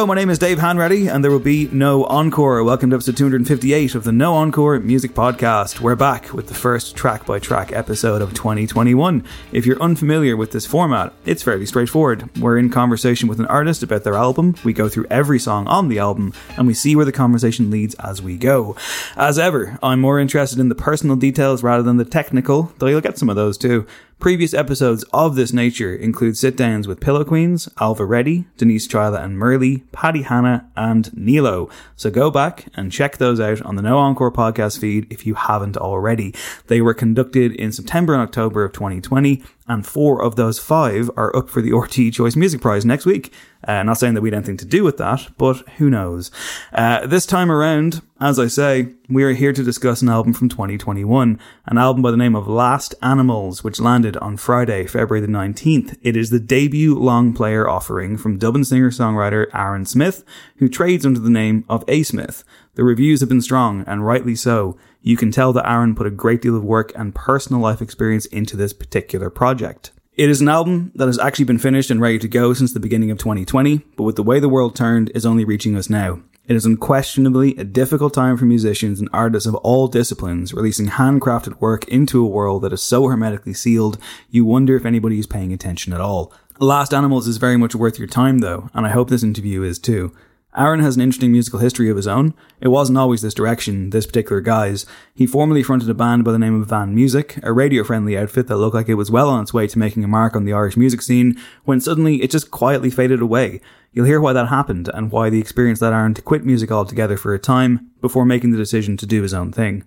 Hello, 0.00 0.06
my 0.06 0.14
name 0.14 0.30
is 0.30 0.38
Dave 0.38 0.56
Hanratty, 0.56 1.12
and 1.12 1.22
there 1.22 1.30
will 1.30 1.38
be 1.38 1.68
no 1.72 2.06
encore. 2.06 2.64
Welcome 2.64 2.88
to 2.88 2.96
episode 2.96 3.18
258 3.18 3.94
of 3.94 4.04
the 4.04 4.12
No 4.12 4.32
Encore 4.32 4.80
Music 4.80 5.12
Podcast. 5.12 5.80
We're 5.80 5.94
back 5.94 6.32
with 6.32 6.46
the 6.46 6.54
first 6.54 6.96
track 6.96 7.26
by 7.26 7.38
track 7.38 7.70
episode 7.72 8.22
of 8.22 8.32
2021. 8.32 9.22
If 9.52 9.66
you're 9.66 9.82
unfamiliar 9.82 10.38
with 10.38 10.52
this 10.52 10.64
format, 10.64 11.12
it's 11.26 11.42
fairly 11.42 11.66
straightforward. 11.66 12.34
We're 12.38 12.56
in 12.56 12.70
conversation 12.70 13.28
with 13.28 13.40
an 13.40 13.46
artist 13.48 13.82
about 13.82 14.04
their 14.04 14.14
album, 14.14 14.54
we 14.64 14.72
go 14.72 14.88
through 14.88 15.04
every 15.10 15.38
song 15.38 15.66
on 15.66 15.88
the 15.88 15.98
album, 15.98 16.32
and 16.56 16.66
we 16.66 16.72
see 16.72 16.96
where 16.96 17.04
the 17.04 17.12
conversation 17.12 17.70
leads 17.70 17.94
as 17.96 18.22
we 18.22 18.38
go. 18.38 18.76
As 19.16 19.38
ever, 19.38 19.78
I'm 19.82 20.00
more 20.00 20.18
interested 20.18 20.60
in 20.60 20.70
the 20.70 20.74
personal 20.74 21.16
details 21.16 21.62
rather 21.62 21.82
than 21.82 21.98
the 21.98 22.06
technical, 22.06 22.72
though 22.78 22.86
you'll 22.86 23.02
get 23.02 23.18
some 23.18 23.28
of 23.28 23.36
those 23.36 23.58
too. 23.58 23.86
Previous 24.20 24.52
episodes 24.52 25.02
of 25.14 25.34
this 25.34 25.50
nature 25.50 25.94
include 25.94 26.36
sit 26.36 26.54
downs 26.54 26.86
with 26.86 27.00
Pillow 27.00 27.24
Queens, 27.24 27.70
Ailbhe 27.78 28.06
Reddy, 28.06 28.44
Denise 28.58 28.86
Chaila 28.86 29.24
and 29.24 29.38
Murley, 29.38 29.78
Paddy 29.92 30.20
Hanna, 30.20 30.70
and 30.76 31.10
Nilo. 31.16 31.70
So 31.96 32.10
go 32.10 32.30
back 32.30 32.66
and 32.74 32.92
check 32.92 33.16
those 33.16 33.40
out 33.40 33.62
on 33.62 33.76
the 33.76 33.82
No 33.82 33.96
Encore 33.96 34.30
podcast 34.30 34.78
feed 34.78 35.10
if 35.10 35.26
you 35.26 35.32
haven't 35.36 35.78
already. 35.78 36.34
They 36.66 36.82
were 36.82 36.92
conducted 36.92 37.54
in 37.54 37.72
September 37.72 38.12
and 38.12 38.20
October 38.20 38.62
of 38.62 38.74
2020 38.74 39.42
and 39.70 39.86
four 39.86 40.20
of 40.20 40.34
those 40.34 40.58
five 40.58 41.08
are 41.16 41.34
up 41.36 41.48
for 41.48 41.62
the 41.62 41.70
RTE 41.70 42.12
Choice 42.12 42.34
Music 42.34 42.60
Prize 42.60 42.84
next 42.84 43.06
week. 43.06 43.32
Uh, 43.62 43.84
not 43.84 43.98
saying 43.98 44.14
that 44.14 44.20
we 44.20 44.28
had 44.28 44.34
anything 44.34 44.56
to 44.56 44.64
do 44.64 44.82
with 44.82 44.96
that, 44.96 45.28
but 45.38 45.58
who 45.78 45.88
knows. 45.88 46.32
Uh, 46.72 47.06
this 47.06 47.24
time 47.24 47.52
around, 47.52 48.02
as 48.20 48.40
I 48.40 48.48
say, 48.48 48.88
we 49.08 49.22
are 49.22 49.32
here 49.32 49.52
to 49.52 49.62
discuss 49.62 50.02
an 50.02 50.08
album 50.08 50.32
from 50.32 50.48
2021, 50.48 51.38
an 51.66 51.78
album 51.78 52.02
by 52.02 52.10
the 52.10 52.16
name 52.16 52.34
of 52.34 52.48
Last 52.48 52.96
Animals, 53.00 53.62
which 53.62 53.78
landed 53.78 54.16
on 54.16 54.36
Friday, 54.36 54.86
February 54.86 55.24
the 55.24 55.32
19th. 55.32 55.96
It 56.02 56.16
is 56.16 56.30
the 56.30 56.40
debut 56.40 56.98
long 56.98 57.32
player 57.32 57.68
offering 57.68 58.16
from 58.16 58.38
Dublin 58.38 58.64
singer-songwriter 58.64 59.46
Aaron 59.54 59.86
Smith, 59.86 60.24
who 60.56 60.68
trades 60.68 61.06
under 61.06 61.20
the 61.20 61.30
name 61.30 61.64
of 61.68 61.84
A. 61.86 62.02
Smith. 62.02 62.42
The 62.74 62.82
reviews 62.82 63.20
have 63.20 63.28
been 63.28 63.40
strong, 63.40 63.84
and 63.86 64.04
rightly 64.04 64.34
so. 64.34 64.76
You 65.02 65.16
can 65.16 65.30
tell 65.30 65.52
that 65.54 65.68
Aaron 65.68 65.94
put 65.94 66.06
a 66.06 66.10
great 66.10 66.42
deal 66.42 66.56
of 66.56 66.64
work 66.64 66.92
and 66.94 67.14
personal 67.14 67.62
life 67.62 67.80
experience 67.80 68.26
into 68.26 68.56
this 68.56 68.72
particular 68.72 69.30
project. 69.30 69.92
It 70.14 70.28
is 70.28 70.42
an 70.42 70.48
album 70.48 70.92
that 70.94 71.06
has 71.06 71.18
actually 71.18 71.46
been 71.46 71.58
finished 71.58 71.90
and 71.90 72.00
ready 72.00 72.18
to 72.18 72.28
go 72.28 72.52
since 72.52 72.74
the 72.74 72.80
beginning 72.80 73.10
of 73.10 73.16
2020, 73.16 73.78
but 73.96 74.02
with 74.02 74.16
the 74.16 74.22
way 74.22 74.38
the 74.40 74.48
world 74.48 74.76
turned, 74.76 75.10
is 75.14 75.24
only 75.24 75.44
reaching 75.46 75.76
us 75.76 75.88
now. 75.88 76.20
It 76.46 76.56
is 76.56 76.66
unquestionably 76.66 77.56
a 77.56 77.64
difficult 77.64 78.12
time 78.12 78.36
for 78.36 78.44
musicians 78.44 79.00
and 79.00 79.08
artists 79.12 79.46
of 79.46 79.54
all 79.54 79.86
disciplines 79.86 80.52
releasing 80.52 80.88
handcrafted 80.88 81.60
work 81.60 81.86
into 81.88 82.22
a 82.22 82.28
world 82.28 82.62
that 82.62 82.72
is 82.72 82.82
so 82.82 83.06
hermetically 83.06 83.54
sealed, 83.54 83.98
you 84.30 84.44
wonder 84.44 84.76
if 84.76 84.84
anybody 84.84 85.18
is 85.18 85.26
paying 85.26 85.52
attention 85.52 85.92
at 85.92 86.00
all. 86.00 86.32
Last 86.58 86.92
Animals 86.92 87.26
is 87.26 87.38
very 87.38 87.56
much 87.56 87.74
worth 87.74 87.98
your 87.98 88.08
time 88.08 88.40
though, 88.40 88.68
and 88.74 88.84
I 88.84 88.90
hope 88.90 89.08
this 89.08 89.22
interview 89.22 89.62
is 89.62 89.78
too. 89.78 90.12
Aaron 90.56 90.80
has 90.80 90.96
an 90.96 91.02
interesting 91.02 91.30
musical 91.30 91.60
history 91.60 91.88
of 91.88 91.96
his 91.96 92.08
own. 92.08 92.34
It 92.60 92.68
wasn't 92.68 92.98
always 92.98 93.22
this 93.22 93.34
direction, 93.34 93.90
this 93.90 94.06
particular 94.06 94.40
guy's. 94.40 94.84
He 95.14 95.24
formerly 95.24 95.62
fronted 95.62 95.88
a 95.88 95.94
band 95.94 96.24
by 96.24 96.32
the 96.32 96.40
name 96.40 96.60
of 96.60 96.68
Van 96.68 96.92
Music, 96.92 97.38
a 97.44 97.52
radio 97.52 97.84
friendly 97.84 98.18
outfit 98.18 98.48
that 98.48 98.56
looked 98.56 98.74
like 98.74 98.88
it 98.88 98.94
was 98.94 99.12
well 99.12 99.28
on 99.28 99.42
its 99.42 99.54
way 99.54 99.68
to 99.68 99.78
making 99.78 100.02
a 100.02 100.08
mark 100.08 100.34
on 100.34 100.44
the 100.44 100.52
Irish 100.52 100.76
music 100.76 101.02
scene, 101.02 101.40
when 101.64 101.80
suddenly 101.80 102.20
it 102.22 102.32
just 102.32 102.50
quietly 102.50 102.90
faded 102.90 103.20
away. 103.20 103.60
You'll 103.92 104.06
hear 104.06 104.20
why 104.20 104.32
that 104.32 104.48
happened 104.48 104.88
and 104.92 105.12
why 105.12 105.30
the 105.30 105.40
experience 105.40 105.80
led 105.80 105.92
Aaron 105.92 106.14
to 106.14 106.22
quit 106.22 106.44
music 106.44 106.72
altogether 106.72 107.16
for 107.16 107.32
a 107.32 107.38
time 107.38 107.90
before 108.00 108.24
making 108.24 108.50
the 108.50 108.58
decision 108.58 108.96
to 108.96 109.06
do 109.06 109.22
his 109.22 109.34
own 109.34 109.52
thing. 109.52 109.84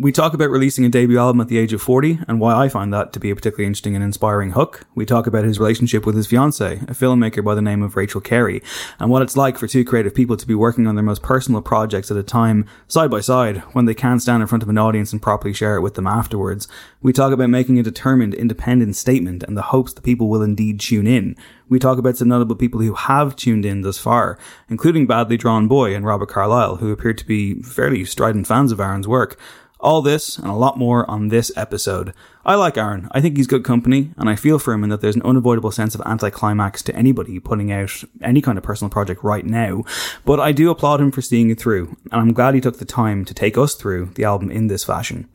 We 0.00 0.12
talk 0.12 0.32
about 0.32 0.48
releasing 0.48 0.86
a 0.86 0.88
debut 0.88 1.18
album 1.18 1.42
at 1.42 1.48
the 1.48 1.58
age 1.58 1.74
of 1.74 1.82
40 1.82 2.20
and 2.26 2.40
why 2.40 2.54
I 2.54 2.70
find 2.70 2.90
that 2.90 3.12
to 3.12 3.20
be 3.20 3.30
a 3.30 3.34
particularly 3.34 3.66
interesting 3.66 3.94
and 3.94 4.02
inspiring 4.02 4.52
hook. 4.52 4.86
We 4.94 5.04
talk 5.04 5.26
about 5.26 5.44
his 5.44 5.58
relationship 5.58 6.06
with 6.06 6.16
his 6.16 6.26
fiancée, 6.26 6.80
a 6.84 6.94
filmmaker 6.94 7.44
by 7.44 7.54
the 7.54 7.60
name 7.60 7.82
of 7.82 7.96
Rachel 7.96 8.22
Carey, 8.22 8.62
and 8.98 9.10
what 9.10 9.20
it's 9.20 9.36
like 9.36 9.58
for 9.58 9.66
two 9.66 9.84
creative 9.84 10.14
people 10.14 10.38
to 10.38 10.46
be 10.46 10.54
working 10.54 10.86
on 10.86 10.94
their 10.94 11.04
most 11.04 11.20
personal 11.20 11.60
projects 11.60 12.10
at 12.10 12.16
a 12.16 12.22
time, 12.22 12.64
side 12.88 13.10
by 13.10 13.20
side, 13.20 13.58
when 13.74 13.84
they 13.84 13.92
can't 13.92 14.22
stand 14.22 14.40
in 14.40 14.46
front 14.46 14.62
of 14.62 14.70
an 14.70 14.78
audience 14.78 15.12
and 15.12 15.20
properly 15.20 15.52
share 15.52 15.76
it 15.76 15.82
with 15.82 15.96
them 15.96 16.06
afterwards. 16.06 16.66
We 17.02 17.12
talk 17.12 17.34
about 17.34 17.50
making 17.50 17.78
a 17.78 17.82
determined, 17.82 18.32
independent 18.32 18.96
statement 18.96 19.42
and 19.42 19.54
the 19.54 19.68
hopes 19.68 19.92
that 19.92 20.02
people 20.02 20.30
will 20.30 20.40
indeed 20.40 20.80
tune 20.80 21.06
in. 21.06 21.36
We 21.68 21.78
talk 21.78 21.98
about 21.98 22.16
some 22.16 22.28
notable 22.28 22.56
people 22.56 22.80
who 22.80 22.94
have 22.94 23.36
tuned 23.36 23.64
in 23.64 23.82
thus 23.82 23.98
far, 23.98 24.38
including 24.68 25.06
Badly 25.06 25.36
Drawn 25.36 25.68
Boy 25.68 25.94
and 25.94 26.04
Robert 26.06 26.30
Carlyle, 26.30 26.76
who 26.76 26.90
appear 26.90 27.12
to 27.12 27.26
be 27.26 27.62
fairly 27.62 28.04
strident 28.04 28.46
fans 28.46 28.72
of 28.72 28.80
Aaron's 28.80 29.06
work. 29.06 29.38
All 29.82 30.02
this 30.02 30.36
and 30.36 30.48
a 30.48 30.54
lot 30.54 30.76
more 30.76 31.10
on 31.10 31.28
this 31.28 31.50
episode. 31.56 32.12
I 32.44 32.54
like 32.54 32.76
Aaron. 32.76 33.08
I 33.12 33.20
think 33.22 33.36
he's 33.36 33.46
good 33.46 33.64
company, 33.64 34.10
and 34.18 34.28
I 34.28 34.36
feel 34.36 34.58
for 34.58 34.74
him 34.74 34.84
in 34.84 34.90
that 34.90 35.00
there's 35.00 35.16
an 35.16 35.22
unavoidable 35.22 35.70
sense 35.70 35.94
of 35.94 36.02
anticlimax 36.04 36.82
to 36.82 36.94
anybody 36.94 37.38
putting 37.38 37.72
out 37.72 38.04
any 38.20 38.42
kind 38.42 38.58
of 38.58 38.64
personal 38.64 38.90
project 38.90 39.24
right 39.24 39.44
now. 39.44 39.84
But 40.26 40.38
I 40.38 40.52
do 40.52 40.70
applaud 40.70 41.00
him 41.00 41.10
for 41.10 41.22
seeing 41.22 41.48
it 41.48 41.58
through, 41.58 41.96
and 42.12 42.20
I'm 42.20 42.34
glad 42.34 42.54
he 42.54 42.60
took 42.60 42.78
the 42.78 42.84
time 42.84 43.24
to 43.24 43.32
take 43.32 43.56
us 43.56 43.74
through 43.74 44.10
the 44.16 44.24
album 44.24 44.50
in 44.50 44.66
this 44.66 44.84
fashion. 44.84 45.28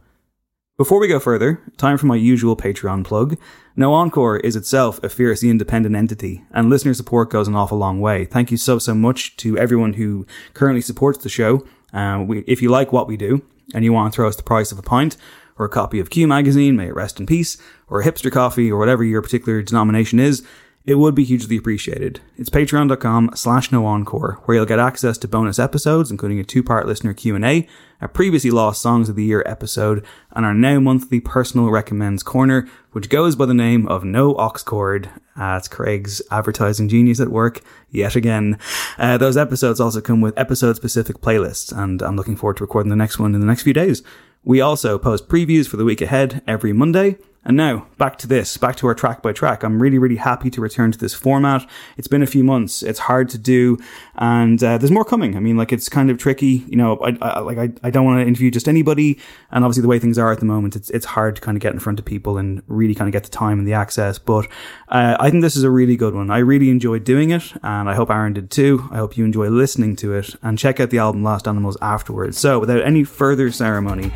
Before 0.78 1.00
we 1.00 1.08
go 1.08 1.20
further, 1.20 1.62
time 1.78 1.98
for 1.98 2.06
my 2.06 2.18
usual 2.18 2.58
Patreon 2.58 3.06
plug. 3.06 3.38
No 3.76 3.94
Encore 3.94 4.38
is 4.38 4.56
itself 4.56 5.02
a 5.04 5.10
fiercely 5.10 5.50
independent 5.50 5.96
entity, 5.96 6.44
and 6.52 6.70
listener 6.70 6.94
support 6.94 7.32
goes 7.32 7.48
an 7.48 7.56
awful 7.56 7.78
long 7.78 8.00
way. 8.00 8.26
Thank 8.26 8.52
you 8.52 8.58
so, 8.58 8.78
so 8.78 8.94
much 8.94 9.38
to 9.38 9.58
everyone 9.58 9.94
who 9.94 10.28
currently 10.54 10.82
supports 10.82 11.18
the 11.18 11.30
show. 11.30 11.66
Uh, 11.94 12.24
we, 12.28 12.40
if 12.40 12.62
you 12.62 12.70
like 12.70 12.92
what 12.92 13.08
we 13.08 13.16
do, 13.18 13.42
and 13.74 13.84
you 13.84 13.94
want 13.94 14.12
to 14.12 14.16
throw 14.16 14.28
us 14.28 14.36
the 14.36 14.44
price 14.44 14.72
of 14.72 14.80
a 14.80 14.84
pint, 14.84 15.18
or 15.58 15.66
a 15.66 15.70
copy 15.70 16.00
of 16.00 16.10
Q 16.10 16.28
Magazine, 16.28 16.76
may 16.76 16.88
it 16.88 16.96
rest 16.96 17.20
in 17.20 17.26
peace, 17.26 17.58
or 17.88 18.02
a 18.02 18.06
hipster 18.06 18.32
coffee, 18.32 18.72
or 18.72 18.78
whatever 18.78 19.04
your 19.04 19.22
particular 19.22 19.62
denomination 19.62 20.20
is, 20.20 20.46
it 20.86 20.96
would 20.96 21.16
be 21.16 21.24
hugely 21.24 21.58
appreciated. 21.58 22.20
It's 22.38 22.50
patreon.com 22.50 23.32
slash 23.34 23.72
no 23.72 23.86
encore, 23.86 24.40
where 24.46 24.58
you'll 24.58 24.66
get 24.66 24.78
access 24.78 25.18
to 25.20 25.28
bonus 25.28 25.58
episodes, 25.58 26.12
including 26.12 26.40
a 26.40 26.44
two-part 26.44 26.86
listener 26.86 27.14
Q&A, 27.14 27.68
a 28.02 28.08
previously 28.08 28.52
lost 28.52 28.84
Songs 28.84 29.10
of 29.10 29.16
the 29.16 29.24
Year 29.24 29.42
episode, 29.48 30.06
and 30.34 30.46
our 30.46 30.54
now 30.54 30.80
monthly 30.80 31.20
personal 31.20 31.72
recommends 31.72 32.22
corner, 32.22 32.68
which 32.92 33.10
goes 33.10 33.36
by 33.36 33.48
the 33.48 33.54
name 33.54 33.88
of 33.88 34.04
No 34.04 34.36
Oxcord. 34.36 35.08
Uh, 35.36 35.56
it's 35.58 35.68
Craig's 35.68 36.22
advertising 36.30 36.88
genius 36.88 37.20
at 37.20 37.30
work 37.30 37.62
yet 37.90 38.16
again. 38.16 38.60
Uh, 39.00 39.18
those 39.18 39.38
episodes 39.38 39.80
also 39.80 40.02
come 40.02 40.22
with 40.22 40.38
episode-specific 40.38 41.18
playlists, 41.18 41.76
and 41.76 42.04
I'm 42.04 42.16
looking 42.16 42.36
forward 42.36 42.58
to 42.58 42.64
recording 42.64 42.92
the 42.92 42.96
next 42.96 43.18
one 43.18 43.34
in 43.34 43.42
the 43.42 43.48
next 43.48 43.64
few 43.64 43.74
days. 43.74 44.04
We 44.44 44.62
also 44.62 45.00
post 45.00 45.28
previews 45.28 45.68
for 45.68 45.78
the 45.78 45.86
week 45.86 46.02
ahead 46.02 46.44
every 46.46 46.74
Monday, 46.74 47.18
and 47.46 47.56
now, 47.56 47.86
back 48.00 48.18
to 48.18 48.28
this, 48.28 48.58
back 48.58 48.76
to 48.78 48.88
our 48.88 48.96
track 48.96 49.22
by 49.22 49.32
track. 49.32 49.64
I'm 49.64 49.80
really, 49.80 50.00
really 50.00 50.16
happy 50.16 50.50
to 50.50 50.62
return 50.62 50.92
to 50.92 50.98
this 50.98 51.14
format. 51.14 51.70
It's 51.96 52.08
been 52.08 52.24
a 52.24 52.28
few 52.28 52.44
months. 52.44 52.82
It's 52.82 52.98
hard 52.98 53.30
to 53.30 53.38
do, 53.38 53.78
and 54.16 54.62
uh, 54.64 54.80
there's 54.80 54.90
more 54.90 55.06
coming. 55.06 55.38
I 55.38 55.40
mean, 55.40 55.56
like, 55.56 55.72
it's 55.72 55.88
kind 55.88 56.10
of 56.10 56.18
tricky. 56.18 56.66
You 56.68 56.76
know, 56.76 56.98
I, 56.98 57.16
I 57.22 57.40
like, 57.42 57.60
I, 57.60 57.70
I 57.84 57.92
don't 57.92 58.04
want 58.04 58.20
to 58.20 58.28
interview 58.28 58.50
just 58.50 58.68
anybody, 58.68 59.20
and 59.52 59.64
obviously 59.64 59.84
the 59.84 59.88
way 59.88 60.00
things 60.00 60.18
are 60.18 60.32
at 60.32 60.40
the 60.40 60.46
moment, 60.46 60.76
it's, 60.76 60.90
it's 60.90 61.06
hard 61.06 61.36
to 61.36 61.42
kind 61.44 61.56
of 61.56 61.62
get 61.62 61.72
in 61.72 61.80
front 61.80 62.00
of 62.00 62.06
people 62.06 62.40
and 62.40 62.64
really 62.68 62.96
kind 62.96 63.08
of 63.08 63.12
get 63.12 63.26
the 63.26 63.30
time 63.30 63.60
and 63.60 63.68
the 63.68 63.74
access. 63.74 64.18
But 64.18 64.48
uh, 64.88 65.16
I 65.20 65.30
think 65.30 65.44
this 65.44 65.56
is 65.56 65.64
a 65.64 65.70
really 65.70 65.98
good 65.98 66.16
one. 66.16 66.32
I 66.32 66.40
really 66.40 66.72
enjoyed 66.72 67.04
doing 67.04 67.30
it, 67.30 67.54
and 67.62 67.88
I 67.88 67.94
hope 67.94 68.10
Aaron 68.10 68.34
did 68.34 68.50
too. 68.50 68.88
I 68.92 68.98
hope 68.98 69.18
you 69.18 69.24
enjoy 69.24 69.50
listening 69.50 69.96
to 69.98 70.14
it, 70.14 70.34
and 70.42 70.58
check 70.58 70.80
out 70.80 70.90
the 70.90 70.98
album 70.98 71.24
Last 71.24 71.48
Animals 71.48 71.78
afterwards. 71.80 72.40
So, 72.40 72.58
without 72.58 72.82
any 72.82 73.04
further 73.04 73.52
ceremony, 73.52 74.12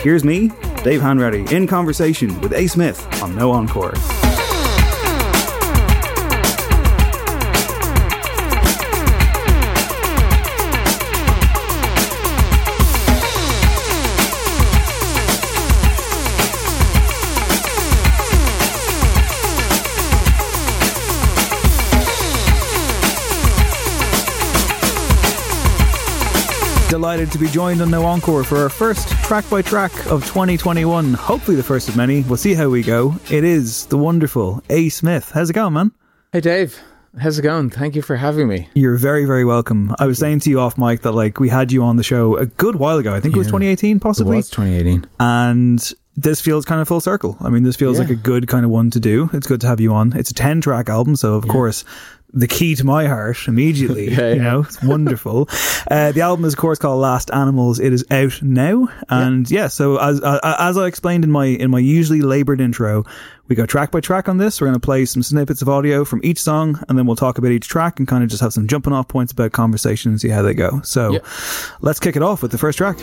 here's 0.00 0.22
me, 0.22 0.48
Dave 0.84 1.00
Hanratty, 1.00 1.50
in 1.50 1.66
conversation 1.66 2.38
with. 2.42 2.57
Smith 2.66 3.22
on 3.22 3.36
No 3.36 3.52
Encore. 3.52 4.27
Delighted 26.98 27.30
to 27.30 27.38
be 27.38 27.46
joined 27.46 27.80
on 27.80 27.92
No 27.92 28.04
Encore 28.04 28.42
for 28.42 28.56
our 28.58 28.68
first 28.68 29.08
track 29.22 29.48
by 29.48 29.62
track 29.62 29.92
of 30.10 30.24
2021. 30.26 31.14
Hopefully, 31.14 31.56
the 31.56 31.62
first 31.62 31.88
of 31.88 31.96
many. 31.96 32.22
We'll 32.22 32.36
see 32.36 32.54
how 32.54 32.68
we 32.70 32.82
go. 32.82 33.14
It 33.30 33.44
is 33.44 33.86
the 33.86 33.96
wonderful 33.96 34.64
A. 34.68 34.88
Smith. 34.88 35.30
How's 35.32 35.48
it 35.48 35.52
going, 35.52 35.74
man? 35.74 35.92
Hey, 36.32 36.40
Dave. 36.40 36.76
How's 37.16 37.38
it 37.38 37.42
going? 37.42 37.70
Thank 37.70 37.94
you 37.94 38.02
for 38.02 38.16
having 38.16 38.48
me. 38.48 38.68
You're 38.74 38.96
very, 38.96 39.26
very 39.26 39.44
welcome. 39.44 39.94
I 40.00 40.06
was 40.06 40.18
saying 40.18 40.40
to 40.40 40.50
you 40.50 40.58
off 40.58 40.76
mic 40.76 41.02
that 41.02 41.12
like 41.12 41.38
we 41.38 41.48
had 41.48 41.70
you 41.70 41.84
on 41.84 41.94
the 41.94 42.02
show 42.02 42.36
a 42.36 42.46
good 42.46 42.74
while 42.74 42.98
ago. 42.98 43.14
I 43.14 43.20
think 43.20 43.36
it 43.36 43.38
was 43.38 43.46
2018, 43.46 44.00
possibly. 44.00 44.32
It 44.34 44.36
was 44.38 44.50
2018. 44.50 45.06
and 45.20 45.92
this 46.16 46.40
feels 46.40 46.64
kind 46.64 46.80
of 46.80 46.88
full 46.88 47.00
circle. 47.00 47.36
I 47.40 47.48
mean, 47.48 47.62
this 47.62 47.76
feels 47.76 47.98
Yeah. 47.98 48.02
like 48.06 48.10
a 48.10 48.16
good 48.16 48.48
kind 48.48 48.64
of 48.64 48.72
one 48.72 48.90
to 48.90 48.98
do. 48.98 49.30
It's 49.32 49.46
good 49.46 49.60
to 49.60 49.68
have 49.68 49.78
you 49.78 49.92
on. 49.94 50.14
It's 50.16 50.32
a 50.32 50.34
10 50.34 50.60
track 50.62 50.88
album, 50.88 51.14
so 51.14 51.34
of 51.34 51.46
course, 51.46 51.84
the 52.34 52.46
key 52.46 52.74
to 52.74 52.84
my 52.84 53.06
heart 53.06 53.38
immediately, 53.48 54.10
Yeah, 54.10 54.28
you 54.30 54.36
yeah. 54.36 54.42
know, 54.42 54.60
it's 54.60 54.82
wonderful. 54.82 55.48
uh, 55.90 56.12
the 56.12 56.20
album 56.20 56.44
is 56.44 56.52
of 56.52 56.58
course 56.58 56.78
called 56.78 57.00
Last 57.00 57.30
Animals. 57.32 57.80
It 57.80 57.92
is 57.92 58.04
out 58.10 58.42
now. 58.42 58.88
And 59.08 59.50
yeah, 59.50 59.68
so 59.68 59.96
as, 59.96 60.20
uh, 60.22 60.38
as 60.58 60.76
I 60.76 60.86
explained 60.86 61.24
in 61.24 61.30
my, 61.30 61.46
in 61.46 61.70
my 61.70 61.78
usually 61.78 62.20
labored 62.20 62.60
intro, 62.60 63.04
we 63.48 63.56
go 63.56 63.64
track 63.64 63.90
by 63.90 64.00
track 64.00 64.28
on 64.28 64.36
this. 64.36 64.60
We're 64.60 64.66
going 64.66 64.74
to 64.78 64.84
play 64.84 65.06
some 65.06 65.22
snippets 65.22 65.62
of 65.62 65.70
audio 65.70 66.04
from 66.04 66.20
each 66.22 66.42
song 66.42 66.78
and 66.88 66.98
then 66.98 67.06
we'll 67.06 67.16
talk 67.16 67.38
about 67.38 67.50
each 67.50 67.66
track 67.66 67.98
and 67.98 68.06
kind 68.06 68.22
of 68.22 68.28
just 68.28 68.42
have 68.42 68.52
some 68.52 68.66
jumping 68.68 68.92
off 68.92 69.08
points 69.08 69.32
about 69.32 69.52
conversation 69.52 70.10
and 70.10 70.20
see 70.20 70.28
how 70.28 70.42
they 70.42 70.52
go. 70.52 70.82
So 70.82 71.12
Yeah. 71.14 71.18
let's 71.80 71.98
kick 71.98 72.14
it 72.14 72.22
off 72.22 72.42
with 72.42 72.50
the 72.52 72.58
first 72.58 72.76
track. 72.76 72.98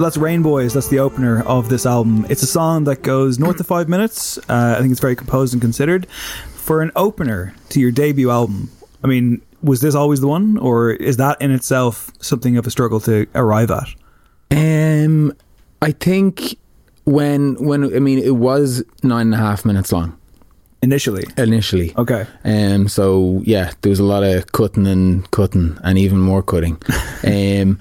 So 0.00 0.04
that's 0.04 0.16
Rainbows. 0.16 0.72
That's 0.72 0.88
the 0.88 0.98
opener 0.98 1.42
of 1.42 1.68
this 1.68 1.84
album. 1.84 2.24
It's 2.30 2.42
a 2.42 2.46
song 2.46 2.84
that 2.84 3.02
goes 3.02 3.38
north 3.38 3.60
of 3.60 3.66
five 3.66 3.86
minutes. 3.86 4.38
Uh, 4.48 4.76
I 4.78 4.80
think 4.80 4.92
it's 4.92 5.00
very 5.00 5.14
composed 5.14 5.52
and 5.52 5.60
considered. 5.60 6.08
For 6.08 6.80
an 6.80 6.90
opener 6.96 7.54
to 7.68 7.80
your 7.80 7.90
debut 7.90 8.30
album, 8.30 8.70
I 9.04 9.08
mean, 9.08 9.42
was 9.62 9.82
this 9.82 9.94
always 9.94 10.22
the 10.22 10.26
one, 10.26 10.56
or 10.56 10.90
is 10.90 11.18
that 11.18 11.38
in 11.42 11.50
itself 11.50 12.10
something 12.18 12.56
of 12.56 12.66
a 12.66 12.70
struggle 12.70 12.98
to 13.00 13.26
arrive 13.34 13.70
at? 13.70 13.88
Um, 14.50 15.36
I 15.82 15.90
think 15.92 16.56
when 17.04 17.56
when 17.62 17.94
I 17.94 17.98
mean 17.98 18.20
it 18.20 18.36
was 18.36 18.82
nine 19.02 19.26
and 19.26 19.34
a 19.34 19.36
half 19.36 19.66
minutes 19.66 19.92
long 19.92 20.16
Initially, 20.82 21.24
initially. 21.36 21.92
okay, 21.98 22.26
Um, 22.42 22.88
so 22.88 23.42
yeah, 23.44 23.72
there 23.82 23.90
was 23.90 24.00
a 24.00 24.04
lot 24.04 24.22
of 24.22 24.50
cutting 24.52 24.86
and 24.86 25.30
cutting 25.30 25.76
and 25.84 25.98
even 25.98 26.18
more 26.18 26.42
cutting. 26.42 26.78
um, 27.22 27.78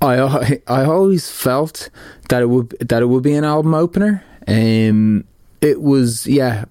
I 0.00 0.60
I 0.66 0.84
always 0.84 1.30
felt 1.30 1.90
that 2.28 2.42
it 2.42 2.46
would 2.46 2.70
that 2.80 3.02
it 3.02 3.06
would 3.06 3.22
be 3.22 3.34
an 3.34 3.44
album 3.44 3.74
opener. 3.74 4.24
Um, 4.46 5.24
it 5.60 5.80
was 5.80 6.26
yeah, 6.26 6.64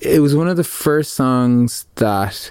it 0.00 0.20
was 0.20 0.34
one 0.34 0.48
of 0.48 0.56
the 0.56 0.64
first 0.64 1.14
songs 1.14 1.86
that 1.96 2.50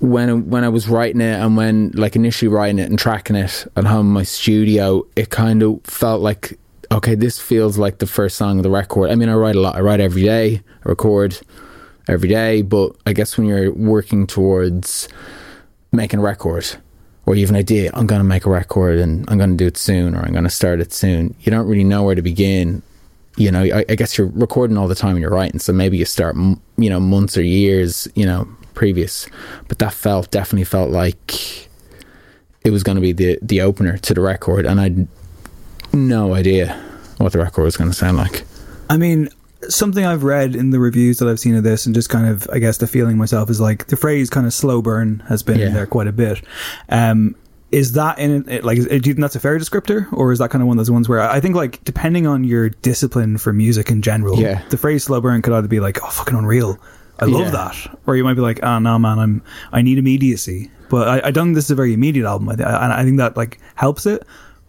when 0.00 0.50
when 0.50 0.64
I 0.64 0.68
was 0.68 0.88
writing 0.88 1.20
it 1.20 1.38
and 1.38 1.56
when 1.56 1.92
like 1.94 2.16
initially 2.16 2.48
writing 2.48 2.78
it 2.78 2.90
and 2.90 2.98
tracking 2.98 3.36
it 3.36 3.66
at 3.76 3.84
home 3.84 4.08
in 4.08 4.12
my 4.12 4.24
studio, 4.24 5.06
it 5.14 5.30
kind 5.30 5.62
of 5.62 5.80
felt 5.84 6.20
like 6.20 6.58
okay, 6.90 7.14
this 7.14 7.40
feels 7.40 7.78
like 7.78 7.98
the 7.98 8.06
first 8.06 8.36
song 8.36 8.58
of 8.58 8.64
the 8.64 8.70
record. 8.70 9.10
I 9.10 9.14
mean, 9.14 9.28
I 9.28 9.34
write 9.34 9.56
a 9.56 9.60
lot. 9.60 9.76
I 9.76 9.80
write 9.80 10.00
every 10.00 10.22
day. 10.22 10.62
I 10.84 10.88
record 10.88 11.38
every 12.08 12.28
day, 12.28 12.62
but 12.62 12.96
I 13.06 13.12
guess 13.12 13.38
when 13.38 13.46
you're 13.46 13.72
working 13.72 14.26
towards 14.26 15.08
making 15.92 16.20
a 16.20 16.22
record 16.22 16.66
or 17.26 17.34
you 17.34 17.42
have 17.42 17.50
an 17.50 17.56
idea, 17.56 17.90
I'm 17.94 18.06
going 18.06 18.20
to 18.20 18.24
make 18.24 18.46
a 18.46 18.50
record 18.50 18.98
and 18.98 19.28
I'm 19.30 19.38
going 19.38 19.50
to 19.50 19.56
do 19.56 19.66
it 19.66 19.76
soon 19.76 20.14
or 20.14 20.20
I'm 20.20 20.32
going 20.32 20.44
to 20.44 20.50
start 20.50 20.80
it 20.80 20.92
soon, 20.92 21.34
you 21.40 21.50
don't 21.50 21.66
really 21.66 21.84
know 21.84 22.02
where 22.02 22.14
to 22.14 22.22
begin. 22.22 22.82
You 23.36 23.50
know, 23.50 23.62
I, 23.62 23.84
I 23.88 23.94
guess 23.94 24.18
you're 24.18 24.26
recording 24.28 24.76
all 24.76 24.88
the 24.88 24.94
time 24.94 25.12
and 25.12 25.20
you're 25.20 25.30
writing, 25.30 25.58
so 25.58 25.72
maybe 25.72 25.96
you 25.96 26.04
start, 26.04 26.36
you 26.36 26.90
know, 26.90 27.00
months 27.00 27.36
or 27.36 27.42
years, 27.42 28.06
you 28.14 28.26
know, 28.26 28.46
previous. 28.74 29.26
But 29.68 29.78
that 29.78 29.94
felt 29.94 30.30
definitely 30.30 30.64
felt 30.64 30.90
like 30.90 31.68
it 32.64 32.70
was 32.70 32.82
going 32.82 32.96
to 32.96 33.00
be 33.00 33.12
the 33.12 33.38
the 33.40 33.62
opener 33.62 33.96
to 33.98 34.14
the 34.14 34.20
record, 34.20 34.66
and 34.66 34.78
I'd 34.80 35.08
no 35.94 36.34
idea 36.34 36.74
what 37.18 37.32
the 37.32 37.38
record 37.38 37.62
was 37.62 37.76
going 37.76 37.90
to 37.90 37.96
sound 37.96 38.18
like. 38.18 38.44
I 38.90 38.96
mean, 38.96 39.28
something 39.68 40.04
I've 40.04 40.24
read 40.24 40.54
in 40.56 40.70
the 40.70 40.78
reviews 40.80 41.18
that 41.18 41.28
I've 41.28 41.40
seen 41.40 41.54
of 41.54 41.62
this, 41.64 41.86
and 41.86 41.94
just 41.94 42.08
kind 42.08 42.26
of, 42.26 42.48
I 42.52 42.58
guess, 42.58 42.78
the 42.78 42.86
feeling 42.86 43.16
myself 43.16 43.50
is 43.50 43.60
like 43.60 43.86
the 43.88 43.96
phrase 43.96 44.30
kind 44.30 44.46
of 44.46 44.52
slow 44.54 44.82
burn 44.82 45.22
has 45.28 45.42
been 45.42 45.60
in 45.60 45.72
there 45.74 45.86
quite 45.86 46.06
a 46.08 46.12
bit. 46.12 46.42
Um, 46.88 47.34
is 47.70 47.92
that 47.92 48.18
in 48.18 48.46
it? 48.50 48.64
Like, 48.64 48.76
do 48.76 48.82
you 48.94 49.00
think 49.00 49.20
that's 49.20 49.36
a 49.36 49.40
fair 49.40 49.58
descriptor, 49.58 50.12
or 50.12 50.30
is 50.32 50.38
that 50.40 50.50
kind 50.50 50.60
of 50.62 50.68
one 50.68 50.78
of 50.78 50.84
those 50.84 50.90
ones 50.90 51.08
where 51.08 51.20
I 51.22 51.40
think, 51.40 51.54
like, 51.56 51.82
depending 51.84 52.26
on 52.26 52.44
your 52.44 52.68
discipline 52.68 53.38
for 53.38 53.52
music 53.52 53.90
in 53.90 54.02
general, 54.02 54.38
Yeah. 54.38 54.60
the 54.68 54.76
phrase 54.76 55.04
slow 55.04 55.20
burn 55.20 55.40
could 55.42 55.54
either 55.54 55.68
be 55.68 55.80
like, 55.80 55.98
"Oh, 56.02 56.08
fucking 56.10 56.36
unreal, 56.36 56.78
I 57.18 57.24
love 57.24 57.46
Yeah. 57.46 57.50
that," 57.52 57.98
or 58.06 58.14
you 58.16 58.24
might 58.24 58.34
be 58.34 58.42
like, 58.42 58.60
"Oh 58.62 58.78
no, 58.78 58.98
man, 58.98 59.18
I'm 59.18 59.42
I 59.72 59.80
need 59.80 59.96
immediacy." 59.98 60.70
But 60.90 61.08
I, 61.08 61.28
I 61.28 61.30
don't 61.30 61.46
think 61.46 61.54
this 61.54 61.64
is 61.66 61.70
a 61.70 61.74
very 61.74 61.94
immediate 61.94 62.26
album, 62.26 62.50
I 62.50 62.52
and 62.54 62.92
I 62.92 63.04
think 63.04 63.16
that 63.16 63.36
like 63.38 63.58
helps 63.76 64.04
it. 64.04 64.26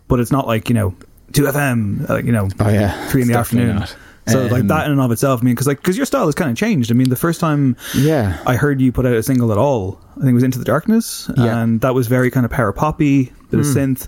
But 0.08 0.22
it's 0.22 0.32
not 0.32 0.48
like 0.48 0.70
you 0.70 0.76
know 0.76 0.96
two 1.34 1.44
FM, 1.44 2.10
uh, 2.10 2.18
you 2.18 2.32
know, 2.32 2.48
Oh 2.62 2.70
yeah, 2.70 3.08
three 3.10 3.22
in 3.24 3.28
the 3.28 3.34
It's 3.34 3.40
afternoon. 3.40 3.76
not. 3.78 3.96
So 4.28 4.44
like 4.48 4.62
Um, 4.62 4.68
that 4.68 4.86
in 4.86 4.94
and 4.94 5.02
of 5.02 5.12
itself, 5.12 5.42
I 5.42 5.44
mean, 5.44 5.54
because 5.54 5.68
like 5.68 5.78
because 5.80 5.98
your 5.98 6.06
style 6.06 6.26
has 6.28 6.36
kind 6.36 6.50
of 6.50 6.56
changed. 6.56 6.92
I 6.92 6.94
mean, 6.94 7.10
the 7.10 7.16
first 7.18 7.40
time 7.42 7.76
Yeah. 7.94 8.38
I 8.46 8.56
heard 8.56 8.80
you 8.80 8.92
put 8.92 9.06
out 9.06 9.14
a 9.14 9.24
single 9.24 9.52
at 9.52 9.58
all, 9.58 10.00
I 10.16 10.20
think 10.22 10.30
it 10.32 10.34
was 10.34 10.44
Into 10.44 10.60
the 10.60 10.66
Darkness, 10.66 11.30
Yeah. 11.36 11.58
and 11.62 11.82
that 11.82 11.94
was 11.94 12.08
very 12.08 12.32
kind 12.32 12.46
of 12.46 12.52
power 12.52 12.72
poppy, 12.72 13.34
bit 13.52 13.60
of 13.60 13.66
synth, 13.66 14.08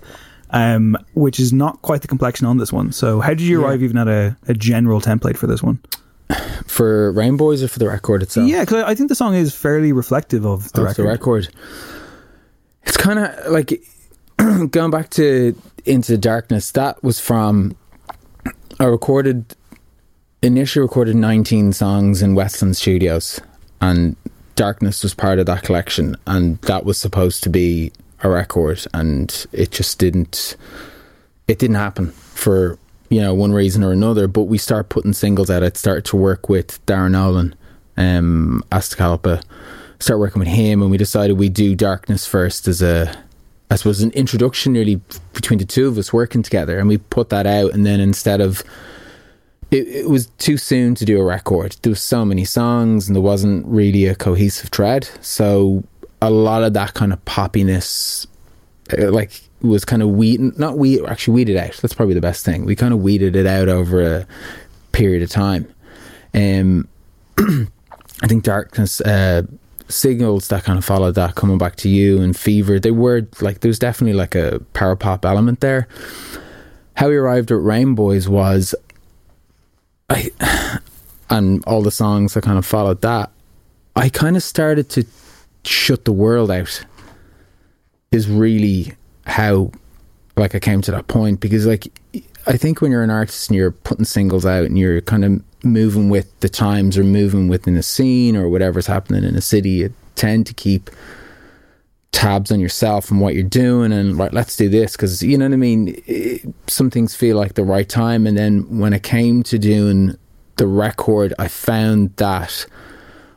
um, 0.50 0.96
which 1.14 1.38
is 1.38 1.52
not 1.52 1.82
quite 1.82 2.00
the 2.00 2.08
complexion 2.08 2.46
on 2.46 2.56
this 2.56 2.72
one. 2.72 2.92
So 2.92 3.20
how 3.20 3.30
did 3.30 3.42
you 3.42 3.60
Yeah. 3.60 3.66
arrive 3.66 3.82
even 3.82 3.98
at 3.98 4.08
a, 4.08 4.36
a 4.48 4.54
general 4.54 5.00
template 5.00 5.36
for 5.36 5.46
this 5.46 5.62
one? 5.62 5.80
for 6.66 7.12
Rainbows 7.12 7.62
or 7.62 7.68
for 7.68 7.78
the 7.78 7.86
record 7.86 8.22
itself? 8.22 8.48
Yeah, 8.48 8.60
because 8.60 8.82
I 8.82 8.90
I 8.90 8.94
think 8.96 9.08
the 9.10 9.14
song 9.14 9.34
is 9.34 9.54
fairly 9.54 9.92
reflective 9.92 10.44
of 10.44 10.72
the 10.72 10.80
of 10.80 10.86
record. 10.88 11.02
the 11.04 11.08
record. 11.08 11.48
It's 12.84 12.96
kind 12.96 13.18
of 13.18 13.52
like 13.52 13.80
going 14.70 14.90
back 14.90 15.10
to 15.10 15.54
Into 15.84 16.12
the 16.12 16.18
Darkness. 16.18 16.72
That 16.72 17.02
was 17.04 17.20
from 17.20 17.76
I 18.80 18.84
recorded 18.84 19.54
initially 20.46 20.82
recorded 20.82 21.16
19 21.16 21.72
songs 21.72 22.22
in 22.22 22.34
Westland 22.34 22.76
Studios, 22.76 23.40
and 23.80 24.16
Darkness 24.54 25.02
was 25.02 25.12
part 25.12 25.38
of 25.38 25.46
that 25.46 25.64
collection, 25.64 26.16
and 26.26 26.58
that 26.62 26.86
was 26.86 26.96
supposed 26.96 27.42
to 27.42 27.50
be 27.50 27.92
a 28.22 28.30
record, 28.30 28.86
and 28.94 29.46
it 29.52 29.70
just 29.70 29.98
didn't. 29.98 30.56
It 31.46 31.58
didn't 31.58 31.76
happen 31.76 32.10
for 32.12 32.78
you 33.10 33.20
know 33.20 33.34
one 33.34 33.52
reason 33.52 33.84
or 33.84 33.92
another. 33.92 34.26
But 34.26 34.44
we 34.44 34.56
start 34.56 34.88
putting 34.88 35.12
singles 35.12 35.50
out. 35.50 35.62
I 35.62 35.70
started 35.74 36.06
to 36.06 36.16
work 36.16 36.48
with 36.48 36.84
Darren 36.86 37.10
Nolan, 37.10 37.54
um, 37.98 38.64
Astacalpa, 38.72 39.42
start 39.98 40.20
working 40.20 40.40
with 40.40 40.48
him, 40.48 40.80
and 40.80 40.90
we 40.90 40.96
decided 40.96 41.34
we'd 41.34 41.52
do 41.52 41.74
Darkness 41.74 42.26
first 42.26 42.66
as 42.66 42.80
a, 42.80 43.14
I 43.70 43.76
suppose, 43.76 44.00
an 44.00 44.12
introduction 44.12 44.72
really 44.72 45.02
between 45.34 45.58
the 45.58 45.66
two 45.66 45.86
of 45.86 45.98
us 45.98 46.14
working 46.14 46.42
together, 46.42 46.78
and 46.78 46.88
we 46.88 46.96
put 46.96 47.28
that 47.28 47.46
out, 47.46 47.74
and 47.74 47.84
then 47.84 48.00
instead 48.00 48.40
of 48.40 48.62
it, 49.70 49.88
it 49.88 50.10
was 50.10 50.26
too 50.38 50.56
soon 50.56 50.94
to 50.96 51.04
do 51.04 51.20
a 51.20 51.24
record. 51.24 51.76
There 51.82 51.90
was 51.90 52.02
so 52.02 52.24
many 52.24 52.44
songs, 52.44 53.08
and 53.08 53.16
there 53.16 53.22
wasn't 53.22 53.66
really 53.66 54.06
a 54.06 54.14
cohesive 54.14 54.70
thread. 54.70 55.08
So 55.20 55.84
a 56.22 56.30
lot 56.30 56.62
of 56.62 56.72
that 56.74 56.94
kind 56.94 57.12
of 57.12 57.24
poppiness, 57.24 58.26
uh, 58.96 59.10
like 59.10 59.40
was 59.62 59.84
kind 59.84 60.02
of 60.02 60.10
weed, 60.10 60.40
not 60.58 60.78
weed, 60.78 61.04
actually 61.06 61.34
weeded 61.34 61.56
out. 61.56 61.76
That's 61.82 61.94
probably 61.94 62.14
the 62.14 62.20
best 62.20 62.44
thing. 62.44 62.64
We 62.64 62.76
kind 62.76 62.94
of 62.94 63.00
weeded 63.00 63.34
it 63.34 63.46
out 63.46 63.68
over 63.68 64.02
a 64.02 64.26
period 64.92 65.22
of 65.22 65.30
time. 65.30 65.66
Um, 66.32 66.88
I 67.38 68.26
think 68.26 68.44
darkness. 68.44 69.00
Uh, 69.00 69.42
signals 69.88 70.48
that 70.48 70.64
kind 70.64 70.78
of 70.78 70.84
followed 70.84 71.14
that 71.14 71.36
coming 71.36 71.58
back 71.58 71.76
to 71.76 71.88
you 71.88 72.20
and 72.20 72.36
fever 72.36 72.80
they 72.80 72.90
were 72.90 73.24
like 73.40 73.60
there 73.60 73.68
was 73.68 73.78
definitely 73.78 74.14
like 74.16 74.34
a 74.34 74.58
power 74.72 74.96
pop 74.96 75.24
element 75.24 75.60
there 75.60 75.86
how 76.96 77.08
we 77.08 77.14
arrived 77.14 77.52
at 77.52 77.60
rainbows 77.60 78.28
was 78.28 78.74
I 80.08 80.30
and 81.30 81.64
all 81.66 81.82
the 81.82 81.90
songs 81.90 82.34
that 82.34 82.44
kind 82.44 82.58
of 82.58 82.66
followed 82.66 83.00
that, 83.02 83.30
I 83.94 84.08
kind 84.08 84.36
of 84.36 84.42
started 84.42 84.88
to 84.90 85.04
shut 85.64 86.04
the 86.04 86.12
world 86.12 86.50
out. 86.50 86.84
Is 88.12 88.28
really 88.28 88.94
how 89.26 89.72
like 90.36 90.54
I 90.54 90.60
came 90.60 90.80
to 90.82 90.90
that 90.92 91.08
point 91.08 91.40
because 91.40 91.66
like 91.66 91.88
I 92.46 92.56
think 92.56 92.80
when 92.80 92.92
you're 92.92 93.02
an 93.02 93.10
artist 93.10 93.50
and 93.50 93.56
you're 93.56 93.72
putting 93.72 94.04
singles 94.04 94.46
out 94.46 94.64
and 94.64 94.78
you're 94.78 95.00
kind 95.00 95.24
of 95.24 95.42
moving 95.64 96.08
with 96.08 96.38
the 96.40 96.48
times 96.48 96.96
or 96.96 97.02
moving 97.02 97.48
within 97.48 97.76
a 97.76 97.82
scene 97.82 98.36
or 98.36 98.48
whatever's 98.48 98.86
happening 98.86 99.24
in 99.24 99.34
a 99.34 99.40
city, 99.40 99.70
you 99.70 99.94
tend 100.14 100.46
to 100.46 100.54
keep 100.54 100.88
tabs 102.16 102.50
on 102.50 102.58
yourself 102.58 103.10
and 103.10 103.20
what 103.20 103.34
you're 103.34 103.42
doing 103.42 103.92
and 103.92 104.18
right 104.18 104.32
let's 104.32 104.56
do 104.56 104.70
this 104.70 104.92
because 104.92 105.22
you 105.22 105.36
know 105.36 105.44
what 105.44 105.52
i 105.52 105.56
mean 105.56 105.94
it, 106.06 106.40
some 106.66 106.88
things 106.90 107.14
feel 107.14 107.36
like 107.36 107.52
the 107.54 107.62
right 107.62 107.90
time 107.90 108.26
and 108.26 108.38
then 108.38 108.78
when 108.78 108.94
it 108.94 109.02
came 109.02 109.42
to 109.42 109.58
doing 109.58 110.16
the 110.56 110.66
record 110.66 111.34
i 111.38 111.46
found 111.46 112.14
that 112.16 112.64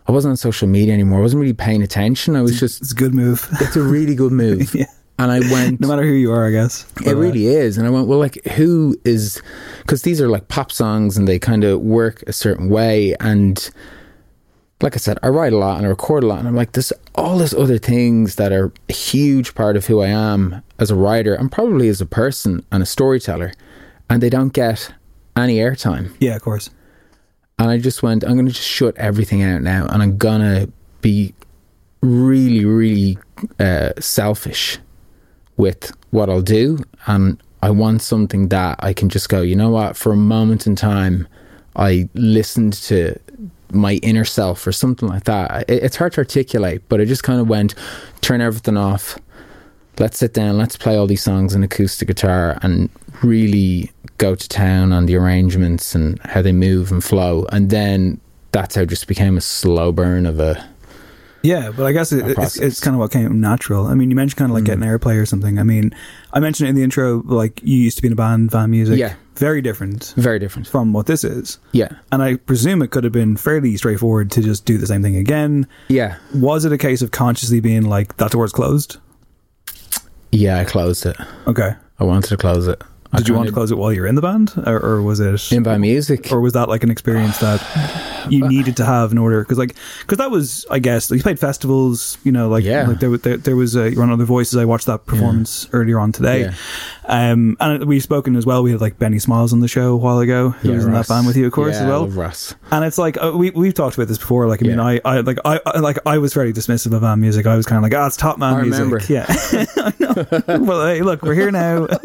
i 0.07 0.11
wasn't 0.13 0.31
on 0.31 0.37
social 0.37 0.65
media 0.67 0.93
anymore 0.93 1.19
i 1.19 1.21
wasn't 1.21 1.39
really 1.41 1.51
paying 1.51 1.83
attention 1.83 2.37
i 2.37 2.41
was 2.41 2.57
just 2.57 2.81
It's 2.81 2.93
a 2.93 2.95
good 2.95 3.13
move, 3.13 3.45
it's 3.59 3.75
a 3.75 3.81
really 3.83 4.15
good 4.15 4.31
move 4.31 4.73
Yeah. 4.81 4.85
and 5.17 5.29
i 5.29 5.39
went 5.51 5.81
no 5.81 5.87
matter 5.89 6.03
who 6.03 6.13
you 6.13 6.31
are, 6.31 6.47
I 6.47 6.51
guess. 6.51 6.85
it 7.05 7.09
uh, 7.13 7.17
really 7.17 7.47
is. 7.47 7.77
And 7.77 7.85
I 7.85 7.89
went, 7.89 8.07
well, 8.07 8.19
like, 8.19 8.35
who 8.55 8.95
is, 9.03 9.41
because 9.81 10.03
these 10.03 10.21
are 10.21 10.29
like 10.29 10.47
pop 10.47 10.71
songs 10.71 11.17
and 11.17 11.27
they 11.27 11.37
kind 11.37 11.65
of 11.65 11.81
work 11.81 12.23
a 12.27 12.31
certain 12.31 12.69
way. 12.69 13.13
And 13.19 13.69
like 14.81 14.95
I 14.95 14.97
said, 14.97 15.19
I 15.21 15.27
write 15.27 15.53
a 15.53 15.57
lot 15.57 15.77
and 15.77 15.85
I 15.85 15.89
record 15.89 16.23
a 16.23 16.27
lot. 16.27 16.39
And 16.39 16.47
I'm 16.47 16.55
like, 16.55 16.71
there's 16.71 16.93
all 17.15 17.37
these 17.39 17.53
other 17.53 17.77
things 17.77 18.35
that 18.35 18.51
are 18.51 18.71
a 18.87 18.93
huge 18.93 19.53
part 19.53 19.75
of 19.75 19.87
who 19.87 20.01
I 20.01 20.07
am 20.07 20.63
as 20.77 20.89
a 20.89 20.95
writer 20.95 21.33
and 21.33 21.51
probably 21.51 21.89
as 21.89 21.99
a 21.99 22.05
person 22.05 22.65
and 22.71 22.81
a 22.81 22.85
storyteller. 22.85 23.53
And 24.09 24.23
they 24.23 24.29
don't 24.29 24.53
get 24.53 24.93
any 25.35 25.57
airtime. 25.57 26.15
yeah, 26.19 26.35
of 26.35 26.41
course. 26.41 26.69
And 27.57 27.69
I 27.69 27.77
just 27.77 28.01
went, 28.01 28.23
I'm 28.23 28.33
going 28.33 28.45
to 28.45 28.53
just 28.53 28.67
shut 28.67 28.97
everything 28.97 29.43
out 29.43 29.61
now. 29.61 29.85
And 29.89 30.01
I'm 30.01 30.17
going 30.17 30.41
to 30.41 30.71
be 31.01 31.33
really, 32.01 32.63
really 32.63 33.17
uh, 33.59 33.91
selfish 33.99 34.79
with 35.57 35.91
what 36.11 36.29
I'll 36.29 36.41
do. 36.41 36.79
And 37.05 37.41
I 37.61 37.69
want 37.69 38.01
something 38.01 38.47
that 38.47 38.79
I 38.79 38.93
can 38.93 39.09
just 39.09 39.27
go, 39.27 39.41
you 39.41 39.57
know 39.57 39.69
what, 39.69 39.97
for 39.97 40.13
a 40.13 40.17
moment 40.17 40.65
in 40.65 40.77
time, 40.77 41.27
I 41.75 42.07
listened 42.13 42.73
to 42.73 43.19
my 43.71 43.95
inner 43.95 44.25
self 44.25 44.65
or 44.65 44.71
something 44.71 45.07
like 45.07 45.25
that. 45.25 45.69
It, 45.69 45.83
it's 45.83 45.95
hard 45.95 46.13
to 46.13 46.19
articulate, 46.19 46.81
but 46.89 47.01
I 47.01 47.05
just 47.05 47.23
kind 47.23 47.39
of 47.39 47.47
went, 47.47 47.75
turn 48.21 48.41
everything 48.41 48.77
off. 48.77 49.17
Let's 49.97 50.19
sit 50.19 50.33
down, 50.33 50.57
let's 50.57 50.77
play 50.77 50.95
all 50.95 51.07
these 51.07 51.23
songs 51.23 51.55
on 51.55 51.63
acoustic 51.63 52.07
guitar 52.07 52.57
and 52.61 52.89
really 53.21 53.91
go 54.17 54.35
to 54.35 54.49
town 54.49 54.93
on 54.93 55.07
the 55.07 55.15
arrangements 55.15 55.93
and 55.93 56.19
how 56.21 56.41
they 56.41 56.53
move 56.53 56.91
and 56.91 57.03
flow. 57.03 57.45
And 57.51 57.69
then 57.69 58.19
that's 58.51 58.75
how 58.75 58.81
it 58.81 58.89
just 58.89 59.07
became 59.07 59.37
a 59.37 59.41
slow 59.41 59.91
burn 59.91 60.25
of 60.25 60.39
a 60.39 60.68
Yeah, 61.41 61.71
but 61.71 61.85
I 61.85 61.91
guess 61.91 62.11
it, 62.11 62.37
it's, 62.37 62.57
it's 62.57 62.79
kind 62.79 62.95
of 62.95 62.99
what 62.99 63.11
came 63.11 63.39
natural. 63.39 63.87
I 63.87 63.93
mean, 63.93 64.09
you 64.09 64.15
mentioned 64.15 64.37
kind 64.37 64.51
of 64.51 64.55
like 64.55 64.65
getting 64.65 64.83
mm. 64.83 64.99
airplay 64.99 65.21
or 65.21 65.25
something. 65.25 65.57
I 65.59 65.63
mean, 65.63 65.95
I 66.33 66.39
mentioned 66.39 66.67
it 66.67 66.71
in 66.71 66.75
the 66.75 66.83
intro, 66.83 67.21
like 67.25 67.61
you 67.63 67.77
used 67.77 67.97
to 67.97 68.01
be 68.01 68.07
in 68.07 68.13
a 68.13 68.15
band, 68.15 68.51
van 68.51 68.71
music. 68.71 68.97
Yeah. 68.97 69.15
Very 69.35 69.61
different 69.61 70.13
very 70.17 70.37
different. 70.37 70.67
from 70.67 70.91
what 70.91 71.05
this 71.05 71.23
is. 71.23 71.59
Yeah. 71.71 71.87
And 72.11 72.21
I 72.21 72.35
presume 72.35 72.81
it 72.81 72.91
could 72.91 73.05
have 73.05 73.13
been 73.13 73.37
fairly 73.37 73.77
straightforward 73.77 74.31
to 74.31 74.41
just 74.41 74.65
do 74.65 74.77
the 74.77 74.85
same 74.85 75.01
thing 75.01 75.15
again. 75.15 75.65
Yeah. 75.87 76.17
Was 76.35 76.65
it 76.65 76.73
a 76.73 76.77
case 76.77 77.01
of 77.01 77.11
consciously 77.11 77.61
being 77.61 77.83
like, 77.83 78.17
that 78.17 78.31
door's 78.31 78.51
closed? 78.51 78.97
Yeah, 80.33 80.59
I 80.59 80.65
closed 80.65 81.05
it. 81.05 81.15
Okay. 81.47 81.73
I 81.99 82.03
wanted 82.03 82.27
to 82.27 82.37
close 82.37 82.67
it. 82.67 82.81
I 83.11 83.17
Did 83.17 83.27
you 83.27 83.33
want 83.33 83.47
to 83.47 83.53
close 83.53 83.71
it 83.71 83.77
while 83.77 83.91
you're 83.91 84.05
in 84.05 84.13
the 84.13 84.21
band? 84.21 84.53
Or, 84.67 84.77
or 84.79 85.01
was 85.01 85.19
it. 85.19 85.51
in 85.51 85.63
by 85.63 85.79
music? 85.79 86.31
or 86.31 86.39
was 86.41 86.53
that 86.53 86.69
like 86.69 86.83
an 86.83 86.91
experience 86.91 87.39
that 87.39 87.59
you 88.29 88.47
needed 88.47 88.77
to 88.77 88.85
have 88.85 89.11
in 89.11 89.17
order? 89.17 89.41
Because 89.41 89.57
like, 89.57 89.75
because 90.01 90.19
that 90.19 90.29
was, 90.29 90.63
I 90.69 90.77
guess, 90.77 91.09
like 91.09 91.17
you 91.17 91.23
played 91.23 91.39
festivals. 91.39 92.19
You 92.23 92.31
know, 92.31 92.49
like 92.49 92.63
Yeah. 92.63 92.85
like 92.87 92.99
there, 92.99 93.17
there, 93.17 93.37
there 93.37 93.55
was 93.55 93.75
uh, 93.75 93.85
you 93.85 93.97
were 93.97 94.03
on 94.03 94.11
other 94.11 94.25
voices. 94.25 94.57
I 94.57 94.65
watched 94.65 94.85
that 94.85 95.07
performance 95.07 95.67
earlier 95.73 95.99
on 95.99 96.11
today, 96.11 96.41
Yeah. 96.41 96.53
um, 97.31 97.57
and 97.59 97.85
we've 97.85 98.03
spoken 98.03 98.35
as 98.35 98.45
well. 98.45 98.61
We 98.61 98.71
had 98.73 98.81
like 98.81 98.99
Benny 98.99 99.17
Smiles 99.17 99.53
on 99.53 99.59
the 99.61 99.67
show 99.67 99.93
a 99.93 99.97
while 99.97 100.19
ago, 100.19 100.51
who 100.51 100.69
Yeah, 100.69 100.75
was 100.75 100.85
in 100.85 100.91
that 100.93 101.07
band 101.07 101.25
with 101.25 101.35
you, 101.35 101.47
of 101.47 101.51
course, 101.51 101.75
yeah, 101.77 101.81
as 101.81 101.87
well. 101.87 102.07
Ross. 102.09 102.53
And 102.71 102.85
it's 102.85 102.99
like 102.99 103.17
uh, 103.23 103.31
we 103.35 103.49
we've 103.49 103.73
talked 103.73 103.95
about 103.95 104.07
this 104.07 104.19
before. 104.19 104.47
Like 104.47 104.61
I 104.61 104.67
mean, 104.67 104.77
Yeah. 104.77 104.83
I, 104.85 105.01
I 105.03 105.19
like 105.21 105.39
I, 105.45 105.59
I 105.65 105.79
like 105.79 105.97
I 106.05 106.19
was 106.19 106.35
very 106.35 106.53
dismissive 106.53 106.93
of 106.93 107.01
van 107.01 107.19
music. 107.19 107.47
I 107.47 107.55
was 107.55 107.65
kind 107.65 107.77
of 107.77 107.83
like, 107.83 107.99
ah, 107.99 108.05
it's 108.05 108.17
top 108.17 108.37
man 108.37 108.53
I 108.53 108.61
music. 108.61 108.79
remember. 108.83 109.01
Yeah, 109.11 109.25
I 109.77 109.93
know. 109.99 110.59
well, 110.63 110.85
hey, 110.85 111.01
look, 111.01 111.23
we're 111.23 111.33
here 111.33 111.49
now. 111.49 111.87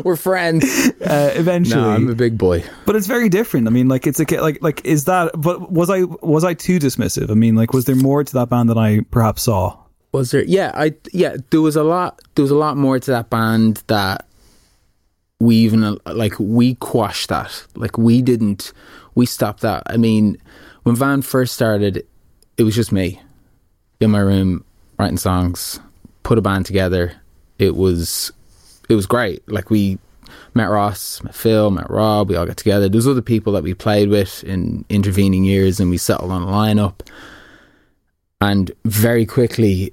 We're 0.04 0.16
friends. 0.16 0.64
Uh, 1.08 1.30
eventually, 1.34 1.80
no, 1.80 1.88
I'm 1.88 2.10
a 2.10 2.14
big 2.14 2.36
boy. 2.36 2.62
but 2.84 2.94
it's 2.94 3.06
very 3.06 3.30
different. 3.30 3.66
I 3.66 3.70
mean, 3.70 3.88
like 3.88 4.06
it's 4.06 4.20
a 4.20 4.26
ca- 4.26 4.42
like 4.42 4.58
like 4.60 4.84
is 4.84 5.06
that? 5.06 5.30
But 5.40 5.72
was 5.72 5.88
I 5.88 6.02
was 6.02 6.44
I 6.44 6.52
too 6.52 6.78
dismissive? 6.78 7.30
I 7.30 7.34
mean, 7.34 7.54
like 7.54 7.72
was 7.72 7.86
there 7.86 7.96
more 7.96 8.22
to 8.22 8.32
that 8.34 8.50
band 8.50 8.68
than 8.68 8.76
I 8.76 9.00
perhaps 9.10 9.42
saw? 9.42 9.74
Was 10.12 10.30
there? 10.32 10.44
Yeah, 10.44 10.72
I 10.74 10.94
yeah. 11.12 11.36
There 11.50 11.62
was 11.62 11.76
a 11.76 11.82
lot. 11.82 12.20
There 12.34 12.42
was 12.42 12.50
a 12.50 12.56
lot 12.56 12.76
more 12.76 12.98
to 12.98 13.10
that 13.12 13.30
band 13.30 13.82
that 13.86 14.26
we 15.40 15.56
even 15.56 15.98
like 16.04 16.34
we 16.38 16.74
quashed 16.74 17.28
that. 17.30 17.64
Like 17.74 17.96
we 17.96 18.20
didn't. 18.20 18.72
We 19.14 19.24
stopped 19.24 19.62
that. 19.62 19.84
I 19.86 19.96
mean, 19.96 20.36
when 20.82 20.94
Van 20.94 21.22
first 21.22 21.54
started, 21.54 22.06
it 22.58 22.64
was 22.64 22.74
just 22.74 22.92
me 22.92 23.22
in 24.00 24.10
my 24.10 24.20
room 24.20 24.62
writing 24.98 25.16
songs, 25.16 25.80
put 26.22 26.36
a 26.36 26.42
band 26.42 26.66
together. 26.66 27.14
It 27.58 27.76
was 27.76 28.30
it 28.88 28.94
was 28.94 29.06
great. 29.06 29.46
Like 29.48 29.70
we 29.70 29.98
met 30.54 30.66
Ross, 30.66 31.22
met 31.22 31.34
Phil, 31.34 31.70
met 31.70 31.90
Rob. 31.90 32.28
We 32.28 32.36
all 32.36 32.46
got 32.46 32.56
together. 32.56 32.88
There's 32.88 33.06
other 33.06 33.22
people 33.22 33.52
that 33.54 33.62
we 33.62 33.74
played 33.74 34.08
with 34.08 34.44
in 34.44 34.84
intervening 34.88 35.44
years, 35.44 35.80
and 35.80 35.90
we 35.90 35.98
settled 35.98 36.30
on 36.30 36.42
a 36.42 36.46
lineup. 36.46 37.00
And 38.40 38.70
very 38.84 39.26
quickly, 39.26 39.92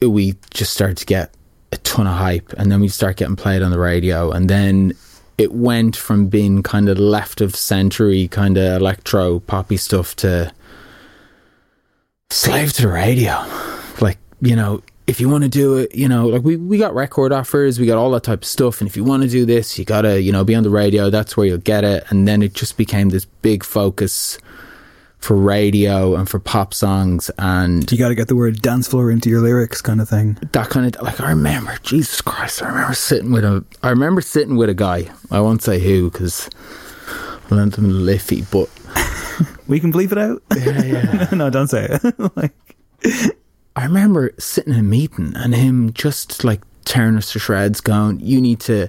we 0.00 0.36
just 0.50 0.72
started 0.72 0.96
to 0.98 1.06
get 1.06 1.34
a 1.72 1.76
ton 1.78 2.06
of 2.06 2.16
hype, 2.16 2.52
and 2.54 2.70
then 2.70 2.80
we 2.80 2.88
start 2.88 3.16
getting 3.16 3.36
played 3.36 3.62
on 3.62 3.70
the 3.70 3.78
radio, 3.78 4.30
and 4.30 4.48
then 4.48 4.94
it 5.36 5.52
went 5.52 5.96
from 5.96 6.28
being 6.28 6.62
kind 6.62 6.88
of 6.88 6.98
left 6.98 7.40
of 7.40 7.56
century 7.56 8.28
kind 8.28 8.56
of 8.56 8.80
electro 8.80 9.40
poppy 9.40 9.76
stuff 9.76 10.14
to 10.16 10.52
slave 12.30 12.72
to 12.72 12.82
the 12.82 12.88
radio. 12.88 13.44
Like, 14.00 14.18
you 14.40 14.54
know, 14.54 14.82
if 15.06 15.20
you 15.20 15.28
want 15.28 15.44
to 15.44 15.50
do 15.50 15.76
it, 15.76 15.94
you 15.94 16.08
know, 16.08 16.26
like 16.28 16.42
we, 16.42 16.56
we 16.56 16.78
got 16.78 16.94
record 16.94 17.32
offers, 17.32 17.78
we 17.78 17.86
got 17.86 17.98
all 17.98 18.10
that 18.12 18.22
type 18.22 18.40
of 18.42 18.46
stuff. 18.46 18.80
And 18.80 18.88
if 18.88 18.96
you 18.96 19.04
want 19.04 19.22
to 19.22 19.28
do 19.28 19.44
this, 19.44 19.78
you 19.78 19.84
got 19.84 20.02
to, 20.02 20.20
you 20.20 20.32
know, 20.32 20.44
be 20.44 20.54
on 20.54 20.62
the 20.62 20.70
radio. 20.70 21.10
That's 21.10 21.36
where 21.36 21.46
you'll 21.46 21.58
get 21.58 21.84
it. 21.84 22.04
And 22.08 22.26
then 22.26 22.42
it 22.42 22.54
just 22.54 22.76
became 22.78 23.10
this 23.10 23.24
big 23.24 23.64
focus 23.64 24.38
for 25.18 25.36
radio 25.36 26.14
and 26.16 26.28
for 26.28 26.38
pop 26.38 26.72
songs. 26.74 27.30
And 27.38 27.90
You 27.90 27.98
got 27.98 28.08
to 28.08 28.14
get 28.14 28.28
the 28.28 28.36
word 28.36 28.60
dance 28.62 28.88
floor 28.88 29.10
into 29.10 29.28
your 29.28 29.40
lyrics, 29.40 29.80
kind 29.82 30.00
of 30.00 30.08
thing. 30.08 30.38
that 30.52 30.70
kind 30.70 30.94
of, 30.94 31.02
like, 31.02 31.20
I 31.20 31.30
remember, 31.30 31.76
Jesus 31.82 32.20
Christ, 32.20 32.62
I 32.62 32.68
remember 32.68 32.94
sitting 32.94 33.30
with 33.30 33.44
a, 33.44 33.64
I 33.82 33.90
remember 33.90 34.20
sitting 34.22 34.56
with 34.56 34.68
a 34.70 34.74
guy. 34.74 35.10
I 35.30 35.40
won't 35.40 35.62
say 35.62 35.78
who 35.80 36.10
because 36.10 36.48
I 37.50 37.54
lent 37.54 37.76
him 37.76 37.90
liffy, 37.90 38.42
but 38.50 38.68
We 39.66 39.80
can 39.80 39.92
bleep 39.92 40.12
it 40.12 40.18
out. 40.18 40.42
yeah, 40.56 40.82
yeah. 40.82 41.28
no, 41.34 41.48
don't 41.50 41.68
say 41.68 41.88
it. 41.90 42.36
like, 42.36 42.52
I 43.76 43.84
remember 43.84 44.32
sitting 44.38 44.72
in 44.72 44.80
a 44.80 44.84
meeting 44.84 45.32
and 45.36 45.54
him 45.54 45.92
just 45.92 46.44
like 46.44 46.62
tearing 46.84 47.16
us 47.16 47.32
to 47.32 47.38
shreds, 47.38 47.80
going, 47.80 48.20
"You 48.20 48.40
need 48.40 48.60
to 48.60 48.88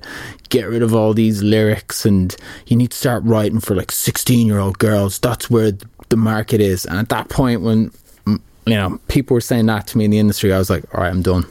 get 0.49 0.67
rid 0.67 0.83
of 0.83 0.93
all 0.93 1.13
these 1.13 1.41
lyrics 1.41 2.05
and 2.05 2.35
you 2.67 2.77
need 2.77 2.91
to 2.91 2.97
start 2.97 3.23
writing 3.23 3.59
for 3.59 3.75
like 3.75 3.91
sixteen-year-old 3.91 4.79
girls. 4.79 5.19
That's 5.19 5.49
where 5.49 5.71
the 6.09 6.17
market 6.17 6.61
is." 6.61 6.85
And 6.85 6.99
at 6.99 7.09
that 7.09 7.29
point, 7.29 7.61
when 7.61 7.91
you 8.27 8.39
know 8.75 8.99
people 9.07 9.33
were 9.33 9.41
saying 9.41 9.65
that 9.67 9.87
to 9.87 9.97
me 9.97 10.05
in 10.05 10.11
the 10.11 10.19
industry, 10.19 10.53
I 10.53 10.57
was 10.57 10.69
like, 10.69 10.83
"All 10.93 11.01
right, 11.01 11.09
I'm 11.09 11.21
done. 11.21 11.45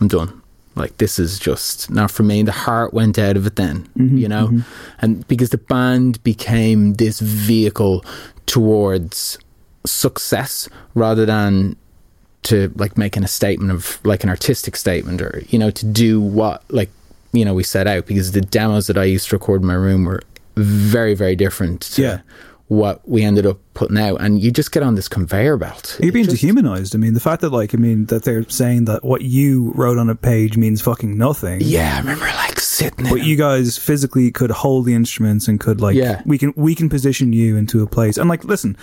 I'm 0.00 0.08
done." 0.08 0.40
Like 0.74 0.96
this 0.96 1.18
is 1.18 1.38
just 1.38 1.90
not 1.90 2.10
for 2.10 2.22
me. 2.22 2.42
The 2.42 2.52
heart 2.52 2.94
went 2.94 3.18
out 3.18 3.36
of 3.36 3.46
it 3.46 3.56
then, 3.56 3.86
mm-hmm, 3.98 4.16
you 4.16 4.28
know, 4.28 4.46
mm-hmm. 4.46 4.60
and 5.00 5.28
because 5.28 5.50
the 5.50 5.58
band 5.58 6.22
became 6.22 6.94
this 6.94 7.20
vehicle 7.20 8.04
towards 8.46 9.38
success 9.84 10.68
rather 10.94 11.26
than 11.26 11.76
to 12.44 12.72
like 12.76 12.98
making 12.98 13.22
a 13.24 13.28
statement 13.28 13.70
of 13.70 13.98
like 14.04 14.24
an 14.24 14.30
artistic 14.30 14.76
statement 14.76 15.22
or 15.22 15.42
you 15.48 15.58
know 15.58 15.70
to 15.70 15.86
do 15.86 16.20
what 16.20 16.62
like 16.70 16.90
you 17.32 17.44
know 17.44 17.54
we 17.54 17.62
set 17.62 17.86
out 17.86 18.06
because 18.06 18.32
the 18.32 18.40
demos 18.40 18.86
that 18.88 18.98
I 18.98 19.04
used 19.04 19.28
to 19.28 19.36
record 19.36 19.60
in 19.62 19.66
my 19.66 19.74
room 19.74 20.04
were 20.04 20.22
very 20.56 21.14
very 21.14 21.36
different 21.36 21.80
to 21.82 22.02
Yeah. 22.02 22.20
what 22.68 23.06
we 23.08 23.22
ended 23.22 23.46
up 23.46 23.58
putting 23.74 23.96
out 23.98 24.16
and 24.20 24.40
you 24.42 24.50
just 24.50 24.72
get 24.72 24.82
on 24.82 24.96
this 24.96 25.08
conveyor 25.08 25.56
belt 25.56 25.98
you're 26.02 26.12
being 26.12 26.24
just- 26.24 26.40
dehumanized. 26.40 26.94
I 26.94 26.98
mean, 26.98 27.14
the 27.14 27.20
fact 27.20 27.40
that, 27.42 27.50
like, 27.50 27.74
I 27.74 27.78
mean, 27.78 28.06
that 28.06 28.24
they're 28.24 28.48
saying 28.48 28.84
that 28.86 29.04
what 29.04 29.22
you 29.22 29.72
wrote 29.74 29.98
on 29.98 30.10
a 30.10 30.14
page 30.14 30.56
means 30.56 30.80
fucking 30.80 31.16
nothing. 31.16 31.60
yeah 31.62 31.94
I 31.96 31.98
remember 32.00 32.24
like 32.26 32.58
sitting 32.60 33.04
there. 33.04 33.12
But 33.14 33.24
you 33.24 33.36
guys 33.36 33.78
physically 33.78 34.30
could 34.30 34.50
hold 34.50 34.84
the 34.86 34.94
instruments 34.94 35.48
and 35.48 35.60
could 35.60 35.80
like 35.80 35.96
Yeah. 35.96 36.22
we 36.26 36.38
can 36.38 36.52
we 36.56 36.74
can 36.74 36.88
position 36.88 37.32
you 37.32 37.56
into 37.56 37.82
a 37.82 37.86
place 37.86 38.18
and 38.18 38.28
like 38.28 38.44
listen 38.44 38.76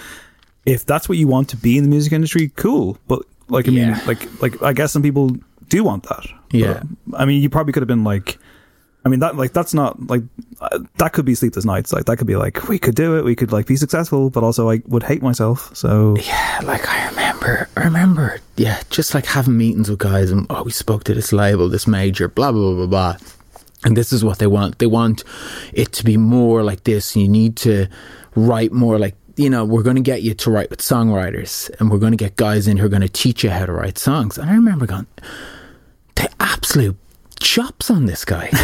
if 0.65 0.85
that's 0.85 1.07
what 1.09 1.17
you 1.17 1.27
want 1.27 1.49
to 1.49 1.57
be 1.57 1.77
in 1.77 1.83
the 1.83 1.89
music 1.89 2.13
industry 2.13 2.51
cool 2.55 2.97
but 3.07 3.21
like 3.49 3.67
I 3.67 3.71
mean 3.71 3.89
Yeah. 3.89 4.01
like 4.07 4.41
like 4.41 4.61
I 4.63 4.73
guess 4.73 4.91
some 4.91 5.01
people 5.01 5.31
do 5.67 5.83
want 5.83 6.03
that 6.09 6.25
Yeah. 6.51 6.83
But, 7.07 7.21
I 7.21 7.25
mean 7.25 7.41
you 7.41 7.49
probably 7.49 7.73
could 7.73 7.81
have 7.81 7.87
been 7.87 8.03
like 8.03 8.37
I 9.05 9.09
mean 9.09 9.21
that 9.21 9.35
like 9.37 9.53
that's 9.53 9.73
not 9.73 10.07
like 10.07 10.23
uh, 10.61 10.79
that 10.97 11.13
could 11.13 11.23
be 11.25 11.33
sleepless 11.33 11.63
nights. 11.63 11.93
Like 11.93 12.05
that 12.05 12.17
could 12.17 12.27
be 12.27 12.35
like 12.35 12.67
we 12.67 12.77
could 12.77 12.95
do 12.95 13.17
it. 13.17 13.23
We 13.23 13.33
could 13.35 13.51
like 13.51 13.65
be 13.65 13.75
successful 13.77 14.29
but 14.29 14.43
also 14.43 14.69
I 14.69 14.81
would 14.87 15.03
hate 15.03 15.21
myself. 15.21 15.73
So 15.75 16.15
yeah 16.17 16.59
like 16.63 16.87
I 16.87 17.07
remember 17.09 17.69
I 17.77 17.83
remember 17.85 18.39
yeah 18.57 18.81
just 18.89 19.13
like 19.13 19.25
having 19.25 19.57
meetings 19.57 19.89
with 19.89 19.99
guys 19.99 20.31
and 20.31 20.45
oh 20.49 20.63
we 20.63 20.71
spoke 20.71 21.03
to 21.05 21.13
this 21.13 21.31
label 21.31 21.69
this 21.69 21.87
major 21.87 22.27
blah 22.27 22.51
blah 22.51 22.73
blah 22.73 22.85
blah 22.85 23.15
blah. 23.15 23.17
And 23.85 23.95
this 23.95 24.11
is 24.11 24.25
what 24.25 24.39
they 24.39 24.47
want. 24.47 24.79
They 24.79 24.87
want 24.87 25.23
it 25.71 25.93
to 25.93 26.03
be 26.03 26.17
more 26.17 26.63
like 26.63 26.83
this. 26.83 27.15
You 27.15 27.29
need 27.29 27.55
to 27.63 27.87
write 28.35 28.73
more 28.73 28.99
like 28.99 29.15
you 29.39 29.49
know 29.49 29.63
we're 29.63 29.83
going 29.83 29.95
to 29.95 30.01
get 30.01 30.21
you 30.21 30.33
to 30.33 30.51
write 30.51 30.69
with 30.69 30.81
songwriters 30.81 31.69
and 31.79 31.89
we're 31.89 31.97
going 31.97 32.11
to 32.11 32.17
get 32.17 32.35
guys 32.35 32.67
in 32.67 32.77
who 32.77 32.85
are 32.85 32.89
going 32.89 33.01
to 33.01 33.09
teach 33.09 33.43
you 33.43 33.49
how 33.49 33.65
to 33.65 33.71
write 33.71 33.97
songs. 33.97 34.37
And 34.37 34.49
I 34.49 34.53
remember 34.53 34.85
going 34.85 35.07
the 36.15 36.29
absolute 36.41 36.97
chops 37.39 37.89
on 37.89 38.05
this 38.05 38.25
guy. 38.25 38.47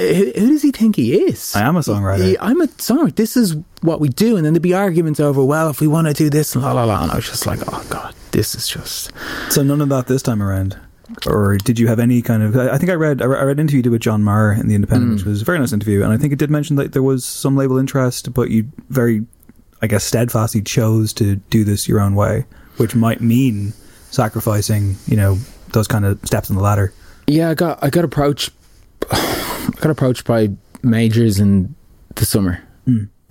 Who, 0.00 0.32
who 0.34 0.48
does 0.48 0.62
he 0.62 0.70
think 0.70 0.96
he 0.96 1.12
is? 1.12 1.54
I 1.54 1.60
am 1.60 1.76
a 1.76 1.80
songwriter. 1.80 2.24
He- 2.24 2.38
I'm 2.38 2.58
a 2.62 2.68
songwriter. 2.68 3.16
This 3.16 3.36
is 3.36 3.54
what 3.82 4.00
we 4.00 4.08
do 4.08 4.38
and 4.38 4.46
then 4.46 4.54
there'd 4.54 4.62
be 4.62 4.72
arguments 4.72 5.20
over 5.20 5.44
well 5.44 5.68
if 5.68 5.82
we 5.82 5.88
want 5.88 6.06
to 6.06 6.14
do 6.14 6.30
this 6.30 6.54
and 6.54 6.64
la 6.64 6.72
la 6.72 6.84
la. 6.84 7.02
And 7.02 7.12
I 7.12 7.16
was 7.16 7.26
just 7.26 7.44
like 7.44 7.58
oh 7.70 7.86
god 7.90 8.14
this 8.30 8.54
is 8.54 8.68
just 8.68 9.12
So 9.50 9.62
none 9.62 9.80
of 9.80 9.88
that 9.90 10.06
this 10.06 10.22
time 10.22 10.42
around, 10.42 10.78
or 11.26 11.56
did 11.56 11.78
you 11.78 11.88
have 11.88 11.98
any 11.98 12.22
kind 12.22 12.42
of? 12.42 12.56
I 12.56 12.78
think 12.78 12.90
I 12.90 12.94
read 12.94 13.22
I 13.22 13.26
read 13.26 13.56
an 13.56 13.60
interview 13.60 13.78
you 13.78 13.82
did 13.82 13.90
with 13.90 14.02
John 14.02 14.22
Meagher 14.22 14.58
in 14.58 14.68
the 14.68 14.74
Independent, 14.74 15.10
mm. 15.10 15.14
which 15.16 15.24
was 15.24 15.42
a 15.42 15.44
very 15.44 15.58
nice 15.58 15.72
interview, 15.72 16.02
and 16.02 16.12
I 16.12 16.16
think 16.16 16.32
it 16.32 16.38
did 16.38 16.50
mention 16.50 16.76
that 16.76 16.92
there 16.92 17.02
was 17.02 17.24
some 17.24 17.56
label 17.56 17.78
interest, 17.78 18.32
but 18.32 18.50
you 18.50 18.70
very, 18.88 19.26
I 19.82 19.86
guess, 19.86 20.04
steadfastly 20.04 20.62
chose 20.62 21.12
to 21.14 21.36
do 21.36 21.64
this 21.64 21.88
your 21.88 22.00
own 22.00 22.14
way, 22.14 22.44
which 22.76 22.94
might 22.94 23.20
mean 23.20 23.72
sacrificing, 24.10 24.96
you 25.06 25.16
know, 25.16 25.38
those 25.72 25.88
kind 25.88 26.04
of 26.04 26.18
steps 26.24 26.50
on 26.50 26.56
the 26.56 26.62
ladder. 26.62 26.92
Yeah, 27.26 27.50
I 27.50 27.54
got 27.54 27.82
I 27.82 27.90
got 27.90 28.04
approached. 28.04 28.50
I 29.10 29.70
got 29.80 29.90
approached 29.90 30.24
by 30.26 30.50
majors 30.82 31.38
in 31.38 31.74
the 32.16 32.26
summer. 32.26 32.62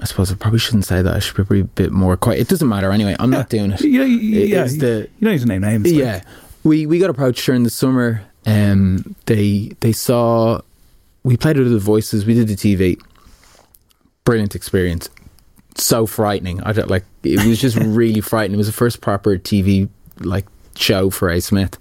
I 0.01 0.05
suppose 0.05 0.31
I 0.31 0.35
probably 0.35 0.59
shouldn't 0.59 0.85
say 0.85 1.01
that. 1.01 1.13
I 1.13 1.19
should 1.19 1.47
be 1.49 1.59
a 1.59 1.63
bit 1.65 1.91
more 1.91 2.15
quiet. 2.15 2.39
It 2.39 2.47
doesn't 2.47 2.69
matter 2.69 2.91
anyway. 2.91 3.15
I'm 3.19 3.29
not 3.29 3.49
doing 3.49 3.71
it. 3.71 3.81
You 3.81 3.99
know, 3.99 4.05
you, 4.05 4.39
It- 4.41 4.47
yeah, 4.49 4.65
you, 4.65 4.79
the 4.79 5.09
you 5.19 5.25
don't 5.25 5.33
need 5.33 5.39
to 5.41 5.45
name 5.47 5.61
names. 5.61 5.85
like- 5.85 5.95
yeah. 5.95 6.21
We 6.63 6.85
we 6.85 6.99
got 6.99 7.09
approached 7.09 7.45
during 7.45 7.63
the 7.63 7.69
summer. 7.69 8.21
Um, 8.45 9.15
they 9.25 9.71
they 9.81 9.91
saw 9.91 10.61
we 11.23 11.35
played 11.37 11.57
with 11.57 11.69
the 11.71 11.79
voices. 11.79 12.25
We 12.25 12.33
did 12.33 12.47
the 12.47 12.55
TV. 12.55 12.97
Brilliant 14.23 14.55
experience. 14.55 15.09
So 15.79 16.05
frightening. 16.05 16.61
I 16.63 16.73
don't 16.73 16.89
like. 16.89 17.05
It 17.23 17.45
was 17.45 17.59
just 17.59 17.75
really 17.79 18.21
frightening. 18.21 18.55
It 18.55 18.57
was 18.57 18.67
the 18.67 18.73
first 18.73 19.01
proper 19.01 19.37
TV 19.37 19.89
like 20.19 20.45
show 20.75 21.09
for 21.09 21.29
A 21.29 21.39
Smith. 21.41 21.77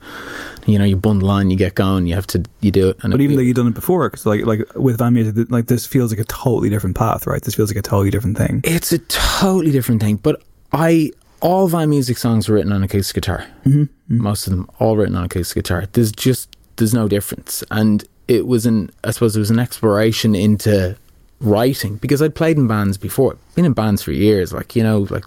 You 0.67 0.79
know, 0.79 0.85
you 0.85 0.97
bundle 0.97 1.31
on, 1.31 1.49
you 1.51 1.57
get 1.57 1.75
going, 1.75 2.07
you 2.07 2.15
have 2.15 2.27
to, 2.29 2.45
you 2.61 2.71
do 2.71 2.91
it. 2.91 2.99
And 3.03 3.11
But 3.13 3.21
it- 3.21 3.25
even 3.25 3.37
though 3.37 3.43
you've 3.43 3.57
done 3.57 3.69
it 3.69 3.75
before, 3.75 4.09
because 4.11 4.27
like 4.27 4.45
like 4.45 4.61
with 4.75 4.99
Van 4.99 5.15
Music, 5.15 5.51
like 5.51 5.67
this 5.67 5.87
feels 5.87 6.11
like 6.13 6.19
a 6.21 6.25
totally 6.25 6.69
different 6.69 6.95
path, 6.97 7.27
right? 7.27 7.43
This 7.43 7.55
feels 7.55 7.71
like 7.71 7.79
a 7.79 7.83
totally 7.83 8.11
different 8.11 8.37
thing. 8.37 8.61
It's 8.65 8.93
a 8.93 8.99
totally 8.99 9.71
different 9.73 10.03
thing. 10.03 10.17
But 10.17 10.43
I 10.73 11.11
all 11.41 11.69
Van 11.69 11.89
Music 11.89 12.19
songs 12.19 12.49
were 12.49 12.57
written 12.57 12.73
on 12.73 12.83
acoustic 12.83 13.15
guitar. 13.15 13.47
Mm-hmm. 13.65 13.85
Most 14.23 14.47
of 14.47 14.53
them 14.53 14.69
all 14.79 14.97
written 14.97 15.17
on 15.17 15.25
acoustic 15.25 15.55
guitar. 15.65 15.87
There's 15.93 16.13
just 16.13 16.55
there's 16.77 16.93
no 16.95 17.09
difference, 17.09 17.65
and 17.71 18.05
it 18.29 18.47
was 18.47 18.67
an 18.67 18.91
I 19.05 19.11
suppose 19.13 19.37
it 19.37 19.41
was 19.41 19.51
an 19.51 19.59
exploration 19.59 20.35
into 20.35 20.97
writing 21.41 21.97
because 21.97 22.21
I'd 22.21 22.35
played 22.35 22.57
in 22.57 22.67
bands 22.67 22.97
before, 22.97 23.37
been 23.55 23.65
in 23.65 23.73
bands 23.73 24.03
for 24.03 24.13
years, 24.13 24.53
like 24.53 24.75
you 24.75 24.83
know, 24.83 25.07
like 25.11 25.25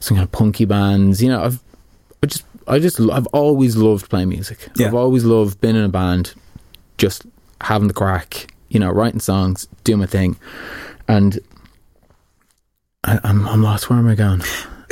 some 0.00 0.16
kind 0.16 0.24
of 0.24 0.32
punky 0.32 0.64
bands. 0.64 1.22
You 1.22 1.30
know, 1.30 1.42
I've 1.42 1.60
I 2.22 2.26
just 2.26 2.44
I 2.66 2.78
just 2.78 3.00
I've 3.00 3.26
always 3.28 3.76
loved 3.76 4.10
playing 4.10 4.28
music. 4.28 4.68
Yeah. 4.76 4.88
I've 4.88 4.94
always 4.94 5.24
loved 5.24 5.60
being 5.60 5.76
in 5.76 5.82
a 5.82 5.88
band, 5.88 6.34
just 6.98 7.24
having 7.60 7.88
the 7.88 7.94
crack. 7.94 8.52
You 8.68 8.80
know, 8.80 8.90
writing 8.90 9.20
songs, 9.20 9.66
doing 9.84 10.00
my 10.00 10.06
thing, 10.06 10.36
and 11.06 11.38
I, 13.04 13.18
I'm 13.24 13.48
I'm 13.48 13.62
lost. 13.62 13.88
Where 13.88 13.98
am 13.98 14.08
I 14.08 14.14
going? 14.14 14.42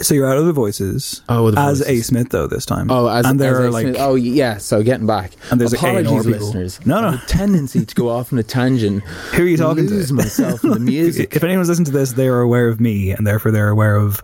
So 0.00 0.14
you're 0.14 0.30
out 0.30 0.36
of 0.36 0.44
the 0.46 0.52
voices. 0.52 1.22
Oh, 1.28 1.50
the 1.50 1.58
as 1.58 1.78
Voices. 1.78 2.00
A 2.00 2.02
Smith 2.04 2.28
though 2.30 2.46
this 2.46 2.66
time. 2.66 2.90
Oh, 2.90 3.06
as 3.08 3.24
and 3.24 3.40
there 3.40 3.54
as 3.60 3.66
are 3.66 3.70
like 3.70 3.86
Smith- 3.86 3.96
oh 3.98 4.14
yeah. 4.14 4.58
So 4.58 4.82
getting 4.82 5.06
back, 5.06 5.32
And 5.50 5.58
there's, 5.60 5.72
apologies, 5.72 6.10
people. 6.26 6.30
listeners. 6.46 6.80
No, 6.84 7.00
no. 7.00 7.18
Tendency 7.26 7.86
to 7.86 7.94
go 7.94 8.10
off 8.10 8.32
on 8.32 8.38
a 8.38 8.42
tangent. 8.42 9.02
Who 9.34 9.42
are 9.42 9.46
you 9.46 9.56
talking 9.56 9.86
lose 9.86 10.08
to? 10.08 10.14
myself 10.14 10.62
in 10.64 10.70
the 10.70 10.80
music. 10.94 11.34
If 11.34 11.42
anyone's 11.42 11.68
listened 11.68 11.86
to 11.86 11.92
this, 11.92 12.12
they 12.12 12.28
are 12.28 12.40
aware 12.40 12.68
of 12.68 12.80
me, 12.80 13.10
and 13.12 13.26
therefore 13.26 13.52
they're 13.52 13.70
aware 13.70 13.96
of 13.96 14.20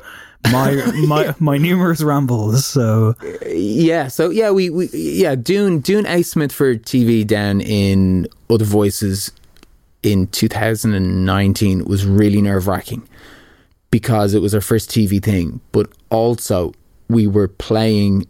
my 0.50 0.74
my 1.06 1.34
my 1.38 1.56
numerous 1.56 2.02
rambles. 2.02 2.66
So 2.66 3.14
uh, 3.22 3.48
yeah. 3.48 4.08
So 4.08 4.28
yeah, 4.28 4.50
we, 4.50 4.68
we 4.68 4.88
yeah 4.92 5.36
doing 5.36 5.80
doing 5.80 6.04
A 6.06 6.22
Smith 6.22 6.52
for 6.52 6.74
TV 6.74 7.26
down 7.26 7.60
in 7.62 8.26
Other 8.50 8.64
Voices 8.66 9.32
in 10.02 10.26
2019 10.26 11.84
was 11.84 12.04
really 12.04 12.42
nerve 12.42 12.66
wracking 12.66 13.08
because 13.92 14.32
it 14.32 14.40
was 14.40 14.54
our 14.54 14.60
first 14.60 14.90
TV 14.90 15.22
thing, 15.22 15.60
but 15.70 15.88
also 16.10 16.72
we 17.08 17.28
were 17.28 17.46
playing 17.46 18.26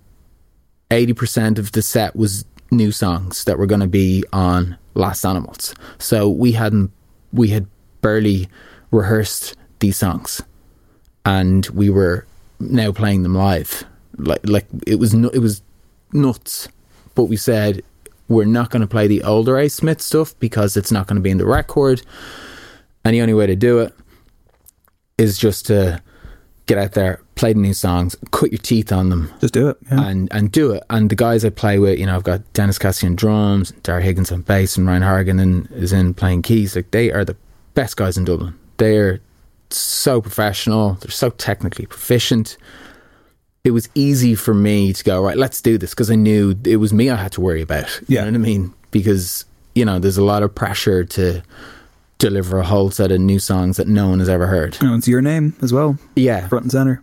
80% 0.91 1.57
of 1.57 1.73
the 1.73 1.81
set 1.81 2.15
was 2.15 2.45
new 2.71 2.91
songs 2.91 3.45
that 3.45 3.59
were 3.59 3.67
going 3.67 3.81
to 3.81 3.87
be 3.87 4.25
on 4.33 4.77
Last 4.95 5.25
Animals. 5.25 5.75
So 5.99 6.29
we 6.29 6.53
hadn't, 6.53 6.91
we 7.33 7.49
had 7.49 7.67
barely 8.03 8.49
rehearsed 8.91 9.55
these 9.79 9.97
songs 9.97 10.43
and 11.25 11.65
we 11.69 11.89
were 11.89 12.27
now 12.59 12.91
playing 12.91 13.23
them 13.23 13.37
live. 13.37 13.85
Like, 14.19 14.41
like 14.47 14.67
it 14.85 14.97
was, 14.97 15.15
nu- 15.15 15.31
it 15.33 15.39
was 15.39 15.63
nuts. 16.13 16.69
But 17.15 17.25
we 17.25 17.37
said, 17.37 17.83
we're 18.27 18.47
not 18.47 18.71
going 18.71 18.83
to 18.83 18.89
play 18.89 19.07
the 19.07 19.23
older 19.23 19.59
A. 19.59 19.69
Smith 19.69 20.03
stuff 20.03 20.37
because 20.41 20.77
it's 20.77 20.91
not 20.91 21.07
going 21.07 21.17
to 21.17 21.23
be 21.23 21.31
in 21.31 21.39
the 21.39 21.47
record. 21.47 22.03
And 23.05 23.15
the 23.15 23.21
only 23.21 23.35
way 23.35 23.47
to 23.47 23.55
do 23.55 23.79
it 23.79 23.95
is 25.23 25.39
just 25.39 25.67
to 25.67 26.03
get 26.67 26.79
out 26.79 26.93
there, 26.93 27.21
play 27.35 27.53
the 27.53 27.59
new 27.61 27.75
songs, 27.75 28.15
cut 28.31 28.53
your 28.53 28.59
teeth 28.61 28.93
on 28.93 29.09
them, 29.09 29.31
Just 29.41 29.55
do 29.55 29.69
it. 29.69 29.77
Yeah. 29.91 30.07
and 30.09 30.29
and 30.33 30.51
do 30.53 30.73
it. 30.73 30.83
And 30.91 31.11
the 31.11 31.17
guys 31.17 31.45
I 31.45 31.51
play 31.51 31.79
with, 31.79 31.99
you 31.99 32.07
know, 32.07 32.15
I've 32.17 32.25
got 32.25 32.41
Dennis 32.53 32.79
Cassidy 32.79 33.09
on 33.09 33.17
drums, 33.17 33.73
Dara 33.83 34.03
Higgins 34.03 34.31
on 34.33 34.43
bass, 34.43 34.77
and 34.77 34.87
Ryan 34.87 35.03
Hargan 35.03 35.41
in, 35.41 35.67
is 35.75 35.93
in 35.93 36.15
playing 36.15 36.43
keys. 36.43 36.77
Like 36.77 36.91
they 36.91 37.11
are 37.11 37.25
the 37.25 37.37
best 37.75 37.97
guys 37.97 38.17
in 38.17 38.25
Dublin. 38.25 38.55
They're 38.77 39.21
so 39.71 40.21
professional. 40.21 40.95
They're 41.01 41.11
so 41.11 41.31
technically 41.31 41.87
proficient. 41.87 42.57
It 43.65 43.71
was 43.71 43.89
easy 43.95 44.35
for 44.35 44.55
me 44.55 44.93
to 44.93 45.05
go 45.05 45.23
right. 45.25 45.37
Let's 45.37 45.61
do 45.63 45.79
this 45.79 45.91
because 45.91 46.11
I 46.11 46.17
knew 46.17 46.55
it 46.65 46.77
was 46.77 46.93
me 46.93 47.11
I 47.11 47.17
had 47.17 47.33
to 47.33 47.41
worry 47.41 47.63
about. 47.63 47.89
You 48.09 48.17
Yeah. 48.17 48.21
know 48.25 48.33
what 48.33 48.35
I 48.35 48.39
mean? 48.39 48.73
Because 48.91 49.45
you 49.75 49.85
know, 49.87 49.99
there's 49.99 50.19
a 50.19 50.25
lot 50.25 50.43
of 50.43 50.55
pressure 50.55 51.03
to 51.05 51.43
deliver 52.23 52.59
a 52.59 52.65
whole 52.65 52.91
set 52.91 53.11
of 53.13 53.21
new 53.21 53.39
songs 53.41 53.77
that 53.77 53.89
no 53.89 54.09
one 54.09 54.21
has 54.21 54.29
ever 54.29 54.47
heard. 54.47 54.79
And 54.81 54.95
it's 54.97 55.09
your 55.09 55.21
name 55.21 55.55
as 55.61 55.73
well, 55.73 55.99
Yeah, 56.15 56.47
front 56.49 56.65
and 56.67 56.73
center. 56.73 57.03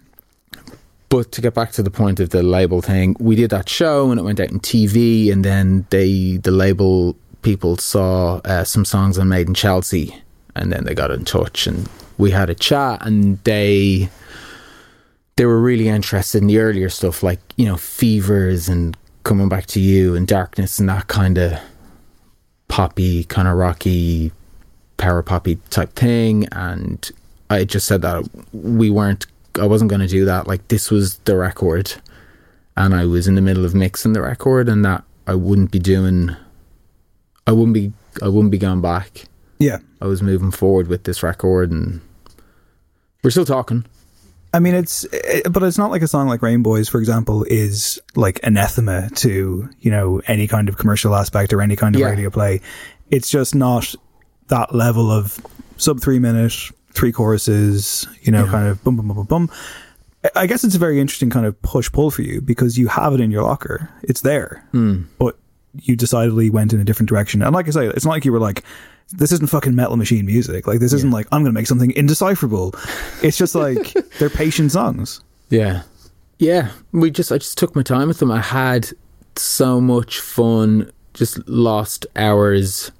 but 1.10 1.32
to 1.34 1.42
get 1.42 1.54
back 1.54 1.72
to 1.74 1.84
the 1.84 1.92
point 1.92 2.20
of 2.22 2.30
the 2.30 2.42
label 2.42 2.82
thing, 2.82 3.16
we 3.20 3.36
did 3.36 3.50
that 3.50 3.68
show 3.68 4.10
and 4.12 4.20
it 4.20 4.24
went 4.24 4.40
out 4.40 4.52
on 4.52 4.60
TV, 4.62 5.32
and 5.32 5.44
then 5.44 5.86
they 5.90 6.38
the 6.38 6.52
label 6.52 7.16
people 7.42 7.78
saw 7.78 8.38
uh, 8.46 8.64
some 8.64 8.86
songs 8.86 9.18
on 9.20 9.28
Made 9.30 9.48
in 9.48 9.54
Chelsea, 9.54 10.16
and 10.56 10.72
then 10.72 10.86
they 10.86 10.94
got 10.96 11.12
in 11.12 11.26
touch 11.26 11.68
and 11.68 11.88
we 12.18 12.32
had 12.32 12.50
a 12.50 12.56
chat, 12.56 13.06
and 13.06 13.38
they 13.44 14.10
they 15.36 15.46
were 15.46 15.60
really 15.62 15.88
interested 15.90 16.42
in 16.42 16.48
the 16.48 16.60
earlier 16.60 16.90
stuff, 16.90 17.24
like 17.24 17.40
you 17.58 17.66
know 17.66 17.78
Fevers 17.78 18.70
and 18.70 18.96
Coming 19.24 19.50
Back 19.50 19.66
to 19.68 19.80
You 19.82 20.16
and 20.16 20.26
Darkness 20.28 20.80
and 20.80 20.88
that 20.90 21.08
kind 21.08 21.38
of 21.38 21.60
poppy, 22.68 23.24
kind 23.26 23.48
of 23.48 23.56
rocky, 23.58 24.32
power 25.00 25.24
poppy 25.24 25.56
type 25.72 25.94
thing, 25.96 26.46
and 26.52 27.10
I 27.50 27.64
just 27.64 27.88
said 27.88 28.04
that 28.04 28.30
we 28.54 28.92
weren't. 28.92 29.26
I 29.60 29.66
wasn't 29.66 29.90
going 29.90 30.02
to 30.02 30.08
do 30.08 30.26
that. 30.26 30.46
Like 30.48 30.68
this 30.68 30.92
was 30.92 31.18
the 31.26 31.36
record, 31.36 31.96
and 32.78 32.94
I 32.94 33.06
was 33.06 33.28
in 33.28 33.34
the 33.34 33.42
middle 33.42 33.66
of 33.66 33.74
mixing 33.74 34.14
the 34.14 34.22
record, 34.22 34.70
and 34.70 34.86
that 34.86 35.04
I 35.26 35.34
wouldn't 35.34 35.72
be 35.72 35.80
doing. 35.80 36.36
I 37.48 37.52
wouldn't 37.52 37.74
be. 37.74 37.92
I 38.22 38.28
wouldn't 38.28 38.52
be 38.52 38.58
going 38.60 38.82
back. 38.82 39.24
Yeah. 39.60 39.80
I 40.02 40.06
was 40.06 40.22
moving 40.22 40.52
forward 40.52 40.88
with 40.88 41.04
this 41.04 41.24
record, 41.24 41.72
and 41.72 42.02
we're 43.24 43.32
still 43.32 43.46
talking. 43.46 43.86
I 44.54 44.60
mean, 44.60 44.74
it's, 44.74 45.04
it, 45.12 45.52
but 45.52 45.62
it's 45.62 45.78
not 45.78 45.92
like 45.92 46.02
a 46.02 46.08
song 46.08 46.28
like 46.28 46.42
Rainbows, 46.42 46.90
for 46.90 47.00
example, 47.00 47.44
is 47.44 48.00
like 48.16 48.40
anathema 48.42 49.10
to, 49.18 49.70
you 49.80 49.92
know, 49.92 50.22
any 50.28 50.48
kind 50.48 50.70
of 50.70 50.78
commercial 50.78 51.14
aspect 51.14 51.54
or 51.54 51.62
any 51.62 51.76
kind 51.76 51.94
of 51.94 52.00
Yeah. 52.02 52.08
radio 52.08 52.30
play. 52.32 52.62
It's 53.12 53.30
just 53.30 53.54
not 53.54 53.94
that 54.50 54.76
level 54.76 55.10
of 55.12 55.40
sub 55.78 56.00
three 56.02 56.20
minute, 56.20 56.54
three 56.94 57.12
choruses, 57.12 58.08
you 58.22 58.32
know, 58.32 58.46
kind 58.46 58.68
of 58.68 58.84
bum, 58.84 58.96
bum, 58.98 59.08
bum, 59.08 59.18
bum, 59.18 59.26
bum. 59.26 59.50
I- 60.24 60.42
I 60.44 60.48
guess 60.48 60.64
it's 60.66 60.76
a 60.76 60.80
very 60.80 61.00
interesting 61.00 61.30
kind 61.30 61.46
of 61.46 61.60
push 61.62 61.90
pull 61.92 62.12
for 62.12 62.22
you 62.24 62.42
because 62.42 62.78
you 62.78 62.88
have 62.90 63.14
it 63.14 63.22
in 63.22 63.32
your 63.32 63.44
locker. 63.44 63.90
It's 64.04 64.22
there. 64.22 64.64
Hmm. 64.72 65.04
But 65.18 65.38
you 65.82 65.96
decidedly 65.96 66.50
went 66.50 66.74
in 66.74 66.80
a 66.80 66.84
different 66.84 67.08
direction. 67.10 67.42
And 67.42 67.54
like 67.56 67.68
I 67.68 67.72
say, 67.72 67.88
it's 67.88 68.04
not 68.04 68.12
like 68.12 68.26
you 68.26 68.32
were 68.34 68.40
like, 68.40 68.64
this 69.14 69.32
isn't 69.32 69.50
fucking 69.50 69.76
metal 69.76 69.96
machine 69.98 70.26
music. 70.26 70.68
Like, 70.68 70.80
this 70.80 70.94
isn't 70.94 71.12
like, 71.12 71.26
I'm 71.32 71.42
going 71.42 71.54
to 71.54 71.58
make 71.60 71.68
something 71.68 71.92
indecipherable. 71.92 72.74
It's 73.24 73.38
just 73.38 73.56
like, 73.56 73.94
they're 74.20 74.30
patient 74.30 74.72
songs. 74.72 75.22
Yeah. 75.50 75.84
Yeah. 76.38 76.72
We 76.92 77.12
just 77.12 77.32
I 77.32 77.38
just 77.38 77.58
took 77.58 77.76
my 77.76 77.82
time 77.84 78.08
with 78.08 78.20
them. 78.20 78.30
I 78.32 78.42
had 78.42 78.90
so 79.36 79.80
much 79.80 80.20
fun, 80.20 80.92
just 81.14 81.48
lost 81.48 82.06
hours 82.16 82.92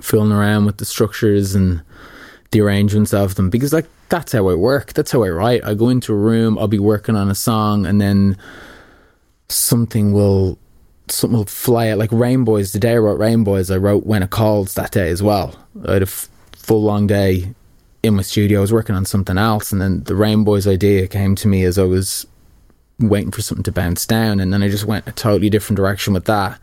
fooling 0.00 0.32
around 0.32 0.64
with 0.64 0.78
the 0.78 0.84
structures 0.84 1.54
and 1.54 1.82
the 2.50 2.60
arrangements 2.60 3.14
of 3.14 3.34
them 3.34 3.50
because 3.50 3.72
like 3.72 3.86
that's 4.08 4.32
how 4.32 4.48
I 4.48 4.54
work. 4.54 4.92
That's 4.92 5.10
how 5.10 5.22
I 5.24 5.30
write. 5.30 5.64
I 5.64 5.74
go 5.74 5.88
into 5.88 6.12
a 6.12 6.16
room, 6.16 6.58
I'll 6.58 6.68
be 6.68 6.78
working 6.78 7.16
on 7.16 7.30
a 7.30 7.34
song 7.34 7.86
and 7.86 8.00
then 8.00 8.36
something 9.48 10.12
will 10.12 10.58
something 11.08 11.36
will 11.36 11.46
fly 11.46 11.88
out 11.88 11.98
like 11.98 12.12
Rainbows. 12.12 12.72
The 12.72 12.78
day 12.78 12.92
I 12.92 12.98
wrote 12.98 13.18
Rainbows, 13.18 13.70
I 13.70 13.76
wrote 13.76 14.06
When 14.06 14.22
It 14.22 14.30
Calls 14.30 14.74
that 14.74 14.92
day 14.92 15.08
as 15.10 15.22
well. 15.22 15.56
I 15.86 15.94
had 15.94 16.02
a 16.02 16.06
f- 16.06 16.28
full 16.52 16.82
long 16.82 17.06
day 17.06 17.54
in 18.02 18.14
my 18.14 18.22
studio. 18.22 18.58
I 18.58 18.60
was 18.62 18.72
working 18.72 18.96
on 18.96 19.04
something 19.04 19.38
else, 19.38 19.72
and 19.72 19.80
then 19.80 20.04
the 20.04 20.14
Rainbows 20.14 20.66
idea 20.66 21.06
came 21.06 21.34
to 21.36 21.48
me 21.48 21.64
as 21.64 21.78
I 21.78 21.84
was 21.84 22.26
waiting 22.98 23.30
for 23.30 23.42
something 23.42 23.64
to 23.64 23.72
bounce 23.72 24.06
down, 24.06 24.40
and 24.40 24.52
then 24.52 24.62
I 24.62 24.68
just 24.68 24.84
went 24.84 25.06
a 25.08 25.12
totally 25.12 25.50
different 25.50 25.76
direction 25.76 26.12
with 26.12 26.24
that, 26.26 26.58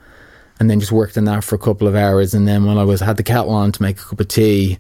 and 0.60 0.70
then 0.70 0.80
just 0.80 0.92
worked 0.92 1.18
on 1.18 1.26
that 1.26 1.44
for 1.44 1.56
a 1.56 1.60
couple 1.60 1.88
of 1.88 1.96
hours, 1.96 2.34
and 2.34 2.48
then 2.48 2.66
when 2.66 2.78
I 2.78 2.84
was 2.84 3.00
had 3.02 3.18
the 3.18 3.24
kettle 3.24 3.52
on 3.52 3.72
to 3.72 3.82
make 3.82 4.00
a 4.00 4.04
cup 4.04 4.20
of 4.20 4.28
tea, 4.28 4.78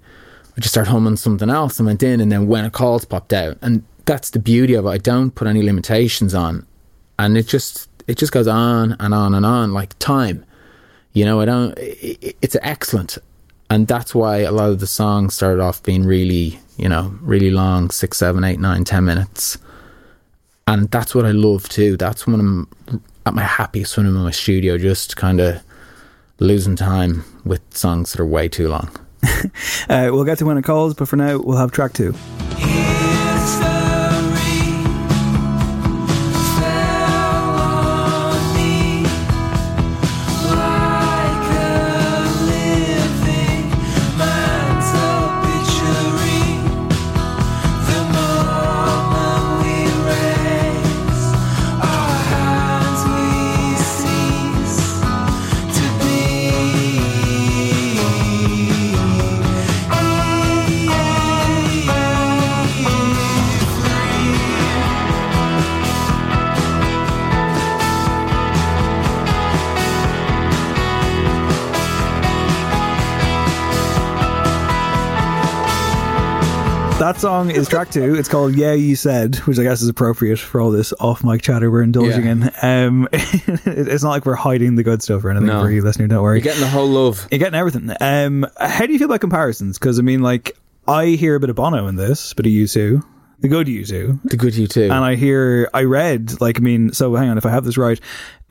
I 0.58 0.62
just 0.62 0.74
started 0.74 0.92
humming 0.92 1.16
something 1.16 1.50
else 1.50 1.80
and 1.80 1.88
went 1.88 2.04
in, 2.04 2.20
and 2.20 2.32
then 2.32 2.48
When 2.48 2.66
a 2.66 2.70
Calls 2.70 3.06
popped 3.06 3.34
out, 3.34 3.58
and 3.62 3.84
that's 4.06 4.32
the 4.32 4.40
beauty 4.40 4.74
of 4.74 4.86
it. 4.86 4.90
I 4.90 4.98
don't 4.98 5.32
put 5.36 5.48
any 5.48 5.62
limitations 5.64 6.34
on, 6.34 6.66
and 7.18 7.38
it 7.38 7.48
just 7.48 7.88
it 8.08 8.18
just 8.18 8.32
goes 8.32 8.48
on 8.48 8.96
and 9.00 9.14
on 9.14 9.34
and 9.36 9.46
on 9.46 9.74
like 9.74 9.98
time. 10.00 10.44
You 11.14 11.26
know, 11.26 11.40
I 11.42 11.46
don't. 11.46 11.78
i 11.80 12.18
i- 12.24 12.34
it's 12.42 12.56
excellent, 12.62 13.18
and 13.70 13.88
that's 13.88 14.14
why 14.14 14.38
a 14.40 14.52
lot 14.52 14.70
of 14.70 14.80
the 14.80 14.88
songs 14.88 15.34
started 15.36 15.62
off 15.62 15.82
being 15.84 16.04
really, 16.06 16.60
you 16.78 16.90
know, 16.90 17.14
really 17.22 17.52
long, 17.52 17.90
six, 17.92 18.18
seven, 18.18 18.44
eight, 18.44 18.60
nine, 18.60 18.84
ten 18.84 19.06
minutes, 19.06 19.58
and 20.68 20.90
that's 20.92 21.16
what 21.16 21.26
I 21.26 21.32
love 21.32 21.68
too. 21.70 21.96
That's 21.98 22.28
when 22.28 22.40
I'm 22.40 22.68
at 23.26 23.34
my 23.34 23.44
happiest 23.44 23.96
when 23.98 24.06
I'm 24.08 24.16
in 24.16 24.24
my 24.24 24.32
studio, 24.32 24.78
just 24.78 25.16
kind 25.16 25.40
of 25.40 25.62
losing 26.40 26.76
time 26.76 27.24
with 27.46 27.62
songs 27.76 28.12
that 28.12 28.20
are 28.22 28.26
way 28.26 28.48
too 28.48 28.68
long. 28.68 28.90
Uh, 29.90 30.10
we'll 30.12 30.24
get 30.26 30.38
to 30.38 30.46
when 30.46 30.58
it 30.58 30.64
calls, 30.64 30.94
but 30.94 31.08
for 31.08 31.16
now, 31.16 31.40
we'll 31.40 31.58
have 31.58 31.72
track 31.72 31.94
two. 31.94 32.14
That 77.10 77.20
song 77.20 77.50
is 77.50 77.68
track 77.68 77.90
two. 77.90 78.14
It's 78.14 78.30
called 78.30 78.54
Yeah 78.54 78.74
You 78.74 78.96
Said, 78.96 79.38
which 79.38 79.58
I 79.58 79.64
guess 79.64 79.82
is 79.82 79.90
appropriate 79.90 80.38
for 80.38 80.62
all 80.62 80.70
this 80.70 80.94
off 81.00 81.24
mic 81.24 81.42
chatter 81.42 81.72
we're 81.72 81.82
indulging 81.82 82.24
Yeah. 82.28 82.32
in. 82.34 82.88
Um, 82.88 83.10
it's 83.14 84.04
not 84.04 84.12
like 84.12 84.28
we're 84.28 84.36
hiding 84.36 84.76
the 84.76 84.84
good 84.84 85.02
stuff 85.02 85.24
or 85.24 85.32
anything 85.32 85.48
No. 85.48 85.64
for 85.64 85.72
you 85.72 85.82
listener, 85.82 86.06
don't 86.08 86.22
worry. 86.22 86.38
You're 86.38 86.44
getting 86.44 86.62
the 86.62 86.68
whole 86.68 86.88
love. 86.88 87.28
You're 87.32 87.40
getting 87.40 87.56
everything. 87.56 87.90
Um, 88.00 88.46
how 88.60 88.86
do 88.86 88.94
you 88.94 89.00
feel 89.00 89.08
about 89.08 89.22
comparisons? 89.22 89.80
Because 89.80 89.98
I 89.98 90.04
mean, 90.04 90.22
like, 90.22 90.56
I 90.88 91.08
hear 91.08 91.34
a 91.34 91.40
bit 91.40 91.50
of 91.50 91.56
Bono 91.56 91.88
in 91.88 91.96
this, 91.96 92.34
a 92.34 92.36
bit 92.36 92.46
of 92.46 92.52
U2, 92.52 93.04
the 93.40 93.48
good 93.48 93.66
U2, 93.66 94.22
The 94.26 94.38
good 94.38 94.54
U2. 94.54 94.84
and 94.84 94.94
I 94.94 95.16
hear, 95.16 95.68
I 95.74 95.86
read, 95.86 96.40
like, 96.40 96.58
I 96.60 96.62
mean, 96.62 96.94
so 96.94 97.16
hang 97.16 97.30
on, 97.30 97.40
if 97.40 97.46
I 97.48 97.50
have 97.50 97.66
this 97.66 97.76
right, 97.78 98.00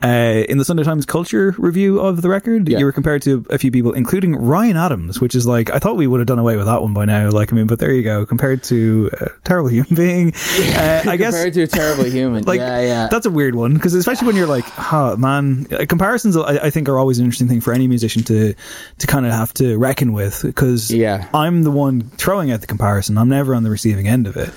uh, 0.02 0.44
in 0.48 0.58
the 0.58 0.64
Sunday 0.64 0.84
Times 0.84 1.04
Culture 1.06 1.54
review 1.58 1.98
of 2.00 2.22
the 2.22 2.28
record, 2.28 2.68
Yeah. 2.68 2.78
you 2.78 2.84
were 2.84 2.92
compared 2.92 3.22
to 3.22 3.44
a 3.50 3.58
few 3.58 3.70
people, 3.70 3.92
including 3.92 4.36
Ryan 4.36 4.76
Adams, 4.76 5.20
which 5.20 5.34
is 5.34 5.46
like, 5.46 5.70
I 5.70 5.78
thought 5.80 5.96
we 5.96 6.06
would 6.06 6.20
have 6.20 6.26
done 6.26 6.38
away 6.38 6.56
with 6.56 6.66
that 6.66 6.82
one 6.82 6.94
by 6.94 7.04
now. 7.04 7.30
Like, 7.30 7.52
I 7.52 7.56
mean, 7.56 7.66
but 7.66 7.78
there 7.80 7.90
you 7.92 8.02
go, 8.04 8.24
compared 8.24 8.62
to 8.64 9.10
a 9.20 9.28
terrible 9.44 9.70
human 9.70 9.94
being. 9.94 10.32
Uh, 10.34 11.02
I 11.06 11.16
guess. 11.18 11.34
compared 11.34 11.54
to 11.54 11.62
a 11.62 11.66
terrible 11.66 12.04
human. 12.04 12.44
Like 12.48 12.60
yeah, 12.60 12.80
yeah. 12.80 13.08
that's 13.10 13.26
a 13.26 13.30
weird 13.30 13.54
one 13.56 13.74
because 13.74 13.94
especially 13.94 14.26
when 14.28 14.36
you're 14.36 14.46
like, 14.46 14.64
huh, 14.64 15.16
man, 15.16 15.66
uh, 15.72 15.84
comparisons 15.88 16.36
I, 16.36 16.66
I 16.66 16.70
think 16.70 16.88
are 16.88 16.98
always 16.98 17.18
an 17.18 17.24
interesting 17.24 17.48
thing 17.48 17.60
for 17.60 17.72
any 17.72 17.88
musician 17.88 18.22
to 18.24 18.54
to 18.98 19.06
kind 19.06 19.26
of 19.26 19.32
have 19.32 19.52
to 19.54 19.76
reckon 19.76 20.12
with 20.12 20.42
because 20.44 20.90
Yeah. 20.90 21.28
I'm 21.34 21.64
the 21.64 21.70
one 21.70 22.02
throwing 22.16 22.50
out 22.52 22.60
the 22.60 22.66
comparison. 22.66 23.18
I'm 23.18 23.28
never 23.28 23.54
on 23.54 23.64
the 23.64 23.70
receiving 23.70 24.06
end 24.08 24.26
of 24.26 24.36
it. 24.36 24.50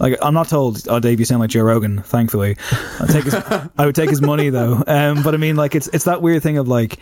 Like 0.00 0.16
I'm 0.22 0.32
not 0.34 0.48
told, 0.48 0.88
oh 0.88 0.98
Dave, 0.98 1.20
you 1.20 1.26
sound 1.26 1.40
like 1.40 1.50
Joe 1.50 1.62
Rogan. 1.62 2.02
Thankfully, 2.02 2.56
I 2.98 3.06
take 3.06 3.24
his, 3.24 3.34
I 3.78 3.86
would 3.86 3.94
take 3.94 4.08
his 4.08 4.22
money 4.22 4.48
though. 4.48 4.82
Um, 4.86 5.22
but 5.22 5.34
I 5.34 5.36
mean, 5.36 5.56
like 5.56 5.74
it's 5.74 5.88
it's 5.88 6.04
that 6.04 6.22
weird 6.22 6.42
thing 6.42 6.58
of 6.58 6.66
like. 6.66 6.98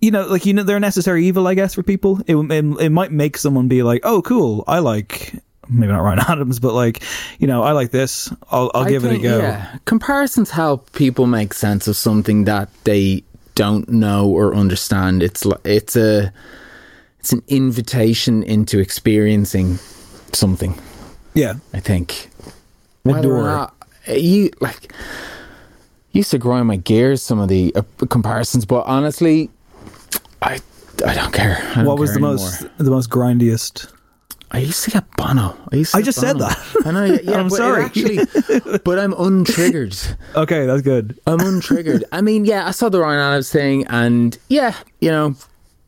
You 0.00 0.12
know, 0.12 0.28
like 0.28 0.46
you 0.46 0.52
know, 0.52 0.62
they're 0.62 0.76
a 0.76 0.80
necessary 0.80 1.26
evil, 1.26 1.48
I 1.48 1.54
guess, 1.54 1.74
for 1.74 1.82
people. 1.82 2.20
It, 2.28 2.36
it 2.36 2.64
it 2.80 2.90
might 2.90 3.10
make 3.10 3.36
someone 3.36 3.66
be 3.66 3.82
like, 3.82 4.02
"Oh, 4.04 4.22
cool, 4.22 4.62
I 4.68 4.78
like 4.78 5.34
maybe 5.68 5.90
not 5.90 6.02
Ryan 6.02 6.20
Adams, 6.28 6.60
but 6.60 6.72
like, 6.72 7.02
you 7.40 7.48
know, 7.48 7.64
I 7.64 7.72
like 7.72 7.90
this. 7.90 8.32
I'll 8.48 8.70
I'll 8.74 8.84
give 8.84 9.02
think, 9.02 9.24
it 9.24 9.26
a 9.26 9.28
go." 9.28 9.38
Yeah. 9.38 9.76
Comparisons 9.86 10.50
help 10.50 10.92
people 10.92 11.26
make 11.26 11.52
sense 11.52 11.88
of 11.88 11.96
something 11.96 12.44
that 12.44 12.68
they 12.84 13.24
don't 13.56 13.88
know 13.88 14.28
or 14.28 14.54
understand. 14.54 15.20
It's 15.20 15.44
like 15.44 15.66
it's 15.66 15.96
a 15.96 16.32
it's 17.18 17.32
an 17.32 17.42
invitation 17.48 18.44
into 18.44 18.78
experiencing 18.78 19.80
something. 20.32 20.78
Yeah, 21.38 21.54
I 21.72 21.78
think 21.78 22.30
whether 23.04 23.32
or 23.32 23.44
not 23.44 23.74
you 24.08 24.50
like 24.60 24.92
used 26.10 26.32
to 26.32 26.38
grind 26.38 26.66
my 26.66 26.76
gears 26.76 27.22
some 27.22 27.38
of 27.38 27.48
the 27.48 27.72
uh, 27.76 27.82
comparisons, 28.08 28.64
but 28.64 28.84
honestly, 28.86 29.48
I 30.42 30.58
I 31.06 31.14
don't 31.14 31.32
care. 31.32 31.58
I 31.70 31.74
don't 31.76 31.84
What 31.86 31.98
was 31.98 32.10
care 32.10 32.18
the 32.18 32.26
anymore. 32.26 32.44
most 32.44 32.66
the 32.78 32.90
most 32.90 33.08
grindiest? 33.10 33.86
I 34.50 34.58
used 34.58 34.82
to 34.84 34.90
get 34.90 35.04
Bono. 35.16 35.56
I 35.72 35.76
used. 35.76 35.92
To 35.92 35.98
I 35.98 36.00
get 36.00 36.06
just 36.06 36.18
said 36.20 36.38
that. 36.40 36.58
I 36.84 36.90
know. 36.90 37.04
Yeah, 37.04 37.18
yeah 37.30 37.38
I'm 37.38 37.50
sorry. 37.50 37.84
Actually, 37.84 38.16
but 38.84 38.98
I'm 38.98 39.12
untriggered. 39.14 39.94
Okay, 40.34 40.66
that's 40.66 40.82
good. 40.82 41.20
I'm 41.26 41.38
untriggered. 41.38 42.02
I 42.10 42.20
mean, 42.20 42.46
yeah, 42.46 42.66
I 42.66 42.72
saw 42.72 42.88
the 42.88 42.98
Ryan 43.00 43.20
Adams 43.20 43.52
thing, 43.52 43.86
and 43.86 44.36
yeah, 44.48 44.74
you 45.00 45.10
know, 45.10 45.36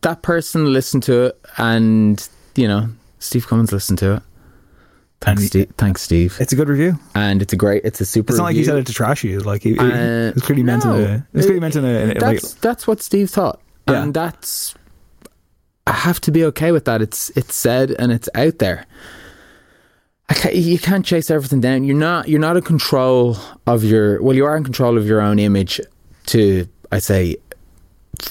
that 0.02 0.22
person 0.22 0.72
listened 0.72 1.02
to 1.04 1.14
it, 1.26 1.40
and 1.56 2.16
you 2.54 2.68
know, 2.68 2.88
Steve 3.18 3.48
Cummins 3.48 3.72
listened 3.72 3.98
to 3.98 4.14
it. 4.16 4.22
Thanks, 5.20 5.42
And- 5.42 5.48
Steve. 5.50 5.72
Thanks, 5.76 6.02
Steve. 6.02 6.37
It's 6.40 6.52
a 6.52 6.56
good 6.56 6.68
review. 6.68 6.98
And 7.14 7.42
it's 7.42 7.52
a 7.52 7.56
great. 7.56 7.85
It's 7.85 8.00
a 8.00 8.06
super. 8.06 8.33
It's 8.33 8.38
not 8.38 8.44
like 8.44 8.56
he 8.56 8.64
said 8.64 8.78
it 8.78 8.87
to 8.87 8.92
trash 8.94 9.22
you. 9.22 9.40
Like 9.40 9.62
he, 9.62 9.72
he- 9.74 9.78
Uh, 9.78 10.33
it's 10.35 10.42
clearly 10.42 10.62
meant 10.62 10.85
in 10.85 10.90
no. 10.90 10.96
a. 11.04 11.26
It's 11.35 11.44
clearly 11.46 11.61
meant 11.61 11.76
in 11.76 11.85
a. 11.85 11.88
In 11.88 12.11
a 12.16 12.20
like, 12.20 12.40
that's 12.40 12.54
that's 12.54 12.87
what 12.87 13.02
Steve 13.02 13.28
thought, 13.30 13.61
Yeah. 13.88 14.02
and 14.02 14.14
that's 14.14 14.74
I 15.87 15.92
have 15.92 16.20
to 16.22 16.30
be 16.33 16.44
okay 16.46 16.72
with 16.72 16.85
that. 16.87 17.02
It's 17.02 17.30
it's 17.37 17.54
said 17.54 17.90
and 17.98 18.11
it's 18.12 18.28
out 18.35 18.59
there. 18.61 18.87
I 20.28 20.35
can't, 20.35 20.54
you 20.54 20.78
can't 20.78 21.04
chase 21.04 21.30
everything 21.30 21.61
down. 21.61 21.83
You're 21.85 21.96
not 21.96 22.28
you're 22.28 22.38
not 22.40 22.56
in 22.56 22.62
control 22.62 23.37
of 23.66 23.83
your 23.85 24.22
well. 24.22 24.35
You 24.37 24.46
are 24.46 24.56
in 24.56 24.64
control 24.64 24.96
of 24.96 25.06
your 25.06 25.20
own 25.20 25.38
image 25.38 25.80
to 26.26 26.66
I 26.92 26.98
say 27.00 27.37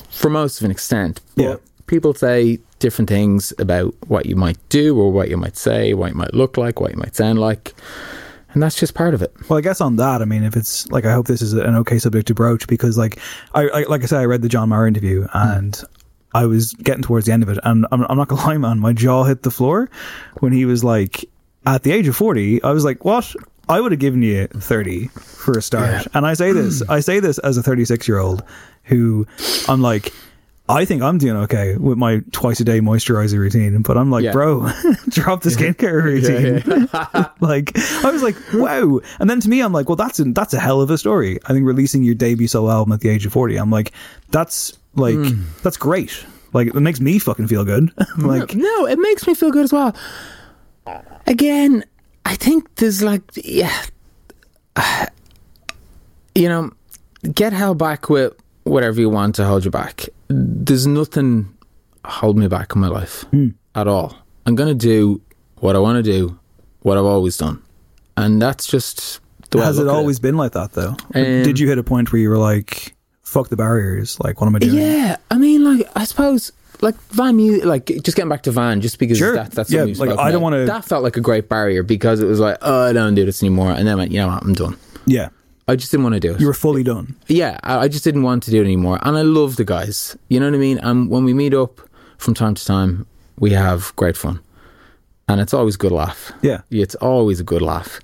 for 0.09 0.29
most 0.29 0.59
of 0.59 0.65
an 0.65 0.71
extent. 0.71 1.19
But 1.35 1.43
Yeah. 1.43 1.55
people 1.87 2.13
say 2.13 2.59
different 2.79 3.09
things 3.09 3.53
about 3.59 3.93
what 4.07 4.25
you 4.25 4.35
might 4.35 4.57
do 4.69 4.97
or 4.99 5.11
what 5.11 5.29
you 5.29 5.37
might 5.37 5.57
say, 5.57 5.93
what 5.93 6.11
you 6.11 6.17
might 6.17 6.33
look 6.33 6.57
like, 6.57 6.79
what 6.79 6.91
you 6.91 6.97
might 6.97 7.15
sound 7.15 7.39
like, 7.39 7.73
and 8.53 8.63
that's 8.63 8.75
just 8.75 8.95
part 8.95 9.13
of 9.13 9.21
it. 9.21 9.31
Well, 9.47 9.59
I 9.59 9.61
guess 9.61 9.79
on 9.79 9.97
that, 9.97 10.21
I 10.21 10.25
mean, 10.25 10.43
if 10.43 10.55
it's 10.55 10.89
like, 10.89 11.05
I 11.05 11.13
hope 11.13 11.27
this 11.27 11.41
is 11.41 11.53
an 11.53 11.75
okay 11.75 11.99
subject 11.99 12.27
to 12.27 12.33
broach 12.33 12.67
because, 12.67 12.97
like, 12.97 13.19
I, 13.53 13.67
I 13.69 13.83
like 13.83 14.01
I 14.03 14.05
said, 14.07 14.19
I 14.19 14.25
read 14.25 14.41
the 14.41 14.49
John 14.49 14.69
Meagher 14.69 14.87
interview 14.87 15.27
and 15.33 15.79
I 16.33 16.45
was 16.45 16.73
getting 16.73 17.03
towards 17.03 17.25
the 17.25 17.31
end 17.31 17.43
of 17.43 17.49
it, 17.49 17.59
and 17.63 17.85
I'm, 17.91 18.03
I'm 18.09 18.17
not 18.17 18.27
gonna 18.27 18.41
lie, 18.45 18.57
man, 18.57 18.79
my 18.79 18.93
jaw 18.93 19.23
hit 19.23 19.43
the 19.43 19.51
floor 19.51 19.89
when 20.39 20.51
he 20.51 20.65
was 20.65 20.83
like, 20.83 21.25
at 21.65 21.83
the 21.83 21.91
age 21.91 22.07
of 22.07 22.15
forty, 22.15 22.61
I 22.63 22.71
was 22.71 22.85
like, 22.85 23.05
what? 23.05 23.35
I 23.67 23.79
would 23.79 23.91
have 23.91 23.99
given 23.99 24.23
you 24.23 24.47
thirty 24.47 25.07
for 25.09 25.57
a 25.57 25.61
start, 25.61 26.07
and 26.15 26.25
I 26.25 26.33
say 26.33 26.51
this, 26.51 26.81
I 26.89 27.01
say 27.01 27.19
this 27.19 27.37
as 27.39 27.57
a 27.57 27.63
36 27.63 28.07
year 28.07 28.17
old 28.17 28.43
who 28.83 29.27
I'm 29.67 29.81
like. 29.81 30.11
I 30.71 30.85
think 30.85 31.01
I'm 31.01 31.17
doing 31.17 31.35
okay 31.43 31.77
with 31.77 31.97
my 31.97 32.21
twice 32.31 32.59
a 32.59 32.63
day 32.63 32.79
moisturizer 32.79 33.39
routine, 33.39 33.81
but 33.81 33.97
I'm 33.97 34.11
like, 34.11 34.23
Yeah. 34.23 34.31
bro, 34.33 34.69
drop 35.09 35.41
the 35.41 35.49
skincare 35.49 36.03
routine. 36.03 36.87
like, 37.41 37.71
I 38.05 38.11
was 38.11 38.21
like, 38.21 38.35
wow. 38.53 38.99
And 39.19 39.27
then 39.29 39.39
to 39.39 39.49
me, 39.49 39.61
I'm 39.61 39.73
like, 39.73 39.89
well, 39.89 39.95
that's 39.95 40.19
a, 40.19 40.25
that's 40.25 40.53
a 40.53 40.59
hell 40.59 40.79
of 40.81 40.91
a 40.91 40.97
story. 40.99 41.39
I 41.45 41.53
think 41.53 41.65
releasing 41.65 42.03
your 42.03 42.13
debut 42.15 42.47
solo 42.47 42.69
album 42.71 42.93
at 42.93 42.99
the 43.01 43.09
age 43.09 43.25
of 43.25 43.33
40, 43.33 43.57
I'm 43.57 43.71
like, 43.71 43.91
that's 44.29 44.77
like, 44.95 45.15
Hmm. 45.15 45.41
that's 45.63 45.75
great. 45.77 46.23
Like, 46.53 46.67
it 46.67 46.75
makes 46.79 46.99
me 47.01 47.17
fucking 47.19 47.47
feel 47.47 47.65
good. 47.65 47.91
like, 48.17 48.53
no, 48.55 48.85
it 48.87 48.99
makes 48.99 49.25
me 49.25 49.33
feel 49.33 49.49
good 49.51 49.63
as 49.63 49.73
well. 49.73 49.95
Again, 51.27 51.83
I 52.25 52.35
think 52.35 52.75
there's 52.75 53.01
like, 53.01 53.23
yeah, 53.35 53.85
you 56.35 56.47
know, 56.47 56.71
get 57.33 57.53
held 57.53 57.77
back 57.77 58.09
with 58.09 58.33
whatever 58.63 58.99
you 58.99 59.09
want 59.09 59.35
to 59.35 59.45
hold 59.45 59.65
you 59.65 59.71
back. 59.71 60.05
There's 60.29 60.85
nothing 60.85 61.55
holding 62.05 62.41
me 62.41 62.47
back 62.47 62.75
in 62.75 62.81
my 62.81 62.87
life 62.87 63.25
at 63.75 63.87
all. 63.87 64.15
I'm 64.45 64.55
gonna 64.55 64.73
do 64.75 65.21
what 65.57 65.75
I 65.75 65.79
want 65.79 66.03
to 66.03 66.11
do, 66.11 66.39
what 66.81 66.97
I've 66.97 67.05
always 67.05 67.35
done, 67.37 67.61
and 68.15 68.41
that's 68.41 68.67
just 68.67 69.19
the 69.51 69.59
has 69.63 69.79
it 69.79 69.87
always 69.87 70.19
been 70.19 70.37
like 70.37 70.51
that 70.53 70.73
though? 70.73 70.95
Um, 71.15 71.43
Did 71.43 71.59
you 71.59 71.67
hit 71.67 71.77
a 71.79 71.83
point 71.83 72.11
where 72.13 72.21
you 72.21 72.29
were 72.29 72.37
like, 72.37 72.95
fuck 73.23 73.49
the 73.49 73.55
barriers? 73.57 74.19
Like, 74.19 74.39
what 74.39 74.47
am 74.47 74.55
I 74.55 74.59
doing? 74.59 74.75
Yeah, 74.77 75.17
I 75.31 75.37
mean, 75.39 75.63
like 75.63 75.89
I 75.95 76.03
suppose, 76.05 76.51
like 76.81 76.95
Van, 77.11 77.35
Mu- 77.35 77.61
like 77.61 77.87
just 78.03 78.15
getting 78.15 78.29
back 78.29 78.43
to 78.43 78.51
Van, 78.51 78.81
just 78.81 78.99
because 78.99 79.17
Sure. 79.17 79.33
that, 79.35 79.51
that's 79.51 79.71
Yeah, 79.71 79.85
like, 79.97 80.17
I 80.17 80.29
don't 80.31 80.41
wanna- 80.43 80.65
That 80.65 80.85
felt 80.85 81.03
like 81.03 81.17
a 81.17 81.21
great 81.21 81.49
barrier 81.49 81.81
because 81.83 82.19
it 82.21 82.25
was 82.25 82.39
like, 82.39 82.57
oh, 82.61 82.85
I 82.89 82.93
don't 82.93 83.15
do 83.15 83.25
this 83.25 83.41
anymore, 83.43 83.71
and 83.71 83.87
then 83.87 83.93
I 83.93 83.95
went, 83.95 84.11
you 84.11 84.19
know 84.19 84.27
what, 84.27 84.43
I'm 84.43 84.53
done. 84.53 84.77
Yeah. 85.07 85.29
I 85.69 85.75
just 85.75 85.91
didn't 85.91 86.03
want 86.03 86.15
to 86.15 86.19
do 86.19 86.33
it. 86.33 86.41
You 86.41 86.47
were 86.47 86.53
fully 86.53 86.83
done. 86.83 87.15
yeah, 87.27 87.59
I, 87.63 87.77
I 87.79 87.87
just 87.87 88.03
didn't 88.03 88.23
want 88.23 88.43
to 88.43 88.51
do 88.51 88.61
it 88.61 88.65
anymore, 88.65 88.99
and 89.03 89.17
I 89.17 89.21
love 89.21 89.55
the 89.55 89.65
guys. 89.65 90.17
You 90.29 90.39
know 90.39 90.47
what 90.47 90.55
I 90.55 90.59
mean? 90.59 90.79
And 90.79 91.09
when 91.09 91.23
we 91.25 91.33
meet 91.33 91.53
up 91.53 91.79
from 92.17 92.33
time 92.33 92.55
to 92.55 92.65
time, 92.65 93.05
we 93.37 93.51
have 93.51 93.93
great 93.95 94.17
fun, 94.17 94.39
and 95.27 95.39
it's 95.39 95.53
always 95.53 95.75
a 95.75 95.77
good 95.77 95.91
laugh. 95.91 96.31
Yeah. 96.41 96.61
it's 96.71 96.95
always 96.95 97.39
a 97.39 97.43
good 97.43 97.61
laugh. 97.61 97.99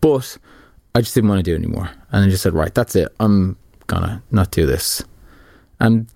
But 0.00 0.38
I 0.94 1.00
just 1.02 1.14
didn't 1.14 1.28
want 1.28 1.38
to 1.40 1.42
do 1.42 1.52
it 1.54 1.58
anymore, 1.58 1.90
and 2.10 2.24
I 2.24 2.28
just 2.28 2.42
said, 2.42 2.54
right, 2.54 2.74
that's 2.74 2.96
it. 2.96 3.08
I'm 3.20 3.56
gonna 3.86 4.22
not 4.30 4.50
do 4.50 4.66
this. 4.66 5.04
And 5.78 6.06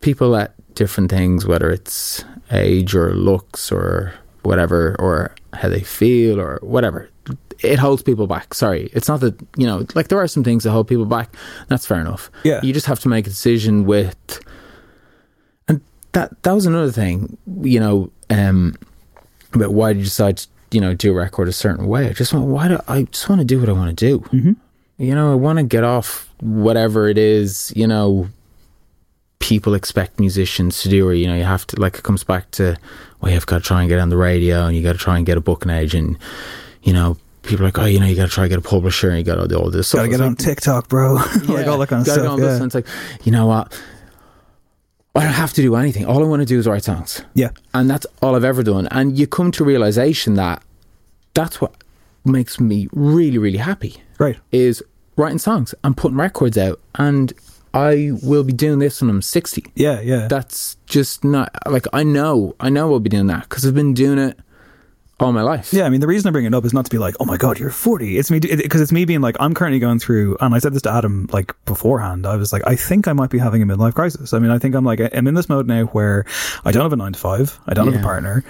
people 0.00 0.36
at 0.36 0.54
different 0.74 1.10
things, 1.10 1.44
whether 1.46 1.70
it's 1.70 2.24
age 2.50 2.94
or 2.94 3.14
looks 3.14 3.72
or 3.72 4.14
whatever, 4.42 4.96
or 4.98 5.34
how 5.54 5.68
they 5.68 5.80
feel 5.80 6.40
or 6.40 6.58
whatever, 6.62 7.10
it 7.62 7.78
holds 7.78 8.02
people 8.02 8.26
back. 8.26 8.54
Sorry, 8.54 8.90
it's 8.92 9.08
not 9.08 9.20
that 9.20 9.40
you 9.56 9.66
know, 9.66 9.86
like 9.94 10.08
there 10.08 10.18
are 10.18 10.28
some 10.28 10.44
things 10.44 10.64
that 10.64 10.70
hold 10.70 10.88
people 10.88 11.04
back. 11.04 11.34
That's 11.68 11.86
fair 11.86 12.00
enough. 12.00 12.30
Yeah. 12.44 12.60
you 12.62 12.72
just 12.72 12.86
have 12.86 13.00
to 13.00 13.08
make 13.08 13.26
a 13.26 13.30
decision 13.30 13.84
with. 13.84 14.40
And 15.68 15.80
that 16.12 16.42
that 16.42 16.52
was 16.52 16.66
another 16.66 16.92
thing, 16.92 17.36
you 17.62 17.80
know, 17.80 18.10
um, 18.30 18.76
about 19.54 19.72
why 19.72 19.92
did 19.92 19.98
you 19.98 20.04
decide 20.04 20.38
to, 20.38 20.48
you 20.70 20.80
know, 20.80 20.94
do 20.94 21.12
a 21.12 21.14
record 21.14 21.48
a 21.48 21.52
certain 21.52 21.86
way? 21.86 22.08
I 22.08 22.12
just 22.12 22.32
want 22.32 22.46
why 22.46 22.68
do 22.68 22.80
I 22.88 23.02
just 23.04 23.28
want 23.28 23.40
to 23.40 23.44
do 23.44 23.60
what 23.60 23.68
I 23.68 23.72
want 23.72 23.96
to 23.96 24.06
do. 24.06 24.18
Mm-hmm. 24.18 24.52
You 24.98 25.14
know, 25.14 25.32
I 25.32 25.34
want 25.34 25.58
to 25.58 25.64
get 25.64 25.84
off 25.84 26.28
whatever 26.40 27.08
it 27.08 27.18
is. 27.18 27.72
You 27.74 27.86
know, 27.86 28.28
people 29.38 29.74
expect 29.74 30.20
musicians 30.20 30.82
to 30.82 30.88
do, 30.88 31.06
or 31.06 31.12
you 31.12 31.26
know, 31.26 31.34
you 31.34 31.44
have 31.44 31.66
to 31.66 31.80
like 31.80 31.96
it 31.96 32.04
comes 32.04 32.24
back 32.24 32.50
to, 32.52 32.76
well, 33.20 33.32
you've 33.32 33.46
got 33.46 33.58
to 33.58 33.64
try 33.64 33.80
and 33.80 33.88
get 33.88 33.98
on 33.98 34.08
the 34.08 34.16
radio, 34.16 34.66
and 34.66 34.76
you 34.76 34.82
got 34.82 34.92
to 34.92 34.98
try 34.98 35.16
and 35.16 35.26
get 35.26 35.36
a 35.36 35.40
booking 35.40 35.70
agent. 35.70 36.16
You 36.82 36.92
know, 36.92 37.16
people 37.42 37.64
are 37.64 37.68
like, 37.68 37.78
oh, 37.78 37.84
you 37.84 38.00
know, 38.00 38.06
you 38.06 38.16
got 38.16 38.26
to 38.26 38.30
try 38.30 38.44
to 38.44 38.48
get 38.48 38.58
a 38.58 38.62
publisher, 38.62 39.08
and 39.10 39.18
you 39.18 39.24
got 39.24 39.40
to 39.40 39.48
do 39.48 39.56
all 39.56 39.70
this. 39.70 39.88
stuff. 39.88 40.00
Gotta 40.00 40.08
get 40.08 40.20
like, 40.20 40.28
on 40.28 40.36
TikTok, 40.36 40.88
bro. 40.88 41.14
like 41.48 41.66
all 41.66 41.78
that 41.78 41.88
kind 41.88 42.06
of 42.06 42.12
stuff. 42.12 42.38
yeah. 42.38 42.44
this, 42.44 42.56
and 42.56 42.66
it's 42.66 42.74
like, 42.74 42.86
you 43.24 43.32
know 43.32 43.46
what? 43.46 43.78
I 45.14 45.24
don't 45.24 45.32
have 45.32 45.52
to 45.54 45.62
do 45.62 45.74
anything. 45.76 46.06
All 46.06 46.22
I 46.22 46.26
want 46.26 46.40
to 46.40 46.46
do 46.46 46.58
is 46.58 46.66
write 46.66 46.84
songs. 46.84 47.22
Yeah. 47.34 47.50
And 47.74 47.90
that's 47.90 48.06
all 48.22 48.34
I've 48.34 48.44
ever 48.44 48.62
done. 48.62 48.88
And 48.90 49.18
you 49.18 49.26
come 49.26 49.52
to 49.52 49.64
realization 49.64 50.34
that 50.34 50.62
that's 51.34 51.60
what 51.60 51.74
makes 52.24 52.58
me 52.58 52.88
really, 52.92 53.36
really 53.36 53.58
happy. 53.58 54.02
Right. 54.18 54.38
Is 54.52 54.82
writing 55.16 55.38
songs 55.38 55.74
and 55.84 55.96
putting 55.96 56.16
records 56.16 56.56
out. 56.56 56.80
And 56.94 57.32
I 57.74 58.12
will 58.22 58.44
be 58.44 58.54
doing 58.54 58.78
this 58.78 59.02
when 59.02 59.10
I'm 59.10 59.20
60. 59.20 59.64
Yeah, 59.74 60.00
yeah. 60.00 60.28
That's 60.28 60.76
just 60.86 61.24
not 61.24 61.54
like 61.66 61.86
I 61.92 62.04
know, 62.04 62.54
I 62.58 62.70
know 62.70 62.92
I'll 62.92 63.00
be 63.00 63.10
doing 63.10 63.26
that 63.26 63.42
because 63.42 63.66
I've 63.66 63.74
been 63.74 63.94
doing 63.94 64.18
it 64.18 64.38
all 65.22 65.32
my 65.32 65.42
life. 65.42 65.72
Yeah, 65.72 65.84
I 65.84 65.88
mean, 65.88 66.00
the 66.00 66.06
reason 66.06 66.28
I 66.28 66.32
bring 66.32 66.44
it 66.44 66.54
up 66.54 66.64
is 66.64 66.72
not 66.72 66.84
to 66.84 66.90
be 66.90 66.98
like, 66.98 67.14
oh 67.20 67.24
my 67.24 67.36
God, 67.36 67.58
you're 67.58 67.70
40. 67.70 68.18
It's 68.18 68.30
me, 68.30 68.40
because 68.40 68.80
it's 68.80 68.92
me 68.92 69.04
being 69.04 69.20
like, 69.20 69.36
I'm 69.40 69.54
currently 69.54 69.78
going 69.78 69.98
through, 69.98 70.36
and 70.40 70.54
I 70.54 70.58
said 70.58 70.72
this 70.74 70.82
to 70.82 70.90
Adam 70.92 71.28
like 71.32 71.54
beforehand. 71.64 72.26
I 72.26 72.36
was 72.36 72.52
like, 72.52 72.62
I 72.66 72.76
think 72.76 73.08
I 73.08 73.12
might 73.12 73.30
be 73.30 73.38
having 73.38 73.62
a 73.62 73.66
midlife 73.66 73.94
crisis. 73.94 74.32
I 74.32 74.38
mean, 74.38 74.50
I 74.50 74.58
think 74.58 74.74
I'm 74.74 74.84
like, 74.84 75.00
I'm 75.00 75.26
in 75.26 75.34
this 75.34 75.48
mode 75.48 75.66
now 75.66 75.84
where 75.86 76.24
I 76.64 76.72
don't 76.72 76.82
have 76.82 76.92
a 76.92 76.96
nine 76.96 77.12
to 77.12 77.18
five, 77.18 77.58
I 77.66 77.74
don't 77.74 77.90
have 77.92 78.00
a 78.00 78.04
partner, 78.04 78.44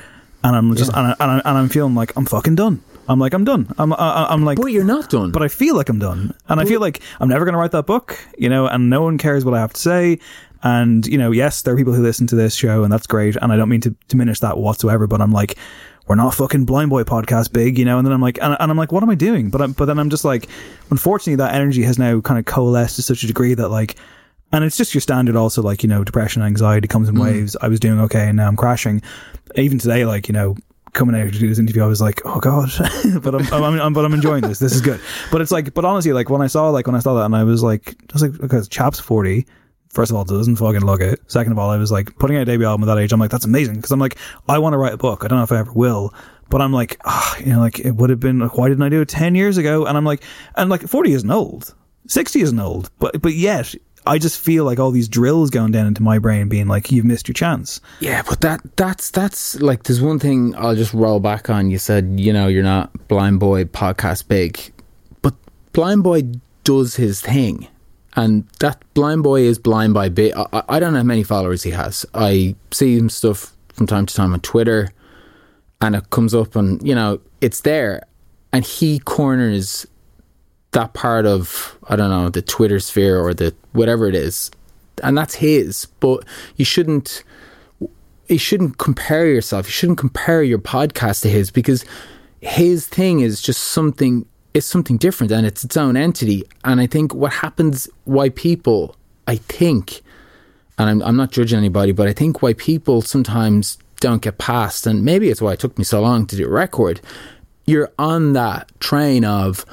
and 0.45 0.57
I'm 0.57 0.75
just, 0.77 0.91
and, 0.93 1.09
I, 1.09 1.17
and, 1.21 1.31
I, 1.31 1.43
and 1.45 1.59
I'm 1.59 1.69
feeling 1.69 1.95
like 1.95 2.17
I'm 2.17 2.27
fucking 2.27 2.55
done. 2.55 2.83
I'm 3.09 3.19
like, 3.19 3.35
I'm 3.35 3.45
done. 3.45 3.73
I'm, 3.79 3.93
I, 3.93 4.27
I'm 4.31 4.45
like, 4.45 4.59
But 4.59 4.67
you're 4.67 4.85
not 4.85 5.11
done. 5.11 5.33
but 5.33 5.43
I 5.43 5.49
feel 5.49 5.75
like 5.77 5.89
I'm 5.89 5.99
done. 5.99 6.35
And 6.49 6.61
I 6.61 6.65
feel 6.65 6.81
like 6.81 7.01
I'm 7.19 7.29
never 7.29 7.45
going 7.45 7.55
to 7.55 7.59
write 7.59 7.73
that 7.73 7.85
book, 7.85 8.17
you 8.39 8.49
know, 8.49 8.69
and 8.69 8.89
no 8.91 9.03
one 9.03 9.19
cares 9.19 9.45
what 9.45 9.55
I 9.55 9.61
have 9.61 9.73
to 9.73 9.81
say. 9.81 10.21
And, 10.63 11.05
you 11.09 11.19
know, 11.19 11.33
yes, 11.33 11.63
there 11.63 11.75
are 11.75 11.77
people 11.77 11.93
who 11.93 12.03
listen 12.03 12.29
to 12.29 12.37
this 12.37 12.55
show 12.55 12.85
and 12.85 12.93
that's 12.93 13.09
great. 13.09 13.35
And 13.35 13.53
I 13.53 13.57
don't 13.57 13.69
mean 13.69 13.81
to 13.81 13.91
diminish 14.07 14.39
that 14.41 14.57
whatsoever, 14.57 15.09
but 15.09 15.21
I'm 15.21 15.33
like, 15.33 15.59
we're 16.07 16.17
not 16.17 16.35
fucking 16.35 16.67
Blindboy 16.67 17.05
podcast 17.05 17.53
big, 17.53 17.79
you 17.79 17.85
know, 17.85 17.99
and 17.99 18.07
then 18.07 18.13
I'm 18.13 18.21
like, 18.21 18.39
and, 18.43 18.57
and 18.59 18.71
I'm 18.71 18.77
like, 18.77 18.93
what 18.93 19.03
am 19.03 19.11
I 19.11 19.15
doing? 19.15 19.51
But 19.51 19.63
I'm, 19.63 19.73
but 19.73 19.87
then 19.87 19.99
I'm 19.99 20.11
just 20.11 20.25
like, 20.25 20.49
unfortunately 20.91 21.37
that 21.37 21.55
energy 21.55 21.83
has 21.83 21.99
now 21.99 22.21
kind 22.21 22.39
of 22.39 22.45
coalesced 22.45 22.97
to 22.97 23.03
such 23.03 23.23
a 23.23 23.27
degree 23.27 23.55
that 23.55 23.69
like, 23.69 23.97
and 24.53 24.65
it's 24.65 24.77
just 24.77 24.95
your 24.95 25.01
standard 25.01 25.37
also 25.37 25.63
like, 25.63 25.83
you 25.83 25.89
know, 25.89 26.05
depression, 26.05 26.43
anxiety 26.43 26.89
comes 26.89 27.09
in 27.09 27.15
mm. 27.15 27.23
waves. 27.23 27.57
I 27.63 27.69
was 27.69 27.81
doing 27.81 28.01
okay 28.01 28.29
and 28.29 28.37
now 28.37 28.49
I'm 28.49 28.57
crashing. 28.57 29.01
Even 29.55 29.79
today, 29.79 30.05
like, 30.05 30.29
you 30.29 30.35
know, 30.35 30.57
coming 30.93 31.19
out 31.19 31.33
to 31.33 31.39
do 31.39 31.49
this 31.49 31.59
interview, 31.59 31.83
I 31.83 31.87
was 31.87 32.01
like, 32.01 32.21
oh 32.25 32.39
god, 32.41 32.71
but 33.23 33.35
I'm, 33.35 33.53
I'm, 33.53 33.81
I'm, 33.81 33.93
but 33.93 34.05
I'm 34.05 34.15
enjoying 34.15 34.43
this. 34.43 34.59
This 34.59 34.75
is 34.75 34.81
good. 34.81 35.01
But 35.31 35.41
it's 35.41 35.53
like, 35.53 35.73
but 35.75 35.85
honestly, 35.85 36.13
like 36.13 36.31
when 36.31 36.43
I 36.43 36.47
saw, 36.47 36.71
like 36.71 36.87
when 36.87 36.97
I 36.97 37.01
saw 37.01 37.15
that, 37.15 37.25
and 37.25 37.35
I 37.35 37.45
was 37.45 37.63
like, 37.63 37.97
I 38.11 38.13
was 38.13 38.23
like, 38.23 38.39
because 38.39 38.69
chap's 38.69 39.01
forty. 39.01 39.47
First 39.93 40.11
of 40.11 40.17
all, 40.17 40.23
it 40.23 40.29
doesn't 40.29 40.57
fucking 40.57 40.81
look 40.81 41.01
it. 41.01 41.21
Second 41.27 41.53
of 41.53 41.59
all, 41.59 41.71
I 41.71 41.77
was 41.77 41.93
like 41.93 42.19
putting 42.19 42.37
out 42.37 42.43
a 42.43 42.45
debut 42.47 42.67
album 42.67 42.89
at 42.89 42.95
that 42.95 43.01
age. 43.01 43.13
I'm 43.13 43.21
like, 43.21 43.31
that's 43.31 43.45
amazing 43.45 43.77
because 43.77 43.93
I'm 43.93 44.01
like, 44.01 44.17
I 44.49 44.59
want 44.59 44.73
to 44.73 44.79
write 44.79 44.95
a 44.95 44.97
book. 44.97 45.25
I 45.25 45.29
don't 45.29 45.39
know 45.39 45.45
if 45.45 45.53
I 45.53 45.59
ever 45.59 45.73
will, 45.73 46.15
but 46.49 46.63
I'm 46.63 46.73
like, 46.73 46.99
ah, 47.05 47.37
you 47.39 47.53
know, 47.53 47.61
like 47.61 47.79
it 47.79 47.93
would 47.93 48.11
have 48.11 48.21
been. 48.21 48.39
Like, 48.39 48.57
why 48.57 48.69
didn't 48.69 48.83
I 48.83 48.89
do 48.89 49.03
it 49.03 49.09
ten 49.09 49.35
years 49.35 49.59
ago? 49.59 49.85
And 49.85 49.97
I'm 49.97 50.05
like, 50.05 50.23
and 50.57 50.71
like 50.71 50.83
forty 50.83 51.13
isn't 51.13 51.31
old, 51.31 51.75
sixty 52.07 52.41
isn't 52.41 52.59
old, 52.59 52.91
but 52.99 53.21
but 53.21 53.35
yet. 53.35 53.75
I 54.05 54.19
just 54.19 54.41
feel 54.41 54.65
like 54.65 54.81
all 54.81 54.91
these 54.91 55.09
drills 55.09 55.51
going 55.51 55.71
down 55.71 55.87
into 55.87 56.03
my 56.03 56.19
brain 56.19 56.49
being 56.49 56.67
like, 56.67 56.91
you've 56.91 57.05
missed 57.05 57.29
your 57.29 57.35
chance. 57.35 57.81
Yeah, 58.01 58.23
but 58.29 58.41
that 58.41 58.61
that's 58.75 59.11
that's 59.11 59.61
like 59.61 59.85
there's 59.85 60.01
one 60.01 60.19
thing 60.19 60.57
I'll 60.57 60.75
just 60.75 60.93
roll 60.93 61.21
back 61.21 61.49
on. 61.49 61.71
You 61.71 61.79
said, 61.79 62.19
you 62.19 62.33
know, 62.33 62.49
you're 62.49 62.65
not 62.65 62.93
Blindboy 63.07 63.67
podcast 63.67 64.27
big. 64.27 64.73
But 65.23 65.35
Blindboy 65.73 66.41
does 66.65 66.97
his 66.97 67.21
thing, 67.21 67.69
and 68.15 68.47
that 68.61 68.83
Blindboy 68.95 69.43
is 69.43 69.59
blind 69.59 69.95
by 69.95 70.09
bit. 70.09 70.35
I, 70.37 70.63
I- 70.69 70.79
don't 70.81 70.93
know 70.93 70.99
how 71.01 71.05
many 71.05 71.23
followers 71.23 71.63
he 71.63 71.71
has. 71.71 72.05
I 72.15 72.55
see 72.71 72.97
him 72.97 73.09
stuff 73.09 73.53
from 73.73 73.87
time 73.87 74.07
to 74.07 74.15
time 74.15 74.33
on 74.33 74.41
Twitter, 74.41 74.91
and 75.81 75.95
it 75.97 76.11
comes 76.11 76.35
up, 76.35 76.55
and 76.57 76.87
you 76.87 76.95
know 76.95 77.21
it's 77.41 77.61
there, 77.63 78.03
and 78.53 78.65
he 78.65 78.99
corners 79.01 79.87
that 80.73 80.95
part 80.95 81.27
of 81.27 81.77
I 81.89 81.97
don't 81.97 82.11
know 82.11 82.29
the 82.31 82.43
Twitter 82.43 82.81
sphere 82.81 83.21
or 83.21 83.35
the 83.35 83.55
whatever 83.73 84.07
it 84.07 84.15
is, 84.15 84.51
and 85.03 85.17
that's 85.17 85.35
his. 85.35 85.87
But 86.01 86.25
you 86.57 86.65
shouldn't 86.65 87.25
you 88.29 88.39
shouldn't 88.39 88.79
compare 88.79 89.27
yourself. 89.27 89.67
You 89.67 89.73
shouldn't 89.73 89.99
compare 89.99 90.43
your 90.43 90.59
podcast 90.59 91.23
to 91.23 91.29
his 91.29 91.51
because 91.51 91.85
his 92.41 92.87
thing 92.87 93.21
is 93.21 93.41
just 93.43 93.63
something 93.63 94.27
it's 94.55 94.67
something 94.67 94.97
different 94.97 95.33
and 95.33 95.47
it's 95.47 95.65
its 95.65 95.77
own 95.77 95.97
entity. 95.97 96.45
And 96.65 96.81
I 96.81 96.87
think 96.87 97.15
what 97.15 97.33
happens 97.33 97.89
why 98.05 98.29
people 98.29 98.97
I 99.27 99.37
think 99.37 100.03
and 100.79 100.89
I'm 100.89 101.03
I'm 101.03 101.17
not 101.17 101.31
judging 101.31 101.59
anybody, 101.59 101.93
but 101.93 102.09
I 102.09 102.13
think 102.13 102.43
why 102.43 102.55
people 102.55 103.03
sometimes 103.03 103.79
don't 104.01 104.23
get 104.23 104.39
past 104.39 104.87
and 104.87 105.05
maybe 105.05 105.29
it's 105.29 105.41
why 105.41 105.53
it 105.53 105.61
took 105.61 105.79
me 105.79 105.85
so 105.85 106.01
long 106.01 106.27
to 106.27 106.37
do 106.37 106.47
a 106.47 106.51
record. 106.51 107.01
You're 107.67 107.93
on 107.99 108.33
that 108.33 108.69
train 108.81 109.25
of 109.25 109.65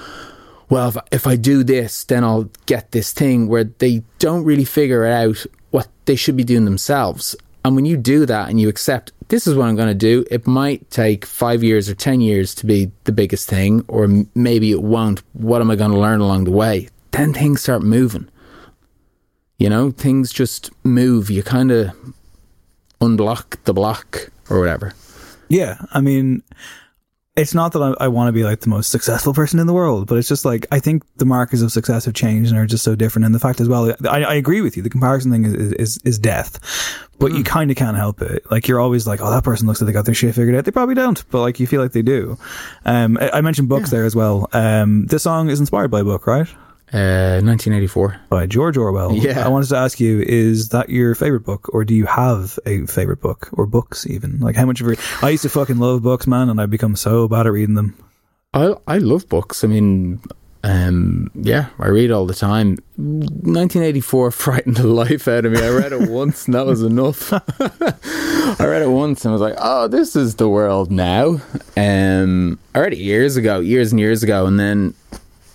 well, 0.69 0.89
if, 0.89 0.97
if 1.11 1.27
I 1.27 1.35
do 1.35 1.63
this, 1.63 2.03
then 2.03 2.23
I'll 2.23 2.49
get 2.67 2.91
this 2.91 3.11
thing 3.11 3.47
where 3.47 3.63
they 3.63 4.03
don't 4.19 4.43
really 4.43 4.65
figure 4.65 5.05
out 5.05 5.43
what 5.71 5.87
they 6.05 6.15
should 6.15 6.37
be 6.37 6.43
doing 6.43 6.65
themselves. 6.65 7.35
And 7.65 7.75
when 7.75 7.85
you 7.85 7.97
do 7.97 8.25
that 8.25 8.49
and 8.49 8.59
you 8.59 8.69
accept, 8.69 9.11
this 9.27 9.45
is 9.45 9.55
what 9.55 9.67
I'm 9.67 9.75
going 9.75 9.89
to 9.89 9.93
do, 9.93 10.25
it 10.31 10.47
might 10.47 10.89
take 10.89 11.25
five 11.25 11.63
years 11.63 11.89
or 11.89 11.95
10 11.95 12.21
years 12.21 12.55
to 12.55 12.65
be 12.65 12.91
the 13.03 13.11
biggest 13.11 13.49
thing, 13.49 13.83
or 13.87 14.07
maybe 14.33 14.71
it 14.71 14.81
won't. 14.81 15.21
What 15.33 15.61
am 15.61 15.69
I 15.69 15.75
going 15.75 15.91
to 15.91 15.99
learn 15.99 16.21
along 16.21 16.45
the 16.45 16.51
way? 16.51 16.89
Then 17.11 17.33
things 17.33 17.61
start 17.61 17.81
moving. 17.81 18.29
You 19.57 19.69
know, 19.69 19.91
things 19.91 20.31
just 20.31 20.71
move. 20.83 21.29
You 21.29 21.43
kind 21.43 21.71
of 21.71 21.91
unblock 23.01 23.61
the 23.65 23.73
block 23.73 24.31
or 24.49 24.59
whatever. 24.59 24.93
Yeah, 25.49 25.81
I 25.91 25.99
mean, 26.01 26.43
it's 27.39 27.53
not 27.53 27.71
that 27.71 27.81
I, 27.81 28.05
I 28.05 28.07
want 28.09 28.27
to 28.27 28.31
be 28.33 28.43
like 28.43 28.59
the 28.59 28.69
most 28.69 28.89
successful 28.89 29.33
person 29.33 29.59
in 29.59 29.67
the 29.67 29.73
world, 29.73 30.07
but 30.07 30.17
it's 30.17 30.27
just 30.27 30.45
like 30.45 30.67
I 30.71 30.79
think 30.79 31.03
the 31.15 31.25
markers 31.25 31.61
of 31.61 31.71
success 31.71 32.05
have 32.05 32.13
changed 32.13 32.51
and 32.51 32.59
are 32.59 32.65
just 32.65 32.83
so 32.83 32.95
different. 32.95 33.25
And 33.25 33.33
the 33.33 33.39
fact 33.39 33.61
as 33.61 33.69
well, 33.69 33.95
I, 34.07 34.23
I 34.23 34.33
agree 34.35 34.61
with 34.61 34.75
you. 34.75 34.83
The 34.83 34.89
comparison 34.89 35.31
thing 35.31 35.45
is 35.45 35.71
is, 35.73 35.99
is 36.03 36.19
death, 36.19 36.59
but 37.17 37.31
you 37.33 37.43
kind 37.43 37.71
of 37.71 37.77
can't 37.77 37.97
help 37.97 38.21
it. 38.21 38.49
Like 38.51 38.67
you're 38.67 38.79
always 38.79 39.07
like, 39.07 39.21
oh, 39.21 39.31
that 39.31 39.43
person 39.43 39.67
looks 39.67 39.81
like 39.81 39.87
they 39.87 39.93
got 39.93 40.05
their 40.05 40.15
shit 40.15 40.35
figured 40.35 40.55
out. 40.55 40.65
They 40.65 40.71
probably 40.71 40.95
don't, 40.95 41.23
but 41.31 41.41
like 41.41 41.59
you 41.59 41.67
feel 41.67 41.81
like 41.81 41.93
they 41.93 42.01
do. 42.01 42.37
Um, 42.85 43.17
I, 43.17 43.31
I 43.31 43.41
mentioned 43.41 43.69
books 43.69 43.89
there 43.89 44.05
as 44.05 44.15
well. 44.15 44.49
Um, 44.51 45.05
this 45.05 45.23
song 45.23 45.49
is 45.49 45.59
inspired 45.59 45.91
by 45.91 46.01
a 46.01 46.03
book, 46.03 46.27
right? 46.27 46.47
Uh, 46.91 47.39
1984. 47.43 48.19
By 48.29 48.47
George 48.47 48.75
Orwell. 48.77 49.13
Yeah. 49.13 49.45
I 49.45 49.49
wanted 49.49 49.69
to 49.69 49.77
ask 49.77 49.99
you, 49.99 50.21
is 50.21 50.69
that 50.69 50.89
your 50.89 51.13
favorite 51.13 51.45
book, 51.45 51.69
or 51.73 51.85
do 51.85 51.93
you 51.93 52.05
have 52.07 52.57
a 52.65 52.85
favorite 52.87 53.21
book, 53.21 53.49
or 53.53 53.67
books 53.67 54.07
even? 54.07 54.39
Like 54.39 54.55
how 54.55 54.65
much 54.65 54.81
of 54.81 54.87
your? 54.87 54.95
I 55.21 55.29
used 55.29 55.43
to 55.43 55.49
fucking 55.49 55.77
love 55.77 56.01
books, 56.01 56.25
man, 56.25 56.49
and 56.49 56.59
I've 56.59 56.71
become 56.71 56.95
so 56.95 57.27
bad 57.27 57.45
at 57.45 57.53
reading 57.53 57.75
them. 57.75 57.95
I 58.53 58.73
I 58.87 58.97
love 58.97 59.29
books. 59.29 59.63
I 59.63 59.67
mean, 59.67 60.19
um, 60.63 61.31
yeah, 61.35 61.67
I 61.77 61.87
read 61.87 62.11
all 62.11 62.25
the 62.25 62.33
time. 62.33 62.77
1984 62.97 64.31
frightened 64.31 64.77
the 64.77 64.87
life 64.87 65.27
out 65.27 65.45
of 65.45 65.51
me. 65.51 65.61
I 65.61 65.69
read 65.69 65.93
it 65.93 66.09
once, 66.09 66.45
and 66.45 66.55
that 66.55 66.65
was 66.65 66.81
enough. 66.81 67.31
I 68.59 68.65
read 68.65 68.81
it 68.81 68.89
once 68.89 69.23
and 69.23 69.29
I 69.29 69.33
was 69.33 69.41
like, 69.41 69.55
"Oh, 69.59 69.87
this 69.87 70.15
is 70.15 70.35
the 70.35 70.49
world 70.49 70.91
now." 70.91 71.39
Um, 71.77 72.59
I 72.73 72.79
read 72.79 72.93
it 72.93 72.99
years 72.99 73.37
ago, 73.37 73.59
years 73.59 73.91
and 73.91 73.99
years 73.99 74.23
ago, 74.23 74.47
and 74.47 74.59
then 74.59 74.95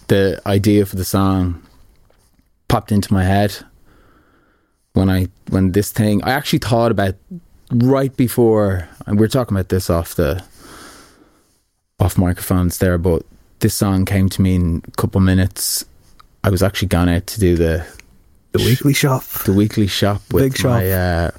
the 0.08 0.40
idea 0.46 0.86
for 0.86 0.96
the 0.96 1.04
song 1.04 1.62
popped 2.68 2.92
into 2.92 3.12
my 3.12 3.24
head 3.24 3.56
when 4.94 5.08
I 5.10 5.28
when 5.50 5.72
this 5.72 5.92
thing. 5.92 6.22
I 6.24 6.30
actually 6.30 6.58
thought 6.60 6.90
about 6.90 7.14
right 7.72 8.14
before, 8.16 8.88
and 9.06 9.18
we 9.18 9.24
are 9.24 9.28
talking 9.28 9.56
about 9.56 9.68
this 9.68 9.90
off 9.90 10.14
the 10.14 10.42
off 12.00 12.18
microphones 12.18 12.78
there, 12.78 12.98
but 12.98 13.22
this 13.60 13.74
song 13.74 14.04
came 14.04 14.28
to 14.30 14.42
me 14.42 14.54
in 14.56 14.82
a 14.86 14.90
couple 14.92 15.18
of 15.18 15.24
minutes. 15.24 15.84
I 16.42 16.50
was 16.50 16.62
actually 16.62 16.88
gone 16.88 17.08
out 17.08 17.26
to 17.28 17.40
do 17.40 17.56
the 17.56 17.86
The 18.52 18.58
weekly 18.58 18.92
shop. 18.92 19.24
the 19.44 19.52
weekly 19.52 19.86
shop 19.86 20.20
with 20.32 20.44
Big 20.44 20.56
shop. 20.56 20.70
my 20.72 20.90
uh, 20.92 21.30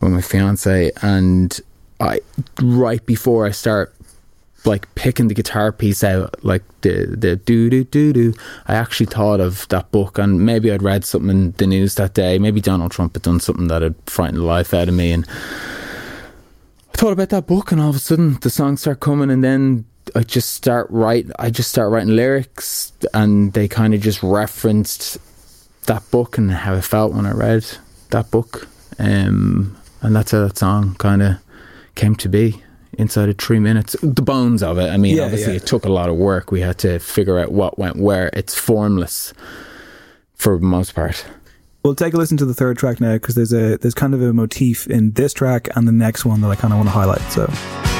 with 0.00 0.12
my 0.12 0.20
fiance, 0.20 0.90
and 1.02 1.60
I 2.00 2.20
right 2.62 3.04
before 3.04 3.46
I 3.46 3.50
start 3.50 3.94
like 4.66 4.92
picking 4.94 5.28
the 5.28 5.34
guitar 5.34 5.72
piece 5.72 6.02
out, 6.02 6.42
like 6.44 6.62
the 6.80 7.06
the 7.06 7.36
do 7.36 7.68
do 7.70 7.84
do 7.84 8.12
do. 8.12 8.34
I 8.66 8.74
actually 8.74 9.06
thought 9.06 9.40
of 9.40 9.68
that 9.68 9.90
book, 9.90 10.18
and 10.18 10.44
maybe 10.44 10.72
I'd 10.72 10.82
read 10.82 11.04
something 11.04 11.30
in 11.30 11.50
the 11.52 11.66
news 11.66 11.94
that 11.96 12.14
day. 12.14 12.38
Maybe 12.38 12.60
Donald 12.60 12.92
Trump 12.92 13.14
had 13.14 13.22
done 13.22 13.40
something 13.40 13.68
that 13.68 13.82
had 13.82 13.94
frightened 14.06 14.38
the 14.38 14.44
life 14.44 14.72
out 14.72 14.88
of 14.88 14.94
me, 14.94 15.12
and 15.12 15.26
I 15.28 16.96
thought 16.96 17.12
about 17.12 17.28
that 17.30 17.46
book, 17.46 17.72
and 17.72 17.80
all 17.80 17.90
of 17.90 17.96
a 17.96 18.00
sudden 18.00 18.38
the 18.40 18.50
songs 18.50 18.80
start 18.80 19.00
coming, 19.00 19.30
and 19.30 19.44
then 19.44 19.84
I 20.14 20.22
just 20.22 20.52
start 20.54 20.86
write. 20.90 21.26
I 21.38 21.50
just 21.50 21.70
start 21.70 21.90
writing 21.90 22.16
lyrics, 22.16 22.92
and 23.12 23.52
they 23.52 23.68
kind 23.68 23.94
of 23.94 24.00
just 24.00 24.22
referenced 24.22 25.18
that 25.86 26.10
book 26.10 26.38
and 26.38 26.50
how 26.50 26.74
I 26.74 26.80
felt 26.80 27.12
when 27.12 27.26
I 27.26 27.32
read 27.32 27.66
that 28.10 28.30
book, 28.30 28.66
um, 28.98 29.76
and 30.00 30.16
that's 30.16 30.30
how 30.30 30.40
that 30.46 30.56
song 30.56 30.94
kind 30.94 31.22
of 31.22 31.36
came 31.94 32.16
to 32.16 32.28
be 32.28 32.63
inside 32.98 33.28
of 33.28 33.38
three 33.38 33.58
minutes. 33.58 33.96
The 34.02 34.22
bones 34.22 34.62
of 34.62 34.78
it. 34.78 34.88
I 34.90 34.96
mean, 34.96 35.16
Yeah, 35.16 35.24
obviously, 35.24 35.52
yeah. 35.52 35.58
it 35.58 35.66
took 35.66 35.84
a 35.84 35.92
lot 35.92 36.08
of 36.08 36.16
work. 36.16 36.50
We 36.50 36.60
had 36.60 36.78
to 36.78 36.98
figure 36.98 37.38
out 37.38 37.52
what 37.52 37.78
went 37.78 37.96
where. 37.96 38.30
It's 38.32 38.54
formless 38.54 39.32
for 40.34 40.58
the 40.58 40.64
most 40.66 40.94
part. 40.94 41.24
We'll 41.82 41.94
take 41.94 42.14
a 42.14 42.16
listen 42.16 42.36
to 42.38 42.46
the 42.46 42.54
third 42.54 42.78
track 42.78 43.00
now 43.00 43.14
because 43.14 43.34
there's 43.34 43.52
a 43.52 43.76
there's 43.76 43.94
kind 43.94 44.14
of 44.14 44.22
a 44.22 44.32
motif 44.32 44.86
in 44.86 45.12
this 45.12 45.32
track 45.34 45.68
and 45.76 45.86
the 45.86 45.92
next 45.92 46.24
one 46.24 46.40
that 46.40 46.48
I 46.48 46.56
kind 46.56 46.72
of 46.72 46.78
want 46.78 46.88
to 46.88 46.92
highlight. 46.92 47.20
So. 47.30 47.93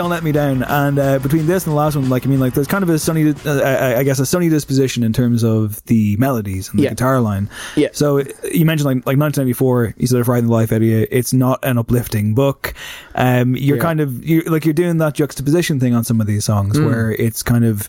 "Don't 0.00 0.08
Let 0.10 0.22
Me 0.24 0.32
Down," 0.32 0.62
and 0.62 0.98
uh, 0.98 1.18
between 1.18 1.46
this 1.46 1.66
and 1.66 1.72
the 1.72 1.76
last 1.76 1.94
one, 1.94 2.08
like 2.08 2.24
I 2.24 2.28
mean, 2.30 2.40
like 2.40 2.54
there's 2.54 2.66
kind 2.66 2.82
of 2.82 2.88
a 2.88 2.98
sunny, 2.98 3.34
uh, 3.44 3.60
I 3.60 3.98
I 3.98 4.02
guess, 4.02 4.18
a 4.18 4.24
sunny 4.24 4.48
disposition 4.48 5.02
in 5.02 5.12
terms 5.12 5.44
of 5.44 5.84
the 5.84 6.16
melodies 6.16 6.70
and 6.70 6.78
the 6.78 6.84
Yeah. 6.84 6.90
guitar 6.90 7.20
line. 7.20 7.50
Yeah. 7.76 7.88
So 7.92 8.18
you 8.50 8.64
mentioned 8.64 8.86
like 8.86 8.96
like 9.06 9.18
1994, 9.18 9.94
you 9.98 10.06
sort 10.06 10.20
of 10.20 10.26
frightened 10.26 10.48
the 10.48 10.52
life 10.54 10.72
out 10.72 10.76
of 10.78 10.82
you. 10.84 11.06
It's 11.10 11.32
not 11.34 11.58
an 11.64 11.76
uplifting 11.76 12.34
book. 12.34 12.72
Um, 13.14 13.54
you're 13.56 13.76
Yeah. 13.76 13.82
kind 13.82 14.00
of 14.00 14.24
you 14.24 14.40
like 14.42 14.64
you're 14.64 14.72
doing 14.74 14.96
that 14.98 15.14
juxtaposition 15.14 15.78
thing 15.80 15.94
on 15.94 16.02
some 16.04 16.20
of 16.20 16.26
these 16.26 16.44
songs 16.46 16.78
Mm. 16.78 16.86
where 16.86 17.12
it's 17.12 17.42
kind 17.42 17.64
of 17.66 17.86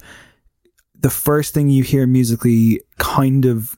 the 1.00 1.10
first 1.10 1.54
thing 1.54 1.70
you 1.70 1.84
hear 1.84 2.06
musically 2.06 2.82
kind 3.00 3.46
of 3.46 3.78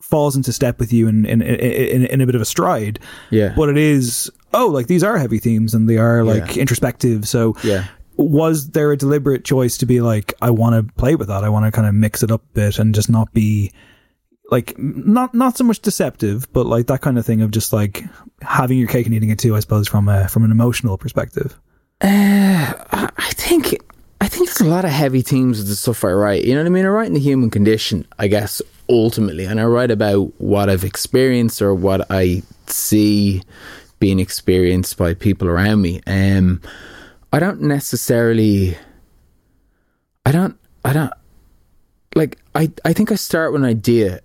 falls 0.00 0.36
into 0.36 0.52
step 0.52 0.78
with 0.78 0.92
you 0.92 1.08
in 1.08 1.26
in, 1.26 1.42
in, 1.42 1.54
in, 1.60 2.06
in 2.06 2.20
a 2.20 2.26
bit 2.26 2.36
of 2.36 2.40
a 2.40 2.44
stride 2.44 3.00
Yeah. 3.30 3.52
but 3.56 3.68
it 3.68 3.76
is 3.76 4.30
oh 4.54 4.66
like 4.68 4.86
these 4.86 5.02
are 5.04 5.18
heavy 5.18 5.38
themes 5.38 5.74
and 5.74 5.88
they 5.88 5.96
are 5.98 6.24
like 6.24 6.54
Yeah. 6.56 6.62
introspective 6.62 7.26
so 7.28 7.56
Yeah. 7.64 7.84
was 8.16 8.70
there 8.70 8.92
a 8.92 8.96
deliberate 8.96 9.44
choice 9.44 9.76
to 9.78 9.86
be 9.86 10.00
like 10.00 10.32
i 10.42 10.50
want 10.50 10.74
to 10.86 10.92
play 10.94 11.14
with 11.16 11.28
that 11.28 11.44
i 11.44 11.48
want 11.48 11.64
to 11.66 11.72
kind 11.72 11.86
of 11.88 11.94
mix 11.94 12.22
it 12.22 12.30
up 12.30 12.42
a 12.42 12.54
bit 12.54 12.78
and 12.78 12.94
just 12.94 13.10
not 13.10 13.32
be 13.32 13.72
like 14.50 14.78
not 14.78 15.34
not 15.34 15.56
so 15.56 15.64
much 15.64 15.80
deceptive 15.80 16.50
but 16.52 16.66
like 16.66 16.86
that 16.86 17.00
kind 17.00 17.18
of 17.18 17.26
thing 17.26 17.42
of 17.42 17.50
just 17.50 17.72
like 17.72 18.04
having 18.42 18.78
your 18.78 18.88
cake 18.88 19.04
and 19.06 19.14
eating 19.14 19.30
it 19.30 19.38
too 19.38 19.56
i 19.56 19.60
suppose 19.60 19.88
from 19.88 20.08
a 20.08 20.28
from 20.28 20.44
an 20.44 20.50
emotional 20.50 20.96
perspective 20.96 21.58
uh, 22.02 22.74
I 22.92 23.10
I 23.16 23.30
think 23.32 23.74
I 24.20 24.28
think 24.28 24.46
there's 24.48 24.60
a 24.60 24.66
lot 24.70 24.84
of 24.84 24.90
heavy 24.90 25.22
themes 25.22 25.58
with 25.58 25.68
the 25.68 25.76
stuff 25.76 26.04
I 26.04 26.10
write. 26.12 26.44
You 26.44 26.52
know 26.54 26.60
what 26.60 26.66
I 26.66 26.70
mean? 26.70 26.84
I 26.84 26.88
write 26.88 27.06
in 27.06 27.14
the 27.14 27.20
human 27.20 27.48
condition, 27.48 28.06
I 28.18 28.28
guess, 28.28 28.60
ultimately, 28.88 29.44
and 29.46 29.58
I 29.60 29.64
write 29.64 29.90
about 29.90 30.32
what 30.38 30.68
I've 30.68 30.84
experienced 30.84 31.62
or 31.62 31.74
what 31.74 32.06
I 32.10 32.42
see 32.66 33.42
being 33.98 34.18
experienced 34.18 34.96
by 34.96 35.14
people 35.14 35.48
around 35.48 35.80
me. 35.82 36.00
Um, 36.06 36.60
I 37.32 37.38
don't 37.38 37.62
necessarily. 37.62 38.76
I 40.24 40.32
don't. 40.32 40.56
I 40.84 40.92
don't. 40.92 41.12
Like 42.14 42.38
I. 42.54 42.70
I 42.84 42.92
think 42.92 43.10
I 43.12 43.16
start 43.16 43.52
with 43.52 43.62
an 43.62 43.68
idea, 43.68 44.20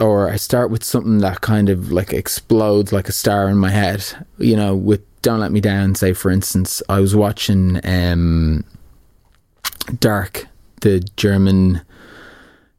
or 0.00 0.30
I 0.30 0.36
start 0.36 0.70
with 0.70 0.84
something 0.84 1.18
that 1.18 1.40
kind 1.40 1.68
of 1.68 1.92
like 1.92 2.12
explodes 2.12 2.92
like 2.92 3.08
a 3.08 3.12
star 3.12 3.48
in 3.48 3.58
my 3.58 3.70
head. 3.70 4.04
You 4.38 4.56
know, 4.56 4.74
with 4.74 5.02
Don't 5.22 5.40
Let 5.40 5.52
Me 5.52 5.60
Down, 5.60 5.94
say 5.94 6.12
for 6.12 6.30
instance, 6.30 6.82
I 6.88 7.00
was 7.00 7.14
watching 7.16 7.80
um, 7.84 8.64
Dark, 10.00 10.46
the 10.82 11.00
German. 11.16 11.82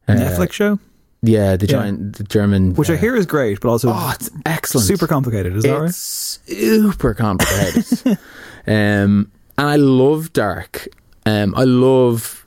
uh, 0.08 0.12
Netflix 0.14 0.52
show, 0.52 0.78
Yeah, 1.22 1.56
the 1.56 1.66
Yeah. 1.66 1.72
giant, 1.72 2.16
the 2.16 2.24
German. 2.24 2.74
which 2.74 2.90
I 2.90 2.94
uh, 2.94 2.98
hear 2.98 3.16
is 3.16 3.26
great, 3.26 3.60
but 3.60 3.68
also 3.70 3.90
Oh, 3.92 4.12
it's 4.14 4.30
excellent. 4.46 4.86
super 4.86 5.06
complicated. 5.06 5.56
Is 5.56 5.64
that 5.64 5.78
right? 5.80 5.88
it's 5.88 6.38
super 6.46 7.14
complicated. 7.14 7.84
um, 8.66 9.30
and 9.56 9.66
I 9.68 9.76
love 9.76 10.32
Dark. 10.32 10.86
Um, 11.26 11.54
I 11.56 11.64
love, 11.64 12.46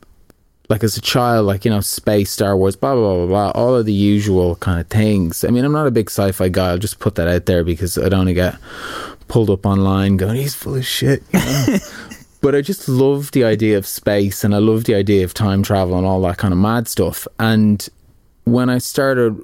like 0.70 0.84
as 0.84 0.96
a 0.96 1.02
child, 1.02 1.46
like, 1.46 1.66
you 1.66 1.72
know, 1.72 1.82
space, 1.82 2.32
Star 2.32 2.56
Wars, 2.56 2.76
blah, 2.78 2.96
blah, 2.96 3.02
blah, 3.04 3.26
blah, 3.26 3.52
blah, 3.52 3.62
all 3.62 3.76
of 3.76 3.86
the 3.86 3.94
usual 3.94 4.56
kind 4.56 4.80
of 4.80 4.88
things. 4.88 5.44
I 5.44 5.50
mean, 5.50 5.66
I'm 5.66 5.74
not 5.74 5.86
a 5.88 5.92
big 5.92 6.10
sci 6.10 6.32
fi 6.32 6.48
guy. 6.48 6.70
I'll 6.70 6.78
just 6.78 7.00
put 7.00 7.16
that 7.16 7.28
out 7.28 7.46
there 7.48 7.64
because 7.66 7.98
I 7.98 8.08
don't 8.08 8.20
want 8.20 8.30
to 8.30 8.34
get 8.34 8.56
pulled 9.28 9.50
up 9.50 9.66
online 9.66 10.16
going, 10.18 10.36
he's 10.38 10.56
full 10.56 10.76
of 10.76 10.86
shit. 10.86 11.24
You 11.34 11.40
know? 11.40 11.78
but 12.42 12.56
I 12.56 12.62
just 12.62 12.88
love 12.88 13.32
the 13.32 13.44
idea 13.44 13.78
of 13.78 13.86
space 13.86 14.44
and 14.46 14.56
I 14.56 14.60
love 14.60 14.86
the 14.86 14.96
idea 14.96 15.26
of 15.26 15.34
time 15.34 15.62
travel 15.62 15.98
and 15.98 16.08
all 16.08 16.22
that 16.22 16.38
kind 16.38 16.54
of 16.54 16.58
mad 16.60 16.88
stuff. 16.88 17.28
And 17.38 17.88
when 18.46 18.70
I 18.70 18.78
started 18.80 19.42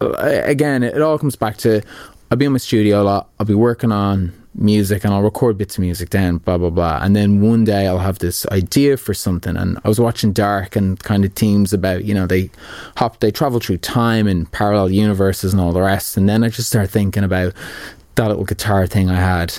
uh, 0.00 0.42
again, 0.44 0.82
it 0.82 1.00
all 1.00 1.18
comes 1.18 1.36
back 1.36 1.56
to 1.58 1.82
I'll 2.30 2.38
be 2.38 2.46
in 2.46 2.52
my 2.52 2.58
studio 2.58 3.02
a 3.02 3.04
lot. 3.04 3.28
I'll 3.38 3.46
be 3.46 3.54
working 3.54 3.92
on 3.92 4.32
music 4.54 5.04
and 5.04 5.14
I'll 5.14 5.22
record 5.22 5.56
bits 5.56 5.76
of 5.76 5.82
music 5.82 6.10
then, 6.10 6.38
blah 6.38 6.58
blah 6.58 6.70
blah. 6.70 7.00
And 7.02 7.14
then 7.14 7.40
one 7.40 7.64
day 7.64 7.86
I'll 7.86 7.98
have 7.98 8.18
this 8.18 8.46
idea 8.46 8.96
for 8.96 9.14
something. 9.14 9.56
And 9.56 9.78
I 9.84 9.88
was 9.88 10.00
watching 10.00 10.32
Dark 10.32 10.76
and 10.76 10.98
kind 10.98 11.24
of 11.24 11.32
themes 11.34 11.72
about 11.72 12.04
you 12.04 12.14
know 12.14 12.26
they 12.26 12.50
hop 12.96 13.20
they 13.20 13.30
travel 13.30 13.60
through 13.60 13.78
time 13.78 14.26
and 14.26 14.50
parallel 14.50 14.90
universes 14.90 15.52
and 15.52 15.60
all 15.60 15.72
the 15.72 15.82
rest. 15.82 16.16
And 16.16 16.28
then 16.28 16.42
I 16.42 16.48
just 16.48 16.68
start 16.68 16.90
thinking 16.90 17.24
about 17.24 17.54
that 18.14 18.28
little 18.28 18.44
guitar 18.44 18.86
thing 18.86 19.10
I 19.10 19.16
had. 19.20 19.58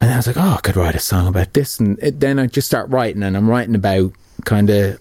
And 0.00 0.12
I 0.12 0.16
was 0.16 0.26
like, 0.26 0.36
oh, 0.36 0.56
I 0.58 0.60
could 0.60 0.76
write 0.76 0.94
a 0.94 1.00
song 1.00 1.26
about 1.26 1.54
this. 1.54 1.80
And 1.80 1.98
it, 2.02 2.20
then 2.20 2.38
I 2.38 2.46
just 2.46 2.66
start 2.66 2.90
writing, 2.90 3.22
and 3.22 3.36
I'm 3.36 3.48
writing 3.48 3.74
about 3.74 4.12
kind 4.44 4.68
of 4.68 5.00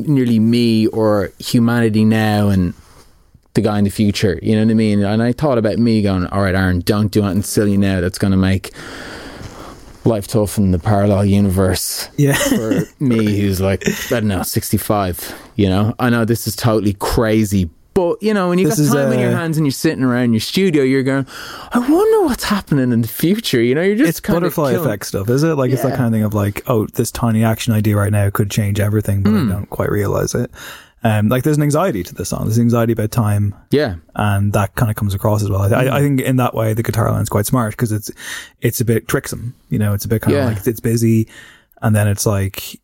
nearly 0.00 0.38
me 0.38 0.86
or 0.88 1.30
humanity 1.38 2.04
now 2.04 2.48
and 2.48 2.74
the 3.54 3.60
guy 3.60 3.78
in 3.78 3.84
the 3.84 3.90
future. 3.90 4.38
You 4.42 4.56
know 4.56 4.64
what 4.64 4.70
I 4.70 4.74
mean? 4.74 5.02
And 5.04 5.22
I 5.22 5.32
thought 5.32 5.58
about 5.58 5.78
me 5.78 6.00
going, 6.02 6.26
all 6.26 6.40
right, 6.42 6.54
Aaron, 6.54 6.80
don't 6.80 7.12
do 7.12 7.22
anything 7.24 7.42
silly 7.42 7.76
now 7.76 8.00
that's 8.00 8.18
going 8.18 8.30
to 8.30 8.36
make 8.36 8.70
life 10.04 10.26
tough 10.26 10.58
in 10.58 10.70
the 10.72 10.78
parallel 10.78 11.24
universe 11.24 12.08
Yeah. 12.16 12.34
for 12.34 12.82
me 13.04 13.38
who's 13.40 13.60
like, 13.60 13.82
I 14.10 14.20
don't 14.20 14.28
know, 14.28 14.42
65. 14.42 15.32
You 15.56 15.68
know, 15.68 15.94
I 15.98 16.10
know 16.10 16.24
this 16.24 16.46
is 16.46 16.56
totally 16.56 16.94
crazy. 16.94 17.70
But 17.94 18.22
you 18.22 18.32
know, 18.32 18.48
when 18.48 18.58
you 18.58 18.68
This 18.68 18.88
got 18.90 19.02
time 19.04 19.12
in 19.12 19.20
your 19.20 19.32
hands 19.32 19.58
and 19.58 19.66
you're 19.66 19.70
sitting 19.72 20.02
around 20.02 20.32
your 20.32 20.40
studio, 20.40 20.82
you're 20.82 21.02
going, 21.02 21.26
I 21.72 21.78
wonder 21.78 22.22
what's 22.26 22.44
happening 22.44 22.90
in 22.92 23.02
the 23.02 23.08
future. 23.08 23.60
You 23.62 23.74
know, 23.74 23.82
you're 23.82 23.96
just 23.96 24.08
it's 24.08 24.20
kind 24.20 24.38
of 24.38 24.42
butterfly 24.42 24.72
killing- 24.72 24.86
effect 24.88 25.06
stuff, 25.06 25.28
is 25.28 25.42
it? 25.42 25.54
Like 25.56 25.70
it's 25.72 25.82
that 25.82 25.94
kind 25.96 26.06
of 26.06 26.12
thing 26.12 26.24
of 26.24 26.32
like, 26.34 26.62
oh, 26.68 26.86
this 26.86 27.10
tiny 27.10 27.44
action 27.44 27.74
idea 27.74 27.96
right 27.96 28.12
now 28.12 28.30
could 28.30 28.50
change 28.50 28.80
everything, 28.80 29.22
but 29.22 29.30
Hmm. 29.30 29.50
I 29.50 29.52
don't 29.54 29.70
quite 29.70 29.90
realize 29.90 30.34
it. 30.34 30.50
Um, 31.04 31.28
like 31.28 31.42
there's 31.42 31.56
an 31.56 31.64
anxiety 31.64 32.04
to 32.04 32.14
this 32.14 32.28
song. 32.28 32.44
There's 32.44 32.60
anxiety 32.60 32.92
about 32.92 33.10
time, 33.10 33.54
Yeah, 33.72 33.96
and 34.14 34.52
that 34.52 34.76
kind 34.76 34.88
of 34.88 34.94
comes 34.96 35.14
across 35.14 35.42
as 35.42 35.50
well. 35.50 35.62
I, 35.62 35.68
Hmm. 35.68 35.74
I, 35.74 35.96
I 35.96 36.00
think 36.00 36.20
in 36.20 36.36
that 36.36 36.54
way 36.54 36.74
the 36.74 36.82
guitar 36.84 37.10
line's 37.10 37.28
quite 37.28 37.44
smart 37.44 37.72
because 37.72 37.90
it's 37.92 38.10
it's 38.60 38.80
a 38.80 38.84
bit 38.84 39.08
tricksome. 39.08 39.52
You 39.68 39.80
know, 39.80 39.94
it's 39.94 40.04
a 40.04 40.08
bit 40.08 40.22
kind 40.22 40.36
Yeah. 40.36 40.48
of 40.48 40.56
like 40.56 40.66
it's 40.66 40.80
busy, 40.80 41.28
and 41.82 41.94
then 41.94 42.06
it's 42.08 42.24
like. 42.24 42.78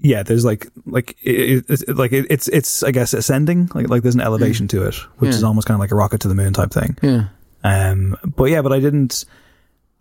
Yeah, 0.00 0.22
there's 0.22 0.44
like 0.44 0.68
like 0.86 1.16
it, 1.22 1.64
it's 1.68 1.86
like 1.88 2.12
it, 2.12 2.26
it's 2.30 2.48
it's 2.48 2.82
I 2.82 2.90
guess 2.90 3.12
ascending 3.14 3.70
like 3.74 3.88
like 3.88 4.02
there's 4.02 4.14
an 4.14 4.20
elevation 4.20 4.68
to 4.68 4.86
it, 4.86 4.94
which. 5.18 5.30
Yeah. 5.30 5.36
is 5.36 5.44
almost 5.44 5.66
kind 5.66 5.74
of 5.74 5.80
like 5.80 5.90
a 5.90 5.94
rocket 5.94 6.20
to 6.22 6.28
the 6.28 6.34
moon 6.34 6.52
type 6.52 6.70
thing. 6.70 6.96
yeah. 7.02 7.26
Um, 7.64 8.16
but 8.24 8.46
yeah, 8.46 8.62
but 8.62 8.72
I 8.72 8.80
didn't. 8.80 9.24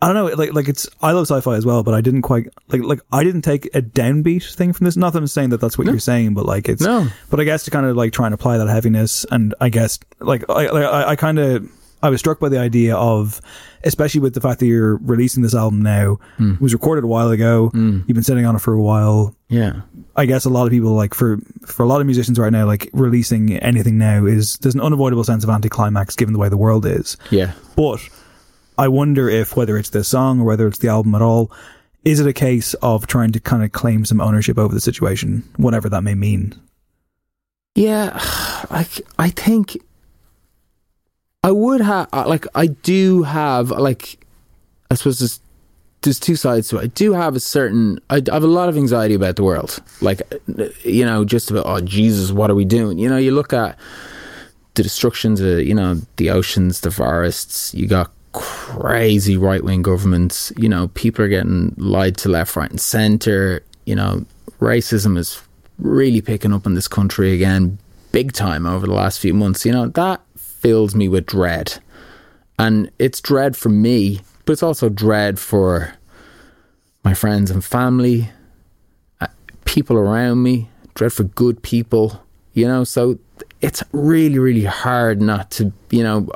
I 0.01 0.07
don't 0.11 0.15
know. 0.15 0.35
Like, 0.35 0.53
like 0.53 0.67
it's. 0.67 0.89
I 1.01 1.11
love 1.11 1.27
sci-fi 1.27 1.55
as 1.55 1.65
well, 1.65 1.83
but 1.83 1.93
I 1.93 2.01
didn't 2.01 2.23
quite 2.23 2.47
like. 2.69 2.81
Like, 2.81 3.01
I 3.11 3.23
didn't 3.23 3.43
take 3.43 3.67
a 3.75 3.83
downbeat 3.83 4.55
thing 4.55 4.73
from 4.73 4.85
this. 4.85 4.97
Not 4.97 5.13
that 5.13 5.19
I'm 5.19 5.27
saying 5.27 5.49
that 5.49 5.61
that's 5.61 5.77
what 5.77 5.85
you're 5.85 5.99
saying, 5.99 6.33
but 6.33 6.45
like 6.45 6.67
it's. 6.67 6.81
No. 6.81 7.07
But 7.29 7.39
I 7.39 7.43
guess 7.43 7.65
to 7.65 7.71
kind 7.71 7.85
of 7.85 7.95
like 7.95 8.11
try 8.11 8.25
and 8.25 8.33
apply 8.33 8.57
that 8.57 8.67
heaviness, 8.67 9.25
and 9.29 9.53
I 9.61 9.69
guess 9.69 9.99
like 10.19 10.43
I, 10.49 10.71
like, 10.71 10.85
I, 10.85 11.09
I 11.09 11.15
kind 11.15 11.37
of. 11.37 11.69
I 12.03 12.09
was 12.09 12.19
struck 12.19 12.39
by 12.39 12.49
the 12.49 12.59
idea 12.59 12.95
of, 12.95 13.41
especially 13.83 14.21
with 14.21 14.33
the 14.33 14.41
fact 14.41 14.59
that 14.59 14.65
you're 14.65 14.97
releasing 14.97 15.43
this 15.43 15.53
album 15.53 15.81
now. 15.81 16.19
Hmm. 16.37 16.53
It 16.53 16.61
was 16.61 16.73
recorded 16.73 17.03
a 17.03 17.07
while 17.07 17.29
ago. 17.29 17.71
You've 17.73 18.07
been 18.07 18.23
sitting 18.23 18.45
on 18.45 18.55
it 18.55 18.59
for 18.59 18.73
a 18.73 18.81
while. 18.81 19.35
Yeah. 19.49 19.81
I 20.15 20.25
guess 20.25 20.45
a 20.45 20.49
lot 20.49 20.65
of 20.65 20.71
people 20.71 20.91
like 20.91 21.13
for 21.13 21.37
for 21.65 21.83
a 21.83 21.85
lot 21.85 22.01
of 22.01 22.07
musicians 22.07 22.39
right 22.39 22.51
now, 22.51 22.65
like 22.65 22.89
releasing 22.93 23.57
anything 23.57 23.97
now 23.97 24.25
is 24.25 24.57
there's 24.57 24.75
an 24.75 24.81
unavoidable 24.81 25.23
sense 25.23 25.43
of 25.43 25.49
anticlimax 25.49 26.15
given 26.15 26.33
the 26.33 26.39
way 26.39 26.49
the 26.49 26.57
world 26.57 26.85
is. 26.85 27.17
Yeah. 27.29 27.53
But 27.75 28.01
I 28.77 28.87
wonder 28.87 29.29
if 29.29 29.55
whether 29.55 29.77
it's 29.77 29.89
this 29.89 30.07
song 30.07 30.41
or 30.41 30.45
whether 30.45 30.67
it's 30.67 30.79
the 30.79 30.87
album 30.87 31.15
at 31.15 31.21
all, 31.21 31.51
is 32.03 32.19
it 32.19 32.27
a 32.27 32.33
case 32.33 32.73
of 32.75 33.07
trying 33.07 33.31
to 33.33 33.39
kind 33.39 33.63
of 33.63 33.71
claim 33.71 34.05
some 34.05 34.19
ownership 34.19 34.57
over 34.57 34.73
the 34.73 34.81
situation, 34.81 35.43
whatever 35.57 35.87
that 35.89 36.01
may 36.01 36.15
mean? 36.15 36.59
Yeah, 37.75 38.19
like 38.71 39.01
I 39.19 39.29
think 39.29 39.77
I 41.43 41.51
would 41.51 41.81
have 41.81 42.07
uh, 42.13 42.25
like 42.27 42.45
I 42.53 42.67
do 42.67 43.23
have 43.23 43.71
like 43.71 44.23
I 44.91 44.95
suppose 44.95 45.19
there's 45.19 45.39
there's 46.01 46.19
two 46.19 46.35
sides 46.35 46.67
to 46.69 46.77
it. 46.77 46.83
I 46.83 46.87
do 46.87 47.13
have 47.13 47.35
a 47.35 47.39
certain 47.39 47.99
I, 48.09 48.21
I 48.29 48.33
have 48.33 48.43
a 48.43 48.47
lot 48.47 48.69
of 48.69 48.77
anxiety 48.77 49.15
about 49.15 49.37
the 49.37 49.43
world. 49.43 49.81
Like 50.01 50.21
uh, 50.31 50.65
you 50.83 51.03
know, 51.03 51.25
just 51.25 51.49
about 51.49 51.65
oh 51.65 51.81
Jesus, 51.81 52.31
what 52.31 52.51
are 52.51 52.55
we 52.55 52.65
doing? 52.65 52.99
You 52.99 53.09
know, 53.09 53.17
you 53.17 53.31
look 53.31 53.53
at 53.53 53.77
the 54.75 54.83
destructions 54.83 55.41
of 55.41 55.61
you 55.61 55.73
know 55.73 55.95
the 56.17 56.29
oceans, 56.29 56.81
the 56.81 56.91
forests. 56.91 57.73
You 57.73 57.87
got 57.87 58.11
crazy 58.33 59.35
right 59.35 59.63
wing 59.63 59.81
governments. 59.81 60.53
You 60.57 60.69
know, 60.69 60.89
people 60.89 61.25
are 61.25 61.29
getting 61.29 61.73
lied 61.77 62.17
to 62.17 62.29
left, 62.29 62.55
right, 62.55 62.69
and 62.69 62.79
center. 62.79 63.63
You 63.85 63.95
know, 63.95 64.25
racism 64.59 65.17
is 65.17 65.41
really 65.79 66.21
picking 66.21 66.53
up 66.53 66.67
in 66.67 66.75
this 66.75 66.87
country 66.87 67.33
again, 67.33 67.79
big 68.11 68.31
time 68.31 68.67
over 68.67 68.85
the 68.85 68.93
last 68.93 69.19
few 69.19 69.33
months. 69.33 69.65
You 69.65 69.71
know, 69.71 69.87
that 69.87 70.21
fills 70.61 70.95
me 70.95 71.07
with 71.07 71.25
dread, 71.25 71.79
and 72.59 72.89
it's 72.99 73.19
dread 73.21 73.55
for 73.57 73.69
me, 73.69 74.21
but 74.45 74.53
it's 74.53 74.63
also 74.63 74.89
dread 74.89 75.39
for 75.39 75.93
my 77.03 77.13
friends 77.13 77.49
and 77.51 77.63
family, 77.65 78.29
uh, 79.19 79.27
people 79.65 79.97
around 79.97 80.43
me, 80.43 80.69
dread 80.93 81.11
for 81.13 81.23
good 81.23 81.61
people. 81.63 82.23
You 82.53 82.67
know, 82.67 82.83
so 82.83 83.17
it's 83.61 83.81
really, 83.93 84.37
really 84.37 84.65
hard 84.65 85.21
not 85.21 85.49
to, 85.51 85.71
you 85.89 86.03
know, 86.03 86.29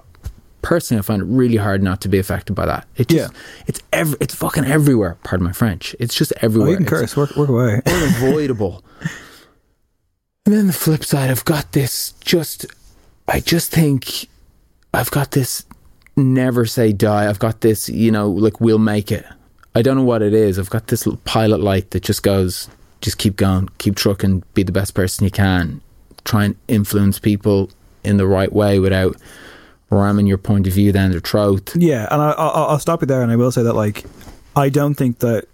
personally, 0.61 0.99
I 0.99 1.01
find 1.03 1.21
it 1.21 1.25
really 1.25 1.57
hard 1.57 1.83
not 1.83 1.99
to 2.01 2.09
be 2.09 2.17
affected 2.19 2.53
by 2.53 2.65
that. 2.65 2.87
It 2.95 3.09
just, 3.09 3.31
Yeah. 3.33 3.39
it's 3.67 3.81
ev- 3.91 4.15
it's 4.21 4.33
fucking 4.33 4.63
everywhere. 4.65 5.17
Pardon 5.23 5.45
my 5.45 5.51
French. 5.51 5.93
It's 5.99 6.15
just 6.15 6.31
everywhere. 6.41 6.69
Oh, 6.69 6.71
you 6.71 6.77
can 6.77 6.85
It's 6.85 6.89
curse, 6.89 7.17
work, 7.17 7.35
work 7.35 7.49
away. 7.49 7.81
unavoidable. 7.85 8.81
and 10.45 10.55
then 10.55 10.67
the 10.67 10.73
flip 10.73 11.03
side, 11.03 11.29
I've 11.29 11.45
got 11.45 11.73
this. 11.73 12.13
Just, 12.21 12.65
I 13.27 13.39
just 13.39 13.71
think 13.71 14.27
I've 14.93 15.11
got 15.11 15.31
this. 15.31 15.65
Never 16.15 16.65
say 16.65 16.93
die. 16.93 17.29
I've 17.29 17.39
got 17.39 17.61
this. 17.61 17.89
You 17.89 18.11
know, 18.11 18.29
like 18.29 18.61
we'll 18.61 18.79
make 18.79 19.11
it. 19.11 19.25
I 19.73 19.81
don't 19.81 19.97
know 19.97 20.03
what 20.03 20.21
it 20.21 20.33
is. 20.33 20.57
I've 20.57 20.69
got 20.69 20.87
this 20.87 21.05
little 21.05 21.19
pilot 21.25 21.59
light 21.59 21.91
that 21.91 22.03
just 22.03 22.23
goes, 22.23 22.69
just 23.01 23.17
keep 23.17 23.35
going, 23.35 23.67
keep 23.77 23.95
trucking, 23.95 24.43
be 24.53 24.63
the 24.63 24.71
best 24.71 24.93
person 24.93 25.25
you 25.25 25.31
can. 25.31 25.81
Try 26.23 26.45
and 26.45 26.55
influence 26.69 27.19
people 27.19 27.69
in 28.03 28.17
the 28.17 28.25
right 28.25 28.53
way 28.53 28.79
without 28.79 29.17
ramming 29.89 30.27
your 30.27 30.37
point 30.37 30.67
of 30.67 30.73
view 30.73 30.91
down 30.91 31.11
their 31.11 31.19
throat. 31.19 31.75
Yeah, 31.75 32.07
and 32.09 32.21
I, 32.21 32.31
I'll, 32.31 32.65
I'll 32.67 32.79
stop 32.79 33.01
you 33.01 33.07
there, 33.07 33.21
and 33.21 33.31
I 33.31 33.35
will 33.35 33.51
say 33.51 33.63
that 33.63 33.73
like 33.73 34.05
I 34.55 34.69
don't 34.69 34.95
think 34.95 35.19
that 35.19 35.47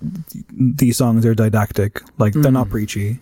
these 0.52 0.98
songs 0.98 1.26
are 1.26 1.34
didactic. 1.34 2.02
Like 2.18 2.34
they're 2.34 2.52
not 2.52 2.68
mm. 2.68 2.72
preachy. 2.72 3.20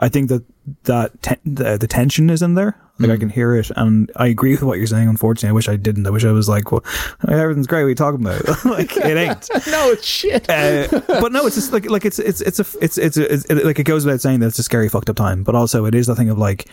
I 0.00 0.08
think 0.08 0.28
that 0.28 0.44
that 0.84 1.12
the, 1.44 1.76
the 1.78 1.86
tension 1.86 2.30
is 2.30 2.42
in 2.42 2.54
there. 2.54 2.76
Like 3.00 3.10
I 3.10 3.16
can 3.16 3.30
hear 3.30 3.54
it, 3.54 3.70
and 3.76 4.10
I 4.16 4.26
agree 4.26 4.52
with 4.52 4.62
what 4.62 4.78
you're 4.78 4.86
saying. 4.86 5.08
Unfortunately, 5.08 5.48
I 5.48 5.52
wish 5.52 5.68
I 5.68 5.76
didn't. 5.76 6.06
I 6.06 6.10
wish 6.10 6.24
I 6.24 6.32
was 6.32 6.48
like, 6.48 6.70
well, 6.70 6.84
everything's 7.26 7.66
great. 7.66 7.82
What 7.82 7.86
are 7.86 7.88
you 7.88 7.94
talking 7.94 8.20
about? 8.20 8.64
like 8.64 8.96
it 8.96 9.16
ain't. 9.16 9.48
no, 9.66 9.90
it's 9.90 10.06
shit. 10.06 10.48
Uh, 10.48 10.86
but 11.06 11.32
no, 11.32 11.46
it's 11.46 11.56
just 11.56 11.72
like 11.72 11.88
like 11.88 12.04
it's 12.04 12.18
it's 12.18 12.40
it's 12.40 12.60
a 12.60 12.66
it's 12.80 12.98
it's, 12.98 13.16
a, 13.16 13.32
it's 13.32 13.44
it, 13.46 13.64
like 13.64 13.78
it 13.78 13.84
goes 13.84 14.04
without 14.04 14.20
saying 14.20 14.40
that 14.40 14.48
it's 14.48 14.58
a 14.58 14.62
scary 14.62 14.88
fucked 14.88 15.08
up 15.08 15.16
time. 15.16 15.42
But 15.42 15.54
also, 15.54 15.86
it 15.86 15.94
is 15.94 16.06
the 16.06 16.14
thing 16.14 16.28
of 16.28 16.38
like, 16.38 16.68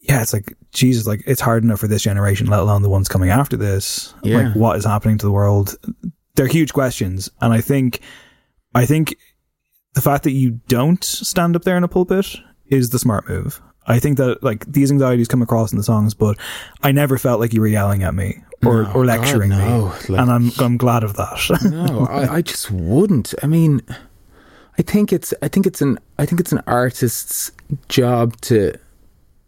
yeah, 0.00 0.22
it's 0.22 0.32
like 0.32 0.54
Jesus, 0.72 1.06
like 1.06 1.24
it's 1.26 1.40
hard 1.40 1.64
enough 1.64 1.80
for 1.80 1.88
this 1.88 2.02
generation, 2.02 2.46
let 2.46 2.60
alone 2.60 2.82
the 2.82 2.88
ones 2.88 3.08
coming 3.08 3.30
after 3.30 3.56
this. 3.56 4.14
Yeah. 4.22 4.38
Like 4.38 4.54
what 4.54 4.76
is 4.76 4.84
happening 4.84 5.18
to 5.18 5.26
the 5.26 5.32
world? 5.32 5.76
They're 6.36 6.46
huge 6.46 6.72
questions, 6.72 7.30
and 7.40 7.52
I 7.52 7.60
think, 7.60 8.00
I 8.74 8.86
think 8.86 9.16
the 9.94 10.00
fact 10.00 10.24
that 10.24 10.32
you 10.32 10.60
don't 10.68 11.02
stand 11.02 11.56
up 11.56 11.62
there 11.62 11.76
in 11.76 11.84
a 11.84 11.88
pulpit 11.88 12.36
is 12.66 12.90
the 12.90 12.98
smart 12.98 13.28
move. 13.28 13.60
I 13.86 13.98
think 13.98 14.16
that 14.18 14.42
like 14.42 14.64
these 14.66 14.90
anxieties 14.90 15.28
come 15.28 15.42
across 15.42 15.72
in 15.72 15.78
the 15.78 15.84
songs, 15.84 16.14
but 16.14 16.38
I 16.82 16.92
never 16.92 17.18
felt 17.18 17.40
like 17.40 17.52
you 17.52 17.60
were 17.60 17.66
yelling 17.66 18.02
at 18.02 18.14
me 18.14 18.42
or, 18.64 18.84
No, 18.84 18.88
or 18.92 19.04
God, 19.04 19.06
lecturing 19.06 19.50
no. 19.50 19.56
me, 20.08 20.14
Like- 20.14 20.20
and 20.22 20.30
I'm 20.30 20.50
I'm 20.58 20.76
glad 20.76 21.04
of 21.04 21.14
that. 21.16 21.60
no, 21.70 22.06
I, 22.06 22.36
I 22.36 22.42
just 22.42 22.70
wouldn't. 22.70 23.34
I 23.42 23.46
mean, 23.46 23.82
I 24.78 24.82
think 24.82 25.12
it's 25.12 25.34
I 25.42 25.48
think 25.48 25.66
it's 25.66 25.82
an 25.82 25.98
I 26.18 26.26
think 26.26 26.40
it's 26.40 26.52
an 26.52 26.62
artist's 26.66 27.52
job 27.88 28.40
to 28.42 28.74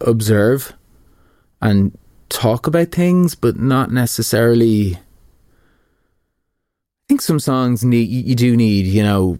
observe 0.02 0.74
and 1.62 1.96
talk 2.28 2.66
about 2.66 2.88
things, 2.92 3.34
but 3.34 3.56
not 3.58 3.90
necessarily. 3.90 4.96
I 4.96 5.00
think 7.08 7.22
some 7.22 7.40
songs 7.40 7.84
need 7.84 8.08
you 8.08 8.20
you 8.22 8.34
do 8.34 8.56
need 8.56 8.86
you 8.86 9.02
know 9.02 9.38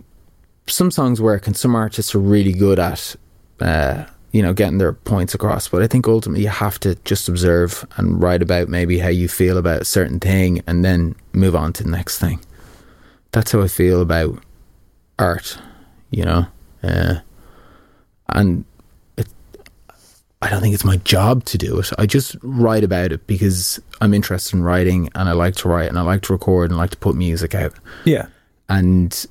some 0.69 0.91
songs 0.91 1.21
work 1.21 1.47
and 1.47 1.57
some 1.57 1.75
artists 1.75 2.15
are 2.15 2.19
really 2.21 2.53
good 2.53 2.79
at 2.79 3.17
uh, 3.61 4.05
you 4.37 4.43
know 4.43 4.53
getting 4.53 4.77
their 4.77 4.93
points 4.93 5.35
across. 5.35 5.67
But 5.67 5.83
I 5.83 5.87
think 5.87 6.07
ultimately 6.07 6.43
you 6.43 6.51
have 6.51 6.79
to 6.81 6.95
just 7.07 7.27
observe 7.27 7.87
and 7.97 8.23
write 8.23 8.43
about 8.43 8.69
maybe 8.69 8.99
how 8.99 9.09
you 9.09 9.29
feel 9.29 9.57
about 9.57 9.81
a 9.81 9.87
certain 9.87 10.21
thing 10.21 10.63
and 10.67 10.85
then 10.85 11.17
move 11.33 11.57
on 11.57 11.73
to 11.75 11.83
the 11.83 11.91
next 11.91 12.19
thing. 12.19 12.39
That's 13.33 13.53
how 13.53 13.63
I 13.63 13.69
feel 13.69 14.03
about 14.03 14.39
art, 15.19 15.59
you 16.11 16.23
know. 16.23 16.47
Uh, 16.83 17.15
and 18.29 18.67
it, 19.17 19.27
I 20.43 20.51
don't 20.51 20.61
think 20.61 20.75
it's 20.75 20.85
my 20.85 20.99
job 20.99 21.47
to 21.47 21.57
do 21.57 21.79
it. 21.79 21.91
I 21.99 22.05
just 22.05 22.37
write 22.43 22.85
about 22.85 23.13
it 23.13 23.27
because 23.27 23.81
I'm 24.03 24.13
interested 24.13 24.57
in 24.57 24.63
writing 24.63 25.09
and 25.15 25.31
I 25.31 25.33
like 25.33 25.57
to 25.57 25.69
write 25.69 25.89
and 25.89 25.99
I 25.99 26.03
like 26.03 26.21
to 26.23 26.35
record 26.35 26.71
and 26.71 26.79
I 26.79 26.83
like 26.83 26.91
to 26.91 26.99
put 26.99 27.17
music 27.17 27.55
out. 27.55 27.73
Yeah. 28.05 28.27
And 28.69 29.27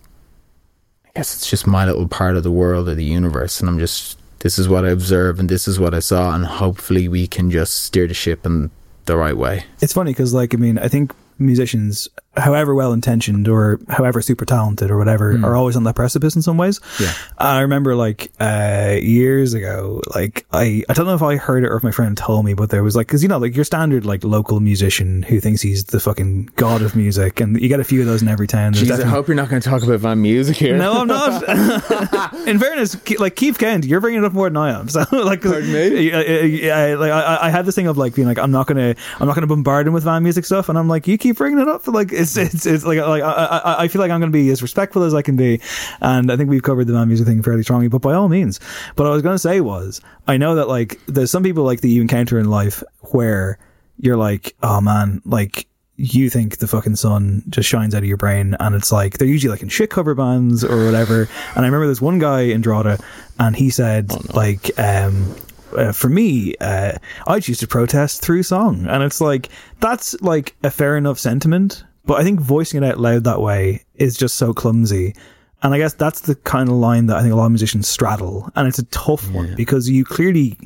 I 1.05 1.09
guess 1.15 1.35
it's 1.35 1.47
just 1.47 1.67
my 1.67 1.85
little 1.85 2.07
part 2.07 2.37
of 2.37 2.41
the 2.41 2.51
world 2.51 2.89
or 2.89 2.95
the 2.95 3.05
universe. 3.05 3.59
And 3.59 3.69
I'm 3.69 3.77
just, 3.77 4.17
this 4.45 4.59
is 4.59 4.69
what 4.69 4.85
I 4.85 4.89
observe 4.89 5.39
and 5.39 5.49
this 5.49 5.67
is 5.67 5.79
what 5.79 5.95
I 5.95 5.99
saw. 5.99 6.35
And 6.35 6.45
hopefully 6.45 7.07
we 7.07 7.25
can 7.25 7.49
just 7.49 7.81
steer 7.85 8.05
the 8.05 8.13
ship 8.13 8.45
in 8.45 8.69
the 9.05 9.17
right 9.17 9.35
way. 9.35 9.65
It's 9.81 9.93
funny 9.93 10.11
because, 10.11 10.35
like, 10.35 10.53
I 10.53 10.57
mean, 10.57 10.77
I 10.77 10.87
think 10.87 11.15
musicians, 11.39 12.07
however 12.37 12.73
well 12.75 12.93
intentioned 12.93 13.47
or 13.47 13.79
however 13.89 14.21
super 14.21 14.45
talented 14.45 14.91
or 14.91 14.97
whatever, 14.97 15.31
are 15.45 15.55
always 15.55 15.75
on 15.75 15.83
that 15.85 15.95
precipice 15.95 16.35
in 16.35 16.41
some 16.41 16.57
ways. 16.57 16.79
Yeah. 16.99 17.13
I 17.37 17.61
remember, 17.61 17.95
like, 17.95 18.31
uh, 18.39 18.97
years 19.01 19.53
ago, 19.53 20.01
like, 20.13 20.45
I, 20.51 20.83
I 20.89 20.93
don't 20.93 21.05
know 21.05 21.15
if 21.15 21.21
I 21.21 21.37
heard 21.37 21.63
it 21.63 21.67
or 21.67 21.77
if 21.77 21.83
my 21.83 21.91
friend 21.91 22.17
told 22.17 22.45
me, 22.45 22.53
but 22.53 22.69
there 22.69 22.83
was 22.83 22.95
like, 22.95 23.07
because 23.07 23.23
you 23.23 23.29
know, 23.29 23.37
like 23.37 23.55
your 23.55 23.65
standard 23.65 24.05
like 24.05 24.23
local 24.23 24.59
musician 24.59 25.23
who 25.23 25.39
thinks 25.39 25.61
he's 25.61 25.85
the 25.85 25.99
fucking 25.99 26.49
god 26.55 26.81
of 26.81 26.95
music, 26.95 27.39
and 27.39 27.59
you 27.61 27.67
get 27.69 27.79
a 27.79 27.83
few 27.83 28.01
of 28.01 28.07
those 28.07 28.21
in 28.21 28.27
every 28.27 28.47
town. 28.47 28.73
Jeez, 28.73 28.99
I 29.03 29.07
hope 29.07 29.27
you're 29.27 29.35
not 29.35 29.49
going 29.49 29.61
to 29.61 29.69
talk 29.69 29.83
about 29.83 29.99
Van 29.99 30.21
Music 30.21 30.57
here. 30.57 30.77
no, 30.77 30.93
I'm 31.01 31.07
not. 31.07 31.43
In 32.47 32.59
fairness, 32.59 32.97
like 33.19 33.35
Keith 33.35 33.57
Kent, 33.57 33.85
you're 33.85 34.01
bringing 34.01 34.21
it 34.23 34.25
up 34.25 34.33
more 34.33 34.49
than 34.49 34.57
I 34.57 34.77
am. 34.79 34.89
So, 34.89 35.05
like, 35.11 35.41
Pardon 35.41 35.71
me? 35.71 36.11
I, 36.11 36.19
I, 36.19 36.91
I- 36.91 36.93
like, 36.95 37.11
I, 37.11 37.37
I 37.43 37.49
had 37.49 37.65
this 37.65 37.75
thing 37.75 37.87
of 37.87 37.97
like 37.97 38.15
being 38.15 38.27
like, 38.27 38.37
I'm 38.39 38.51
not 38.51 38.67
gonna, 38.67 38.95
I'm 39.19 39.27
not 39.27 39.35
gonna 39.35 39.47
bombard 39.47 39.87
him 39.87 39.93
with 39.93 40.03
van 40.03 40.23
music 40.23 40.45
stuff, 40.45 40.69
and 40.69 40.77
I'm 40.77 40.87
like, 40.87 41.07
you 41.07 41.17
keep 41.17 41.37
bringing 41.37 41.59
it 41.59 41.67
up. 41.67 41.87
Like, 41.87 42.11
it's, 42.37 42.55
it's, 42.55 42.65
it's 42.65 42.85
like, 42.85 42.99
like 42.99 43.23
I, 43.23 43.61
I, 43.63 43.83
I 43.83 43.87
feel 43.87 44.01
like 44.01 44.11
I'm 44.11 44.19
gonna 44.19 44.31
be 44.31 44.49
as 44.49 44.61
respectful 44.61 45.03
as 45.03 45.13
I 45.13 45.21
can 45.21 45.35
be, 45.35 45.61
and 46.01 46.31
I 46.31 46.37
think 46.37 46.49
we've 46.49 46.63
covered 46.63 46.87
the 46.87 46.93
van 46.93 47.07
music 47.07 47.27
thing 47.27 47.41
fairly 47.43 47.63
strongly. 47.63 47.87
But 47.87 48.01
by 48.01 48.13
all 48.13 48.29
means, 48.29 48.59
what 48.95 49.07
I 49.07 49.11
was 49.11 49.21
gonna 49.21 49.39
say 49.39 49.61
was, 49.61 50.01
I 50.27 50.37
know 50.37 50.55
that 50.55 50.67
like 50.67 50.99
there's 51.07 51.31
some 51.31 51.43
people 51.43 51.63
like 51.63 51.81
that 51.81 51.89
you 51.89 52.01
encounter 52.01 52.39
in 52.39 52.49
life 52.49 52.83
where 53.11 53.59
you're 53.97 54.17
like, 54.17 54.55
oh 54.63 54.81
man, 54.81 55.21
like 55.25 55.67
you 55.97 56.29
think 56.29 56.57
the 56.57 56.67
fucking 56.67 56.95
sun 56.95 57.43
just 57.49 57.69
shines 57.69 57.95
out 57.95 57.99
of 57.99 58.07
your 58.07 58.17
brain 58.17 58.55
and 58.59 58.75
it's 58.75 58.91
like 58.91 59.17
they're 59.17 59.27
usually 59.27 59.51
like 59.51 59.61
in 59.61 59.69
shit 59.69 59.89
cover 59.89 60.13
bands 60.13 60.63
or 60.63 60.85
whatever. 60.85 61.29
And 61.55 61.63
i 61.63 61.65
remember 61.65 61.87
this 61.87 62.01
one 62.01 62.19
guy 62.19 62.41
in 62.41 62.61
Drogheda 62.61 62.99
and 63.39 63.55
he 63.55 63.69
said 63.69 64.11
like 64.33 64.77
um 64.77 65.35
uh, 65.75 65.91
for 65.91 66.07
me 66.07 66.55
uh 66.61 66.93
i 67.27 67.39
choose 67.39 67.57
to 67.59 67.67
protest 67.67 68.21
through 68.21 68.43
song. 68.43 68.85
And 68.87 69.03
it's 69.03 69.21
like 69.21 69.49
that's 69.79 70.19
like 70.21 70.55
a 70.63 70.69
fair 70.69 70.97
enough 70.97 71.17
sentiment 71.17 71.83
but 72.05 72.19
i 72.19 72.23
think 72.23 72.39
voicing 72.39 72.83
it 72.83 72.87
out 72.87 72.99
loud 72.99 73.23
that 73.23 73.41
way 73.41 73.83
is 73.95 74.17
just 74.17 74.35
so 74.35 74.53
clumsy. 74.53 75.15
And 75.63 75.73
i 75.73 75.77
guess 75.77 75.93
that's 75.93 76.21
the 76.21 76.35
kind 76.35 76.69
of 76.69 76.75
line 76.75 77.07
that 77.07 77.17
i 77.17 77.21
think 77.21 77.33
a 77.33 77.35
lot 77.35 77.45
of 77.45 77.51
musicians 77.51 77.87
straddle. 77.87 78.49
And 78.55 78.67
it's 78.67 78.79
a 78.79 78.85
tough 78.85 79.29
one 79.31 79.55
because 79.55 79.89
you 79.89 80.05
clearly 80.05 80.57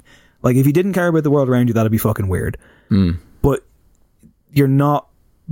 like 0.41 0.55
if 0.55 0.65
you 0.65 0.73
didn't 0.73 0.93
care 0.93 1.07
about 1.07 1.23
the 1.23 1.31
world 1.31 1.49
around 1.49 1.67
you 1.67 1.73
that'd 1.73 1.91
be 1.91 1.97
fucking 1.97 2.27
weird. 2.27 2.57
Hmm. 2.89 3.11
But 3.41 3.65
you're 4.51 4.67
not 4.67 5.07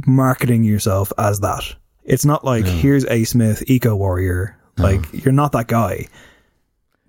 marketing 0.06 0.64
yourself 0.64 1.12
as 1.18 1.40
that. 1.42 1.64
It's 2.04 2.26
not 2.26 2.44
like 2.44 2.66
here's 2.66 3.06
A 3.06 3.24
Smith, 3.24 3.64
eco 3.68 3.96
warrior. 3.96 4.58
Like 4.78 5.02
you're 5.12 5.34
not 5.34 5.54
that 5.54 5.68
guy. 5.68 6.08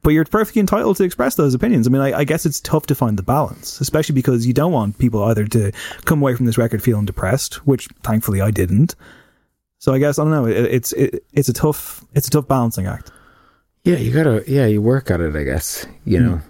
But 0.08 0.14
you're 0.14 0.24
perfectly 0.24 0.60
entitled 0.60 0.96
to 0.96 1.04
express 1.04 1.34
those 1.34 1.52
opinions. 1.52 1.86
I 1.86 1.90
mean, 1.90 2.00
I, 2.00 2.20
I 2.20 2.24
guess 2.24 2.46
it's 2.46 2.60
tough 2.60 2.86
to 2.86 2.94
find 2.94 3.18
the 3.18 3.22
balance, 3.22 3.78
especially 3.78 4.14
because 4.14 4.46
you 4.46 4.54
don't 4.54 4.72
want 4.72 4.96
people 4.96 5.22
either 5.24 5.44
to 5.44 5.70
come 6.06 6.22
away 6.22 6.34
from 6.34 6.46
this 6.46 6.56
record 6.56 6.82
feeling 6.82 7.04
depressed, 7.04 7.56
which 7.66 7.88
thankfully 8.04 8.40
I 8.40 8.50
didn't. 8.50 8.94
So 9.76 9.92
I 9.92 9.98
guess 9.98 10.18
I 10.18 10.22
don't 10.22 10.30
know. 10.30 10.46
It, 10.46 10.64
it's 10.64 10.94
it, 10.94 11.26
it's 11.34 11.50
a 11.50 11.52
tough 11.52 12.06
it's 12.14 12.26
a 12.26 12.30
tough 12.30 12.48
balancing 12.48 12.86
act. 12.86 13.10
Yeah, 13.84 13.96
you 13.96 14.10
gotta. 14.10 14.42
Yeah, 14.48 14.64
you 14.64 14.80
work 14.80 15.10
at 15.10 15.20
it. 15.20 15.36
I 15.36 15.42
guess 15.42 15.84
you 16.06 16.20
know. 16.20 16.40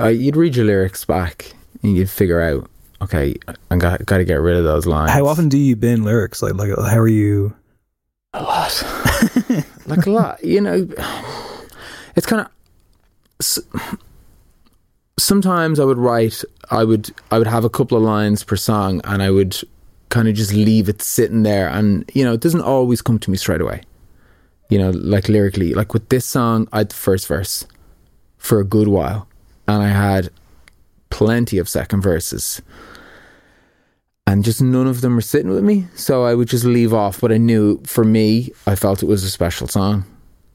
Uh, 0.00 0.08
you'd 0.08 0.34
read 0.34 0.56
your 0.56 0.66
lyrics 0.66 1.04
back 1.04 1.54
and 1.84 1.96
you'd 1.96 2.10
figure 2.10 2.40
out. 2.40 2.68
Okay, 3.00 3.36
I 3.70 3.76
got 3.76 4.04
got 4.06 4.16
to 4.16 4.24
get 4.24 4.40
rid 4.40 4.56
of 4.56 4.64
those 4.64 4.86
lines. 4.86 5.12
How 5.12 5.28
often 5.28 5.48
do 5.48 5.56
you 5.56 5.76
bin 5.76 6.02
lyrics? 6.02 6.42
Like 6.42 6.54
like 6.54 6.70
how 6.76 6.98
are 6.98 7.06
you? 7.06 7.54
A 8.32 8.42
lot. 8.42 8.82
like 9.86 10.04
a 10.04 10.10
lot. 10.10 10.42
You 10.42 10.62
know, 10.62 10.88
it's 12.16 12.26
kind 12.26 12.40
of. 12.42 12.48
Sometimes 15.18 15.78
I 15.78 15.84
would 15.84 15.98
write. 15.98 16.42
I 16.70 16.84
would. 16.84 17.10
I 17.30 17.38
would 17.38 17.46
have 17.46 17.64
a 17.64 17.70
couple 17.70 17.96
of 17.96 18.02
lines 18.02 18.42
per 18.44 18.56
song, 18.56 19.00
and 19.04 19.22
I 19.22 19.30
would 19.30 19.56
kind 20.08 20.28
of 20.28 20.34
just 20.34 20.52
leave 20.52 20.88
it 20.88 21.02
sitting 21.02 21.42
there. 21.42 21.68
And 21.68 22.10
you 22.14 22.24
know, 22.24 22.34
it 22.34 22.40
doesn't 22.40 22.60
always 22.60 23.02
come 23.02 23.18
to 23.20 23.30
me 23.30 23.36
straight 23.36 23.60
away. 23.60 23.82
You 24.70 24.78
know, 24.78 24.90
like 24.90 25.28
lyrically, 25.28 25.74
like 25.74 25.92
with 25.92 26.08
this 26.08 26.26
song, 26.26 26.68
I 26.72 26.78
had 26.78 26.90
the 26.90 26.96
first 26.96 27.26
verse 27.26 27.66
for 28.38 28.60
a 28.60 28.64
good 28.64 28.88
while, 28.88 29.28
and 29.68 29.82
I 29.82 29.88
had 29.88 30.30
plenty 31.10 31.58
of 31.58 31.68
second 31.68 32.00
verses 32.00 32.60
and 34.26 34.44
just 34.44 34.60
none 34.62 34.86
of 34.86 35.00
them 35.00 35.14
were 35.14 35.20
sitting 35.20 35.50
with 35.50 35.62
me. 35.62 35.86
So 35.94 36.24
I 36.24 36.34
would 36.34 36.48
just 36.48 36.64
leave 36.64 36.92
off. 36.92 37.20
But 37.20 37.32
I 37.32 37.38
knew 37.38 37.80
for 37.84 38.04
me, 38.04 38.50
I 38.66 38.74
felt 38.74 39.02
it 39.02 39.06
was 39.06 39.24
a 39.24 39.30
special 39.30 39.68
song 39.68 40.04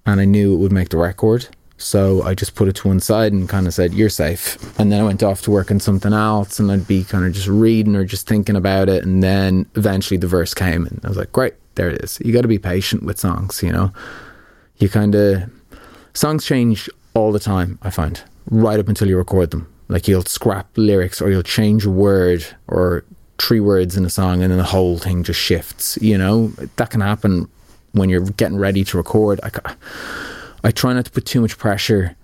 and 0.06 0.20
I 0.20 0.26
knew 0.26 0.54
it 0.54 0.58
would 0.58 0.72
make 0.72 0.90
the 0.90 0.98
record. 0.98 1.48
So 1.80 2.22
I 2.24 2.36
just 2.36 2.56
put 2.56 2.68
it 2.68 2.76
to 2.76 2.90
one 2.90 3.00
side 3.00 3.32
and 3.32 3.48
kind 3.48 3.66
of 3.66 3.74
said, 3.74 3.94
You're 3.94 4.10
safe. 4.10 4.58
And 4.78 4.92
then 4.92 5.00
I 5.00 5.04
went 5.04 5.24
off 5.24 5.42
to 5.44 5.52
work 5.52 5.72
on 5.72 5.80
something 5.80 6.12
else 6.12 6.60
and 6.60 6.70
I'd 6.72 6.88
be 6.88 7.06
kind 7.06 7.26
of 7.26 7.32
just 7.32 7.48
reading 7.48 7.96
or 7.96 8.04
just 8.04 8.28
thinking 8.28 8.58
about 8.58 8.90
it. 8.90 9.06
And 9.06 9.24
then 9.24 9.66
eventually 9.76 10.18
the 10.18 10.28
verse 10.28 10.54
came 10.54 10.86
and 10.86 11.00
I 11.04 11.08
was 11.08 11.18
like, 11.18 11.32
Great, 11.32 11.54
there 11.76 11.90
it 11.90 12.04
is. 12.04 12.20
You 12.24 12.34
got 12.34 12.42
to 12.42 12.50
be 12.50 12.60
patient 12.60 13.04
with 13.04 13.18
songs, 13.18 13.64
you 13.64 13.72
know? 13.72 13.94
You 14.78 14.90
kind 14.90 15.16
of, 15.16 15.50
songs 16.14 16.46
change 16.46 16.90
all 17.14 17.32
the 17.32 17.40
time, 17.40 17.80
I 17.82 17.90
find, 17.90 18.22
right 18.50 18.80
up 18.80 18.90
until 18.90 19.08
you 19.08 19.18
record 19.18 19.52
them. 19.52 19.74
Like 19.88 20.08
you'll 20.08 20.24
scrap 20.24 20.68
lyrics 20.76 21.22
or 21.22 21.32
you'll 21.32 21.44
change 21.44 21.86
a 21.86 21.90
word 21.90 22.46
or 22.68 23.06
three 23.38 23.62
words 23.62 23.96
in 23.96 24.06
a 24.06 24.10
song 24.10 24.44
and 24.44 24.52
then 24.52 24.58
the 24.58 24.66
whole 24.66 24.98
thing 24.98 25.24
just 25.24 25.40
shifts 25.40 25.98
you 26.02 26.18
know 26.18 26.48
that 26.76 26.90
can 26.90 27.00
happen 27.00 27.48
when 27.94 28.10
you're 28.10 28.22
getting 28.22 28.58
ready 28.58 28.84
to 28.84 28.98
record 28.98 29.40
I, 29.44 29.76
I 30.64 30.72
try 30.72 30.94
not 30.94 31.06
to 31.06 31.12
put 31.12 31.26
too 31.26 31.42
much 31.42 31.58
pressure 31.58 32.16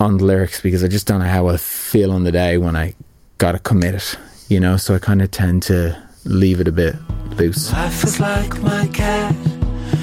on 0.00 0.18
the 0.18 0.24
lyrics 0.24 0.60
because 0.60 0.82
I 0.84 0.88
just 0.88 1.06
don't 1.06 1.20
know 1.20 1.26
how 1.26 1.48
I 1.48 1.56
feel 1.56 2.10
on 2.12 2.24
the 2.24 2.32
day 2.32 2.58
when 2.58 2.76
I 2.76 2.94
gotta 3.38 3.58
commit 3.58 3.94
it 3.94 4.16
you 4.48 4.60
know 4.60 4.76
so 4.76 4.94
I 4.94 4.98
kind 4.98 5.22
of 5.22 5.30
tend 5.30 5.62
to 5.64 5.96
leave 6.24 6.60
it 6.60 6.68
a 6.68 6.72
bit 6.72 6.94
loose 7.38 7.72
Life 7.72 8.04
is 8.04 8.20
like 8.20 8.60
my 8.60 8.86
cat. 8.88 9.34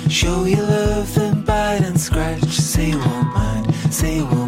Show 0.10 0.44
you 0.46 0.58
love, 0.62 1.14
then 1.16 1.42
bite 1.44 1.82
and 1.84 2.00
scratch. 2.00 2.44
Say 2.50 2.90
you 2.90 2.98
won't 3.00 3.34
mind, 3.34 3.74
say 3.94 4.18
you 4.18 4.26
won't 4.26 4.41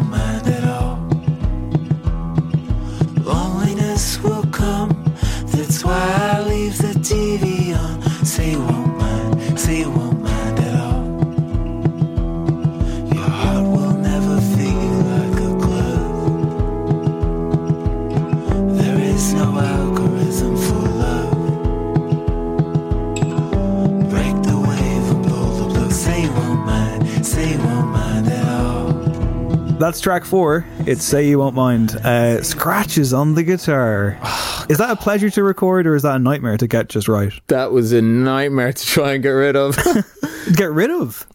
That's 29.84 30.00
track 30.00 30.24
four. 30.24 30.64
It's 30.86 31.04
Say 31.04 31.28
You 31.28 31.40
Won't 31.40 31.54
Mind. 31.54 31.94
Uh, 31.96 32.42
scratches 32.42 33.12
on 33.12 33.34
the 33.34 33.42
guitar. 33.42 34.18
Is 34.70 34.78
that 34.78 34.88
a 34.88 34.96
pleasure 34.96 35.28
to 35.28 35.42
record 35.42 35.86
or 35.86 35.94
is 35.94 36.04
that 36.04 36.16
a 36.16 36.18
nightmare 36.18 36.56
to 36.56 36.66
get 36.66 36.88
just 36.88 37.06
right? 37.06 37.30
that 37.48 37.70
was 37.70 37.92
a 37.92 38.00
nightmare 38.00 38.72
to 38.72 38.86
try 38.86 39.12
and 39.12 39.22
get 39.22 39.28
rid 39.28 39.56
of 39.56 39.76
Get 40.56 40.72
rid 40.72 40.90
of. 40.90 41.26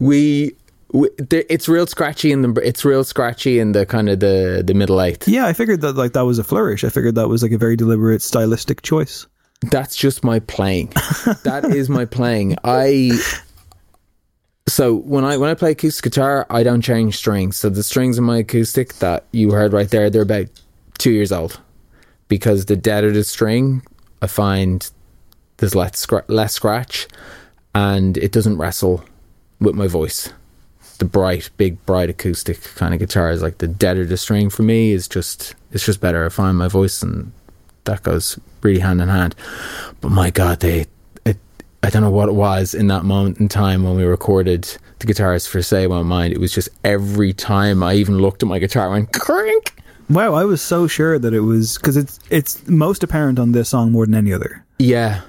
we, 0.00 0.56
we 0.92 1.10
there, 1.16 1.44
it's 1.48 1.68
real 1.68 1.86
scratchy 1.86 2.32
in 2.32 2.42
the 2.42 2.60
it's 2.60 2.84
real 2.84 3.04
scratchy 3.04 3.60
in 3.60 3.70
the 3.70 3.86
kind 3.86 4.08
of 4.08 4.18
the 4.18 4.64
the 4.66 4.74
middle 4.74 5.00
eighth 5.00 5.28
Yeah, 5.28 5.46
I 5.46 5.52
figured 5.52 5.80
that 5.82 5.92
like 5.92 6.12
that 6.14 6.22
was 6.22 6.40
a 6.40 6.44
flourish. 6.44 6.82
I 6.82 6.88
figured 6.88 7.14
that 7.14 7.28
was 7.28 7.44
like 7.44 7.52
a 7.52 7.58
very 7.58 7.76
deliberate 7.76 8.20
stylistic 8.20 8.82
choice. 8.82 9.28
that's 9.70 9.94
just 9.94 10.24
my 10.24 10.40
playing. 10.40 10.88
that 11.44 11.66
is 11.72 11.88
my 11.88 12.04
playing. 12.04 12.56
I 12.64 13.12
so 14.72 14.94
when 14.94 15.22
I 15.22 15.36
when 15.36 15.50
I 15.50 15.54
play 15.54 15.72
acoustic 15.72 16.02
guitar, 16.04 16.46
I 16.48 16.62
don't 16.62 16.80
change 16.80 17.18
strings. 17.18 17.58
So 17.58 17.68
the 17.68 17.82
strings 17.82 18.16
in 18.16 18.24
my 18.24 18.38
acoustic 18.38 18.94
that 18.94 19.26
you 19.30 19.50
heard 19.50 19.74
right 19.74 19.90
there, 19.90 20.08
they're 20.08 20.22
about 20.22 20.46
two 20.96 21.10
years 21.10 21.30
old 21.30 21.60
because 22.28 22.64
the 22.64 22.74
deader 22.74 23.12
the 23.12 23.22
string, 23.22 23.82
I 24.22 24.28
find 24.28 24.90
there's 25.58 25.74
less 25.74 26.06
scra- 26.06 26.24
less 26.28 26.54
scratch, 26.54 27.06
and 27.74 28.16
it 28.16 28.32
doesn't 28.32 28.56
wrestle 28.56 29.04
with 29.60 29.74
my 29.74 29.88
voice. 29.88 30.30
The 30.96 31.04
bright, 31.04 31.50
big, 31.58 31.84
bright 31.84 32.08
acoustic 32.08 32.62
kind 32.74 32.94
of 32.94 33.00
guitar 33.00 33.30
is 33.30 33.42
like 33.42 33.58
the 33.58 33.68
deader 33.68 34.06
the 34.06 34.16
string 34.16 34.48
for 34.48 34.62
me 34.62 34.92
is 34.92 35.06
just 35.06 35.54
it's 35.72 35.84
just 35.84 36.00
better. 36.00 36.24
I 36.24 36.30
find 36.30 36.56
my 36.56 36.68
voice 36.68 37.02
and 37.02 37.30
that 37.84 38.04
goes 38.04 38.38
really 38.62 38.80
hand 38.80 39.02
in 39.02 39.08
hand. 39.08 39.34
But 40.00 40.12
my 40.12 40.30
God, 40.30 40.60
they 40.60 40.86
I 41.84 41.90
don't 41.90 42.02
know 42.02 42.10
what 42.10 42.28
it 42.28 42.34
was 42.34 42.74
in 42.74 42.86
that 42.88 43.04
moment 43.04 43.38
in 43.38 43.48
time 43.48 43.82
when 43.82 43.96
we 43.96 44.04
recorded 44.04 44.76
the 45.00 45.06
guitars 45.06 45.46
for 45.48 45.62
Say 45.62 45.86
Won't 45.88 46.06
Mind. 46.06 46.32
It 46.32 46.38
was 46.38 46.52
just 46.52 46.68
every 46.84 47.32
time 47.32 47.82
I 47.82 47.94
even 47.94 48.18
looked 48.18 48.42
at 48.42 48.48
my 48.48 48.60
guitar, 48.60 48.86
I 48.86 48.90
went 48.90 49.12
crink. 49.12 49.82
Wow, 50.08 50.34
I 50.34 50.44
was 50.44 50.62
so 50.62 50.86
sure 50.86 51.18
that 51.18 51.34
it 51.34 51.40
was 51.40 51.78
because 51.78 51.96
it's 51.96 52.20
it's 52.30 52.66
most 52.68 53.02
apparent 53.02 53.38
on 53.38 53.52
this 53.52 53.70
song 53.70 53.90
more 53.90 54.06
than 54.06 54.14
any 54.14 54.32
other. 54.32 54.64
Yeah, 54.78 55.22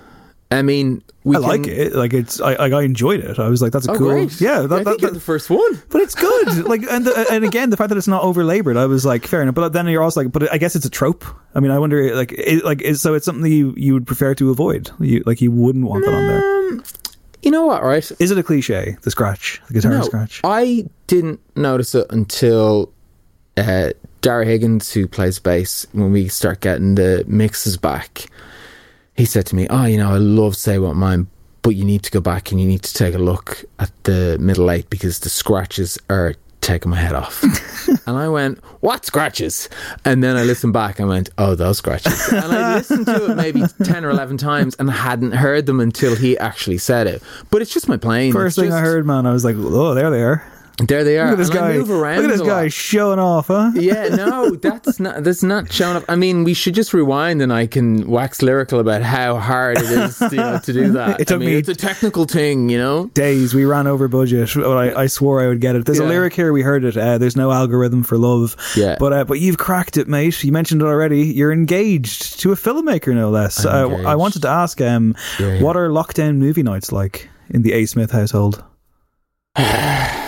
I 0.53 0.61
mean, 0.61 1.01
we 1.23 1.35
I 1.35 1.39
like 1.39 1.67
it. 1.67 1.93
Like 1.93 2.13
it's, 2.13 2.39
I, 2.41 2.53
I 2.53 2.69
I 2.69 2.83
enjoyed 2.83 3.21
it. 3.21 3.39
I 3.39 3.47
was 3.47 3.61
like, 3.61 3.71
that's 3.71 3.87
a 3.87 3.91
Oh, 3.91 3.97
cool. 3.97 4.09
great. 4.09 4.39
Yeah, 4.41 4.59
I 4.59 4.67
that, 4.67 4.69
think 4.69 4.85
that, 4.85 5.01
you're 5.01 5.11
the 5.11 5.19
first 5.19 5.49
one. 5.49 5.81
but 5.89 6.01
it's 6.01 6.15
good. 6.15 6.65
like, 6.67 6.83
and 6.89 7.05
the, 7.05 7.25
and 7.31 7.43
again, 7.43 7.69
the 7.69 7.77
fact 7.77 7.89
that 7.89 7.97
it's 7.97 8.07
not 8.07 8.23
over 8.23 8.43
labored, 8.43 8.77
I 8.77 8.85
was 8.85 9.05
like, 9.05 9.25
fair 9.25 9.41
enough. 9.41 9.55
But 9.55 9.73
then 9.73 9.87
you're 9.87 10.03
also 10.03 10.21
like, 10.23 10.31
but 10.31 10.51
I 10.51 10.57
guess 10.57 10.75
it's 10.75 10.85
a 10.85 10.89
trope. 10.89 11.25
I 11.55 11.59
mean, 11.59 11.71
I 11.71 11.79
wonder, 11.79 12.15
like, 12.15 12.31
it, 12.33 12.63
like, 12.65 12.81
is, 12.81 13.01
so 13.01 13.13
it's 13.13 13.25
something 13.25 13.43
that 13.43 13.49
you 13.49 13.73
you 13.77 13.93
would 13.93 14.05
prefer 14.07 14.35
to 14.35 14.49
avoid. 14.51 14.89
You 14.99 15.23
like, 15.25 15.41
you 15.41 15.51
wouldn't 15.51 15.85
want 15.85 16.05
that 16.05 16.13
on 16.13 16.27
there. 16.27 16.83
You 17.41 17.51
know 17.51 17.65
what, 17.65 17.83
right? 17.83 18.09
Is 18.19 18.31
it 18.31 18.37
a 18.37 18.43
cliche? 18.43 18.95
The 19.01 19.11
scratch, 19.11 19.61
the 19.67 19.73
guitar 19.73 20.01
scratch. 20.03 20.39
I 20.45 20.85
didn't 21.07 21.41
notice 21.57 21.93
it 21.93 22.07
until 22.09 22.91
uh, 23.57 23.89
Dara 24.21 24.45
Higgins, 24.45 24.91
who 24.93 25.07
plays 25.09 25.39
bass, 25.39 25.85
when 25.91 26.11
we 26.13 26.29
start 26.29 26.61
getting 26.61 26.95
the 26.95 27.25
mixes 27.27 27.75
back, 27.75 28.27
he 29.15 29.25
said 29.25 29.45
to 29.47 29.55
me, 29.55 29.67
"Oh, 29.69 29.85
you 29.85 29.97
know, 29.97 30.11
I 30.13 30.17
love 30.17 30.55
Say 30.55 30.79
Won't 30.79 30.97
Mind, 30.97 31.27
but 31.61 31.71
you 31.71 31.85
need 31.85 32.03
to 32.03 32.11
go 32.11 32.19
back 32.19 32.51
and 32.51 32.59
you 32.59 32.67
need 32.67 32.83
to 32.83 32.93
take 32.93 33.13
a 33.15 33.19
look 33.19 33.63
at 33.79 33.91
the 34.03 34.37
middle 34.39 34.69
eight 34.71 34.89
because 34.89 35.19
the 35.19 35.29
scratches 35.29 35.97
are." 36.09 36.35
Taking 36.61 36.91
my 36.91 36.95
head 36.95 37.13
off, 37.13 37.43
and 38.07 38.15
I 38.17 38.29
went, 38.29 38.63
"What 38.79 39.03
scratches?" 39.03 39.67
And 40.05 40.23
then 40.23 40.37
I 40.37 40.43
listened 40.43 40.71
back 40.71 40.97
and 40.97 41.09
went, 41.09 41.29
"Oh, 41.37 41.55
those 41.55 41.79
scratches." 41.79 42.17
And 42.31 42.53
I 42.53 42.75
listened 42.75 43.05
to 43.07 43.31
it 43.31 43.35
maybe 43.35 43.63
ten 43.83 44.05
or 44.05 44.09
eleven 44.09 44.37
times 44.37 44.73
and 44.79 44.89
hadn't 44.89 45.33
heard 45.33 45.65
them 45.65 45.81
until 45.81 46.15
he 46.15 46.37
actually 46.37 46.77
said 46.77 47.05
it. 47.05 47.21
But 47.51 47.61
it's 47.61 47.73
just 47.73 47.89
my 47.89 47.97
playing. 47.97 48.31
First 48.31 48.57
It's 48.57 48.63
thing 48.65 48.71
I 48.73 48.79
heard, 48.79 49.05
man, 49.05 49.25
I 49.25 49.33
was 49.33 49.43
like, 49.43 49.57
oh, 49.59 49.93
there 49.93 50.09
they 50.09 50.21
are. 50.23 50.41
There 50.79 51.03
they 51.03 51.19
are. 51.19 51.25
Look 51.25 51.33
at 51.33 51.37
this 51.37 51.49
and 51.49 51.57
guy. 51.59 51.77
Look 51.77 52.25
at 52.25 52.29
this 52.31 52.41
guy 52.41 52.67
showing 52.67 53.19
off, 53.19 53.47
huh? 53.47 53.71
yeah, 53.75 54.07
no, 54.07 54.55
that's 54.55 54.99
not 54.99 55.23
that's 55.23 55.43
not 55.43 55.71
showing 55.71 55.97
up. 55.97 56.03
I 56.09 56.15
mean, 56.15 56.43
we 56.43 56.55
should 56.55 56.73
just 56.73 56.93
rewind, 56.95 57.43
and 57.43 57.53
I 57.53 57.67
can 57.67 58.07
wax 58.07 58.41
lyrical 58.41 58.79
about 58.79 59.03
how 59.03 59.37
hard 59.37 59.77
it 59.77 59.83
is, 59.83 60.19
you 60.19 60.37
know, 60.37 60.57
to 60.57 60.73
do 60.73 60.91
that. 60.93 61.21
It 61.21 61.27
took 61.27 61.35
I 61.35 61.39
mean, 61.39 61.49
me- 61.49 61.55
it's 61.57 61.69
a 61.69 61.75
technical 61.75 62.25
thing, 62.25 62.69
you 62.69 62.79
know. 62.79 63.05
days. 63.13 63.53
We 63.53 63.65
ran 63.65 63.85
over 63.85 64.07
budget. 64.07 64.49
But 64.55 64.65
I, 64.77 65.03
I 65.03 65.07
swore 65.07 65.41
I 65.43 65.47
would 65.47 65.61
get 65.61 65.75
it. 65.75 65.85
There's 65.85 65.99
a 65.99 66.05
lyric 66.05 66.33
here. 66.33 66.51
We 66.51 66.63
heard 66.63 66.83
it. 66.85 66.97
Uh, 66.97 67.19
there's 67.19 67.35
no 67.35 67.51
algorithm 67.51 68.01
for 68.03 68.17
love. 68.17 68.55
Yeah. 68.75 68.95
But 68.99 69.13
uh, 69.13 69.23
but 69.25 69.39
you've 69.39 69.59
cracked 69.59 69.97
it, 69.97 70.07
mate. 70.07 70.43
You 70.43 70.51
mentioned 70.51 70.81
it 70.81 70.85
already. 70.85 71.21
You're 71.25 71.51
engaged 71.53 72.39
to 72.39 72.51
a 72.51 72.55
filmmaker, 72.55 73.13
no 73.13 73.29
less. 73.29 73.63
Uh. 73.63 73.89
I 74.07 74.15
wanted 74.15 74.41
to 74.41 74.47
ask, 74.49 74.81
um, 74.81 75.15
Yeah, 75.39 75.53
yeah. 75.53 75.61
what 75.61 75.77
are 75.77 75.89
lockdown 75.89 76.37
movie 76.37 76.63
nights 76.63 76.91
like 76.91 77.29
in 77.51 77.61
the 77.61 77.73
A. 77.73 77.85
Smith 77.85 78.09
household? 78.09 78.63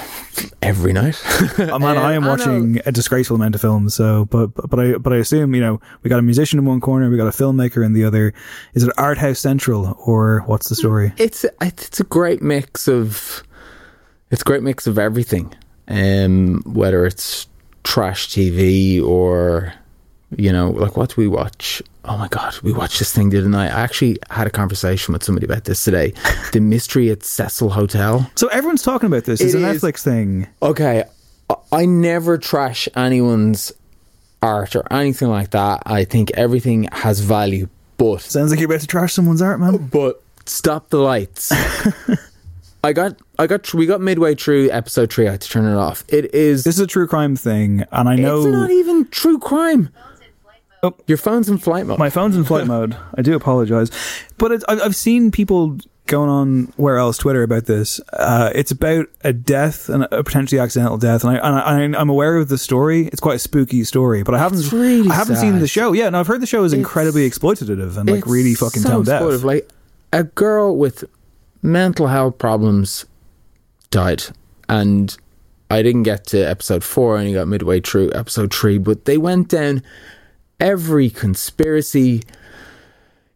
Every 0.62 0.94
night. 0.94 1.22
Oh, 1.58 1.80
man, 1.80 1.98
I 1.98 2.14
am 2.14 2.24
I 2.24 2.26
know. 2.26 2.30
watching 2.32 2.82
a 2.86 2.92
disgraceful 2.92 3.36
amount 3.36 3.56
of 3.56 3.62
films. 3.62 3.94
So, 3.94 4.26
but 4.26 4.48
but 4.56 4.80
I 4.80 4.94
but 4.98 5.14
I 5.14 5.18
assume 5.18 5.56
you 5.56 5.62
know 5.62 5.80
we 6.04 6.10
got 6.10 6.20
a 6.20 6.24
musician 6.24 6.60
in 6.60 6.66
one 6.66 6.82
corner, 6.82 7.10
we 7.10 7.18
got 7.18 7.28
a 7.28 7.32
filmmaker 7.32 7.86
in 7.86 7.94
the 7.94 8.04
other. 8.06 8.34
Is 8.74 8.84
it 8.84 8.92
Art 8.98 9.18
House 9.18 9.40
Central 9.40 9.98
or 10.06 10.42
what's 10.48 10.70
the 10.70 10.76
story? 10.76 11.14
it's 11.18 11.46
it's 11.62 12.00
a 12.00 12.04
great 12.04 12.42
mix 12.42 12.88
of 12.88 13.44
it's 14.32 14.42
a 14.42 14.46
great 14.46 14.64
mix 14.64 14.88
of 14.88 14.98
everything. 15.00 15.54
Um, 15.88 16.62
whether 16.66 17.06
it's 17.06 17.48
trash 17.84 18.28
TV 18.30 19.02
or 19.04 19.74
you 20.36 20.52
know, 20.52 20.72
like 20.72 20.98
what 20.98 21.10
do 21.10 21.16
we 21.22 21.28
watch? 21.28 21.82
Oh 22.08 22.18
my 22.18 22.28
god, 22.28 22.56
we 22.62 22.72
watched 22.74 23.00
this 23.00 23.12
thing 23.14 23.30
the 23.30 23.40
other 23.40 23.50
night. 23.50 23.72
I 23.72 23.82
actually 23.82 24.18
had 24.30 24.48
a 24.48 24.50
conversation 24.52 25.14
with 25.14 25.24
somebody 25.24 25.46
about 25.46 25.64
this 25.66 25.84
today. 25.84 26.14
the 26.54 26.60
mystery 26.60 27.10
at 27.10 27.24
Cecil 27.24 27.70
Hotel. 27.70 28.30
So 28.36 28.48
everyone's 28.48 28.84
talking 28.84 29.08
about 29.08 29.24
this. 29.26 29.42
It's 29.42 29.54
It 29.54 29.64
a 29.64 29.68
is. 29.70 29.82
Netflix 29.82 30.04
thing. 30.04 30.48
Okay, 30.62 31.04
I- 31.50 31.56
I 31.72 31.86
never 31.86 32.38
trash 32.38 32.88
anyone's 32.96 33.72
art 34.42 34.76
or 34.76 34.92
anything 34.94 35.30
like 35.30 35.52
that. 35.52 35.84
I 35.86 36.04
think 36.06 36.32
everything 36.32 36.84
has 36.92 37.20
value, 37.20 37.68
but 37.98 38.22
Sounds 38.22 38.52
like 38.52 38.60
you're 38.60 38.70
about 38.70 38.82
to 38.82 38.88
trash 38.88 39.14
someone's 39.14 39.42
art, 39.42 39.60
man. 39.60 39.88
but 39.92 40.22
stop 40.46 40.90
the 40.90 40.98
lights. 41.00 41.52
I 42.84 42.94
got 42.94 43.18
I 43.40 43.48
got 43.48 43.74
we 43.74 43.88
got 43.88 44.00
midway 44.00 44.36
through 44.36 44.70
episode 44.70 45.12
three. 45.12 45.28
I 45.28 45.32
had 45.32 45.42
to 45.42 45.50
turn 45.50 45.66
it 45.66 45.76
off. 45.76 46.04
It 46.08 46.36
is. 46.36 46.64
This 46.64 46.76
is 46.76 46.82
a 46.82 46.88
true 46.88 47.08
crime 47.08 47.36
thing, 47.36 47.84
and 47.92 48.08
I 48.08 48.16
know 48.16 48.38
it's 48.38 48.46
not 48.46 48.70
even 48.70 49.08
true 49.08 49.40
crime. 49.40 49.90
Oh. 50.86 50.96
Your 51.08 51.18
phone's 51.18 51.50
in 51.50 51.58
flight 51.58 51.86
mode. 51.86 52.00
my 52.00 52.10
phone's 52.10 52.36
in 52.36 52.44
flight 52.44 52.68
mode. 52.68 52.96
I 53.16 53.22
do 53.22 53.36
apologize, 53.36 53.90
but 54.38 54.52
it's, 54.52 54.64
I've 54.68 54.96
seen 54.96 55.32
people 55.32 55.78
going 56.08 56.30
on 56.30 56.66
where 56.78 56.98
else 56.98 57.18
Twitter 57.18 57.44
about 57.44 57.66
this. 57.66 58.00
Uh, 58.14 58.52
it's 58.54 58.72
about 58.72 59.08
a 59.24 59.34
death 59.34 59.90
and 59.90 60.04
a 60.12 60.24
potentially 60.24 60.60
accidental 60.60 60.98
death, 60.98 61.24
and 61.24 61.38
I 61.38 61.48
and 61.48 61.96
I, 61.96 62.00
I'm 62.00 62.10
aware 62.10 62.38
of 62.38 62.48
the 62.48 62.58
story. 62.58 63.08
It's 63.08 63.20
quite 63.20 63.36
a 63.36 63.40
spooky 63.40 63.84
story, 63.84 64.24
but 64.24 64.36
I 64.36 64.40
haven't 64.40 64.72
really 64.72 65.10
I 65.10 65.16
haven't 65.16 65.38
seen 65.38 65.60
the 65.60 65.68
show. 65.68 65.94
Yeah, 65.94 66.10
no, 66.10 66.20
I've 66.20 66.28
heard 66.28 66.42
the 66.42 66.48
show 66.48 66.64
is 66.64 66.74
incredibly 66.74 67.30
exploitative 67.30 67.98
and 67.98 68.10
like 68.10 68.26
really 68.26 68.54
fucking 68.54 68.82
so 68.84 69.04
tone 69.04 69.06
deaf. 69.06 69.44
Like 69.44 69.70
a 70.14 70.24
girl 70.24 70.76
with 70.78 71.04
mental 71.62 72.08
health 72.08 72.38
problems 72.38 73.06
died, 73.90 74.24
and 74.70 75.18
I 75.70 75.82
didn't 75.82 76.04
get 76.04 76.28
to 76.28 76.40
episode 76.40 76.84
four. 76.84 77.18
I 77.18 77.22
only 77.22 77.34
got 77.34 77.48
midway 77.48 77.82
through 77.82 78.12
episode 78.14 78.54
three, 78.54 78.78
but 78.78 79.06
they 79.06 79.18
went 79.18 79.50
down 79.50 79.82
every 80.60 81.10
conspiracy. 81.10 82.24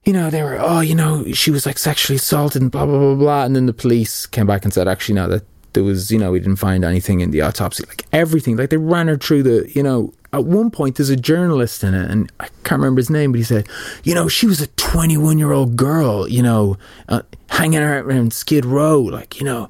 You 0.05 0.13
know, 0.13 0.29
they 0.29 0.41
were, 0.41 0.57
oh, 0.59 0.79
you 0.79 0.95
know, 0.95 1.31
she 1.33 1.51
was 1.51 1.65
like 1.65 1.77
sexually 1.77 2.15
assaulted 2.15 2.61
and 2.61 2.71
blah, 2.71 2.85
blah, 2.85 2.97
blah, 2.97 3.15
blah. 3.15 3.45
And 3.45 3.55
then 3.55 3.65
the 3.65 3.73
police 3.73 4.25
came 4.25 4.47
back 4.47 4.63
and 4.63 4.73
said, 4.73 4.87
actually, 4.87 5.15
no, 5.15 5.27
that 5.27 5.43
there 5.73 5.83
was, 5.83 6.09
you 6.11 6.17
know, 6.17 6.31
we 6.31 6.39
didn't 6.39 6.55
find 6.55 6.83
anything 6.83 7.19
in 7.19 7.31
the 7.31 7.41
autopsy. 7.41 7.83
Like 7.87 8.05
everything. 8.11 8.57
Like 8.57 8.69
they 8.69 8.77
ran 8.77 9.07
her 9.07 9.17
through 9.17 9.43
the, 9.43 9.69
you 9.73 9.83
know, 9.83 10.13
at 10.31 10.45
one 10.45 10.71
point 10.71 10.95
there's 10.95 11.09
a 11.09 11.15
journalist 11.15 11.83
in 11.83 11.93
it, 11.93 12.09
and 12.09 12.31
I 12.39 12.47
can't 12.63 12.79
remember 12.79 12.99
his 12.99 13.09
name, 13.09 13.31
but 13.31 13.39
he 13.39 13.43
said, 13.43 13.67
you 14.03 14.13
know, 14.13 14.27
she 14.27 14.45
was 14.45 14.61
a 14.61 14.67
21 14.67 15.39
year 15.39 15.51
old 15.51 15.75
girl, 15.75 16.27
you 16.27 16.41
know, 16.41 16.77
uh, 17.07 17.21
hanging 17.49 17.81
around 17.81 18.33
Skid 18.33 18.65
Row. 18.65 18.99
Like, 18.99 19.39
you 19.39 19.45
know, 19.45 19.69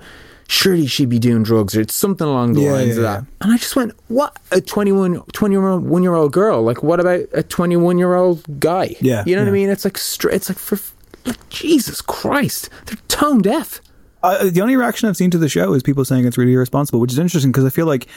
surely 0.52 0.88
she'd 0.88 1.10
be 1.10 1.20
doing 1.20 1.44
drugs 1.44 1.78
or 1.78 1.82
it's 1.82 1.94
something 1.94 2.26
along 2.26 2.54
the 2.54 2.62
Yeah, 2.62 2.72
lines 2.72 2.88
yeah, 2.90 2.96
of 2.96 3.02
that. 3.04 3.26
And 3.42 3.54
I 3.54 3.58
just 3.58 3.76
went, 3.76 3.94
what? 4.08 4.36
A 4.52 4.60
21, 4.60 5.22
21 5.32 6.02
year 6.04 6.16
old 6.16 6.34
girl? 6.34 6.64
Like, 6.64 6.82
what 6.82 7.00
about 7.00 7.22
a 7.34 7.44
21 7.44 8.00
year 8.00 8.16
old 8.16 8.60
guy? 8.60 8.96
Yeah, 9.00 9.24
You 9.28 9.36
know 9.36 9.44
what. 9.44 9.50
I 9.50 9.52
mean? 9.52 9.70
It's 9.70 9.86
like, 9.86 9.98
stra- 10.00 10.34
it's 10.34 10.50
like, 10.50 10.58
for, 10.58 10.80
like, 11.26 11.50
Jesus 11.50 12.02
Christ, 12.02 12.70
they're 12.88 12.98
tone 13.10 13.42
deaf. 13.44 13.80
Uh, 14.24 14.50
the 14.50 14.62
only 14.62 14.76
reaction 14.76 15.08
I've 15.08 15.16
seen 15.18 15.30
to 15.32 15.38
the 15.38 15.48
show 15.50 15.72
is 15.74 15.84
people 15.84 16.04
saying 16.04 16.26
it's 16.26 16.38
really 16.38 16.54
irresponsible, 16.54 17.00
which 17.00 17.12
is 17.12 17.20
interesting 17.20 17.52
because 17.52 17.66
I 17.66 17.70
feel 17.70 17.86
like 17.86 18.08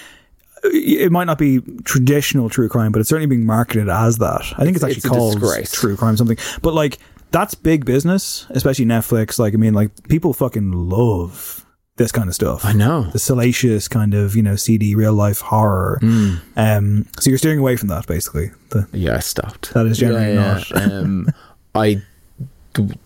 uh, 0.65 0.71
it 0.73 1.13
might 1.13 1.25
not 1.25 1.37
be 1.39 1.61
traditional 1.85 2.49
true 2.49 2.69
crime, 2.71 2.93
but 2.93 3.01
it's 3.01 3.11
certainly 3.11 3.27
being 3.27 3.45
marketed 3.45 3.91
as 3.91 4.17
that. 4.19 4.41
I 4.57 4.65
think 4.65 4.77
it's, 4.77 4.83
It's- 4.83 4.83
actually 4.85 4.97
it's 4.97 5.07
called 5.07 5.39
disgrace. 5.41 5.71
true 5.71 5.97
crime 5.99 6.17
something. 6.17 6.39
But 6.63 6.73
like 6.73 6.99
that's 7.31 7.55
big 7.55 7.85
business, 7.85 8.47
especially 8.51 8.87
Netflix. 8.87 9.39
Like 9.39 9.53
I 9.53 9.59
mean, 9.59 9.75
like 9.75 10.09
people 10.09 10.33
fucking 10.33 10.73
love 10.73 11.62
this 11.97 12.11
kind 12.11 12.29
of 12.29 12.35
stuff. 12.35 12.65
I 12.65 12.73
know. 12.73 13.03
the 13.13 13.19
salacious 13.19 13.87
kind 13.89 14.15
of 14.15 14.35
you 14.35 14.43
know 14.43 14.57
seedy 14.57 14.95
real 14.95 15.13
life 15.13 15.41
horror. 15.41 15.99
Hmm. 16.01 16.35
Um, 16.57 17.07
so 17.21 17.31
you're 17.31 17.39
steering 17.39 17.59
away 17.59 17.77
from 17.77 17.89
that 17.89 18.07
basically. 18.07 18.51
The, 18.71 18.89
Yeah, 18.93 19.17
I 19.17 19.21
stopped. 19.21 19.73
That 19.75 19.87
is 19.87 19.99
generally 19.99 20.35
Yeah, 20.35 20.63
yeah. 20.71 20.77
um, 20.85 21.29
I 21.75 22.03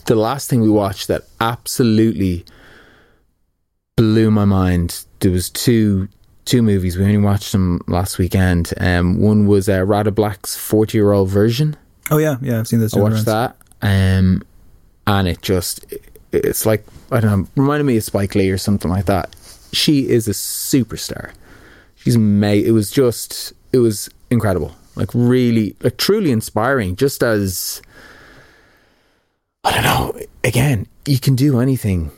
the, 0.07 0.15
last 0.15 0.49
thing 0.49 0.61
we 0.61 0.71
watched 0.71 1.09
that 1.09 1.25
absolutely 1.41 2.45
blew 3.97 4.31
my 4.31 4.45
mind. 4.45 5.05
There 5.21 5.33
was 5.33 5.51
two 5.51 6.09
two 6.45 6.63
movies. 6.63 6.97
We 6.97 7.05
only 7.05 7.19
watched 7.19 7.51
them 7.53 7.81
last 7.89 8.19
weekend. 8.19 8.73
Um, 8.79 9.19
one 9.21 9.47
was 9.47 9.69
uh, 9.69 9.85
Radha 9.85 10.13
Blank's 10.13 10.57
forty 10.57 10.99
year 10.99 11.13
old 11.13 11.29
version. 11.29 11.77
oh 12.11 12.19
yeah, 12.19 12.37
yeah, 12.41 12.61
I've 12.61 12.69
seen 12.69 12.79
this. 12.81 12.95
I 12.95 13.01
watched 13.01 13.25
that, 13.25 13.57
um, 13.83 14.43
and 15.07 15.29
it 15.29 15.43
just 15.43 15.85
it- 15.93 16.03
it's 16.33 16.67
like 16.67 16.85
I 17.11 17.21
don't 17.21 17.41
know, 17.41 17.49
reminded 17.63 17.85
me 17.85 17.97
of 17.97 18.05
Spike 18.05 18.35
Lee 18.35 18.51
or 18.51 18.59
something 18.59 18.91
like 18.91 19.07
that. 19.07 19.35
She 19.73 20.09
is 20.09 20.27
a 20.27 20.33
superstar. 20.33 21.33
She's 21.95 22.17
made. 22.17 22.67
It 22.67 22.73
was 22.73 22.91
just 22.91 23.53
it 23.73 23.79
was 23.79 24.09
incredible. 24.31 24.75
Like 24.95 25.11
really, 25.13 25.77
like 25.83 25.97
truly 25.99 26.31
inspiring. 26.31 26.97
Just 26.97 27.23
as 27.23 27.83
I 29.65 29.73
don't 29.73 29.85
know. 29.85 30.21
Again, 30.45 30.87
you 31.07 31.19
can 31.19 31.35
do 31.35 31.61
anything 31.61 32.13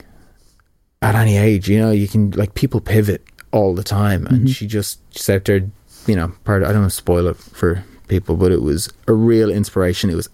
at 1.01 1.15
any 1.15 1.37
age. 1.37 1.69
You 1.69 1.81
know, 1.81 1.91
you 1.91 2.07
can 2.07 2.31
like 2.33 2.55
people 2.55 2.81
pivot 2.81 3.25
all 3.53 3.75
the 3.75 3.83
time, 3.83 4.27
and 4.27 4.39
mm-hmm. 4.39 4.47
she 4.49 4.67
just 4.67 5.01
she's 5.11 5.29
out 5.31 5.45
there. 5.47 5.69
You 6.07 6.17
know, 6.17 6.33
part. 6.45 6.63
I 6.63 6.73
don't 6.73 6.83
want 6.83 6.93
to 6.93 6.97
spoil 6.97 7.27
it 7.27 7.37
for 7.37 7.85
people, 8.09 8.37
but 8.37 8.53
it 8.53 8.63
was 8.63 8.93
a 9.07 9.13
real 9.13 9.51
inspiration. 9.51 10.11
It 10.11 10.17
was 10.17 10.29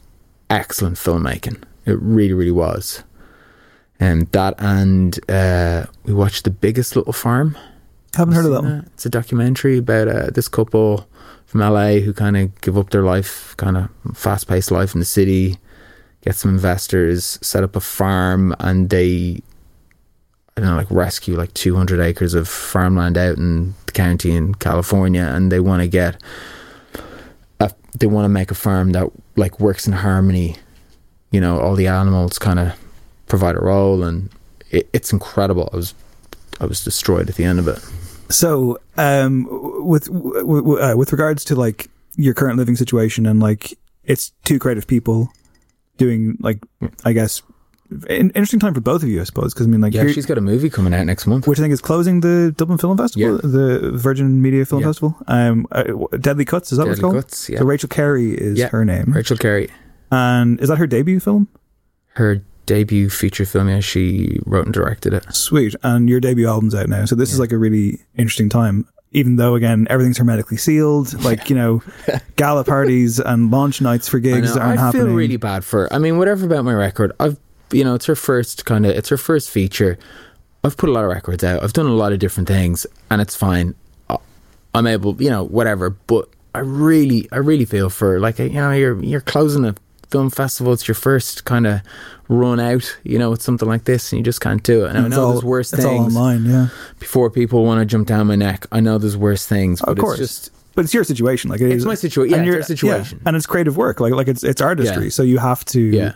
excellent 0.50 0.96
filmmaking. 0.96 1.62
It 1.86 1.98
really, 2.00 2.32
really 2.32 2.50
was. 2.50 3.02
And 4.00 4.26
that, 4.32 4.54
and 4.58 5.18
uh, 5.30 5.86
we 6.04 6.12
watched 6.12 6.44
The 6.44 6.50
Biggest 6.50 6.96
Little 6.96 7.12
Farm. 7.12 7.56
Haven't 8.14 8.34
heard 8.34 8.46
of 8.46 8.52
that 8.52 8.62
one. 8.62 8.90
It's 8.94 9.06
a 9.06 9.10
documentary 9.10 9.78
about 9.78 10.08
uh, 10.08 10.30
this 10.30 10.48
couple 10.48 11.08
from 11.46 11.60
LA 11.60 12.00
who 12.00 12.12
kind 12.12 12.36
of 12.36 12.60
give 12.60 12.76
up 12.76 12.90
their 12.90 13.02
life, 13.02 13.56
kind 13.56 13.76
of 13.76 13.88
fast 14.16 14.48
paced 14.48 14.70
life 14.70 14.94
in 14.94 14.98
the 14.98 15.04
city, 15.04 15.56
get 16.22 16.34
some 16.34 16.50
investors, 16.50 17.38
set 17.42 17.62
up 17.62 17.76
a 17.76 17.80
farm, 17.80 18.54
and 18.58 18.90
they, 18.90 19.40
I 20.56 20.60
don't 20.60 20.70
know, 20.70 20.76
like 20.76 20.90
rescue 20.90 21.36
like 21.36 21.54
200 21.54 22.00
acres 22.00 22.34
of 22.34 22.48
farmland 22.48 23.16
out 23.16 23.36
in 23.36 23.74
the 23.86 23.92
county 23.92 24.34
in 24.34 24.54
California, 24.56 25.22
and 25.22 25.52
they 25.52 25.60
want 25.60 25.82
to 25.82 25.88
get, 25.88 26.20
a, 27.60 27.70
they 27.96 28.06
want 28.06 28.24
to 28.24 28.28
make 28.28 28.50
a 28.50 28.56
farm 28.56 28.90
that 28.90 29.10
like 29.36 29.60
works 29.60 29.86
in 29.86 29.92
harmony. 29.92 30.56
You 31.30 31.40
know, 31.40 31.60
all 31.60 31.74
the 31.74 31.88
animals 31.88 32.38
kind 32.38 32.58
of 32.58 32.72
provide 33.26 33.56
a 33.56 33.60
role, 33.60 34.02
and 34.02 34.30
it, 34.70 34.88
it's 34.92 35.12
incredible. 35.12 35.68
I 35.72 35.76
was, 35.76 35.94
I 36.60 36.66
was 36.66 36.82
destroyed 36.84 37.28
at 37.28 37.36
the 37.36 37.44
end 37.44 37.58
of 37.58 37.68
it. 37.68 37.78
So, 38.30 38.78
um, 38.96 39.46
with 39.86 40.06
w- 40.06 40.34
w- 40.40 40.80
uh, 40.80 40.96
with 40.96 41.12
regards 41.12 41.44
to 41.46 41.54
like 41.54 41.88
your 42.16 42.32
current 42.34 42.56
living 42.58 42.76
situation 42.76 43.26
and 43.26 43.40
like 43.40 43.76
it's 44.04 44.30
two 44.44 44.58
creative 44.58 44.86
people 44.86 45.28
doing 45.96 46.36
like 46.40 46.58
I 47.04 47.12
guess 47.12 47.42
an 48.08 48.30
interesting 48.30 48.58
time 48.60 48.72
for 48.74 48.80
both 48.80 49.02
of 49.02 49.08
you, 49.08 49.20
I 49.20 49.24
suppose. 49.24 49.52
Because 49.52 49.66
I 49.66 49.70
mean, 49.70 49.80
like, 49.82 49.92
Yeah, 49.92 50.06
she's 50.10 50.26
got 50.26 50.38
a 50.38 50.40
movie 50.40 50.70
coming 50.70 50.94
out 50.94 51.04
next 51.06 51.26
month. 51.26 51.46
which 51.46 51.58
I 51.58 51.62
think 51.62 51.72
is 51.72 51.80
closing 51.82 52.20
the 52.20 52.52
Dublin 52.56 52.78
Film 52.78 52.96
Festival, 52.96 53.34
Yeah. 53.34 53.40
the 53.42 53.90
Virgin 53.94 54.40
Media 54.40 54.64
Film 54.64 54.80
Yeah. 54.80 54.88
Festival. 54.88 55.16
Um, 55.28 55.66
uh, 55.70 55.84
Deadly 56.18 56.44
Cuts 56.46 56.72
is 56.72 56.78
that 56.78 56.84
what 56.86 56.92
it's 56.92 57.00
called? 57.00 57.14
Cuts, 57.14 57.48
yeah. 57.50 57.58
So 57.58 57.64
Rachel 57.66 57.88
Carey 57.90 58.32
is 58.32 58.60
her 58.62 58.84
name, 58.84 59.12
Rachel 59.12 59.36
Carey. 59.36 59.68
and 60.10 60.58
is 60.60 60.68
that 60.70 60.78
her 60.78 60.86
debut 60.86 61.20
film? 61.20 61.46
Her 62.14 62.42
debut 62.66 63.08
feature 63.10 63.44
film, 63.44 63.68
yeah, 63.68 63.80
she 63.80 64.38
wrote 64.46 64.64
and 64.66 64.74
directed 64.74 65.12
it. 65.14 65.24
Sweet. 65.34 65.74
And 65.82 66.08
your 66.08 66.20
debut 66.20 66.48
album's 66.48 66.74
out 66.74 66.88
now. 66.88 67.04
So 67.04 67.14
this 67.14 67.32
is 67.32 67.38
like 67.38 67.52
a 67.52 67.58
really 67.58 68.00
interesting 68.16 68.48
time. 68.48 68.86
Even 69.12 69.36
though 69.36 69.54
again 69.54 69.86
everything's 69.90 70.18
hermetically 70.18 70.56
sealed, 70.56 71.12
like 71.24 71.48
you 71.48 71.54
know, 71.56 71.82
gala 72.36 72.64
parties 72.64 73.20
and 73.20 73.50
launch 73.50 73.80
nights 73.80 74.08
for 74.08 74.18
gigs 74.18 74.56
aren't 74.56 74.78
I 74.80 74.82
happening. 74.82 75.06
feel 75.06 75.14
really 75.14 75.36
bad 75.36 75.64
for 75.64 75.82
her. 75.82 75.92
I 75.92 75.98
mean, 75.98 76.18
whatever 76.18 76.44
about 76.46 76.64
my 76.64 76.72
record, 76.74 77.12
I've, 77.20 77.38
you 77.72 77.84
know, 77.84 77.94
it's 77.94 78.06
her 78.06 78.16
first 78.16 78.64
kind 78.64 78.84
of, 78.86 78.92
it's 78.96 79.08
her 79.10 79.16
first 79.16 79.50
feature. 79.50 79.98
I've 80.64 80.76
put 80.76 80.88
a 80.88 80.92
lot 80.92 81.04
of 81.04 81.10
records 81.10 81.44
out. 81.44 81.62
I've 81.62 81.72
done 81.74 81.86
a 81.86 81.92
lot 81.94 82.12
of 82.12 82.18
different 82.18 82.48
things, 82.48 82.86
and 83.10 83.20
it's 83.20 83.36
fine. 83.36 83.74
I- 84.10 84.16
I'm 84.74 84.86
able, 84.88 85.20
you 85.22 85.30
know, 85.30 85.44
whatever. 85.44 85.90
But 85.90 86.28
I 86.54 86.60
really, 86.60 87.28
I 87.30 87.36
really 87.36 87.64
feel 87.66 87.90
for 87.90 88.18
like, 88.18 88.38
you 88.40 88.48
know, 88.50 88.72
you're 88.72 89.00
you're 89.02 89.20
closing 89.20 89.64
a 89.64 89.74
film 90.10 90.30
festival. 90.30 90.72
It's 90.72 90.86
your 90.88 90.94
first 90.94 91.44
kind 91.44 91.66
of 91.66 91.80
run 92.28 92.58
out, 92.60 92.96
you 93.04 93.18
know, 93.18 93.30
with 93.30 93.42
something 93.42 93.68
like 93.68 93.84
this, 93.84 94.12
and 94.12 94.18
you 94.18 94.24
just 94.24 94.40
can't 94.40 94.62
do 94.62 94.84
it. 94.84 94.90
And 94.90 94.98
I 94.98 95.06
It's 95.06 95.10
know 95.16 95.24
all- 95.24 95.32
there's 95.32 95.44
worse 95.44 95.72
it's 95.72 95.84
all 95.84 96.04
things. 96.04 96.16
online, 96.16 96.44
yeah. 96.46 96.68
Before 96.98 97.30
people 97.30 97.64
want 97.64 97.80
to 97.80 97.84
jump 97.86 98.06
down 98.06 98.26
my 98.26 98.36
neck, 98.36 98.66
I 98.72 98.80
know 98.80 98.98
there's 98.98 99.16
worse 99.16 99.46
things. 99.46 99.80
But 99.80 99.90
of 99.90 99.98
course. 99.98 100.18
it's 100.20 100.38
just 100.40 100.50
but 100.76 100.84
it's 100.84 100.92
your 100.92 101.04
situation. 101.04 101.50
Like 101.50 101.60
it 101.60 101.66
It's 101.70 101.76
is- 101.82 101.86
my 101.86 101.94
situa- 101.94 102.28
yeah, 102.28 102.38
and 102.38 102.48
it's 102.48 102.66
situation. 102.66 103.18
yeah, 103.22 103.28
and 103.28 103.36
it's 103.36 103.46
creative 103.46 103.76
work. 103.76 104.00
Like 104.00 104.12
like 104.12 104.26
it's 104.28 104.42
it's 104.42 104.60
artistry. 104.60 105.04
Yeah. 105.04 105.10
So 105.10 105.22
you 105.22 105.38
have 105.38 105.64
to, 105.66 105.80
Yeah. 105.80 106.12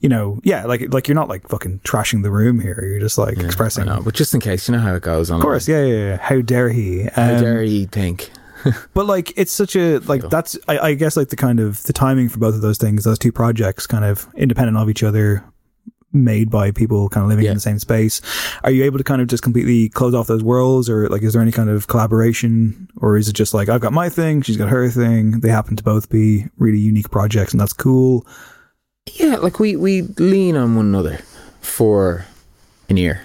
you 0.00 0.08
know, 0.08 0.38
yeah. 0.44 0.64
Like 0.64 0.92
like 0.94 1.08
you're 1.08 1.16
not 1.16 1.28
like 1.28 1.48
fucking 1.48 1.80
trashing 1.84 2.22
the 2.22 2.30
room 2.30 2.60
here. 2.60 2.78
You're 2.88 3.00
just 3.00 3.18
like 3.18 3.36
expressing. 3.38 3.88
I 3.88 3.96
know, 3.96 4.02
but 4.02 4.14
just 4.14 4.32
in 4.32 4.40
case, 4.40 4.68
you 4.68 4.74
know 4.76 4.80
how 4.80 4.94
it 4.94 5.02
goes. 5.02 5.28
On. 5.30 5.36
Of 5.40 5.42
course, 5.42 5.66
yeah, 5.66 5.82
yeah, 5.84 5.94
yeah. 6.10 6.16
How 6.18 6.40
dare 6.40 6.68
he? 6.68 7.08
How 7.14 7.34
Um, 7.34 7.40
dare 7.42 7.62
he 7.62 7.86
think? 7.86 8.30
But 8.94 9.06
like, 9.06 9.32
it's 9.36 9.52
such 9.52 9.76
a 9.76 9.98
like 9.98 10.22
that's 10.28 10.58
I, 10.68 10.78
I 10.78 10.94
guess 10.94 11.16
like 11.16 11.28
the 11.28 11.36
kind 11.36 11.60
of 11.60 11.82
the 11.84 11.92
timing 11.92 12.28
for 12.28 12.38
both 12.38 12.54
of 12.54 12.62
those 12.62 12.78
things, 12.78 13.04
those 13.04 13.18
two 13.18 13.32
projects, 13.32 13.86
kind 13.86 14.04
of 14.04 14.28
independent 14.34 14.76
of 14.76 14.88
each 14.88 15.02
other, 15.02 15.44
made 16.12 16.50
by 16.50 16.70
people 16.70 17.08
kind 17.08 17.24
of 17.24 17.28
living 17.28 17.46
in 17.46 17.54
the 17.54 17.60
same 17.60 17.78
space. 17.78 18.20
Are 18.64 18.70
you 18.70 18.84
able 18.84 18.98
to 18.98 19.04
kind 19.04 19.20
of 19.20 19.28
just 19.28 19.42
completely 19.42 19.88
close 19.88 20.14
off 20.14 20.26
those 20.26 20.42
worlds, 20.42 20.88
or 20.88 21.08
like 21.08 21.22
is 21.22 21.32
there 21.32 21.42
any 21.42 21.52
kind 21.52 21.70
of 21.70 21.86
collaboration, 21.86 22.88
or 22.96 23.16
is 23.16 23.28
it 23.28 23.34
just 23.34 23.54
like 23.54 23.68
I've 23.68 23.80
got 23.80 23.92
my 23.92 24.08
thing, 24.08 24.42
she's 24.42 24.56
got 24.56 24.68
her 24.68 24.88
thing, 24.88 25.40
they 25.40 25.48
happen 25.48 25.76
to 25.76 25.82
both 25.82 26.08
be 26.08 26.46
really 26.56 26.78
unique 26.78 27.10
projects, 27.10 27.52
and 27.52 27.60
that's 27.60 27.72
cool. 27.72 28.26
Yeah, 29.14 29.36
like 29.36 29.60
we 29.60 29.76
we 29.76 30.02
lean 30.02 30.56
on 30.56 30.74
one 30.74 30.86
another 30.86 31.20
for 31.60 32.24
an 32.88 32.98
ear. 32.98 33.20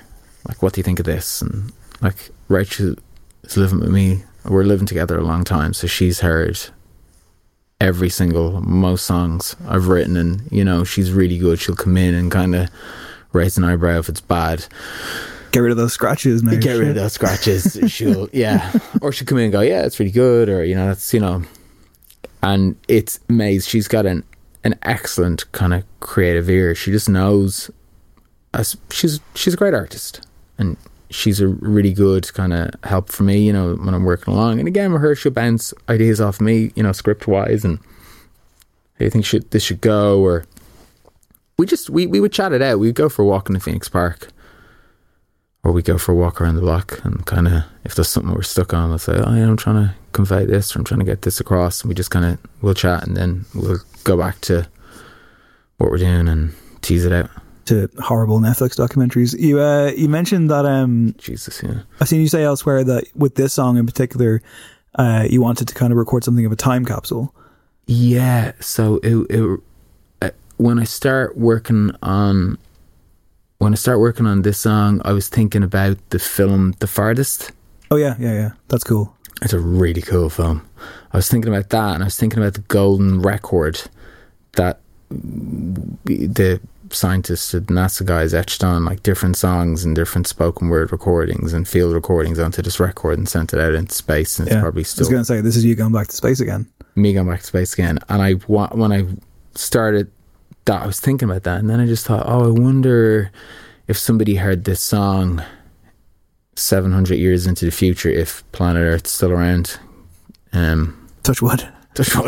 Like, 0.48 0.62
what 0.62 0.74
do 0.74 0.80
you 0.80 0.84
think 0.84 1.00
of 1.00 1.06
this? 1.06 1.42
And 1.42 1.72
like, 2.02 2.32
Rachel 2.48 2.96
is 3.44 3.58
living 3.58 3.80
with 3.80 3.90
me. 3.90 4.24
We're 4.46 4.64
living 4.64 4.88
together 4.88 5.18
a 5.18 5.24
long 5.24 5.44
time, 5.44 5.74
so 5.74 5.88
she's 5.88 6.22
heard 6.22 6.60
every 7.80 8.10
single 8.10 8.62
most 8.62 9.06
songs 9.06 9.56
I've 9.68 9.88
written, 9.88 10.16
and 10.16 10.52
you 10.52 10.64
know 10.64 10.84
she's 10.84 11.12
really 11.12 11.38
good. 11.38 11.60
She'll 11.60 11.76
come 11.76 11.98
in 11.98 12.14
and 12.14 12.32
kind 12.32 12.56
of 12.56 12.70
raise 13.34 13.58
an 13.58 13.64
eyebrow 13.64 14.00
if 14.00 14.10
it's 14.10 14.22
bad. 14.22 14.66
Get 15.52 15.60
rid 15.60 15.72
of 15.72 15.78
those 15.78 15.94
scratches, 15.94 16.44
man. 16.44 16.60
Get 16.60 16.78
rid 16.78 16.90
of 16.90 16.96
those 16.96 17.14
scratches. 17.14 17.78
she'll 17.88 18.30
yeah, 18.32 18.72
or 19.02 19.12
she'll 19.12 19.28
come 19.28 19.40
in 19.40 19.46
and 19.46 19.54
go, 19.54 19.62
yeah, 19.62 19.84
it's 19.84 20.00
really 20.00 20.12
good, 20.12 20.48
or 20.48 20.64
you 20.64 20.76
know, 20.76 20.88
that's 20.88 21.14
you 21.14 21.20
know, 21.20 21.44
and 22.42 22.76
it's 22.88 23.20
Maze. 23.28 23.68
She's 23.68 23.88
got 23.88 24.06
an 24.06 24.24
an 24.64 24.78
excellent 24.84 25.52
kind 25.52 25.74
of 25.74 25.84
creative 26.00 26.50
ear. 26.50 26.76
She 26.76 26.92
just 26.92 27.10
knows. 27.10 27.70
As 28.54 28.76
she's 28.90 29.22
she's 29.34 29.54
a 29.54 29.58
great 29.58 29.74
artist, 29.74 30.28
and 30.58 30.76
she's 31.12 31.40
a 31.40 31.48
really 31.48 31.94
good 31.94 32.34
kind 32.34 32.54
of 32.54 32.72
help 32.84 33.10
for 33.10 33.24
me. 33.24 33.40
You 33.40 33.54
know, 33.54 33.76
when 33.76 33.94
I'm 33.94 34.04
working 34.04 34.34
along. 34.34 34.60
And 34.60 34.68
again, 34.68 34.92
with 34.92 35.02
her, 35.02 35.16
she'll 35.16 35.32
bounce 35.32 35.74
ideas 35.90 36.20
off 36.20 36.42
me. 36.42 36.72
You 36.76 36.84
know, 36.84 36.92
script 36.92 37.28
wise, 37.28 37.64
and 37.64 37.80
hey, 38.98 39.06
I 39.06 39.10
think 39.10 39.26
should 39.26 39.52
this 39.52 39.64
should 39.64 39.82
go, 39.82 40.20
or 40.20 40.46
we 41.58 41.66
just 41.66 41.90
we 41.90 42.08
we 42.08 42.20
would 42.20 42.34
chat 42.34 42.54
it 42.54 42.62
out. 42.62 42.80
We'd 42.80 42.96
go 42.96 43.10
for 43.10 43.22
a 43.22 43.26
walk 43.26 43.50
in 43.50 43.54
the 43.54 43.60
Phoenix 43.60 43.88
Park 43.90 44.30
or 45.64 45.72
we 45.72 45.82
go 45.82 45.98
for 45.98 46.12
a 46.12 46.16
walk 46.16 46.42
around 46.42 46.56
the 46.56 46.62
block 46.62 47.04
and 47.04 47.26
kind 47.26 47.48
of 47.48 47.64
if 47.84 47.96
there's 47.96 48.08
something 48.08 48.34
we're 48.34 48.42
stuck 48.42 48.74
on, 48.74 48.90
we'll 48.90 48.98
say, 49.00 49.14
"Oh, 49.14 49.36
yeah, 49.36 49.48
I'm 49.48 49.58
trying 49.58 49.88
to 49.88 49.94
convey 50.12 50.46
this, 50.46 50.76
or 50.76 50.80
I'm 50.80 50.86
trying 50.86 51.00
to 51.00 51.06
get 51.06 51.24
this 51.24 51.40
across," 51.40 51.82
and 51.82 51.90
we 51.90 51.96
just 51.96 52.12
kind 52.12 52.26
of 52.26 52.38
we'll 52.62 52.74
chat 52.74 53.06
and 53.08 53.16
then 53.18 53.46
we'll 53.54 53.80
go 54.04 54.18
back 54.18 54.42
to 54.42 54.68
what 55.78 55.92
we're 55.92 55.98
doing 55.98 56.28
and 56.28 56.54
tease 56.82 57.06
it 57.06 57.12
out. 57.12 57.30
To 57.72 57.90
horrible 58.00 58.40
Netflix 58.42 58.76
documentaries. 58.76 59.40
You 59.40 59.62
uh, 59.62 59.92
you 59.96 60.10
mentioned 60.10 60.50
that 60.50 60.66
um, 60.66 61.16
Jesus, 61.18 61.64
yeah. 61.64 61.84
I've 62.02 62.10
seen 62.10 62.20
you 62.20 62.28
say 62.28 62.44
elsewhere 62.44 62.84
that 62.84 63.06
with 63.16 63.36
this 63.36 63.54
song 63.54 63.78
in 63.78 63.86
particular, 63.86 64.42
uh, 64.96 65.26
you 65.30 65.42
wanted 65.42 65.70
to 65.70 65.74
kind 65.74 65.94
of 65.94 65.98
record 65.98 66.26
something 66.26 66.46
of 66.46 66.52
a 66.52 66.58
time 66.58 66.84
capsule. 66.84 67.34
Yeah, 67.88 68.52
so 68.60 69.00
it, 69.04 69.16
it 69.30 69.60
uh, 70.22 70.30
when 70.58 70.80
I 70.80 70.84
start 70.84 71.38
working 71.38 71.92
on 72.04 72.58
when 73.60 73.72
I 73.72 73.76
start 73.78 74.02
working 74.02 74.26
on 74.26 74.42
this 74.42 74.60
song, 74.60 75.02
I 75.06 75.14
was 75.14 75.30
thinking 75.30 75.64
about 75.64 75.98
the 76.10 76.20
film 76.20 76.74
The 76.80 76.88
Farthest. 76.88 77.52
Oh 77.90 77.96
yeah, 77.96 78.16
yeah, 78.20 78.34
yeah. 78.34 78.52
That's 78.68 78.84
cool. 78.84 79.16
It's 79.42 79.54
a 79.54 79.60
really 79.60 80.02
cool 80.02 80.30
film. 80.30 80.68
I 81.14 81.18
was 81.18 81.30
thinking 81.30 81.54
about 81.54 81.70
that, 81.70 81.94
and 81.96 82.04
I 82.04 82.08
was 82.08 82.18
thinking 82.18 82.40
about 82.40 82.56
the 82.56 82.62
golden 82.68 83.22
record 83.22 83.82
that 84.54 84.82
the 85.10 86.60
scientists, 86.96 87.52
the 87.52 87.62
NASA 87.62 88.06
guys, 88.06 88.34
etched 88.34 88.64
on 88.64 88.86
like 88.86 89.04
different 89.04 89.38
songs 89.38 89.84
and 89.84 89.96
different 89.96 90.28
spoken 90.28 90.70
word 90.70 90.92
recordings 90.92 91.54
and 91.54 91.68
field 91.68 91.94
recordings 91.94 92.40
onto 92.40 92.62
this 92.62 92.80
record 92.80 93.18
and 93.18 93.28
sent 93.28 93.54
it 93.54 93.60
out 93.60 93.74
into 93.74 93.94
space. 93.94 94.40
And 94.40 94.48
it's 94.48 94.56
yeah. 94.56 94.62
probably 94.62 94.82
I 94.82 95.00
was 95.00 95.10
going 95.10 95.22
to 95.22 95.26
say 95.26 95.42
this 95.42 95.56
is 95.56 95.66
you 95.66 95.76
going 95.76 95.94
back 95.94 96.08
to 96.08 96.16
space 96.16 96.40
again. 96.40 96.68
me 96.96 97.14
going 97.14 97.28
back 97.28 97.42
to 97.42 97.46
space 97.46 97.74
again. 97.74 98.00
And 98.10 98.22
I 98.22 98.34
when 98.34 98.92
I 98.92 99.08
started 99.56 100.12
that, 100.66 100.84
I 100.84 100.86
was 100.86 101.00
thinking 101.00 101.30
about 101.30 101.44
that, 101.44 101.60
and 101.60 101.70
then 101.70 101.80
I 101.80 101.86
just 101.86 102.06
thought, 102.06 102.26
oh, 102.28 102.48
I 102.48 102.60
wonder 102.60 103.32
if 103.88 103.98
somebody 103.98 104.36
heard 104.36 104.66
this 104.66 104.82
song 104.82 105.44
seven 106.56 106.92
hundred 106.92 107.16
years 107.16 107.48
into 107.48 107.66
the 107.66 107.72
future, 107.72 108.10
if 108.10 108.50
planet 108.52 108.82
Earth's 108.82 109.12
still 109.12 109.32
around. 109.32 109.80
Um, 110.54 111.08
Touch 111.24 111.42
wood. 111.42 111.68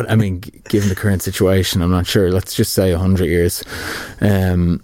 I 0.09 0.15
mean, 0.15 0.39
given 0.69 0.89
the 0.89 0.95
current 0.95 1.21
situation, 1.21 1.81
I'm 1.81 1.91
not 1.91 2.05
sure. 2.05 2.31
Let's 2.31 2.53
just 2.53 2.73
say 2.73 2.91
hundred 2.93 3.27
years. 3.27 3.63
Um, 4.21 4.83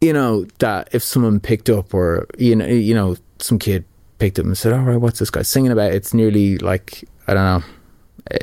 you 0.00 0.12
know 0.12 0.46
that 0.58 0.88
if 0.92 1.02
someone 1.02 1.38
picked 1.38 1.70
up, 1.70 1.94
or 1.94 2.26
you 2.36 2.56
know, 2.56 2.66
you 2.66 2.94
know, 2.94 3.16
some 3.38 3.58
kid 3.58 3.84
picked 4.18 4.38
up 4.38 4.46
and 4.46 4.58
said, 4.58 4.72
"All 4.72 4.80
right, 4.80 4.96
what's 4.96 5.20
this 5.20 5.30
guy 5.30 5.42
singing 5.42 5.70
about?" 5.70 5.92
It's 5.92 6.12
nearly 6.12 6.58
like 6.58 7.04
I 7.26 7.34
don't 7.34 7.44
know. 7.44 7.64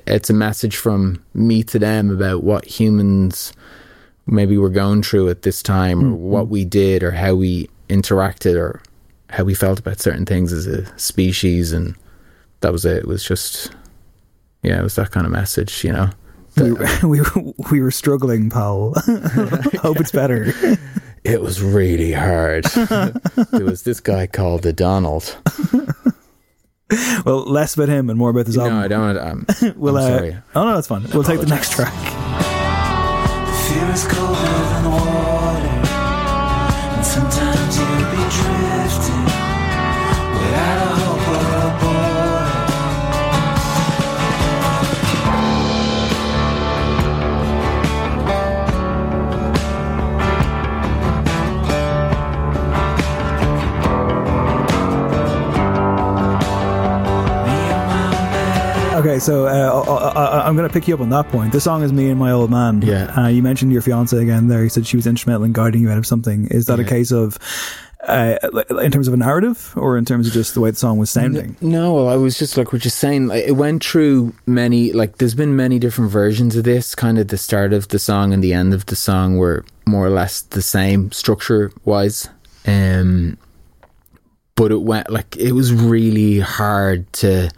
It's 0.07 0.29
a 0.29 0.33
message 0.33 0.77
from 0.77 1.23
me 1.33 1.63
to 1.63 1.79
them 1.79 2.09
about 2.09 2.43
what 2.43 2.65
humans 2.65 3.53
maybe 4.25 4.57
were 4.57 4.69
going 4.69 5.01
through 5.03 5.29
at 5.29 5.41
this 5.41 5.61
time, 5.61 6.03
or 6.03 6.15
what 6.15 6.47
we 6.47 6.63
did, 6.63 7.03
or 7.03 7.11
how 7.11 7.35
we 7.35 7.69
interacted, 7.89 8.55
or 8.55 8.81
how 9.29 9.43
we 9.43 9.53
felt 9.53 9.79
about 9.79 9.99
certain 9.99 10.25
things 10.25 10.53
as 10.53 10.67
a 10.67 10.85
species, 10.97 11.71
and 11.73 11.95
that 12.61 12.71
was 12.71 12.85
it. 12.85 12.97
It 12.97 13.07
was 13.07 13.23
just, 13.23 13.71
yeah, 14.63 14.79
it 14.79 14.83
was 14.83 14.95
that 14.95 15.11
kind 15.11 15.25
of 15.25 15.31
message, 15.31 15.83
you 15.83 15.91
know. 15.91 16.09
We, 16.57 16.71
we 17.03 17.21
we 17.71 17.81
were 17.81 17.91
struggling, 17.91 18.49
pal. 18.49 18.93
Hope 19.81 19.99
it's 19.99 20.11
better. 20.11 20.53
It 21.25 21.41
was 21.41 21.61
really 21.61 22.13
hard. 22.13 22.63
there 22.63 23.65
was 23.65 23.83
this 23.83 23.99
guy 23.99 24.25
called 24.25 24.63
the 24.63 24.71
Donald. 24.71 25.35
well, 27.25 27.43
less 27.43 27.75
about 27.75 27.89
him 27.89 28.09
and 28.09 28.17
more 28.17 28.29
about 28.29 28.45
this 28.45 28.55
No. 28.55 28.79
I 28.79 28.87
don't. 28.87 29.17
Um, 29.17 29.45
We'll, 29.75 29.97
I'm 29.97 30.03
uh, 30.03 30.17
sorry. 30.17 30.37
Oh 30.55 30.63
no, 30.63 30.75
that's 30.75 30.87
fine. 30.87 31.03
We'll 31.13 31.25
take 31.25 31.41
the 31.41 31.45
next 31.45 31.73
track. 31.73 31.93
Okay, 59.19 59.25
so 59.25 59.47
uh, 59.47 60.11
I, 60.15 60.21
I, 60.21 60.47
I'm 60.47 60.55
going 60.55 60.67
to 60.67 60.73
pick 60.73 60.87
you 60.87 60.93
up 60.93 61.01
on 61.01 61.09
that 61.09 61.27
point. 61.27 61.51
The 61.51 61.59
song 61.59 61.83
is 61.83 61.91
"Me 61.91 62.09
and 62.09 62.17
My 62.17 62.31
Old 62.31 62.49
Man." 62.49 62.81
Yeah. 62.81 63.13
Uh, 63.17 63.27
you 63.27 63.43
mentioned 63.43 63.73
your 63.73 63.81
fiance 63.81 64.17
again. 64.17 64.47
There, 64.47 64.63
you 64.63 64.69
said 64.69 64.87
she 64.87 64.95
was 64.95 65.05
instrumental 65.05 65.43
in 65.43 65.51
guiding 65.51 65.81
you 65.81 65.89
out 65.89 65.97
of 65.97 66.07
something. 66.07 66.47
Is 66.47 66.67
that 66.67 66.79
a 66.79 66.85
case 66.85 67.11
of, 67.11 67.37
uh, 68.07 68.37
in 68.81 68.91
terms 68.91 69.09
of 69.09 69.13
a 69.13 69.17
narrative, 69.17 69.73
or 69.75 69.97
in 69.97 70.05
terms 70.05 70.25
of 70.27 70.31
just 70.31 70.53
the 70.53 70.61
way 70.61 70.71
the 70.71 70.77
song 70.77 70.99
was 70.99 71.09
sounding? 71.09 71.57
No, 71.59 72.07
I 72.07 72.15
was 72.15 72.39
just 72.39 72.55
like 72.55 72.71
we're 72.71 72.79
just 72.79 72.97
saying. 72.97 73.27
Like, 73.27 73.43
it 73.43 73.57
went 73.57 73.83
through 73.83 74.33
many. 74.45 74.93
Like, 74.93 75.17
there's 75.17 75.35
been 75.35 75.53
many 75.53 75.79
different 75.79 76.11
versions 76.11 76.55
of 76.55 76.63
this. 76.63 76.95
Kind 76.95 77.19
of 77.19 77.27
the 77.27 77.37
start 77.37 77.73
of 77.73 77.89
the 77.89 77.99
song 77.99 78.31
and 78.31 78.41
the 78.41 78.53
end 78.53 78.73
of 78.73 78.85
the 78.85 78.95
song 78.95 79.35
were 79.35 79.65
more 79.85 80.05
or 80.05 80.11
less 80.11 80.43
the 80.43 80.61
same 80.61 81.11
structure 81.11 81.73
wise. 81.83 82.29
Um, 82.65 83.37
but 84.55 84.71
it 84.71 84.81
went 84.81 85.09
like 85.09 85.35
it 85.35 85.51
was 85.51 85.73
really 85.73 86.39
hard 86.39 87.11
to 87.13 87.49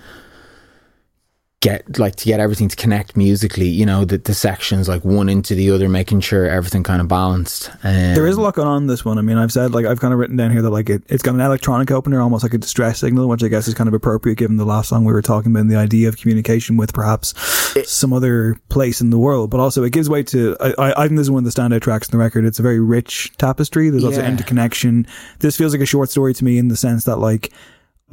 get 1.61 1.99
like 1.99 2.15
to 2.15 2.25
get 2.25 2.39
everything 2.39 2.67
to 2.67 2.75
connect 2.75 3.15
musically. 3.15 3.67
You 3.67 3.85
know, 3.85 4.03
the 4.03 4.17
the 4.17 4.33
sections 4.33 4.89
like 4.89 5.05
one 5.05 5.29
into 5.29 5.53
the 5.55 5.69
other, 5.71 5.87
making 5.87 6.21
sure 6.21 6.49
everything 6.49 6.81
kind 6.83 6.99
of 6.99 7.07
balanced. 7.07 7.69
Um, 7.83 8.15
There 8.15 8.25
is 8.27 8.35
a 8.35 8.41
lot 8.41 8.55
going 8.55 8.67
on 8.67 8.81
in 8.83 8.87
this 8.87 9.05
one. 9.05 9.17
I 9.17 9.21
mean, 9.21 9.37
I've 9.37 9.51
said 9.51 9.71
like 9.73 9.85
I've 9.85 9.99
kind 9.99 10.11
of 10.13 10.19
written 10.19 10.35
down 10.35 10.51
here 10.51 10.61
that 10.63 10.71
like 10.71 10.89
it, 10.89 11.03
it's 11.07 11.21
got 11.23 11.35
an 11.35 11.39
electronic 11.41 11.91
opener, 11.91 12.19
almost 12.19 12.43
like 12.43 12.53
a 12.53 12.57
distress 12.57 12.99
signal, 12.99 13.27
which 13.29 13.43
I 13.43 13.47
guess 13.47 13.67
is 13.67 13.73
kind 13.75 13.87
of 13.87 13.93
appropriate 13.93 14.35
given 14.39 14.57
the 14.57 14.65
last 14.65 14.89
song 14.89 15.05
we 15.05 15.13
were 15.13 15.21
talking 15.21 15.51
about 15.51 15.61
and 15.61 15.71
the 15.71 15.77
idea 15.77 16.09
of 16.09 16.17
communication 16.17 16.77
with 16.77 16.93
perhaps 16.93 17.33
some 17.89 18.11
other 18.11 18.57
place 18.69 18.99
in 18.99 19.11
the 19.11 19.19
world. 19.19 19.51
But 19.51 19.59
also, 19.59 19.83
it 19.83 19.93
gives 19.93 20.09
way 20.09 20.23
to 20.23 20.57
I, 20.59 20.73
I, 20.79 21.03
I 21.03 21.07
think 21.07 21.17
this 21.17 21.25
is 21.27 21.31
one 21.31 21.45
of 21.45 21.53
the 21.53 21.61
standout 21.61 21.81
tracks 21.81 22.09
in 22.09 22.11
the 22.11 22.17
record. 22.23 22.43
It's 22.43 22.59
a 22.59 22.63
very 22.63 22.79
rich 22.79 23.31
tapestry. 23.37 23.89
There's 23.91 24.03
also 24.03 24.21
Yeah. 24.21 24.29
interconnection. 24.29 25.05
This 25.39 25.57
feels 25.57 25.73
like 25.73 25.81
a 25.81 25.85
short 25.85 26.09
story 26.09 26.33
to 26.33 26.43
me 26.43 26.57
in 26.57 26.69
the 26.69 26.75
sense 26.77 27.03
that 27.03 27.17
like. 27.17 27.51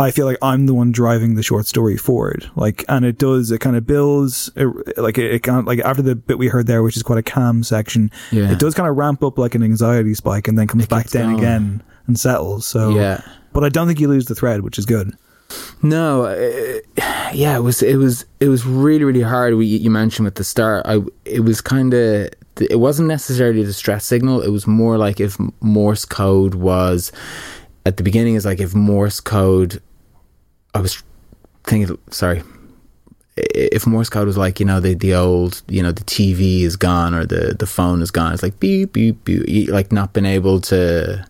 I 0.00 0.10
feel 0.12 0.26
like 0.26 0.38
I'm 0.42 0.66
the 0.66 0.74
one 0.74 0.92
driving 0.92 1.34
the 1.34 1.42
short 1.42 1.66
story 1.66 1.96
forward. 1.96 2.48
Like, 2.54 2.84
and 2.88 3.04
it 3.04 3.18
does, 3.18 3.50
it 3.50 3.58
kind 3.60 3.74
of 3.76 3.86
builds, 3.86 4.50
it, 4.54 4.66
like, 4.98 5.18
it, 5.18 5.34
it 5.34 5.42
kind 5.42 5.58
of, 5.58 5.66
like, 5.66 5.80
after 5.80 6.02
the 6.02 6.14
bit 6.14 6.38
we 6.38 6.46
heard 6.48 6.66
there, 6.68 6.82
which 6.82 6.96
is 6.96 7.02
quite 7.02 7.18
a 7.18 7.22
calm 7.22 7.62
section, 7.64 8.10
Yeah. 8.30 8.52
it 8.52 8.58
does 8.58 8.74
kind 8.74 8.88
of 8.88 8.96
ramp 8.96 9.22
up 9.24 9.38
like 9.38 9.54
an 9.56 9.62
anxiety 9.62 10.14
spike 10.14 10.46
and 10.48 10.56
then 10.58 10.66
comes 10.68 10.86
back 10.86 11.04
gets 11.04 11.12
down 11.14 11.34
again 11.34 11.82
and 12.06 12.18
settles. 12.18 12.64
So, 12.66 12.90
Yeah. 12.90 13.22
But 13.52 13.64
I 13.64 13.70
don't 13.70 13.86
think 13.88 13.98
you 13.98 14.08
lose 14.08 14.26
the 14.26 14.34
thread, 14.36 14.60
which 14.60 14.78
is 14.78 14.86
good. 14.86 15.12
No, 15.82 16.26
uh, 16.26 17.02
yeah, 17.32 17.56
it 17.56 17.62
was 17.62 17.82
it 17.82 17.96
was 17.96 18.26
it 18.38 18.48
was 18.48 18.66
really 18.66 19.02
really 19.04 19.22
hard. 19.22 19.54
We 19.54 19.64
you 19.64 19.88
mentioned 19.90 20.26
at 20.26 20.34
the 20.34 20.44
start, 20.44 20.84
I 20.86 21.00
it 21.24 21.40
was 21.40 21.62
kind 21.62 21.94
of 21.94 22.28
it 22.60 22.78
wasn't 22.78 23.08
necessarily 23.08 23.62
a 23.62 23.64
distress 23.64 24.04
signal. 24.04 24.42
It 24.42 24.50
was 24.50 24.66
more 24.66 24.98
like 24.98 25.20
if 25.20 25.38
Morse 25.62 26.04
code 26.04 26.54
was 26.54 27.12
at 27.86 27.96
the 27.96 28.02
beginning 28.02 28.34
is 28.34 28.44
like 28.44 28.60
if 28.60 28.74
Morse 28.74 29.20
code. 29.20 29.80
I 30.74 30.80
was 30.80 31.02
thinking, 31.64 31.98
sorry, 32.10 32.42
if 33.36 33.86
Morse 33.86 34.08
code 34.08 34.26
was 34.26 34.36
like 34.36 34.60
you 34.60 34.66
know 34.66 34.80
the 34.80 34.94
the 34.94 35.14
old 35.14 35.62
you 35.68 35.82
know 35.82 35.92
the 35.92 36.04
TV 36.04 36.62
is 36.62 36.76
gone 36.76 37.14
or 37.14 37.24
the 37.24 37.54
the 37.58 37.66
phone 37.66 38.02
is 38.02 38.10
gone. 38.10 38.32
It's 38.32 38.42
like 38.42 38.58
beep 38.60 38.92
beep 38.92 39.24
beep, 39.24 39.68
like 39.68 39.92
not 39.92 40.12
been 40.12 40.26
able 40.26 40.60
to 40.62 41.26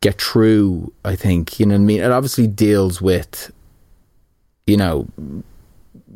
get 0.00 0.20
through. 0.20 0.92
I 1.04 1.16
think 1.16 1.58
you 1.58 1.66
know 1.66 1.74
what 1.74 1.80
I 1.80 1.84
mean. 1.84 2.00
It 2.00 2.10
obviously 2.10 2.46
deals 2.46 3.00
with 3.00 3.52
you 4.66 4.76
know 4.76 5.08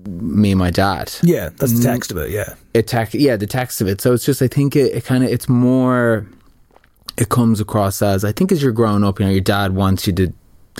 me 0.07 0.53
and 0.53 0.59
my 0.59 0.71
dad. 0.71 1.13
Yeah, 1.23 1.51
that's 1.57 1.73
the 1.73 1.81
mm. 1.81 1.93
text 1.93 2.11
of 2.11 2.17
it. 2.19 2.31
Yeah. 2.31 2.55
It 2.75 2.87
tech, 2.87 3.15
yeah, 3.15 3.37
the 3.37 3.47
text 3.47 3.81
of 3.81 3.89
it. 3.89 4.01
So 4.01 4.13
it's 4.13 4.25
just 4.25 4.43
I 4.43 4.49
think 4.49 4.77
it, 4.77 4.95
it 4.95 5.05
kind 5.05 5.25
of 5.25 5.31
it's 5.31 5.49
more. 5.49 6.27
It 7.19 7.29
comes 7.29 7.61
across 7.61 8.01
as 8.01 8.25
I 8.25 8.33
think 8.33 8.53
as 8.53 8.63
you're 8.63 8.73
growing 8.73 9.05
up, 9.05 9.21
you 9.21 9.27
know, 9.27 9.33
your 9.33 9.43
dad 9.43 9.75
wants 9.75 10.07
you 10.07 10.15
to 10.15 10.33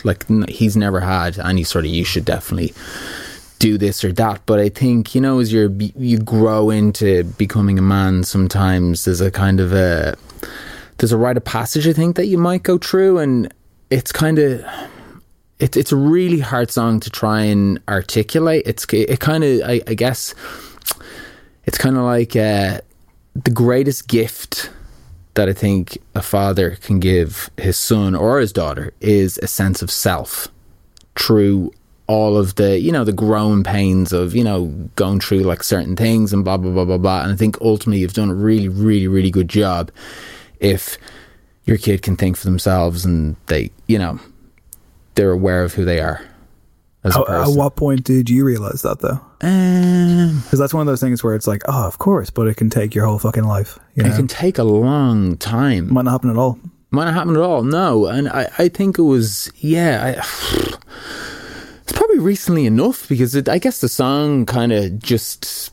like 0.05 0.27
he's 0.49 0.77
never 0.77 1.01
had 1.01 1.39
any 1.39 1.65
sort 1.65 1.85
of 1.85 1.91
you 1.91 2.05
should 2.05 2.25
definitely 2.25 2.75
do 3.59 3.79
this 3.79 4.03
or 4.05 4.13
that. 4.13 4.45
But 4.47 4.59
I 4.59 4.69
think 4.69 5.15
you 5.15 5.21
know 5.21 5.39
as 5.39 5.53
you're 5.53 5.71
you 5.71 6.19
grow 6.19 6.71
into 6.71 7.25
becoming 7.25 7.79
a 7.79 7.83
man, 7.83 8.25
sometimes 8.25 9.05
there's 9.05 9.21
a 9.21 9.31
kind 9.31 9.61
of 9.61 9.73
a 9.73 10.17
there's 10.99 11.13
a 11.13 11.17
rite 11.17 11.37
of 11.37 11.45
passage 11.45 11.87
I 11.87 11.93
think 11.93 12.17
that 12.17 12.27
you 12.27 12.39
might 12.39 12.63
go 12.63 12.79
through, 12.79 13.19
and 13.19 13.53
it's 13.91 14.13
kind 14.13 14.39
of 14.39 14.65
it's 15.59 15.77
it's 15.77 15.93
a 15.93 15.97
really 15.97 16.41
hard 16.41 16.71
song 16.71 17.01
to 17.01 17.11
try 17.11 17.43
and 17.43 17.81
articulate. 17.89 18.65
It's 18.67 18.85
it 18.93 19.21
kind 19.21 19.45
of 19.45 19.61
I, 19.63 19.81
I 19.87 19.95
guess 19.95 20.35
it's 21.65 21.79
kind 21.79 21.97
of 21.97 22.03
like 22.03 22.35
uh, 22.35 22.81
the 23.35 23.51
greatest 23.53 24.09
gift 24.09 24.71
that 25.35 25.49
I 25.49 25.53
think 25.53 25.99
a 26.15 26.23
father 26.23 26.73
can 26.77 27.01
give 27.01 27.51
his 27.57 27.77
son 27.77 28.15
or 28.15 28.39
his 28.39 28.53
daughter 28.53 28.93
is 29.01 29.39
a 29.39 29.47
sense 29.47 29.83
of 29.83 29.91
self 29.91 30.49
through 31.17 31.73
all 32.07 32.37
of 32.37 32.57
the 32.57 32.79
you 32.79 32.93
know 32.93 33.05
the 33.05 33.13
growing 33.13 33.63
pains 33.63 34.13
of 34.13 34.35
you 34.35 34.45
know 34.45 34.67
going 34.97 35.21
through 35.21 35.41
like 35.41 35.63
certain 35.63 35.97
things 35.97 36.33
and 36.33 36.45
blah 36.45 36.57
blah 36.57 36.73
blah 36.73 36.85
blah 36.85 36.99
blah 36.99 37.23
and 37.23 37.33
I 37.33 37.37
think 37.37 37.57
ultimately 37.61 38.01
you've 38.01 38.13
done 38.13 38.29
a 38.29 38.35
really 38.35 38.69
really 38.69 39.09
really 39.09 39.31
good 39.31 39.49
job 39.49 39.91
if 40.61 40.99
your 41.65 41.79
kid 41.79 42.03
can 42.03 42.17
think 42.17 42.37
for 42.37 42.45
themselves 42.45 43.05
and 43.05 43.37
they 43.47 43.71
you 43.87 43.99
know 43.99 44.19
they're 45.15 45.31
aware 45.31 45.63
of 45.63 45.75
who 45.75 45.85
they 45.85 46.01
are 46.01 46.27
as 47.05 47.17
a 47.17 47.21
At, 47.21 47.49
at 47.49 47.57
what 47.57 47.77
point 47.77 48.05
did 48.05 48.31
you 48.31 48.45
realize 48.45 48.83
that 48.83 49.01
though? 49.01 49.21
Um, 49.41 50.41
Because 50.45 50.59
that's 50.59 50.73
one 50.73 50.83
of 50.83 50.87
those 50.87 51.01
things 51.01 51.23
where 51.25 51.35
it's 51.35 51.47
like, 51.47 51.63
oh, 51.67 51.87
of 51.87 51.99
course, 51.99 52.31
but 52.31 52.47
it 52.47 52.57
can 52.57 52.71
take 52.71 52.95
your 52.95 53.07
whole 53.07 53.19
fucking 53.19 53.45
life. 53.45 53.79
You 53.95 54.05
it 54.05 54.17
can 54.17 54.27
take 54.27 54.59
a 54.59 54.65
long 54.65 55.37
time. 55.37 55.93
Might 55.93 56.07
not 56.07 56.13
happen 56.13 56.31
at 56.31 56.37
all. 56.37 56.59
Might 56.91 57.07
not 57.07 57.15
happen 57.15 57.37
at 57.37 57.43
all. 57.43 57.63
No, 57.63 58.07
and 58.07 58.29
I, 58.29 58.51
I 58.59 58.69
think 58.69 58.99
it 58.99 59.03
was 59.03 59.51
yeah. 59.57 60.03
I, 60.03 60.11
it's 61.83 61.93
probably 61.93 62.19
recently 62.19 62.67
enough 62.67 63.09
because 63.09 63.35
it, 63.35 63.49
I 63.49 63.59
guess 63.59 63.81
the 63.81 63.89
song 63.89 64.47
kind 64.47 64.73
of 64.73 64.99
just 64.99 65.73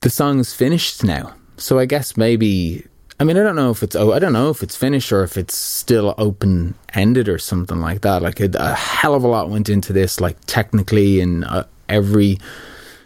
the 0.00 0.10
song's 0.10 0.54
finished 0.54 1.04
now. 1.04 1.34
So 1.56 1.78
I 1.78 1.84
guess 1.84 2.16
maybe 2.16 2.86
I 3.20 3.24
mean 3.24 3.36
I 3.36 3.42
don't 3.42 3.56
know 3.56 3.70
if 3.70 3.82
it's 3.82 3.96
oh 3.96 4.12
I 4.12 4.18
don't 4.18 4.32
know 4.32 4.50
if 4.50 4.62
it's 4.62 4.76
finished 4.76 5.12
or 5.12 5.22
if 5.24 5.36
it's 5.36 5.56
still 5.56 6.14
open 6.16 6.74
ended 6.94 7.28
or 7.28 7.38
something 7.38 7.80
like 7.80 8.00
that. 8.00 8.22
Like 8.22 8.40
a, 8.40 8.50
a 8.54 8.74
hell 8.74 9.14
of 9.14 9.24
a 9.24 9.28
lot 9.28 9.50
went 9.50 9.68
into 9.68 9.92
this, 9.92 10.20
like 10.20 10.38
technically, 10.46 11.20
and 11.20 11.44
uh, 11.44 11.64
every 11.88 12.38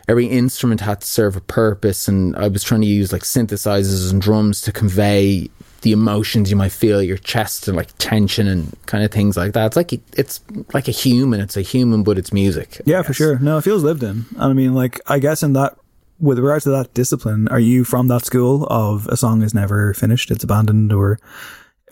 every 0.08 0.26
instrument 0.26 0.80
had 0.80 1.02
to 1.02 1.06
serve 1.06 1.36
a 1.36 1.40
purpose 1.40 2.08
and 2.08 2.34
I 2.36 2.48
was 2.48 2.64
trying 2.64 2.80
to 2.80 2.86
use 2.86 3.12
like 3.12 3.22
synthesizers 3.22 4.10
and 4.10 4.20
drums 4.20 4.62
to 4.62 4.72
convey 4.72 5.50
the 5.82 5.92
emotions 5.92 6.50
you 6.50 6.56
might 6.56 6.72
feel 6.72 7.02
your 7.02 7.18
chest 7.18 7.68
and 7.68 7.76
like 7.76 7.90
tension 7.98 8.48
and 8.48 8.76
kind 8.86 9.04
of 9.04 9.10
things 9.10 9.36
like 9.36 9.52
that. 9.52 9.66
It's 9.66 9.76
like 9.76 9.92
it's 9.92 10.40
like 10.74 10.88
a 10.88 10.92
human. 10.92 11.40
It's 11.40 11.56
a 11.56 11.62
human, 11.62 12.02
but 12.02 12.18
it's 12.18 12.32
music. 12.32 12.80
Yeah, 12.84 13.02
for 13.02 13.12
sure. 13.12 13.38
No, 13.38 13.58
it 13.58 13.62
feels 13.62 13.84
lived 13.84 14.02
in. 14.02 14.24
I 14.38 14.52
mean, 14.52 14.74
like, 14.74 15.00
I 15.06 15.18
guess 15.18 15.42
in 15.42 15.52
that, 15.52 15.76
with 16.18 16.38
regards 16.38 16.64
to 16.64 16.70
that 16.70 16.94
discipline, 16.94 17.46
are 17.48 17.60
you 17.60 17.84
from 17.84 18.08
that 18.08 18.24
school 18.24 18.66
of 18.68 19.06
a 19.06 19.16
song 19.16 19.42
is 19.42 19.54
never 19.54 19.94
finished, 19.94 20.32
it's 20.32 20.42
abandoned, 20.42 20.92
or 20.92 21.20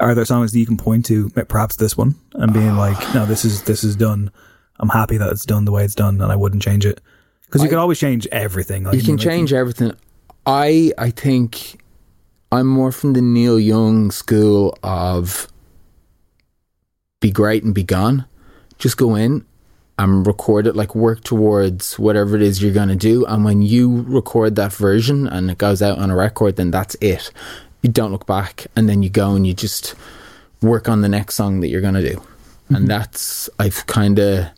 are 0.00 0.16
there 0.16 0.24
songs 0.24 0.50
that 0.52 0.58
you 0.58 0.66
can 0.66 0.76
point 0.76 1.06
to, 1.06 1.30
perhaps 1.30 1.76
this 1.76 1.96
one, 1.96 2.16
and 2.32 2.52
being 2.52 2.76
like, 2.76 2.98
no, 3.14 3.24
this 3.24 3.44
is 3.44 3.62
this 3.62 3.84
is 3.84 3.94
done. 3.94 4.32
I'm 4.78 4.88
happy 4.88 5.16
that 5.16 5.30
it's 5.30 5.46
done 5.46 5.64
the 5.64 5.72
way 5.72 5.84
it's 5.84 5.94
done, 5.94 6.20
and 6.20 6.32
I 6.32 6.36
wouldn't 6.36 6.62
change 6.62 6.84
it 6.84 7.00
because 7.46 7.62
you 7.62 7.68
can 7.68 7.78
always 7.78 7.98
change 7.98 8.26
everything. 8.32 8.84
Like, 8.84 8.94
You 8.94 9.02
can 9.02 9.16
like, 9.16 9.24
change 9.24 9.52
everything. 9.52 9.92
I 10.44 10.92
I 10.98 11.10
think 11.10 11.80
I'm 12.52 12.66
more 12.66 12.92
from 12.92 13.14
the 13.14 13.22
Neil 13.22 13.58
Young 13.58 14.10
school 14.10 14.78
of 14.82 15.48
be 17.20 17.30
great 17.30 17.64
and 17.64 17.74
be 17.74 17.82
gone. 17.82 18.26
Just 18.78 18.96
go 18.96 19.14
in 19.14 19.44
and 19.98 20.26
record 20.26 20.66
it, 20.66 20.76
like 20.76 20.94
work 20.94 21.24
towards 21.24 21.98
whatever 21.98 22.36
it 22.36 22.42
is 22.42 22.62
you're 22.62 22.72
going 22.72 22.88
to 22.88 22.96
do. 22.96 23.24
And 23.24 23.44
when 23.44 23.62
you 23.62 24.02
record 24.02 24.54
that 24.56 24.72
version 24.72 25.26
and 25.26 25.50
it 25.50 25.58
goes 25.58 25.80
out 25.80 25.98
on 25.98 26.10
a 26.10 26.16
record, 26.16 26.56
then 26.56 26.70
that's 26.70 26.94
it. 27.00 27.32
You 27.82 27.90
don't 27.90 28.12
look 28.12 28.26
back 28.26 28.66
and 28.76 28.88
then 28.88 29.02
you 29.02 29.08
go 29.08 29.34
and 29.34 29.46
you 29.46 29.54
just 29.54 29.94
work 30.60 30.88
on 30.88 31.00
the 31.00 31.08
next 31.08 31.36
song 31.36 31.60
that 31.60 31.68
you're 31.68 31.80
going 31.80 31.94
to 31.94 32.08
do. 32.08 32.22
And 32.68 32.78
mm-hmm. 32.78 32.86
that's, 32.86 33.48
I've 33.58 33.86
kind 33.86 34.18
of, 34.18 34.48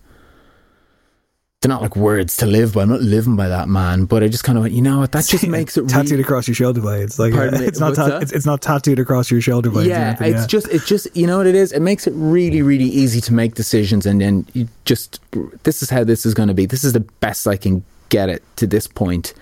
they're 1.61 1.68
not 1.68 1.82
like 1.82 1.96
words 1.96 2.36
to 2.36 2.46
live 2.46 2.74
by. 2.74 2.82
I'm 2.82 2.88
not 2.88 3.00
living 3.00 3.34
by 3.34 3.48
that, 3.48 3.68
man. 3.68 4.04
But 4.04 4.22
I 4.22 4.28
just 4.28 4.44
kind 4.44 4.56
of 4.56 4.62
went, 4.62 4.74
you 4.74 4.82
know 4.82 4.98
what? 5.00 5.11
That 5.11 5.24
just 5.26 5.46
makes 5.48 5.76
it 5.76 5.88
tattooed 5.88 6.20
across 6.20 6.46
your 6.46 6.54
shoulder 6.54 6.80
blades. 6.80 7.18
Like 7.18 7.34
Pardon 7.34 7.62
uh, 7.62 7.66
it's 7.66 7.80
not 7.80 7.96
ta- 7.96 8.18
it's, 8.18 8.30
it's 8.30 8.46
not 8.46 8.62
tattooed 8.62 9.00
across 9.00 9.30
your 9.30 9.40
shoulder 9.40 9.70
blades. 9.70 9.88
yeah, 9.88 10.09
anything, 10.09 10.34
it's 10.34 10.46
just 10.46 10.68
it's 10.68 10.86
just 10.86 11.09
you 11.16 11.26
know 11.26 11.38
what 11.38 11.46
it 11.46 11.56
is. 11.56 11.72
It 11.72 11.80
makes 11.80 12.06
it 12.06 12.12
really 12.14 12.62
really 12.62 12.84
easy 12.84 13.20
to 13.22 13.32
make 13.34 13.54
decisions, 13.54 14.06
and 14.06 14.20
then 14.20 14.46
you 14.52 14.68
just 14.84 15.20
this 15.64 15.82
is 15.82 15.90
how 15.90 16.04
this 16.04 16.24
is 16.24 16.32
going 16.32 16.48
to 16.48 16.54
be. 16.54 16.66
This 16.66 16.84
is 16.84 16.92
the 16.92 17.00
best 17.00 17.48
I 17.48 17.56
can 17.56 17.84
get 18.09 18.28
it 18.28 18.42
to 18.56 18.66
this 18.66 18.86
point. 18.86 19.34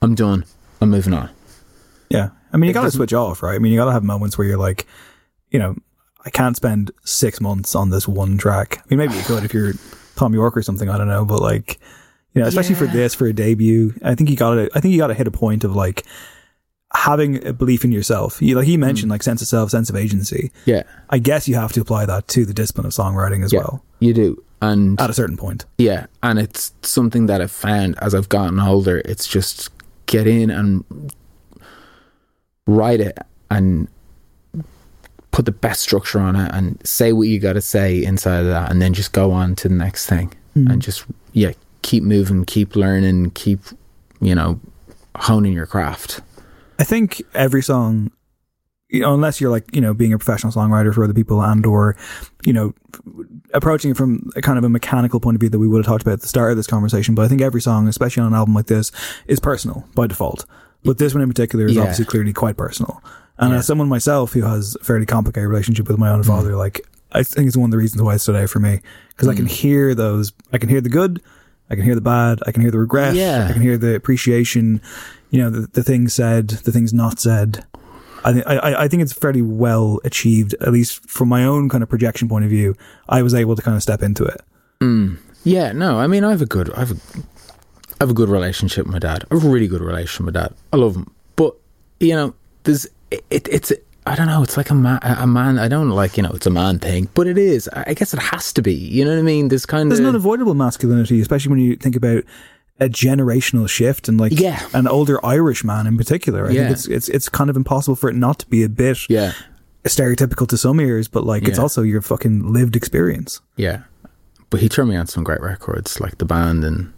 I'm 0.00 0.14
done. 0.14 0.44
I'm 0.80 0.90
moving 0.90 1.12
on. 1.12 1.28
Yeah. 2.08 2.30
I 2.52 2.56
mean, 2.56 2.68
you 2.68 2.74
got 2.74 2.84
to 2.84 2.90
switch 2.90 3.12
off, 3.12 3.42
right? 3.42 3.56
I 3.56 3.58
mean, 3.58 3.72
you 3.72 3.78
got 3.78 3.86
to 3.86 3.92
have 3.92 4.04
moments 4.04 4.38
where 4.38 4.46
you're 4.46 4.56
like, 4.58 4.86
you 5.50 5.58
know, 5.58 5.76
I 6.24 6.30
can't 6.30 6.56
spend 6.56 6.90
six 7.04 7.40
months 7.40 7.74
on 7.74 7.90
this 7.90 8.08
one 8.08 8.38
track. 8.38 8.78
I 8.78 8.82
mean, 8.88 8.98
maybe 8.98 9.14
you 9.14 9.22
could 9.24 9.44
if 9.44 9.52
you're 9.52 9.74
Thom 10.18 10.34
Yorke 10.34 10.56
or 10.56 10.62
something. 10.62 10.88
I 10.90 10.98
don't 10.98 11.08
know, 11.08 11.24
but 11.24 11.40
like, 11.40 11.78
you 12.34 12.42
know, 12.42 12.48
especially 12.48 12.74
for 12.74 12.86
this 12.86 13.14
for 13.14 13.26
a 13.26 13.32
debut, 13.32 13.94
I 14.04 14.14
think 14.14 14.28
you 14.28 14.36
got 14.36 14.54
to. 14.56 14.68
I 14.74 14.80
think 14.80 14.92
you 14.92 14.98
got 14.98 15.06
to 15.06 15.14
hit 15.14 15.26
a 15.26 15.30
point 15.30 15.64
of 15.64 15.74
like 15.74 16.04
having 16.94 17.46
a 17.46 17.52
belief 17.52 17.84
in 17.84 17.92
yourself. 17.92 18.40
You 18.42 18.56
like 18.56 18.66
he 18.66 18.76
Mm. 18.76 18.80
mentioned 18.80 19.10
like 19.10 19.22
sense 19.22 19.40
of 19.42 19.48
self, 19.48 19.70
sense 19.70 19.88
of 19.90 19.96
agency. 19.96 20.50
Yeah, 20.66 20.82
I 21.10 21.18
guess 21.18 21.48
you 21.48 21.54
have 21.54 21.72
to 21.72 21.80
apply 21.80 22.04
that 22.06 22.28
to 22.28 22.44
the 22.44 22.52
discipline 22.54 22.86
of 22.86 22.92
songwriting 22.92 23.44
as 23.44 23.52
yeah, 23.52 23.60
well 23.60 23.84
you 24.00 24.12
do, 24.14 24.42
and 24.60 25.00
at 25.00 25.08
a 25.10 25.14
certain 25.14 25.36
point. 25.36 25.64
Yeah, 25.78 26.06
and 26.22 26.38
it's 26.38 26.72
something 26.82 27.26
that 27.26 27.40
I've 27.40 27.50
found 27.52 27.96
as 28.00 28.14
I've 28.14 28.28
gotten 28.28 28.58
older. 28.60 28.98
It's 29.04 29.26
just 29.26 29.70
get 30.06 30.26
in 30.26 30.50
and 30.50 30.84
write 32.66 33.00
it 33.00 33.18
and 33.50 33.88
put 35.38 35.44
the 35.44 35.52
best 35.52 35.82
structure 35.82 36.18
on 36.18 36.34
it 36.34 36.50
and 36.52 36.84
say 36.84 37.12
what 37.12 37.28
you 37.28 37.38
got 37.38 37.52
to 37.52 37.60
say 37.60 38.02
inside 38.02 38.40
of 38.40 38.46
that, 38.46 38.72
and 38.72 38.82
then 38.82 38.92
just 38.92 39.12
go 39.12 39.30
on 39.30 39.54
to 39.54 39.68
the 39.68 39.74
next 39.74 40.08
thing 40.08 40.34
mm-hmm. 40.56 40.68
and 40.68 40.82
just 40.82 41.04
yeah, 41.32 41.52
keep 41.82 42.02
moving, 42.02 42.44
keep 42.44 42.74
learning, 42.74 43.30
keep 43.30 43.60
you 44.20 44.34
know 44.34 44.58
honing 45.14 45.52
your 45.52 45.64
craft. 45.64 46.22
I 46.80 46.82
think 46.82 47.22
every 47.34 47.62
song, 47.62 48.10
you 48.88 49.02
know, 49.02 49.14
unless 49.14 49.40
you're 49.40 49.52
like, 49.52 49.72
you 49.72 49.80
know, 49.80 49.94
being 49.94 50.12
a 50.12 50.18
professional 50.18 50.52
songwriter 50.52 50.92
for 50.92 51.04
other 51.04 51.14
people 51.14 51.40
and 51.40 51.64
or, 51.64 51.96
you 52.44 52.52
know, 52.52 52.74
approaching 53.54 53.92
it 53.92 53.96
from 53.96 54.28
a 54.34 54.42
kind 54.42 54.58
of 54.58 54.64
a 54.64 54.68
mechanical 54.68 55.20
point 55.20 55.36
of 55.36 55.40
view 55.40 55.50
that 55.50 55.60
we 55.60 55.68
would 55.68 55.78
have 55.78 55.86
talked 55.86 56.02
about 56.02 56.14
at 56.14 56.20
the 56.22 56.26
start 56.26 56.50
of 56.50 56.56
this 56.56 56.66
conversation. 56.66 57.14
But 57.14 57.26
I 57.26 57.28
think 57.28 57.42
every 57.42 57.60
song, 57.60 57.86
especially 57.86 58.22
on 58.22 58.26
an 58.26 58.34
album 58.34 58.56
like 58.56 58.66
this, 58.66 58.90
is 59.28 59.38
personal 59.38 59.86
by 59.94 60.08
default. 60.08 60.46
But 60.82 60.98
this 60.98 61.14
one 61.14 61.22
in 61.22 61.28
particular 61.28 61.66
is 61.66 61.76
Yeah. 61.76 61.82
obviously 61.82 62.06
clearly 62.06 62.32
quite 62.32 62.56
personal. 62.56 63.00
And 63.38 63.50
uh, 63.50 63.52
Yeah. 63.54 63.58
as 63.58 63.66
someone 63.66 63.88
myself 63.88 64.32
who 64.32 64.42
has 64.42 64.76
a 64.80 64.84
fairly 64.84 65.06
complicated 65.06 65.48
relationship 65.48 65.88
with 65.88 65.98
my 65.98 66.10
own 66.10 66.20
mm-hmm. 66.20 66.30
father, 66.30 66.56
like 66.56 66.86
I 67.12 67.22
think 67.22 67.46
it's 67.46 67.56
one 67.56 67.66
of 67.66 67.70
the 67.70 67.78
reasons 67.78 68.02
why 68.02 68.14
it 68.14 68.18
stood 68.18 68.36
out 68.36 68.50
for 68.50 68.60
me 68.60 68.80
because 69.10 69.28
I 69.28 69.34
can 69.34 69.46
mm. 69.46 69.50
hear 69.50 69.94
those, 69.94 70.32
I 70.52 70.58
can 70.58 70.68
hear 70.68 70.80
the 70.80 70.90
good, 70.90 71.22
I 71.70 71.74
can 71.74 71.84
hear 71.84 71.94
the 71.94 72.00
bad, 72.00 72.40
I 72.46 72.52
can 72.52 72.62
hear 72.62 72.70
the 72.70 72.78
regret, 72.78 73.14
Yeah. 73.14 73.46
I 73.48 73.52
can 73.52 73.62
hear 73.62 73.78
the 73.78 73.94
appreciation, 73.94 74.82
you 75.30 75.40
know, 75.40 75.50
the, 75.50 75.66
the 75.68 75.82
things 75.82 76.14
said, 76.14 76.48
the 76.48 76.72
things 76.72 76.92
not 76.92 77.18
said. 77.18 77.64
I, 78.24 78.32
thi- 78.32 78.44
I, 78.44 78.84
I 78.84 78.88
think 78.88 79.02
it's 79.02 79.12
fairly 79.12 79.42
well 79.42 80.00
achieved, 80.04 80.54
at 80.60 80.72
least 80.72 81.08
from 81.08 81.28
my 81.28 81.44
own 81.44 81.68
kind 81.68 81.82
of 81.82 81.88
projection 81.88 82.28
point 82.28 82.44
of 82.44 82.50
view. 82.50 82.74
I 83.08 83.22
was 83.22 83.32
able 83.32 83.56
to 83.56 83.62
kind 83.62 83.76
of 83.76 83.82
step 83.82 84.02
into 84.02 84.24
it. 84.24 84.40
Mm. 84.80 85.18
Yeah, 85.44 85.72
no, 85.72 85.98
I 85.98 86.08
mean, 86.08 86.24
I 86.24 86.30
have 86.30 86.42
a 86.42 86.46
good, 86.46 86.72
I 86.74 86.80
have 86.80 86.90
a, 86.90 86.96
I 88.00 88.04
have 88.04 88.10
a 88.10 88.14
good 88.14 88.28
relationship 88.28 88.86
with 88.86 88.92
my 88.92 88.98
dad. 88.98 89.24
I 89.30 89.34
have 89.34 89.44
a 89.44 89.48
really 89.48 89.68
good 89.68 89.80
relationship 89.80 90.26
with 90.26 90.34
my 90.34 90.40
dad. 90.42 90.54
I 90.72 90.76
love 90.76 90.96
him, 90.96 91.10
but 91.36 91.54
you 92.00 92.14
know, 92.14 92.34
there's, 92.64 92.86
it, 93.10 93.48
it's, 93.50 93.72
I 94.06 94.14
don't 94.14 94.26
know, 94.26 94.42
it's 94.42 94.56
like 94.56 94.70
a 94.70 94.74
man, 94.74 94.98
a 95.02 95.26
man. 95.26 95.58
I 95.58 95.68
don't 95.68 95.90
like, 95.90 96.16
you 96.16 96.22
know, 96.22 96.30
it's 96.30 96.46
a 96.46 96.50
man 96.50 96.78
thing, 96.78 97.08
but 97.14 97.26
it 97.26 97.36
is. 97.38 97.68
I 97.68 97.94
guess 97.94 98.14
it 98.14 98.20
has 98.20 98.52
to 98.54 98.62
be. 98.62 98.74
You 98.74 99.04
know 99.04 99.10
what 99.12 99.18
I 99.18 99.22
mean? 99.22 99.48
There's 99.48 99.66
kind 99.66 99.90
There's 99.90 99.98
of 100.00 100.04
there's 100.04 100.14
an 100.14 100.14
unavoidable 100.16 100.54
masculinity, 100.54 101.20
especially 101.20 101.50
when 101.50 101.58
you 101.60 101.76
think 101.76 101.94
about 101.96 102.24
a 102.80 102.88
generational 102.88 103.68
shift 103.68 104.08
and 104.08 104.18
like 104.20 104.32
Yeah. 104.38 104.64
an 104.72 104.86
older 104.86 105.24
Irish 105.26 105.64
man 105.64 105.86
in 105.86 105.96
particular. 105.96 106.46
I 106.46 106.50
Yeah. 106.52 106.60
think 106.64 106.70
it's, 106.72 106.86
it's, 106.88 107.08
it's 107.08 107.28
kind 107.28 107.50
of 107.50 107.56
impossible 107.56 107.96
for 107.96 108.08
it 108.08 108.14
not 108.16 108.38
to 108.40 108.46
be 108.46 108.62
a 108.62 108.68
bit 108.68 108.98
yeah, 109.08 109.32
stereotypical 109.84 110.46
to 110.48 110.56
some 110.56 110.80
ears, 110.80 111.08
but 111.08 111.24
like 111.24 111.46
it's 111.48 111.58
also 111.58 111.82
your 111.82 112.00
fucking 112.02 112.52
lived 112.52 112.76
experience. 112.76 113.40
yeah. 113.56 113.82
But 114.50 114.60
he 114.60 114.68
turned 114.70 114.88
me 114.88 114.96
on 114.96 115.06
some 115.06 115.24
great 115.24 115.42
records, 115.42 116.00
like 116.00 116.16
the 116.16 116.24
band 116.24 116.64
and 116.64 116.90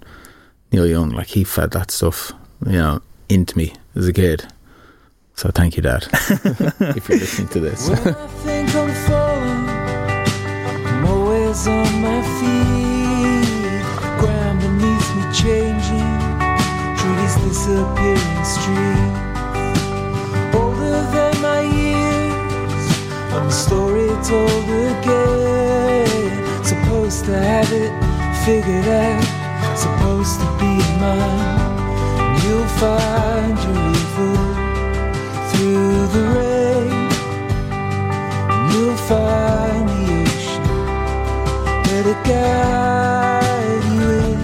Neil 0.71 0.87
Young. 0.87 1.11
Like 1.11 1.27
he 1.27 1.43
fed 1.43 1.73
that 1.73 1.91
stuff, 1.91 2.31
you 2.65 2.75
know, 2.75 3.03
into 3.29 3.59
me 3.59 3.73
as 3.97 4.07
a 4.07 4.13
kid. 4.13 4.47
So 5.41 5.49
thank 5.49 5.75
you, 5.75 5.83
Dad, 5.83 6.07
if 6.13 7.09
you're 7.09 7.17
listening 7.17 7.49
to 7.49 7.61
this. 7.61 7.89
When 7.89 7.99
I 8.15 8.27
think 8.45 8.75
I'm 8.75 8.93
falling, 9.09 9.69
I'm 10.87 11.05
always 11.07 11.67
on 11.67 12.03
my 12.03 12.21
feet. 12.37 13.81
Ground 14.21 14.61
beneath 14.61 15.09
me 15.17 15.25
changing 15.33 16.13
through 16.99 17.17
disappearing 17.25 18.45
streets. 18.45 19.17
Older 20.61 21.01
than 21.09 21.33
my 21.41 21.63
years, 21.63 22.85
I'm 23.33 23.47
a 23.47 23.51
story 23.51 24.09
told 24.23 24.69
again. 24.93 26.65
Supposed 26.67 27.25
to 27.25 27.33
have 27.33 27.73
it 27.73 27.93
figured 28.45 28.89
out, 28.89 29.25
supposed 29.75 30.39
to 30.39 30.47
be 30.61 30.77
mine. 31.01 32.45
You'll 32.45 32.69
find 32.77 33.57
your 33.59 33.73
river 33.73 34.00
through 34.00 34.00
the 36.13 36.23
rain. 36.23 37.11
You'll 38.73 38.97
find 38.97 39.89
the 39.89 40.03
ocean 40.23 40.65
guide 42.25 43.85
you 43.85 44.11
in. 44.11 44.39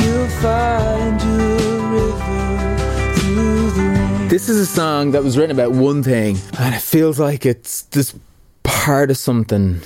You'll 0.00 0.28
find 0.40 1.20
your 1.22 1.78
river 1.92 3.14
through 3.16 3.70
the 3.70 3.82
rain. 3.82 4.28
This 4.28 4.48
is 4.48 4.58
a 4.58 4.66
song 4.66 5.10
that 5.12 5.24
was 5.24 5.36
written 5.36 5.58
about 5.58 5.72
one 5.72 6.02
thing, 6.02 6.38
and 6.58 6.74
it 6.74 6.82
feels 6.82 7.18
like 7.18 7.44
it's 7.44 7.82
this 7.82 8.14
part 8.62 9.10
of 9.10 9.16
something. 9.16 9.80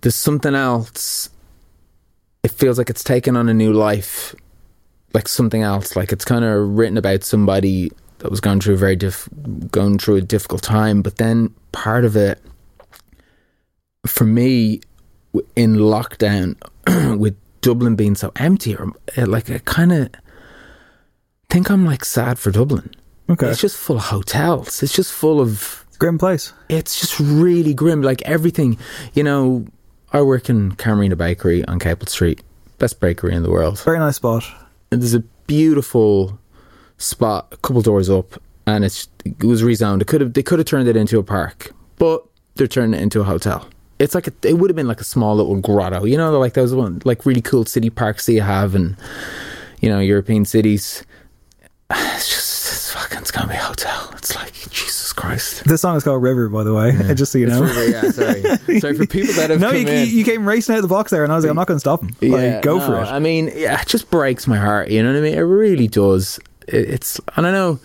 There's 0.00 0.16
something 0.16 0.54
else. 0.54 1.30
It 2.42 2.50
feels 2.50 2.78
like 2.78 2.90
it's 2.90 3.04
taken 3.04 3.36
on 3.36 3.48
a 3.48 3.54
new 3.54 3.72
life, 3.72 4.34
like 5.14 5.28
something 5.28 5.62
else. 5.62 5.96
Like 5.96 6.12
it's 6.12 6.24
kind 6.24 6.44
of 6.44 6.76
written 6.76 6.98
about 6.98 7.22
somebody 7.24 7.90
that 8.24 8.30
was 8.30 8.40
going 8.40 8.58
through 8.58 8.72
a 8.72 8.78
very 8.78 8.96
diff, 8.96 9.28
going 9.70 9.98
through 9.98 10.16
a 10.16 10.22
difficult 10.22 10.62
time. 10.62 11.02
But 11.02 11.16
then 11.16 11.54
part 11.72 12.06
of 12.06 12.16
it, 12.16 12.40
for 14.06 14.24
me, 14.24 14.80
in 15.54 15.76
lockdown, 15.76 16.56
with 17.18 17.36
Dublin 17.60 17.96
being 17.96 18.14
so 18.14 18.32
empty, 18.36 18.76
or 18.76 18.92
uh, 19.18 19.26
like 19.26 19.50
I 19.50 19.58
kind 19.58 19.92
of 19.92 20.08
think 21.50 21.70
I'm 21.70 21.84
like 21.84 22.02
sad 22.02 22.38
for 22.38 22.50
Dublin. 22.50 22.94
Okay. 23.28 23.46
It's 23.46 23.60
just 23.60 23.76
full 23.76 23.96
of 23.96 24.04
hotels. 24.04 24.82
It's 24.82 24.94
just 24.94 25.12
full 25.12 25.38
of. 25.38 25.84
Grim 25.98 26.16
place. 26.16 26.54
It's 26.70 26.98
just 26.98 27.20
really 27.20 27.74
grim. 27.74 28.00
Like 28.00 28.22
everything, 28.22 28.78
you 29.12 29.22
know. 29.22 29.66
I 30.14 30.22
work 30.22 30.48
in 30.48 30.76
Camerino 30.76 31.18
Bakery 31.18 31.62
on 31.66 31.78
Capel 31.78 32.06
Street, 32.06 32.42
best 32.78 33.00
bakery 33.00 33.34
in 33.34 33.42
the 33.42 33.50
world. 33.50 33.78
Very 33.80 33.98
nice 33.98 34.16
spot. 34.16 34.44
And 34.90 35.02
there's 35.02 35.12
a 35.12 35.20
beautiful 35.46 36.38
spot 36.98 37.48
a 37.52 37.56
couple 37.58 37.82
doors 37.82 38.10
up, 38.10 38.40
and 38.66 38.84
it's 38.84 39.08
it 39.24 39.44
was 39.44 39.62
rezoned. 39.62 40.02
It 40.02 40.06
could 40.06 40.20
have 40.20 40.32
they 40.34 40.42
could 40.42 40.58
have 40.58 40.66
turned 40.66 40.88
it 40.88 40.96
into 40.96 41.18
a 41.18 41.22
park, 41.22 41.72
but 41.98 42.24
they're 42.54 42.66
turning 42.66 42.98
it 42.98 43.02
into 43.02 43.20
a 43.20 43.24
hotel. 43.24 43.68
It's 43.98 44.14
like 44.14 44.26
a, 44.26 44.32
it 44.42 44.58
would 44.58 44.70
have 44.70 44.76
been 44.76 44.88
like 44.88 45.00
a 45.00 45.04
small 45.04 45.36
little 45.36 45.56
grotto, 45.60 46.04
you 46.04 46.16
know, 46.16 46.38
like 46.38 46.54
those 46.54 46.74
one 46.74 47.00
like 47.04 47.26
really 47.26 47.42
cool 47.42 47.64
city 47.64 47.90
parks 47.90 48.26
that 48.26 48.32
you 48.32 48.42
have, 48.42 48.74
and 48.74 48.96
you 49.80 49.88
know 49.88 50.00
European 50.00 50.44
cities. 50.44 51.04
It's 51.90 52.28
just 52.28 52.72
it's 52.72 52.92
fucking 52.92 53.18
it's 53.18 53.30
gonna 53.30 53.48
be 53.48 53.54
a 53.54 53.58
hotel. 53.58 54.10
It's 54.16 54.34
like 54.34 54.52
Jesus 54.70 55.12
Christ. 55.12 55.64
This 55.64 55.82
song 55.82 55.96
is 55.96 56.02
called 56.04 56.22
River, 56.22 56.48
by 56.48 56.64
the 56.64 56.72
way, 56.72 56.92
just 57.14 57.32
so 57.32 57.38
you 57.38 57.46
know. 57.46 57.64
yeah, 57.64 58.10
sorry, 58.10 58.42
sorry 58.80 58.96
for 58.96 59.06
people 59.06 59.34
that 59.34 59.50
have 59.50 59.60
no, 59.60 59.70
come 59.70 59.76
you, 59.82 59.86
in. 59.86 60.08
you 60.08 60.24
came 60.24 60.46
racing 60.46 60.74
out 60.74 60.78
of 60.78 60.82
the 60.82 60.88
box 60.88 61.10
there, 61.10 61.22
and 61.22 61.32
I 61.32 61.36
was 61.36 61.44
like, 61.44 61.50
I'm 61.50 61.56
not 61.56 61.66
going 61.66 61.76
to 61.76 61.80
stop 61.80 62.02
him. 62.02 62.16
like, 62.30 62.62
go 62.62 62.78
no, 62.78 62.86
for 62.86 63.02
it. 63.02 63.06
I 63.06 63.18
mean, 63.18 63.50
yeah, 63.54 63.80
it 63.80 63.86
just 63.86 64.10
breaks 64.10 64.46
my 64.46 64.56
heart. 64.56 64.90
You 64.90 65.02
know 65.02 65.12
what 65.12 65.18
I 65.18 65.22
mean? 65.22 65.34
It 65.34 65.42
really 65.42 65.88
does. 65.88 66.40
It, 66.68 66.88
it's, 66.90 67.20
and 67.36 67.46
I 67.46 67.50
know, 67.52 67.78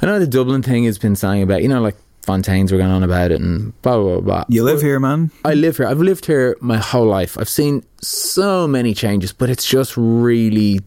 I 0.00 0.06
know 0.06 0.18
the 0.18 0.26
Dublin 0.26 0.62
thing 0.62 0.84
has 0.84 0.98
been 0.98 1.16
saying 1.16 1.42
about, 1.42 1.62
you 1.62 1.68
know, 1.68 1.80
like 1.80 1.96
Fontaines 2.22 2.70
were 2.70 2.78
going 2.78 2.90
on 2.90 3.02
about 3.02 3.32
it 3.32 3.40
and 3.40 3.72
blah 3.82 3.96
blah 3.96 4.12
blah. 4.14 4.20
blah. 4.20 4.44
you 4.48 4.62
live 4.62 4.80
here, 4.80 5.00
man. 5.00 5.30
I 5.44 5.54
live 5.54 5.76
here. 5.78 5.86
I've 5.86 5.98
lived 6.00 6.24
here 6.26 6.56
my 6.60 6.76
whole 6.78 7.06
life. 7.06 7.36
I've 7.38 7.48
seen 7.48 7.84
so 8.00 8.68
many 8.68 8.94
changes, 8.94 9.32
but 9.32 9.50
it's 9.50 9.66
just 9.66 9.96
really 9.96 10.80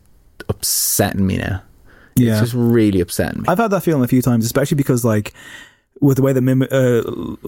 upsetting 0.47 1.25
me 1.27 1.37
now. 1.37 1.61
Yeah. 2.15 2.31
It's 2.33 2.41
just 2.41 2.53
really 2.53 3.01
upsetting 3.01 3.41
me. 3.41 3.45
I've 3.49 3.57
had 3.57 3.71
that 3.71 3.83
feeling 3.83 4.03
a 4.03 4.07
few 4.07 4.21
times, 4.21 4.45
especially 4.45 4.75
because 4.77 5.03
like 5.03 5.33
with 5.99 6.15
the 6.17 6.23
way 6.23 6.31
that 6.33 6.41
mim- 6.41 6.61
uh, 6.71 7.01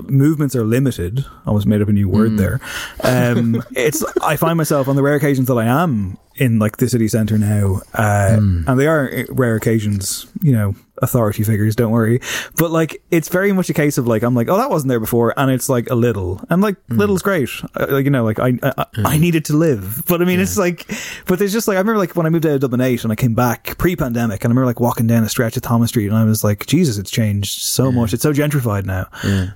movements 0.09 0.55
are 0.55 0.63
limited, 0.65 1.19
I 1.45 1.47
almost 1.47 1.67
made 1.67 1.81
up 1.81 1.87
a 1.87 1.93
new 1.93 2.09
word 2.09 2.31
Mm. 2.31 2.37
there. 2.37 2.59
Um, 3.03 3.63
it's 3.71 4.03
I 4.21 4.35
find 4.35 4.57
myself 4.57 4.87
on 4.89 4.95
the 4.97 5.03
rare 5.03 5.15
occasions 5.15 5.47
that 5.47 5.55
I 5.57 5.65
am 5.65 6.17
in 6.37 6.59
like 6.59 6.77
the 6.77 6.87
city 6.89 7.07
centre 7.07 7.37
now, 7.37 7.81
uh, 7.93 8.37
Hmm. 8.37 8.63
and 8.67 8.79
they 8.79 8.87
are 8.87 9.09
uh, 9.11 9.23
rare 9.29 9.55
occasions, 9.55 10.25
you 10.41 10.51
know, 10.51 10.75
authority 11.01 11.43
figures. 11.43 11.75
Don't 11.75 11.91
worry, 11.91 12.19
but 12.57 12.71
like 12.71 13.01
it's 13.11 13.29
very 13.29 13.51
much 13.53 13.69
a 13.69 13.73
case 13.73 13.97
of 13.97 14.07
like 14.07 14.23
I'm 14.23 14.33
like, 14.35 14.49
oh, 14.49 14.57
that 14.57 14.69
wasn't 14.69 14.89
there 14.89 14.99
before, 14.99 15.33
and 15.37 15.51
it's 15.51 15.69
like 15.69 15.89
a 15.89 15.95
little, 15.95 16.41
and 16.49 16.61
like 16.61 16.75
Hmm. 16.87 16.97
little's 16.97 17.21
great, 17.21 17.49
uh, 17.75 17.87
like 17.89 18.05
you 18.05 18.11
know, 18.11 18.23
like 18.23 18.39
I 18.39 18.57
I, 18.63 18.85
I 19.05 19.17
needed 19.17 19.45
to 19.45 19.57
live, 19.57 20.03
but 20.07 20.21
I 20.21 20.25
mean, 20.25 20.39
it's 20.39 20.57
like, 20.57 20.89
but 21.27 21.39
there's 21.39 21.53
just 21.53 21.67
like 21.67 21.75
I 21.75 21.79
remember 21.79 21.99
like 21.99 22.15
when 22.15 22.25
I 22.25 22.29
moved 22.29 22.45
out 22.45 22.53
of 22.55 22.61
Dublin 22.61 22.81
eight 22.81 23.03
and 23.03 23.11
I 23.11 23.15
came 23.15 23.33
back 23.35 23.77
pre-pandemic, 23.77 24.43
and 24.43 24.51
I 24.51 24.53
remember 24.53 24.65
like 24.65 24.79
walking 24.79 25.07
down 25.07 25.23
a 25.23 25.29
stretch 25.29 25.55
of 25.57 25.63
Thomas 25.63 25.89
Street, 25.89 26.07
and 26.07 26.15
I 26.15 26.23
was 26.23 26.43
like, 26.43 26.65
Jesus, 26.65 26.97
it's 26.97 27.11
changed 27.11 27.61
so 27.61 27.91
much. 27.91 28.13
It's 28.13 28.23
so 28.23 28.33
gentrified 28.33 28.85
now, 28.85 29.07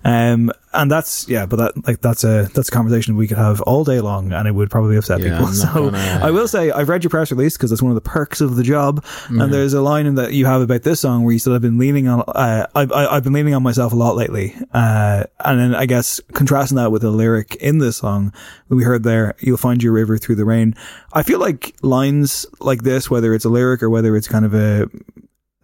um, 0.03 0.51
and 0.73 0.89
that's 0.89 1.27
yeah, 1.27 1.45
but 1.45 1.57
that 1.57 1.87
like 1.87 2.01
that's 2.01 2.23
a 2.23 2.49
that's 2.53 2.69
a 2.69 2.71
conversation 2.71 3.15
we 3.15 3.27
could 3.27 3.37
have 3.37 3.61
all 3.61 3.83
day 3.83 3.99
long, 3.99 4.31
and 4.31 4.47
it 4.47 4.51
would 4.51 4.69
probably 4.69 4.95
upset 4.97 5.19
Yeah, 5.19 5.37
people. 5.37 5.47
So 5.53 5.67
gonna- 5.91 6.19
I 6.23 6.31
will 6.31 6.47
say 6.47 6.71
I've 6.71 6.87
read 6.89 7.03
your 7.03 7.09
press 7.09 7.31
release 7.31 7.57
because 7.57 7.71
it's 7.71 7.81
one 7.81 7.91
of 7.91 7.95
the 7.95 8.09
perks 8.09 8.39
of 8.41 8.55
the 8.55 8.63
job. 8.63 9.03
And 9.29 9.53
there's 9.53 9.73
a 9.73 9.81
line 9.81 10.05
in 10.05 10.15
that 10.15 10.33
you 10.33 10.45
have 10.45 10.61
about 10.61 10.83
this 10.83 10.99
song 11.01 11.23
where 11.23 11.33
you 11.33 11.39
said 11.39 11.53
I've 11.53 11.61
been 11.61 11.77
leaning 11.77 12.07
on 12.07 12.21
uh, 12.27 12.67
I've 12.75 12.91
I've 12.91 13.23
been 13.23 13.33
leaning 13.33 13.53
on 13.53 13.63
myself 13.63 13.91
a 13.93 13.95
lot 13.95 14.15
lately. 14.15 14.55
Uh, 14.73 15.25
and 15.43 15.59
then 15.59 15.75
I 15.75 15.85
guess 15.85 16.19
contrasting 16.33 16.77
that 16.77 16.91
with 16.91 17.01
the 17.01 17.11
lyric 17.11 17.55
in 17.55 17.79
this 17.79 17.97
song 17.97 18.33
that 18.69 18.75
we 18.75 18.83
heard 18.83 19.03
there, 19.03 19.35
you'll 19.39 19.57
find 19.57 19.83
your 19.83 19.93
river 19.93 20.17
through 20.17 20.35
the 20.35 20.45
rain. 20.45 20.73
I 21.13 21.23
feel 21.23 21.39
like 21.39 21.75
lines 21.81 22.45
like 22.59 22.83
this, 22.83 23.09
whether 23.09 23.33
it's 23.33 23.45
a 23.45 23.49
lyric 23.49 23.83
or 23.83 23.89
whether 23.89 24.15
it's 24.15 24.27
kind 24.27 24.45
of 24.45 24.53
a 24.53 24.87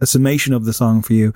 a 0.00 0.06
summation 0.06 0.54
of 0.54 0.64
the 0.64 0.72
song 0.72 1.02
for 1.02 1.12
you. 1.12 1.32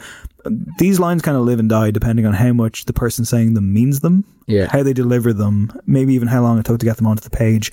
These 0.78 0.98
lines 1.00 1.22
kind 1.22 1.36
of 1.36 1.44
live 1.44 1.58
and 1.60 1.68
die 1.68 1.90
depending 1.90 2.26
on 2.26 2.32
how 2.34 2.52
much 2.52 2.84
the 2.86 2.92
person 2.92 3.24
saying 3.24 3.54
them 3.54 3.72
means 3.72 4.00
them, 4.00 4.24
Yeah. 4.46 4.66
how 4.66 4.82
they 4.82 4.92
deliver 4.92 5.32
them, 5.32 5.72
maybe 5.86 6.14
even 6.14 6.28
how 6.28 6.42
long 6.42 6.58
it 6.58 6.64
took 6.64 6.80
to 6.80 6.86
get 6.86 6.96
them 6.96 7.06
onto 7.06 7.22
the 7.22 7.30
page. 7.30 7.70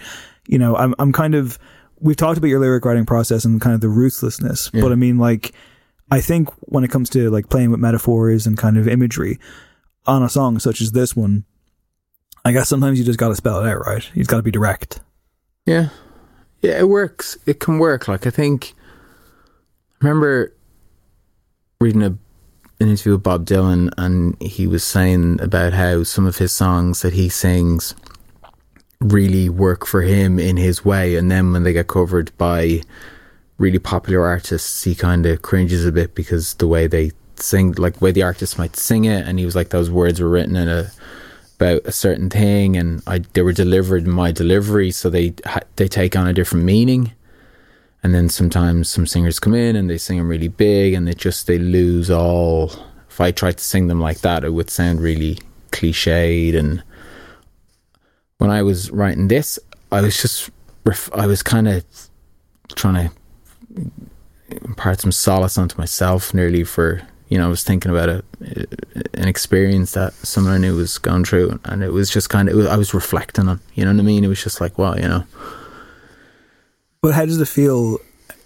You 0.47 0.57
know, 0.59 0.75
I'm 0.75 0.93
I'm 0.99 1.11
kind 1.11 1.35
of 1.35 1.57
we've 1.99 2.15
talked 2.15 2.37
about 2.37 2.47
your 2.47 2.59
lyric 2.59 2.85
writing 2.85 3.05
process 3.05 3.43
and 3.45 3.59
kind 3.59 3.73
of 3.75 3.81
the 3.81 3.89
ruthlessness, 3.89 4.69
but 4.69 4.91
I 4.91 4.95
mean 4.95 5.17
like 5.17 5.53
I 6.11 6.21
think 6.21 6.49
when 6.61 6.83
it 6.83 6.89
comes 6.91 7.09
to 7.11 7.29
like 7.29 7.49
playing 7.49 7.71
with 7.71 7.79
metaphors 7.79 8.47
and 8.47 8.57
kind 8.57 8.77
of 8.77 8.87
imagery 8.87 9.39
on 10.05 10.23
a 10.23 10.29
song 10.29 10.57
such 10.59 10.81
as 10.81 10.91
this 10.91 11.15
one, 11.15 11.45
I 12.45 12.51
guess 12.51 12.69
sometimes 12.69 12.97
you 12.97 13.05
just 13.05 13.19
got 13.19 13.27
to 13.29 13.35
spell 13.35 13.63
it 13.63 13.69
out, 13.69 13.85
right? 13.85 14.09
You've 14.15 14.27
got 14.27 14.37
to 14.37 14.43
be 14.43 14.49
direct. 14.51 15.01
Yeah. 15.65 15.89
Yeah, 16.61 16.79
it 16.79 16.89
works. 16.89 17.37
It 17.45 17.59
can 17.59 17.79
work. 17.79 18.07
Like 18.07 18.25
I 18.25 18.29
think 18.31 18.73
I 20.01 20.07
remember 20.07 20.55
reading 21.79 22.01
a 22.03 22.17
an 22.79 22.89
interview 22.89 23.13
with 23.13 23.23
Bob 23.23 23.45
Dylan 23.45 23.91
and 23.97 24.41
he 24.41 24.65
was 24.65 24.83
saying 24.83 25.41
about 25.41 25.73
how 25.73 26.03
some 26.03 26.25
of 26.25 26.37
his 26.37 26.51
songs 26.53 27.01
that 27.01 27.13
he 27.13 27.27
sings 27.27 27.93
really 29.01 29.49
work 29.49 29.85
for 29.85 30.01
him 30.01 30.39
in 30.39 30.57
his 30.57 30.83
way 30.83 31.15
and 31.15 31.29
then 31.29 31.51
when 31.51 31.63
they 31.63 31.73
get 31.73 31.87
covered 31.87 32.35
by 32.37 32.81
really 33.57 33.79
popular 33.79 34.25
artists 34.25 34.83
he 34.83 34.95
kind 34.95 35.25
of 35.25 35.41
cringes 35.41 35.85
a 35.85 35.91
bit 35.91 36.15
because 36.15 36.53
the 36.55 36.67
way 36.67 36.87
they 36.87 37.11
sing 37.35 37.71
like 37.73 37.95
the 37.95 38.03
way 38.05 38.11
the 38.11 38.23
artist 38.23 38.57
might 38.57 38.75
sing 38.75 39.05
it 39.05 39.25
and 39.27 39.39
he 39.39 39.45
was 39.45 39.55
like 39.55 39.69
those 39.69 39.89
words 39.89 40.19
were 40.19 40.29
written 40.29 40.55
in 40.55 40.67
a 40.67 40.91
about 41.55 41.81
a 41.85 41.91
certain 41.91 42.29
thing 42.29 42.77
and 42.77 43.01
I 43.05 43.19
they 43.33 43.41
were 43.41 43.53
delivered 43.53 44.05
in 44.05 44.11
my 44.11 44.31
delivery 44.31 44.91
so 44.91 45.09
they 45.09 45.33
they 45.75 45.87
take 45.89 46.15
on 46.15 46.27
a 46.27 46.33
different 46.33 46.63
meaning 46.65 47.13
and 48.03 48.13
then 48.13 48.29
sometimes 48.29 48.89
some 48.89 49.05
singers 49.05 49.39
come 49.39 49.53
in 49.53 49.75
and 49.75 49.89
they 49.89 49.97
sing 49.97 50.17
them 50.17 50.29
really 50.29 50.47
big 50.47 50.93
and 50.93 51.07
they 51.07 51.13
just 51.13 51.47
they 51.47 51.57
lose 51.59 52.09
all 52.09 52.71
if 53.09 53.19
I 53.19 53.31
tried 53.31 53.57
to 53.57 53.63
sing 53.63 53.87
them 53.87 53.99
like 53.99 54.19
that 54.21 54.43
it 54.43 54.53
would 54.53 54.69
sound 54.69 55.01
really 55.01 55.37
cliched. 55.71 56.57
And 56.57 56.83
when 58.37 58.49
I 58.49 58.63
was 58.63 58.89
writing 58.91 59.27
this 59.27 59.59
I 59.91 60.01
was 60.01 60.21
just 60.21 60.49
I 61.13 61.27
was 61.27 61.43
kind 61.43 61.67
of 61.67 61.83
trying 62.75 63.09
to 63.09 63.91
impart 64.65 65.01
some 65.01 65.11
solace 65.11 65.57
onto 65.57 65.77
myself 65.77 66.33
nearly 66.33 66.63
for 66.63 67.01
you 67.27 67.37
know 67.37 67.45
I 67.45 67.49
was 67.49 67.63
thinking 67.63 67.91
about 67.91 68.09
a 68.09 68.23
an 69.13 69.27
experience 69.27 69.91
that 69.91 70.13
someone 70.13 70.53
I 70.53 70.57
knew 70.57 70.75
was 70.75 70.97
going 70.97 71.25
through. 71.25 71.59
And 71.65 71.83
it 71.83 71.91
was 71.91 72.09
just 72.09 72.29
kind 72.29 72.47
of 72.47 72.67
I 72.67 72.77
was 72.77 72.93
reflecting 72.93 73.49
on 73.49 73.59
you 73.75 73.83
know 73.83 73.91
what 73.91 73.99
I 73.99 74.03
mean? 74.03 74.23
It 74.23 74.29
was 74.29 74.41
just 74.41 74.61
like 74.61 74.77
wow 74.77 74.95
you 74.95 75.07
know 75.07 75.25
But 77.01 77.13
how 77.13 77.25
does 77.25 77.39
it 77.39 77.47
feel 77.47 77.99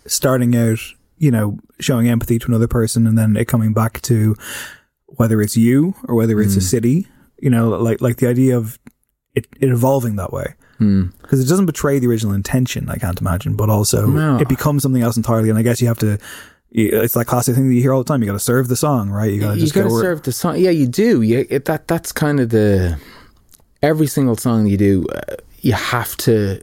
starting 0.06 0.56
out, 0.56 0.80
you 1.18 1.32
know, 1.32 1.58
showing 1.80 2.08
empathy 2.08 2.38
to 2.40 2.48
another 2.48 2.68
person 2.68 3.08
and 3.08 3.18
then 3.18 3.36
it 3.36 3.46
coming 3.48 3.74
back 3.74 4.02
to 4.04 4.36
whether 5.08 5.42
it's 5.42 5.58
you 5.58 5.96
or 6.08 6.16
whether 6.16 6.40
it's 6.42 6.56
a 6.56 6.62
city, 6.62 7.08
you 7.40 7.50
know, 7.50 7.70
like 7.70 8.02
like 8.02 8.18
the 8.18 8.28
idea 8.28 8.58
of 8.58 8.80
it, 9.36 9.48
it 9.60 9.70
evolving 9.70 10.16
that 10.18 10.32
way. 10.34 10.54
Because 10.80 11.40
it 11.40 11.48
doesn't 11.48 11.66
betray 11.66 11.98
the 12.00 12.08
original 12.08 12.34
intention, 12.34 12.90
I 12.90 12.98
can't 12.98 13.20
imagine, 13.22 13.56
but 13.56 13.70
also 13.70 14.06
No. 14.06 14.38
it 14.38 14.50
becomes 14.50 14.84
something 14.84 15.02
else 15.02 15.16
entirely. 15.16 15.50
And 15.50 15.58
I 15.58 15.62
guess 15.62 15.82
you 15.82 15.88
have 15.88 16.00
to, 16.00 16.18
it's 16.72 17.14
that 17.14 17.26
classic 17.26 17.56
thing 17.56 17.70
that 17.70 17.74
you 17.76 17.82
hear 17.82 17.94
all 17.94 18.04
the 18.04 18.08
time. 18.08 18.22
You 18.22 18.28
got 18.28 18.34
to 18.34 18.40
serve 18.40 18.68
the 18.68 18.76
song, 18.76 19.10
right? 19.10 19.32
You 19.32 19.40
got 19.40 19.54
to 19.54 19.60
just 19.60 19.74
got 19.74 19.84
to 19.84 19.90
serve 20.02 20.24
the 20.24 20.32
song. 20.34 20.58
Yeah, 20.58 20.72
you 20.72 20.88
do. 20.88 21.22
You, 21.22 21.46
it, 21.50 21.66
that 21.66 21.88
that's 21.88 22.12
kind 22.12 22.40
of 22.42 22.50
the 22.50 23.00
every 23.82 24.08
single 24.08 24.36
song 24.36 24.66
you 24.68 24.76
do. 24.78 25.06
Uh, 25.08 25.36
you 25.62 25.72
have 25.74 26.18
to 26.18 26.62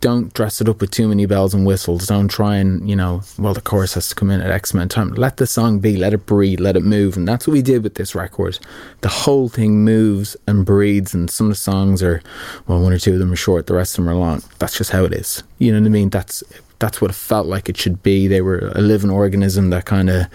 don't 0.00 0.32
dress 0.32 0.60
it 0.60 0.68
up 0.68 0.80
with 0.80 0.90
too 0.90 1.08
many 1.08 1.26
bells 1.26 1.54
and 1.54 1.66
whistles. 1.66 2.06
Don't 2.06 2.28
try 2.28 2.56
and 2.56 2.88
you 2.88 2.96
know. 2.96 3.22
Well, 3.38 3.54
the 3.54 3.60
chorus 3.60 3.94
has 3.94 4.08
to 4.08 4.14
come 4.14 4.30
in 4.30 4.40
at 4.40 4.50
X 4.50 4.72
amount 4.72 4.92
of 4.92 4.94
time. 4.94 5.10
Let 5.10 5.36
the 5.36 5.46
song 5.46 5.78
be. 5.80 5.96
Let 5.96 6.12
it 6.12 6.26
breathe. 6.26 6.60
Let 6.60 6.76
it 6.76 6.84
move. 6.84 7.16
And 7.16 7.26
that's 7.26 7.46
what 7.46 7.52
we 7.52 7.62
did 7.62 7.82
with 7.82 7.94
this 7.94 8.14
record. 8.14 8.58
The 9.02 9.08
whole 9.08 9.48
thing 9.48 9.84
moves 9.84 10.36
and 10.46 10.64
breathes. 10.64 11.14
And 11.14 11.30
some 11.30 11.46
of 11.46 11.52
the 11.52 11.56
songs 11.56 12.02
are 12.02 12.22
well, 12.66 12.80
one 12.80 12.92
or 12.92 12.98
two 12.98 13.14
of 13.14 13.18
them 13.18 13.32
are 13.32 13.36
short. 13.36 13.66
The 13.66 13.74
rest 13.74 13.98
of 13.98 14.04
them 14.04 14.14
are 14.14 14.18
long. 14.18 14.42
That's 14.58 14.76
just 14.76 14.90
how 14.90 15.04
it 15.04 15.12
is. 15.12 15.42
You 15.58 15.72
know 15.72 15.80
what 15.80 15.86
I 15.86 15.90
mean? 15.90 16.10
That's 16.10 16.42
that's 16.78 17.00
what 17.00 17.10
it 17.10 17.14
felt 17.14 17.46
like 17.46 17.68
it 17.68 17.76
should 17.76 18.02
be. 18.02 18.26
They 18.26 18.40
were 18.40 18.72
a 18.74 18.80
living 18.80 19.10
organism 19.10 19.70
that 19.70 19.84
kind 19.84 20.08
of 20.08 20.26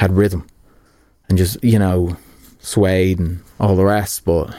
had 0.00 0.12
rhythm 0.12 0.46
and 1.30 1.38
just 1.38 1.62
you 1.62 1.78
know 1.78 2.16
swayed 2.58 3.18
and 3.18 3.42
all 3.58 3.76
the 3.76 3.84
rest 3.84 4.24
but 4.26 4.54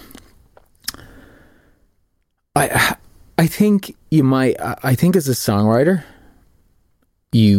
i 2.55 2.95
i 3.43 3.47
think 3.47 3.95
you 4.15 4.23
might 4.23 4.55
I- 4.91 4.95
think 5.01 5.15
as 5.15 5.27
a 5.27 5.37
songwriter 5.47 6.03
you 7.31 7.51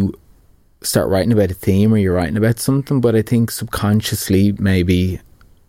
start 0.82 1.08
writing 1.08 1.32
about 1.32 1.50
a 1.50 1.54
theme 1.54 1.92
or 1.92 1.98
you're 1.98 2.14
writing 2.14 2.36
about 2.42 2.58
something 2.58 3.00
but 3.00 3.14
i 3.14 3.22
think 3.22 3.50
subconsciously 3.50 4.52
maybe 4.70 5.20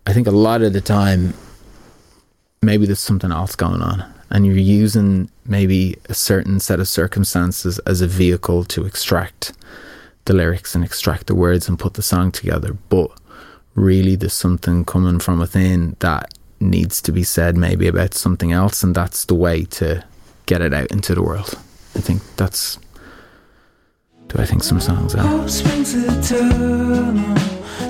i 0.08 0.12
think 0.12 0.26
a 0.26 0.38
lot 0.48 0.62
of 0.62 0.72
the 0.72 0.80
time 0.80 1.34
maybe 2.62 2.86
there's 2.86 3.06
something 3.10 3.32
else 3.32 3.54
going 3.56 3.82
on 3.82 4.04
and 4.30 4.46
you're 4.46 4.56
using 4.56 5.30
maybe 5.46 5.96
a 6.08 6.14
certain 6.14 6.58
set 6.58 6.80
of 6.80 6.88
circumstances 6.88 7.78
as 7.80 8.00
a 8.00 8.06
vehicle 8.06 8.64
to 8.64 8.84
extract 8.84 9.52
the 10.24 10.32
lyrics 10.32 10.74
and 10.74 10.84
extract 10.84 11.26
the 11.26 11.34
words 11.34 11.68
and 11.68 11.78
put 11.78 11.94
the 11.94 12.02
song 12.02 12.32
together. 12.32 12.76
But 12.88 13.10
really, 13.74 14.16
there's 14.16 14.32
something 14.32 14.84
coming 14.84 15.18
from 15.20 15.38
within 15.38 15.96
that 16.00 16.32
needs 16.64 17.00
to 17.02 17.12
be 17.12 17.22
said, 17.22 17.56
maybe 17.56 17.86
about 17.86 18.14
something 18.14 18.52
else, 18.52 18.82
and 18.82 18.94
that's 18.94 19.24
the 19.24 19.34
way 19.34 19.64
to 19.64 20.04
get 20.46 20.60
it 20.60 20.72
out 20.74 20.90
into 20.90 21.14
the 21.14 21.22
world. 21.22 21.58
I 21.94 22.00
think 22.00 22.22
that's. 22.36 22.78
Do 24.28 24.40
I 24.42 24.46
think 24.46 24.62
some 24.62 24.80
songs 24.80 25.14
are? 25.14 25.18
Hope 25.26 25.48
springs 25.50 25.94
eternal, 25.94 27.36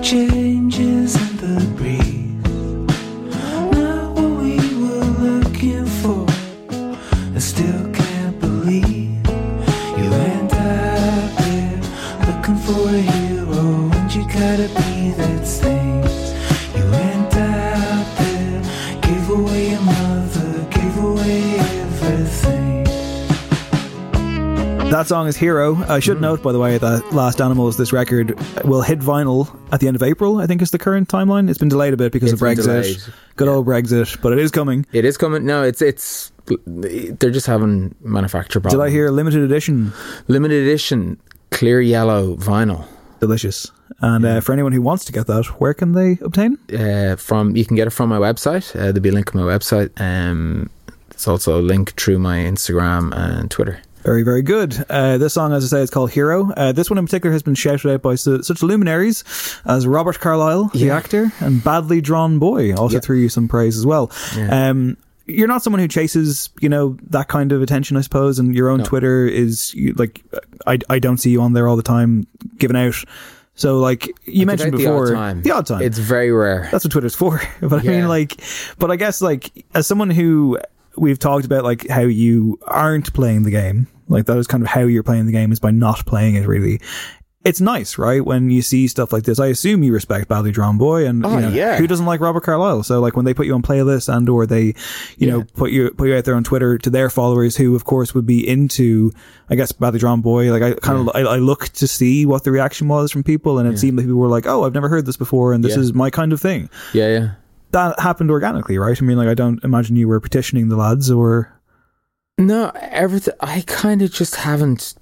changes 0.02 1.14
in 1.16 1.36
the 1.38 1.74
breeze. 1.76 2.33
That 24.94 25.08
song 25.08 25.26
is 25.26 25.36
Hero. 25.36 25.74
I 25.88 25.98
should 25.98 26.20
note, 26.20 26.40
by 26.40 26.52
the 26.52 26.60
way, 26.60 26.78
that 26.78 27.12
Last 27.12 27.40
Animals, 27.40 27.76
this 27.76 27.92
record, 27.92 28.38
will 28.64 28.80
hit 28.80 29.00
vinyl 29.00 29.48
at 29.72 29.80
the 29.80 29.88
end 29.88 29.96
of 29.96 30.04
April, 30.04 30.38
I 30.38 30.46
think 30.46 30.62
is 30.62 30.70
the 30.70 30.78
current 30.78 31.08
timeline. 31.08 31.50
It's 31.50 31.58
been 31.58 31.68
delayed 31.68 31.92
a 31.94 31.96
bit 31.96 32.12
because 32.12 32.32
It's 32.32 32.40
of 32.40 32.46
Brexit. 32.46 32.62
delayed. 32.62 33.02
Good 33.34 33.48
old 33.48 33.66
Brexit, 33.66 34.22
but 34.22 34.32
it 34.32 34.38
is 34.38 34.52
coming. 34.52 34.86
It 34.92 35.04
is 35.04 35.16
coming. 35.16 35.44
No, 35.44 35.64
it's 35.64 35.82
it's. 35.82 36.30
They're 36.64 37.32
just 37.32 37.48
having 37.48 37.96
manufacture 38.02 38.60
problems. 38.60 38.80
Did. 38.80 38.86
I 38.86 38.90
hear 38.90 39.10
limited 39.10 39.42
edition? 39.42 39.92
limited 40.28 40.62
edition 40.62 41.18
clear 41.50 41.80
yellow 41.80 42.36
vinyl? 42.36 42.86
Delicious. 43.18 43.72
And 43.98 44.24
uh, 44.24 44.40
for 44.42 44.52
anyone 44.52 44.70
who 44.70 44.80
wants 44.80 45.04
to 45.06 45.12
get 45.12 45.26
that, 45.26 45.46
where 45.60 45.74
can 45.74 45.90
they 45.90 46.18
obtain? 46.22 46.56
uh, 46.72 47.16
from 47.16 47.56
you 47.56 47.64
can 47.64 47.74
get 47.74 47.88
it 47.88 47.90
from 47.90 48.10
my 48.10 48.18
website. 48.18 48.76
Uh, 48.76 48.92
there'll 48.92 49.00
be 49.00 49.08
a 49.08 49.12
link 49.12 49.34
on 49.34 49.42
my 49.44 49.48
website. 49.58 49.90
Um, 50.00 50.70
there's 51.10 51.26
also 51.26 51.58
a 51.58 51.62
link 51.62 51.94
through 52.00 52.20
my 52.20 52.36
Instagram 52.38 53.12
and 53.12 53.50
Twitter. 53.50 53.80
Very, 54.04 54.22
very 54.22 54.42
good. 54.42 54.84
Uh, 54.90 55.16
this 55.18 55.32
song, 55.32 55.52
as 55.54 55.64
I 55.64 55.78
say, 55.78 55.82
is 55.82 55.90
called 55.90 56.10
Hero. 56.10 56.50
Uh, 56.52 56.72
this 56.72 56.90
one 56.90 56.98
in 56.98 57.06
particular 57.06 57.32
has 57.32 57.42
been 57.42 57.54
shouted 57.54 57.90
out 57.90 58.02
by 58.02 58.16
su- 58.16 58.42
such 58.42 58.62
luminaries 58.62 59.24
as 59.64 59.86
Robert 59.86 60.20
Carlyle, 60.20 60.64
the 60.74 60.90
actor, 60.90 61.32
and 61.40 61.64
Badly 61.64 62.02
Drawn 62.02 62.38
Boy 62.38 62.74
also 62.74 62.96
Yeah. 62.96 63.00
threw 63.00 63.16
you 63.16 63.28
some 63.30 63.48
praise 63.48 63.78
as 63.78 63.86
well. 63.86 64.10
Yeah. 64.36 64.68
Um, 64.70 64.98
you're 65.26 65.48
not 65.48 65.62
someone 65.62 65.80
who 65.80 65.88
chases, 65.88 66.50
you 66.60 66.68
know, 66.68 66.98
that 67.08 67.28
kind 67.28 67.50
of 67.52 67.62
attention, 67.62 67.96
I 67.96 68.02
suppose. 68.02 68.38
And 68.38 68.54
your 68.54 68.68
own 68.68 68.84
Twitter 68.84 69.26
is 69.26 69.72
you, 69.72 69.94
like, 69.94 70.22
I, 70.66 70.78
I 70.90 70.98
don't 70.98 71.16
see 71.16 71.30
you 71.30 71.40
on 71.40 71.54
there 71.54 71.66
all 71.66 71.76
the 71.76 71.82
time 71.82 72.26
giving 72.58 72.76
out. 72.76 72.96
So, 73.54 73.78
like 73.78 74.10
you 74.26 74.44
mentioned 74.44 74.72
before, 74.72 75.06
the 75.08 75.14
odd 75.14 75.18
time. 75.18 75.42
the 75.42 75.50
odd 75.52 75.66
time. 75.66 75.80
It's 75.80 75.96
very 75.98 76.30
rare. 76.30 76.68
That's 76.70 76.84
what 76.84 76.92
Twitter's 76.92 77.14
for. 77.14 77.40
But 77.62 77.80
I 77.80 77.88
mean, 77.88 78.06
like, 78.08 78.38
but 78.78 78.90
I 78.90 78.96
guess, 78.96 79.22
like, 79.22 79.64
as 79.74 79.86
someone 79.86 80.10
who 80.10 80.58
we've 80.96 81.18
talked 81.18 81.44
about, 81.44 81.64
like, 81.64 81.88
how 81.88 82.02
you 82.02 82.58
aren't 82.66 83.12
playing 83.14 83.42
the 83.44 83.50
game, 83.50 83.86
like, 84.08 84.26
that 84.26 84.36
is 84.38 84.46
kind 84.46 84.62
of 84.62 84.68
how 84.68 84.80
you're 84.82 85.02
playing 85.02 85.26
the 85.26 85.32
game 85.32 85.52
is 85.52 85.60
by 85.60 85.70
not 85.70 86.04
playing 86.06 86.34
it 86.36 86.46
really. 86.46 86.80
It's 87.44 87.60
nice, 87.60 87.98
right? 87.98 88.24
When 88.24 88.48
you 88.48 88.62
see 88.62 88.88
stuff 88.88 89.12
like 89.12 89.24
this, 89.24 89.38
I 89.38 89.48
assume 89.48 89.82
you 89.82 89.92
respect 89.92 90.28
Badly 90.28 90.50
Drawn 90.50 90.78
Boy, 90.78 91.06
and 91.06 91.26
Oh, 91.26 91.34
you 91.34 91.40
know, 91.42 91.48
yeah. 91.50 91.76
who 91.76 91.86
doesn't 91.86 92.06
like 92.06 92.20
Robert 92.20 92.40
Carlyle? 92.42 92.82
So, 92.84 93.00
like, 93.02 93.16
when 93.16 93.26
they 93.26 93.34
put 93.34 93.44
you 93.44 93.52
on 93.54 93.60
playlists 93.60 94.10
and 94.10 94.26
or 94.30 94.46
they, 94.46 94.74
you 95.18 95.26
know, 95.30 95.44
put 95.54 95.70
you 95.70 95.90
put 95.90 96.08
you 96.08 96.16
out 96.16 96.24
there 96.24 96.36
on 96.36 96.42
Twitter 96.44 96.78
to 96.78 96.88
their 96.88 97.10
followers, 97.10 97.54
who 97.54 97.76
of 97.76 97.84
course 97.84 98.14
would 98.14 98.24
be 98.24 98.48
into, 98.48 99.12
I 99.50 99.56
guess, 99.56 99.72
Badly 99.72 99.98
Drawn 99.98 100.22
Boy. 100.22 100.50
Like, 100.50 100.62
I 100.62 100.72
kind 100.80 101.06
of 101.06 101.14
I, 101.14 101.20
I 101.20 101.36
look 101.36 101.64
to 101.68 101.86
see 101.86 102.24
what 102.24 102.44
the 102.44 102.50
reaction 102.50 102.88
was 102.88 103.10
from 103.12 103.22
people, 103.22 103.58
and 103.58 103.68
it 103.70 103.78
seemed 103.78 103.98
like 103.98 104.06
people 104.06 104.20
were 104.20 104.28
like, 104.28 104.46
"Oh, 104.46 104.64
I've 104.64 104.72
never 104.72 104.88
heard 104.88 105.04
this 105.04 105.18
before, 105.18 105.52
and 105.52 105.62
this 105.62 105.74
Yeah. 105.76 105.82
is 105.82 105.92
my 105.92 106.08
kind 106.08 106.32
of 106.32 106.40
thing." 106.40 106.70
yeah, 106.94 107.08
yeah. 107.08 107.28
That 107.74 108.00
happened 108.00 108.30
organically, 108.30 108.78
right? 108.78 109.00
I 109.00 109.04
mean, 109.04 109.18
like, 109.18 109.28
I 109.28 109.34
don't 109.34 109.62
imagine 109.64 109.96
you 109.96 110.08
were 110.08 110.20
petitioning 110.20 110.68
the 110.68 110.76
lads 110.76 111.10
or. 111.10 111.52
No, 112.38 112.72
everything. 112.74 113.34
I 113.40 113.62
kind 113.66 114.00
of 114.00 114.12
just 114.12 114.36
haven't 114.36 114.94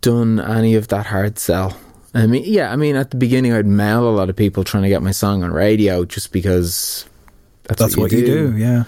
done 0.00 0.40
any 0.40 0.76
of 0.76 0.88
that 0.88 1.06
hard 1.06 1.38
sell. 1.38 1.76
I 2.14 2.26
mean, 2.26 2.44
yeah, 2.46 2.72
I 2.72 2.76
mean, 2.76 2.96
at 2.96 3.10
the 3.10 3.16
beginning, 3.16 3.52
I'd 3.52 3.66
mail 3.66 4.08
a 4.08 4.10
lot 4.10 4.30
of 4.30 4.36
people 4.36 4.64
trying 4.64 4.84
to 4.84 4.88
get 4.88 5.02
my 5.02 5.10
song 5.10 5.42
on 5.44 5.52
radio 5.52 6.04
just 6.04 6.32
because 6.32 7.04
that's, 7.64 7.80
That's 7.80 7.96
what 7.96 8.12
you 8.12 8.24
do, 8.24 8.56
yeah. 8.56 8.84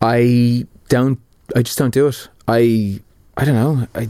I 0.00 0.66
don't. 0.88 1.18
I 1.54 1.62
just 1.62 1.78
don't 1.78 1.94
do 1.94 2.08
it. 2.08 2.28
I. 2.48 3.00
I 3.36 3.44
don't 3.44 3.54
know. 3.54 3.86
I. 3.94 4.08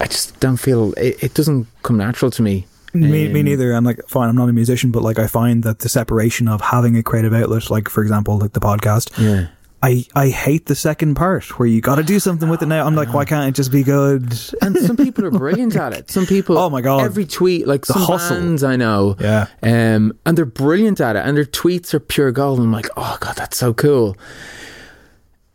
I 0.00 0.06
just 0.06 0.38
don't 0.38 0.56
feel 0.56 0.92
it. 0.94 1.22
It 1.22 1.34
doesn't 1.34 1.66
come 1.82 1.98
natural 1.98 2.30
to 2.30 2.42
me. 2.42 2.66
Me, 2.94 3.28
me 3.28 3.40
Um, 3.40 3.44
neither. 3.44 3.72
I'm 3.72 3.84
like, 3.84 4.00
fine, 4.08 4.28
I'm 4.28 4.36
not 4.36 4.48
a 4.48 4.52
musician, 4.52 4.90
but 4.90 5.02
like, 5.02 5.18
I 5.18 5.26
find 5.26 5.62
that 5.64 5.80
the 5.80 5.88
separation 5.88 6.48
of 6.48 6.60
having 6.60 6.96
a 6.96 7.02
creative 7.02 7.32
outlet, 7.34 7.70
like, 7.70 7.88
for 7.88 8.02
example, 8.02 8.38
like 8.38 8.52
the 8.52 8.60
podcast, 8.60 9.10
Yeah. 9.18 9.48
I, 9.80 10.04
I 10.16 10.30
hate 10.30 10.66
the 10.66 10.74
second 10.74 11.14
part 11.14 11.56
where 11.60 11.68
you 11.68 11.80
got 11.80 11.96
to 11.96 12.02
do 12.02 12.18
something 12.18 12.48
with 12.48 12.62
it 12.62 12.66
now. 12.66 12.84
I'm 12.84 12.96
like, 12.96 13.12
why 13.14 13.24
can't 13.30 13.48
it 13.48 13.54
just 13.54 13.70
be 13.70 13.84
good? 13.84 14.22
And 14.60 14.76
some 14.78 14.96
people 14.96 15.24
are 15.24 15.30
brilliant 15.30 15.76
at 15.76 15.92
it. 15.92 16.10
Some 16.10 16.26
people, 16.26 16.58
Oh 16.64 16.68
my 16.68 16.80
God. 16.80 17.04
every 17.04 17.24
tweet, 17.26 17.68
like 17.68 17.86
The 17.86 17.92
some 17.92 18.02
hustle. 18.02 18.36
bands 18.40 18.64
I 18.64 18.74
know, 18.74 19.14
Yeah. 19.20 19.46
um, 19.62 20.14
and 20.26 20.36
they're 20.36 20.44
brilliant 20.46 21.00
at 21.00 21.14
it, 21.14 21.20
and 21.24 21.36
their 21.36 21.44
tweets 21.44 21.94
are 21.94 22.00
pure 22.00 22.32
gold. 22.32 22.58
I'm 22.58 22.72
like, 22.72 22.88
oh 22.96 23.18
god, 23.20 23.36
that's 23.36 23.56
so 23.56 23.72
cool. 23.72 24.16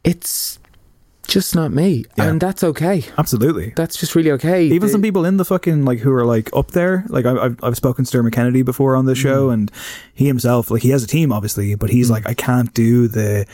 It's 0.05 0.57
just 1.27 1.55
not 1.55 1.71
me, 1.71 2.05
Yeah. 2.17 2.25
and 2.25 2.41
that's 2.41 2.63
okay. 2.63 3.05
Absolutely. 3.17 3.73
That's 3.75 3.95
just 3.95 4.13
really 4.15 4.31
okay. 4.31 4.65
Even 4.65 4.81
The- 4.87 4.89
some 4.89 5.01
people 5.01 5.25
in 5.25 5.37
the 5.37 5.45
fucking 5.45 5.85
like 5.85 5.99
who 5.99 6.11
are 6.11 6.25
like 6.25 6.49
up 6.53 6.71
there. 6.71 7.05
Like 7.07 7.25
I- 7.25 7.45
I've 7.45 7.63
I've 7.63 7.75
spoken 7.77 8.05
to 8.05 8.11
Dermot 8.11 8.33
Kennedy 8.33 8.61
before 8.61 8.95
on 8.95 9.05
the 9.05 9.15
show, 9.15 9.47
Mm. 9.47 9.53
and 9.53 9.71
he 10.13 10.27
himself 10.27 10.69
like 10.69 10.81
he 10.81 10.89
has 10.89 11.03
a 11.03 11.07
team 11.07 11.31
obviously, 11.31 11.75
but 11.75 11.89
he's 11.89 12.09
like 12.09 12.27
I 12.27 12.33
can't 12.33 12.73
do 12.73 13.07
the 13.07 13.45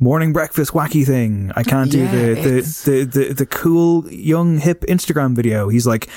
morning 0.00 0.32
breakfast 0.32 0.72
wacky 0.72 1.04
thing. 1.04 1.50
I 1.56 1.62
can't 1.64 1.92
Yeah, 1.92 2.08
do 2.10 2.34
the 2.34 2.40
the, 2.42 2.60
the 2.84 3.04
the 3.28 3.34
the 3.34 3.46
cool 3.46 4.08
young 4.10 4.58
hip 4.58 4.82
Instagram 4.88 5.34
video. 5.34 5.68
He's 5.68 5.86
like. 5.86 6.08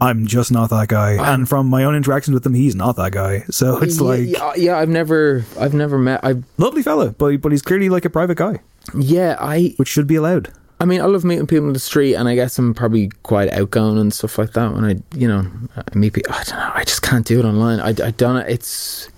I'm 0.00 0.26
just 0.26 0.50
not 0.50 0.70
that 0.70 0.88
guy, 0.88 1.12
and 1.32 1.48
from 1.48 1.68
my 1.68 1.84
own 1.84 1.94
interactions 1.94 2.34
with 2.34 2.44
him, 2.44 2.52
he's 2.52 2.74
not 2.74 2.96
that 2.96 3.12
guy. 3.12 3.44
So 3.50 3.78
it's 3.78 3.98
yeah, 4.00 4.02
like 4.02 4.26
yeah, 4.28 4.52
yeah, 4.56 4.76
I've 4.78 4.88
never, 4.88 5.44
I've 5.58 5.72
never 5.72 5.98
met. 5.98 6.18
I 6.24 6.42
lovely 6.58 6.82
fella, 6.82 7.10
but 7.16 7.40
but 7.40 7.52
he's 7.52 7.62
clearly 7.62 7.88
like 7.88 8.04
a 8.04 8.10
private 8.10 8.36
guy, 8.36 8.58
yeah, 8.92 9.36
I, 9.40 9.74
which 9.76 9.88
should 9.88 10.06
be 10.06 10.16
allowed. 10.16 10.52
I 10.80 10.84
mean, 10.86 11.00
I 11.00 11.04
love 11.06 11.24
meeting 11.24 11.46
people 11.46 11.66
in 11.68 11.72
the 11.72 11.78
street, 11.78 12.14
and 12.16 12.28
I 12.28 12.34
guess 12.34 12.58
I'm 12.58 12.74
probably 12.74 13.08
quite 13.22 13.50
outgoing 13.52 13.96
and 13.98 14.12
stuff 14.12 14.36
like 14.38 14.52
that. 14.52 14.74
When 14.74 14.84
I, 14.84 14.96
you 15.16 15.28
know, 15.28 15.46
I 15.76 15.96
meet 15.96 16.12
people, 16.14 16.34
I 16.34 16.42
don't 16.44 16.58
know, 16.58 16.72
I 16.74 16.84
just 16.84 17.02
can't 17.02 17.24
do 17.24 17.38
it 17.38 17.44
online. 17.44 17.80
I, 17.80 17.88
I 17.88 18.10
don't. 18.10 18.36
It's 18.48 19.08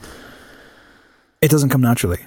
It 1.41 1.51
doesn't 1.51 1.71
come 1.71 1.81
naturally. 1.81 2.21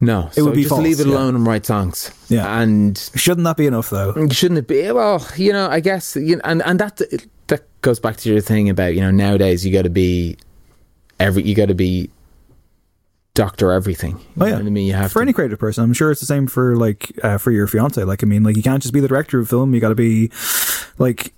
no. 0.00 0.26
It 0.28 0.34
so 0.34 0.44
would 0.44 0.54
be 0.54 0.62
just 0.62 0.70
false, 0.70 0.84
leave 0.84 1.00
it 1.00 1.06
yeah. 1.06 1.14
alone 1.14 1.34
and 1.34 1.46
write 1.46 1.66
songs. 1.66 2.10
Yeah. 2.28 2.60
and 2.60 2.96
Shouldn't 3.14 3.44
that 3.44 3.56
be 3.56 3.66
enough 3.66 3.90
though? 3.90 4.12
Mm, 4.12 4.32
shouldn't 4.32 4.58
it 4.58 4.68
be? 4.68 4.92
Well, 4.92 5.26
you 5.36 5.52
know, 5.52 5.68
I 5.68 5.80
guess, 5.80 6.14
you 6.14 6.36
know, 6.36 6.42
and 6.44 6.62
and 6.64 6.78
that 6.78 7.00
that 7.48 7.62
goes 7.80 7.98
back 7.98 8.16
to 8.18 8.30
your 8.30 8.40
thing 8.40 8.68
about 8.68 8.94
you 8.94 9.00
know 9.00 9.10
nowadays 9.10 9.64
you 9.64 9.72
got 9.72 9.82
to 9.82 9.90
be 9.90 10.36
every 11.18 11.42
you 11.44 11.54
got 11.54 11.68
to 11.68 11.74
be 11.74 12.10
doctor 13.36 13.70
everything. 13.70 14.18
Oh 14.40 14.46
yeah, 14.46 14.56
I 14.56 14.62
mean, 14.62 14.86
you 14.86 14.94
have 14.94 15.12
for 15.12 15.20
to, 15.20 15.22
any 15.22 15.32
creative 15.32 15.60
person. 15.60 15.84
I'm 15.84 15.92
sure 15.92 16.10
it's 16.10 16.20
the 16.20 16.26
same 16.26 16.48
for 16.48 16.74
like 16.74 17.12
uh, 17.22 17.38
for 17.38 17.52
your 17.52 17.68
fiance. 17.68 18.02
Like, 18.02 18.24
I 18.24 18.26
mean, 18.26 18.42
like 18.42 18.56
you 18.56 18.62
can't 18.62 18.82
just 18.82 18.92
be 18.92 18.98
the 18.98 19.06
director 19.06 19.38
of 19.38 19.48
film. 19.48 19.74
You 19.74 19.80
got 19.80 19.90
to 19.90 19.94
be 19.94 20.32
like 20.98 21.32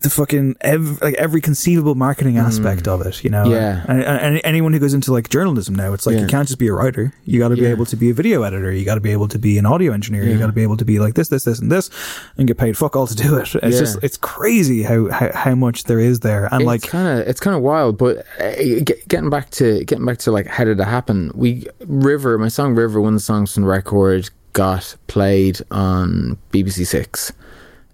the 0.00 0.10
fucking 0.10 0.56
ev- 0.60 1.00
like 1.00 1.14
every 1.14 1.40
conceivable 1.40 1.94
marketing 1.94 2.36
aspect 2.38 2.86
of 2.86 3.00
it. 3.06 3.24
You 3.24 3.30
know, 3.30 3.44
Mm. 3.46 3.50
Yeah. 3.50 3.84
And, 3.88 4.02
and, 4.02 4.40
anyone 4.44 4.72
who 4.72 4.78
goes 4.78 4.92
into 4.94 5.12
like 5.12 5.28
journalism 5.30 5.74
now, 5.74 5.92
it's 5.94 6.06
like 6.06 6.14
Yeah. 6.16 6.22
you 6.22 6.26
can't 6.26 6.46
just 6.46 6.58
be 6.58 6.68
a 6.68 6.72
writer. 6.72 7.12
You 7.24 7.38
got 7.38 7.48
to 7.48 7.56
be 7.56 7.62
Yeah. 7.62 7.70
able 7.70 7.86
to 7.86 7.96
be 7.96 8.10
a 8.10 8.14
video 8.14 8.42
editor. 8.42 8.70
You 8.72 8.84
got 8.84 8.96
to 8.96 9.00
be 9.00 9.10
able 9.12 9.28
to 9.28 9.38
be 9.38 9.56
an 9.58 9.66
audio 9.66 9.92
engineer. 9.92 10.24
You 10.24 10.38
got 10.38 10.46
to 10.48 10.52
be 10.52 10.62
able 10.62 10.76
to 10.76 10.84
be 10.84 10.98
like 10.98 11.14
this, 11.14 11.28
this, 11.28 11.44
this, 11.44 11.58
and 11.58 11.72
this, 11.72 11.88
and 12.36 12.46
get 12.46 12.58
paid 12.58 12.76
fuck 12.76 12.94
all 12.96 13.06
to 13.06 13.14
do 13.14 13.36
it. 13.36 13.54
It's 13.56 13.74
Yeah. 13.74 13.80
just 13.80 13.98
it's 14.02 14.16
crazy 14.16 14.82
how, 14.82 15.10
how 15.10 15.30
how 15.34 15.54
much 15.54 15.84
there 15.84 16.00
is 16.00 16.20
there, 16.20 16.44
and 16.52 16.62
it's 16.62 16.66
like 16.66 16.82
kind 16.82 17.08
of 17.20 17.26
it's 17.26 17.40
kind 17.40 17.56
of 17.56 17.62
wild 17.62 17.96
but 17.98 18.18
uh, 18.40 18.52
get, 18.84 19.06
getting 19.08 19.30
back 19.30 19.50
to 19.50 19.82
getting 19.84 20.04
back 20.04 20.18
to 20.18 20.30
like 20.30 20.46
how 20.46 20.64
did 20.64 20.78
it 20.78 20.84
happen 20.84 21.30
we 21.34 21.66
river 21.86 22.36
my 22.38 22.48
song 22.48 22.74
river 22.74 23.00
one 23.00 23.14
of 23.14 23.18
the 23.20 23.24
songs 23.24 23.54
from 23.54 23.62
the 23.62 23.68
record 23.68 24.28
got 24.52 24.94
played 25.06 25.60
on 25.70 26.36
bbc 26.52 26.86
six 26.86 27.32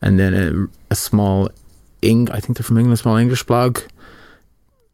and 0.01 0.19
then 0.19 0.35
a, 0.35 0.93
a 0.93 0.97
small 0.97 1.49
Eng, 2.03 2.31
i 2.31 2.41
think 2.41 2.57
they're 2.57 2.65
from 2.65 2.79
england 2.79 2.99
small 2.99 3.17
english 3.17 3.43
blog. 3.45 3.81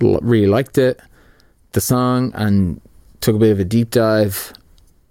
L- 0.03 0.19
really 0.23 0.47
liked 0.47 0.79
it. 0.79 1.01
The 1.73 1.81
song 1.81 2.33
and 2.35 2.81
took 3.21 3.37
a 3.37 3.39
bit 3.39 3.53
of 3.53 3.61
a 3.61 3.65
deep 3.65 3.91
dive 3.91 4.53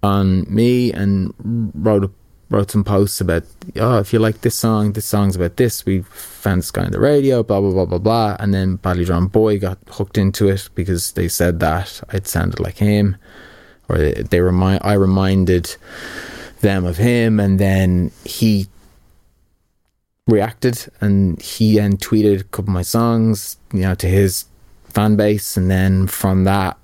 on 0.03 0.45
me 0.53 0.93
and 0.93 1.33
wrote 1.75 2.05
a, 2.05 2.11
wrote 2.49 2.71
some 2.71 2.83
posts 2.83 3.19
about 3.19 3.43
oh 3.75 3.99
if 3.99 4.13
you 4.13 4.19
like 4.19 4.41
this 4.41 4.55
song 4.55 4.93
this 4.93 5.05
song's 5.05 5.35
about 5.35 5.57
this. 5.57 5.85
We 5.85 6.01
found 6.03 6.59
this 6.59 6.71
guy 6.71 6.85
on 6.85 6.91
the 6.91 6.99
radio 6.99 7.43
blah 7.43 7.59
blah 7.59 7.71
blah 7.71 7.85
blah 7.85 7.97
blah. 7.97 8.37
And 8.39 8.53
then 8.53 8.77
Badly 8.77 9.05
Drawn 9.05 9.27
Boy 9.27 9.59
got 9.59 9.77
hooked 9.89 10.17
into 10.17 10.47
it 10.47 10.69
because 10.75 11.13
they 11.13 11.27
said 11.27 11.59
that 11.59 12.01
I'd 12.09 12.27
sounded 12.27 12.59
like 12.59 12.77
him 12.77 13.17
or 13.89 13.97
they, 13.97 14.13
they 14.13 14.39
remind 14.41 14.81
I 14.83 14.93
reminded 14.93 15.75
them 16.61 16.85
of 16.85 16.97
him. 16.97 17.39
And 17.39 17.59
then 17.59 18.11
he 18.23 18.67
reacted 20.27 20.91
and 21.01 21.41
he 21.41 21.75
then 21.75 21.97
tweeted 21.97 22.41
a 22.41 22.43
couple 22.43 22.69
of 22.69 22.73
my 22.73 22.81
songs 22.81 23.57
you 23.73 23.81
know 23.81 23.95
to 23.95 24.07
his 24.07 24.45
fan 24.89 25.15
base 25.15 25.55
and 25.55 25.71
then 25.71 26.05
from 26.05 26.43
that 26.43 26.77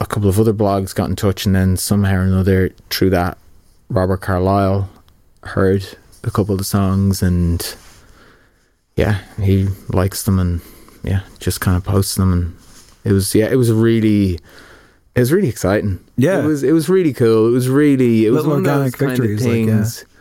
a 0.00 0.06
couple 0.06 0.28
of 0.28 0.38
other 0.38 0.52
blogs 0.52 0.94
got 0.94 1.08
in 1.08 1.16
touch, 1.16 1.46
and 1.46 1.54
then 1.54 1.76
somehow 1.76 2.16
or 2.16 2.22
another, 2.22 2.70
through 2.90 3.10
that, 3.10 3.38
Robert 3.88 4.20
Carlyle 4.20 4.88
heard 5.42 5.86
a 6.24 6.30
couple 6.30 6.52
of 6.52 6.58
the 6.58 6.64
songs, 6.64 7.22
and 7.22 7.76
yeah, 8.96 9.20
he 9.40 9.68
likes 9.88 10.24
them, 10.24 10.38
and 10.38 10.60
yeah, 11.02 11.22
just 11.38 11.60
kind 11.60 11.76
of 11.76 11.84
posts 11.84 12.16
them, 12.16 12.32
and 12.32 12.56
it 13.04 13.12
was 13.12 13.34
yeah, 13.34 13.46
it 13.46 13.56
was 13.56 13.72
really, 13.72 14.34
it 15.14 15.20
was 15.20 15.32
really 15.32 15.48
exciting. 15.48 16.04
Yeah. 16.16 16.40
it 16.40 16.44
was 16.44 16.62
it 16.62 16.72
was 16.72 16.88
really 16.88 17.12
cool. 17.12 17.48
It 17.48 17.52
was 17.52 17.68
really 17.68 18.26
it 18.26 18.30
was 18.30 18.44
Little 18.44 18.62
one 18.62 18.66
of 18.66 18.92
those 18.92 18.92
organic 18.94 19.18
kind 19.18 19.32
of 19.32 19.40
things. 19.40 19.98
like, 19.98 20.08
yeah. 20.08 20.15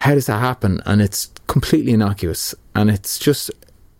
How 0.00 0.14
does 0.14 0.26
that 0.26 0.38
happen? 0.38 0.80
And 0.86 1.02
it's 1.02 1.30
completely 1.48 1.92
innocuous, 1.92 2.54
and 2.74 2.90
it's 2.90 3.18
just. 3.18 3.50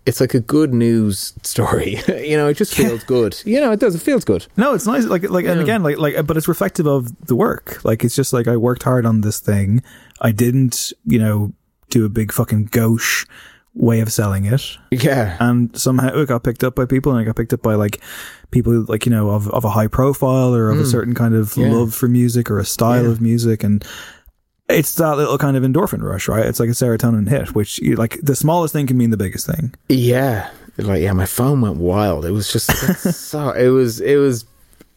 It's 0.07 0.23
like 0.23 0.33
a 0.33 0.41
good 0.41 0.73
news 0.73 1.35
story, 1.43 1.99
you 2.09 2.35
know. 2.39 2.49
It 2.49 2.57
just 2.57 2.73
feels 2.75 3.05
good, 3.05 3.39
you 3.45 3.61
know. 3.61 3.73
It 3.73 3.81
does. 3.81 3.95
It 3.95 3.99
feels 4.01 4.25
good. 4.25 4.47
No, 4.57 4.73
it's 4.73 4.87
nice. 4.87 5.05
Like, 5.05 5.29
like, 5.29 5.45
and 5.45 5.61
again, 5.61 5.83
like, 5.83 5.99
like, 5.99 6.27
but 6.27 6.39
it's 6.39 6.49
reflective 6.49 6.87
of 6.87 7.27
the 7.27 7.37
work. 7.37 7.85
Like, 7.85 8.03
it's 8.05 8.17
just 8.17 8.33
like 8.33 8.49
I 8.49 8.57
worked 8.57 8.85
hard 8.85 9.05
on 9.05 9.21
this 9.21 9.39
thing. 9.39 9.83
I 10.23 10.33
didn't, 10.33 10.95
you 11.05 11.19
know, 11.19 11.53
do 11.91 12.07
a 12.07 12.09
big 12.09 12.33
fucking 12.33 12.67
gauche 12.73 13.27
way 13.75 14.01
of 14.01 14.11
selling 14.11 14.47
it, 14.47 14.79
Yeah, 14.91 15.37
and 15.41 15.77
somehow 15.79 16.09
it 16.19 16.27
got 16.27 16.43
picked 16.43 16.65
up 16.65 16.75
by 16.75 16.87
people, 16.87 17.13
and 17.13 17.21
it 17.21 17.27
got 17.27 17.37
picked 17.37 17.53
up 17.53 17.61
by 17.61 17.75
like 17.75 18.01
people 18.51 18.87
like 18.89 19.05
you 19.05 19.11
know 19.13 19.29
of 19.29 19.47
of 19.51 19.63
a 19.67 19.71
high 19.71 19.89
profile 19.89 20.55
or 20.55 20.71
of 20.71 20.81
a 20.81 20.87
certain 20.87 21.15
kind 21.15 21.35
of 21.35 21.53
Hmm. 21.53 21.61
Yeah. 21.61 21.73
love 21.75 21.95
for 21.95 22.09
music 22.09 22.51
or 22.51 22.59
a 22.59 22.65
style 22.65 23.05
Yeah. 23.05 23.11
of 23.11 23.21
music, 23.21 23.63
and 23.63 23.85
it's 24.69 24.95
that 24.97 25.17
little 25.17 25.39
kind 25.39 25.57
of 25.57 25.63
endorphin 25.63 26.03
rush, 26.03 26.29
right? 26.29 26.45
It's 26.45 26.61
like 26.61 26.69
a 26.69 26.73
serotonin 26.73 27.29
hit, 27.29 27.55
which 27.55 27.79
you, 27.79 27.97
like 27.97 28.19
the 28.23 28.37
smallest 28.37 28.73
thing 28.73 28.87
can 28.87 28.97
mean 28.99 29.11
the 29.11 29.17
biggest 29.17 29.47
thing. 29.47 29.75
Yeah, 29.89 30.51
like 30.77 31.03
yeah, 31.03 31.13
my 31.13 31.27
phone 31.27 31.61
went 31.61 31.77
wild. 31.77 32.25
It 32.25 32.33
was 32.33 32.53
just 32.53 32.71
so. 33.15 33.51
It 33.51 33.69
was 33.69 34.01
it 34.01 34.17
was 34.17 34.45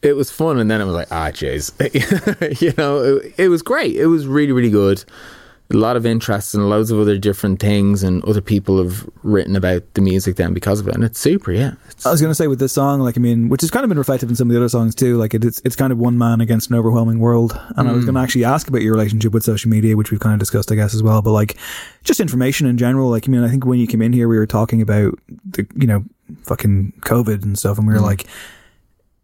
it 0.02 0.16
was 0.16 0.30
fun, 0.30 0.60
and 0.60 0.70
then 0.70 0.82
it 0.82 0.86
was 0.86 0.94
like 0.94 1.08
ah, 1.12 1.30
jeez, 1.30 1.72
you 2.62 2.74
know, 2.78 2.98
it, 2.98 3.34
it 3.38 3.50
was 3.50 3.62
great. 3.62 3.96
It 3.96 4.08
was 4.08 4.28
really 4.28 4.52
really 4.52 4.70
good. 4.70 5.04
A 5.74 5.78
lot 5.78 5.96
of 5.96 6.06
interest 6.06 6.54
in 6.54 6.70
loads 6.70 6.92
of 6.92 7.00
other 7.00 7.18
different 7.18 7.60
things, 7.60 8.04
and 8.04 8.24
other 8.26 8.42
people 8.42 8.78
have 8.84 9.10
written 9.24 9.56
about 9.56 9.82
the 9.94 10.02
music 10.02 10.36
then 10.36 10.54
because 10.54 10.80
of 10.80 10.88
it, 10.88 10.96
and 10.96 11.04
it's 11.04 11.20
super. 11.20 11.52
Yeah, 11.52 11.74
it's, 11.90 12.06
I 12.06 12.12
was 12.12 12.22
going 12.22 12.32
to 12.32 12.36
say 12.36 12.48
with 12.48 12.60
this 12.60 12.74
song, 12.74 13.00
like 13.02 13.18
I 13.18 13.22
mean, 13.22 13.50
which 13.50 13.62
has 13.62 13.72
kind 13.72 13.84
of 13.84 13.90
been 13.90 13.98
reflected 13.98 14.30
in 14.30 14.36
some 14.36 14.50
of 14.50 14.54
the 14.54 14.60
other 14.60 14.70
songs 14.70 14.96
too. 14.96 15.18
Like 15.18 15.34
it, 15.34 15.44
it's 15.44 15.62
it's 15.66 15.76
kind 15.76 15.92
of 15.92 15.98
one 15.98 16.18
man 16.18 16.42
against 16.42 16.70
an 16.70 16.76
overwhelming 16.76 17.20
world. 17.20 17.60
And 17.78 17.88
I 17.88 17.92
was 17.92 18.02
hmm. 18.02 18.08
going 18.08 18.16
to 18.16 18.22
actually 18.22 18.46
ask 18.46 18.68
about 18.68 18.82
your 18.82 18.94
relationship 18.94 19.34
with 19.34 19.44
social 19.44 19.70
media, 19.70 19.98
which 19.98 20.12
we've 20.12 20.20
kind 20.20 20.34
of 20.34 20.40
discussed, 20.40 20.72
I 20.72 20.76
guess, 20.76 20.94
as 20.94 21.04
well. 21.04 21.22
But 21.22 21.32
like, 21.32 21.58
just 22.04 22.20
information 22.20 22.68
in 22.68 22.78
general. 22.78 23.10
Like 23.10 23.28
I 23.28 23.32
mean, 23.32 23.44
I 23.44 23.50
think 23.50 23.66
when 23.66 23.80
you 23.80 23.88
came 23.88 24.02
in 24.02 24.14
here, 24.14 24.28
we 24.28 24.38
were 24.38 24.48
talking 24.48 24.82
about 24.82 25.18
the 25.46 25.68
you 25.76 25.88
know 25.88 26.04
fucking 26.44 26.94
COVID 27.02 27.44
and 27.44 27.58
stuff, 27.58 27.78
and 27.78 27.88
we 27.88 27.94
were 27.94 28.00
hmm. 28.00 28.06
like. 28.06 28.28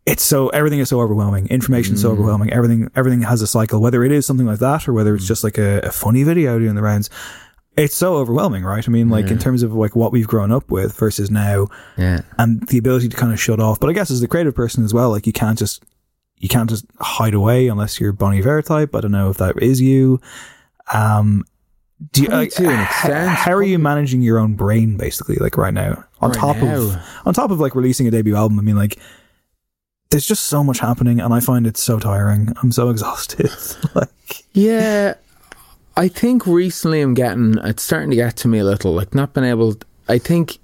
It's 0.07 0.23
so 0.23 0.47
everything 0.49 0.79
is 0.79 0.87
so 0.87 1.01
overwhelming. 1.01 1.47
Information 1.49 1.95
is 1.95 2.01
so 2.01 2.11
overwhelming. 2.11 2.53
Everything 2.53 2.89
everything 2.95 3.21
has 3.23 3.41
a 3.41 3.47
cycle. 3.47 3.81
Whether 3.81 4.05
it 4.05 4.13
is 4.13 4.25
something 4.25 4.47
like 4.47 4.59
that 4.59 4.87
or 4.87 4.93
whether 4.93 5.13
it's 5.13 5.27
just 5.27 5.43
like 5.43 5.57
a, 5.57 5.81
a 5.81 5.91
funny 5.91 6.23
video 6.23 6.57
doing 6.57 6.75
the 6.75 6.81
rounds, 6.81 7.09
it's 7.75 7.93
so 7.95 8.15
overwhelming, 8.15 8.63
right? 8.63 8.87
I 8.87 8.89
mean, 8.91 9.09
like 9.09 9.29
in 9.29 9.37
terms 9.37 9.63
of 9.63 9.73
like 9.73 9.97
what 9.97 10.13
we've 10.13 10.27
grown 10.27 10.51
up 10.51 10.71
with 10.71 10.97
versus 10.97 11.29
now, 11.29 11.67
yeah. 11.97 12.21
and 12.39 12.65
the 12.69 12.77
ability 12.77 13.09
to 13.09 13.17
kind 13.17 13.33
of 13.33 13.39
shut 13.39 13.59
off. 13.59 13.81
But 13.81 13.89
I 13.89 13.93
guess 13.93 14.09
as 14.09 14.23
a 14.23 14.27
creative 14.29 14.55
person 14.55 14.85
as 14.85 14.93
well, 14.93 15.11
like 15.11 15.27
you 15.27 15.33
can't 15.33 15.59
just 15.59 15.83
you 16.37 16.47
can't 16.47 16.69
just 16.69 16.85
hide 17.01 17.33
away 17.33 17.67
unless 17.67 17.99
you're 17.99 18.13
Bon 18.13 18.33
Iver 18.33 18.61
type. 18.61 18.95
I 18.95 19.01
don't 19.01 19.11
know 19.11 19.29
if 19.29 19.37
that 19.37 19.61
is 19.61 19.81
you. 19.81 20.21
Um, 20.93 21.43
do 22.13 22.23
you, 22.23 22.27
like, 22.29 22.51
to 22.51 22.69
an 22.69 22.79
extent, 22.79 23.29
how 23.29 23.53
are 23.53 23.63
you 23.63 23.79
managing 23.79 24.21
your 24.21 24.37
own 24.37 24.53
brain 24.53 24.97
basically, 24.97 25.35
like 25.35 25.57
right 25.57 25.73
now? 25.73 26.03
On 26.21 26.29
Right 26.29 26.39
top 26.39 26.55
of 26.57 26.63
now? 26.63 27.03
on 27.25 27.33
top 27.33 27.51
of 27.51 27.59
like 27.59 27.75
releasing 27.75 28.07
a 28.07 28.11
debut 28.11 28.35
album, 28.35 28.57
I 28.59 28.61
mean, 28.61 28.75
like 28.75 28.99
there's 30.09 30.25
just 30.25 30.43
so 30.43 30.63
much 30.63 30.79
happening, 30.79 31.19
and 31.19 31.33
I 31.33 31.39
find 31.39 31.67
it 31.67 31.77
so 31.77 31.99
tiring. 31.99 32.53
I'm 32.61 32.71
so 32.71 32.89
exhausted. 32.91 33.51
like, 33.95 34.45
Yeah, 34.53 35.15
I 35.95 36.07
think 36.07 36.45
recently 36.45 37.01
I'm 37.01 37.13
getting 37.13 37.57
it's 37.63 37.83
starting 37.83 38.09
to 38.11 38.15
get 38.15 38.35
to 38.37 38.47
me 38.47 38.59
a 38.59 38.63
little. 38.63 38.93
Like 38.93 39.13
not 39.15 39.33
been 39.33 39.43
able. 39.43 39.75
I 40.07 40.19
think 40.19 40.59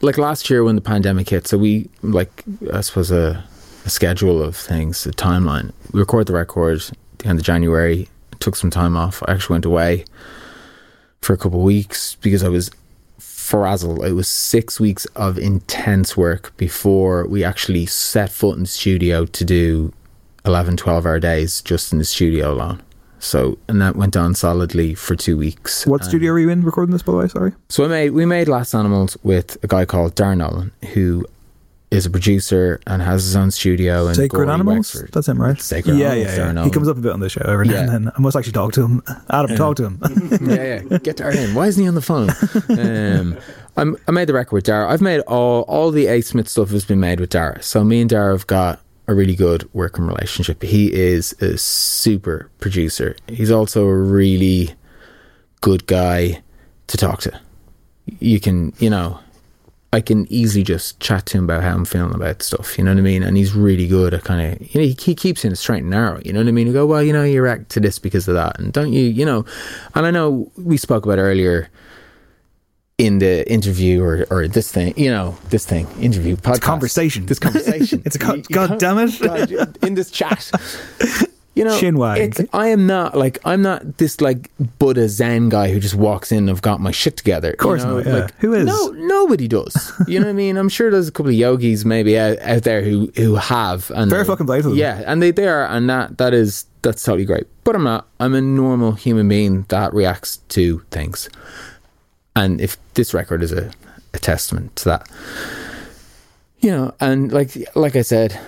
like 0.00 0.18
last 0.18 0.48
year 0.48 0.64
when 0.64 0.74
the 0.74 0.82
pandemic 0.82 1.28
hit, 1.28 1.46
so 1.46 1.58
we 1.58 1.88
like 2.02 2.44
I 2.72 2.80
suppose 2.82 3.10
a, 3.10 3.44
a 3.84 3.90
schedule 3.90 4.42
of 4.42 4.56
things, 4.56 5.06
a 5.06 5.10
timeline. 5.10 5.72
We 5.92 6.00
record 6.00 6.26
the 6.26 6.34
record 6.34 6.82
the 7.18 7.28
end 7.28 7.38
of 7.38 7.44
January. 7.44 8.08
Took 8.38 8.56
some 8.56 8.70
time 8.70 8.96
off. 8.96 9.22
I 9.26 9.32
actually 9.32 9.54
went 9.54 9.64
away 9.64 10.04
for 11.22 11.32
a 11.32 11.38
couple 11.38 11.60
of 11.60 11.64
weeks 11.64 12.16
because 12.16 12.42
I 12.44 12.48
was 12.48 12.70
frazzled. 13.46 14.04
It 14.04 14.12
was 14.12 14.28
six 14.28 14.80
weeks 14.80 15.04
of 15.14 15.38
intense 15.38 16.16
work 16.16 16.52
before 16.56 17.26
we 17.26 17.44
actually 17.44 17.86
set 17.86 18.30
foot 18.30 18.56
in 18.56 18.64
the 18.64 18.68
studio 18.68 19.24
to 19.24 19.44
do 19.44 19.92
11, 20.44 20.76
12 20.76 21.06
hour 21.06 21.20
days 21.20 21.62
just 21.62 21.92
in 21.92 21.98
the 21.98 22.04
studio 22.04 22.52
alone. 22.52 22.82
So, 23.18 23.56
and 23.68 23.80
that 23.80 23.96
went 23.96 24.16
on 24.16 24.34
solidly 24.34 24.94
for 24.94 25.14
two 25.16 25.36
weeks. 25.36 25.86
what 25.86 26.00
And- 26.02 26.08
studio 26.10 26.32
are 26.32 26.38
you 26.38 26.50
in 26.50 26.62
recording 26.64 26.92
this? 26.92 27.02
By 27.02 27.12
the 27.12 27.18
way, 27.18 27.28
sorry. 27.28 27.52
So 27.68 27.84
I 27.84 27.88
made 27.88 28.10
we 28.10 28.26
made 28.26 28.48
Last 28.48 28.74
Animals 28.74 29.16
with 29.22 29.56
a 29.62 29.66
guy 29.68 29.84
called 29.84 30.14
Darragh 30.16 30.38
Nolan, 30.38 30.72
who 30.92 31.24
is 31.90 32.04
a 32.04 32.10
producer 32.10 32.80
and 32.86 33.00
has 33.00 33.24
his 33.24 33.36
own 33.36 33.50
studio 33.50 34.06
And 34.06 34.16
Sacred 34.16 34.38
Gorey, 34.38 34.50
Animals. 34.50 34.76
Wexford. 34.76 35.12
That's 35.12 35.28
him, 35.28 35.40
right? 35.40 35.60
Sacred 35.60 35.96
yeah, 35.96 36.12
Animals, 36.12 36.36
yeah, 36.36 36.52
yeah. 36.52 36.64
He 36.64 36.70
comes 36.70 36.88
up 36.88 36.96
a 36.96 37.00
bit 37.00 37.12
on 37.12 37.20
the 37.20 37.28
show 37.28 37.42
every 37.46 37.68
now 37.68 37.80
and 37.80 37.88
then. 37.88 38.12
I 38.16 38.20
must 38.20 38.36
actually 38.36 38.52
talk 38.52 38.72
to 38.72 38.84
him. 38.84 39.02
Adam, 39.30 39.56
talk 39.56 39.76
to 39.76 39.84
him. 39.84 40.00
yeah, 40.42 40.82
yeah. 40.90 40.98
Get 40.98 41.16
Darren 41.16 41.36
in. 41.48 41.54
Why 41.54 41.66
isn't 41.66 41.80
he 41.80 41.88
on 41.88 41.94
the 41.94 42.02
phone? 42.02 42.30
Um, 42.68 43.38
I'm, 43.76 43.96
I 44.08 44.10
made 44.10 44.28
the 44.28 44.32
record 44.32 44.52
with 44.52 44.64
Dara. 44.64 44.90
I've 44.90 45.00
made 45.00 45.20
all 45.20 45.62
all 45.62 45.90
the 45.90 46.06
A 46.06 46.20
Smith 46.22 46.48
stuff 46.48 46.70
has 46.70 46.84
been 46.84 47.00
made 47.00 47.20
with 47.20 47.30
Dara. 47.30 47.62
So 47.62 47.84
me 47.84 48.00
and 48.00 48.10
Dara 48.10 48.32
have 48.32 48.46
got 48.46 48.80
a 49.06 49.14
really 49.14 49.36
good 49.36 49.68
working 49.72 50.06
relationship. 50.06 50.62
He 50.62 50.92
is 50.92 51.32
a 51.40 51.56
super 51.56 52.50
producer. 52.58 53.16
He's 53.28 53.50
also 53.50 53.86
a 53.86 53.96
really 53.96 54.74
good 55.60 55.86
guy 55.86 56.42
to 56.88 56.96
talk 56.96 57.20
to. 57.20 57.40
You 58.18 58.40
can, 58.40 58.72
you 58.78 58.90
know, 58.90 59.20
I 59.92 60.00
can 60.00 60.30
easily 60.30 60.62
just 60.64 61.00
chat 61.00 61.26
to 61.26 61.38
him 61.38 61.44
about 61.44 61.62
how 61.62 61.72
I'm 61.74 61.84
feeling 61.84 62.14
about 62.14 62.42
stuff. 62.42 62.76
You 62.76 62.84
know 62.84 62.90
what 62.92 62.98
I 62.98 63.02
mean? 63.02 63.22
And 63.22 63.36
he's 63.36 63.54
really 63.54 63.86
good 63.88 64.12
at 64.12 64.24
kind 64.24 64.52
of, 64.54 64.60
you 64.74 64.80
know, 64.80 64.86
he, 64.86 64.96
he 65.00 65.14
keeps 65.14 65.44
in 65.44 65.52
a 65.52 65.56
straight 65.56 65.82
and 65.82 65.90
narrow. 65.90 66.20
You 66.24 66.32
know 66.32 66.40
what 66.40 66.48
I 66.48 66.52
mean? 66.52 66.66
You 66.66 66.72
go, 66.72 66.86
well, 66.86 67.02
you 67.02 67.12
know, 67.12 67.22
you 67.24 67.40
react 67.40 67.70
to 67.70 67.80
this 67.80 67.98
because 67.98 68.28
of 68.28 68.34
that, 68.34 68.58
and 68.58 68.72
don't 68.72 68.92
you? 68.92 69.04
You 69.04 69.24
know, 69.24 69.44
and 69.94 70.04
I 70.04 70.10
know 70.10 70.50
we 70.58 70.76
spoke 70.76 71.06
about 71.06 71.18
earlier 71.18 71.70
in 72.98 73.18
the 73.18 73.48
interview 73.50 74.02
or, 74.02 74.26
or 74.30 74.48
this 74.48 74.72
thing, 74.72 74.94
you 74.98 75.10
know, 75.10 75.36
this 75.50 75.64
thing, 75.66 75.86
interview, 76.00 76.34
podcast. 76.36 76.62
conversation. 76.62 77.26
This 77.26 77.38
conversation. 77.38 78.02
It's 78.06 78.16
a 78.16 78.18
con- 78.18 78.36
You- 78.38 78.44
you 78.48 78.54
God 78.54 78.70
know? 78.70 78.78
damn 78.78 78.98
it. 78.98 79.20
God, 79.50 79.78
in 79.84 79.94
this 79.94 80.10
chat. 80.10 80.50
You 81.56 81.64
know, 81.64 81.80
Chinwag. 81.80 82.18
it's, 82.18 82.40
I 82.52 82.68
am 82.68 82.86
not 82.86 83.16
like 83.16 83.38
I'm 83.46 83.62
not 83.62 83.96
this 83.96 84.20
like 84.20 84.50
Buddha 84.78 85.08
Zen 85.08 85.48
guy 85.48 85.72
who 85.72 85.80
just 85.80 85.94
walks 85.94 86.30
in. 86.30 86.50
I've 86.50 86.60
got 86.60 86.80
my 86.80 86.90
shit 86.90 87.16
together. 87.16 87.52
Of 87.52 87.56
course 87.56 87.82
not, 87.82 88.04
yeah. 88.04 88.28
Who 88.40 88.52
is? 88.52 88.66
No, 88.66 88.88
nobody 88.88 89.48
does. 89.48 89.90
You 90.06 90.20
know 90.20 90.26
what 90.26 90.32
I 90.32 90.34
mean? 90.34 90.58
I'm 90.58 90.68
sure 90.68 90.90
there's 90.90 91.08
a 91.08 91.12
couple 91.12 91.30
of 91.30 91.34
yogis 91.34 91.86
maybe 91.86 92.18
out, 92.18 92.38
out 92.40 92.64
there 92.64 92.82
who 92.82 93.10
who 93.16 93.36
have 93.36 93.90
and 93.92 94.10
Fair 94.10 94.22
fucking 94.26 94.44
play 94.44 94.60
to 94.60 94.68
them. 94.68 94.76
Yeah, 94.76 95.02
and 95.06 95.22
they 95.22 95.30
they 95.30 95.48
are, 95.48 95.64
and 95.66 95.88
that 95.88 96.18
that 96.18 96.34
is 96.34 96.66
that's 96.82 97.02
totally 97.02 97.24
great. 97.24 97.46
But 97.64 97.74
I'm 97.74 97.84
not. 97.84 98.06
I'm 98.20 98.34
a 98.34 98.42
normal 98.42 98.92
human 98.92 99.26
being 99.26 99.62
that 99.68 99.94
reacts 99.94 100.36
to 100.50 100.80
things, 100.90 101.30
and 102.36 102.60
if 102.60 102.76
this 102.92 103.14
record 103.14 103.42
is 103.42 103.52
a, 103.52 103.72
a 104.12 104.18
testament 104.18 104.76
to 104.76 104.84
that, 104.90 105.08
you 106.60 106.70
know, 106.70 106.94
and 107.00 107.32
like 107.32 107.56
like 107.74 107.96
I 107.96 108.02
said, 108.02 108.38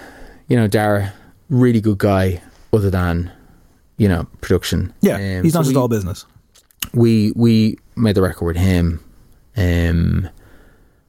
you 0.48 0.58
know, 0.58 0.66
Dara, 0.66 1.14
really 1.48 1.80
good 1.80 1.96
guy. 1.96 2.42
Other 2.72 2.90
than 2.90 3.30
you 3.96 4.08
know 4.08 4.26
production, 4.40 4.92
Yeah, 5.00 5.14
Um, 5.38 5.44
he's 5.44 5.52
so 5.52 5.60
not 5.60 5.64
just 5.64 5.74
we- 5.74 5.80
all 5.80 5.88
business. 5.88 6.24
we 6.92 7.32
we 7.34 7.78
made 7.96 8.14
the 8.14 8.22
record 8.22 8.44
with 8.46 8.56
him. 8.56 9.00
Um, 9.56 10.28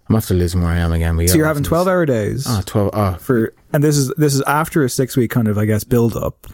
I'm 0.09 0.15
after 0.15 0.33
losing 0.33 0.61
where 0.61 0.71
I 0.71 0.77
am 0.77 0.91
again. 0.91 1.15
We 1.17 1.27
So 1.27 1.37
you're 1.37 1.45
having 1.45 1.61
this- 1.63 1.67
12 1.69 1.87
hour 1.87 2.05
days 2.05 2.45
Oh, 2.49 2.61
12 2.65 2.89
oh, 2.93 3.13
for, 3.19 3.53
and 3.73 3.83
this 3.83 3.95
is 3.95 4.11
this 4.17 4.33
is 4.33 4.41
after 4.47 4.83
a 4.83 4.89
six 4.89 5.15
week 5.15 5.29
kind 5.31 5.47
of 5.47 5.57
I 5.57 5.65
guess 5.65 5.83
build 5.83 6.15
up. 6.17 6.47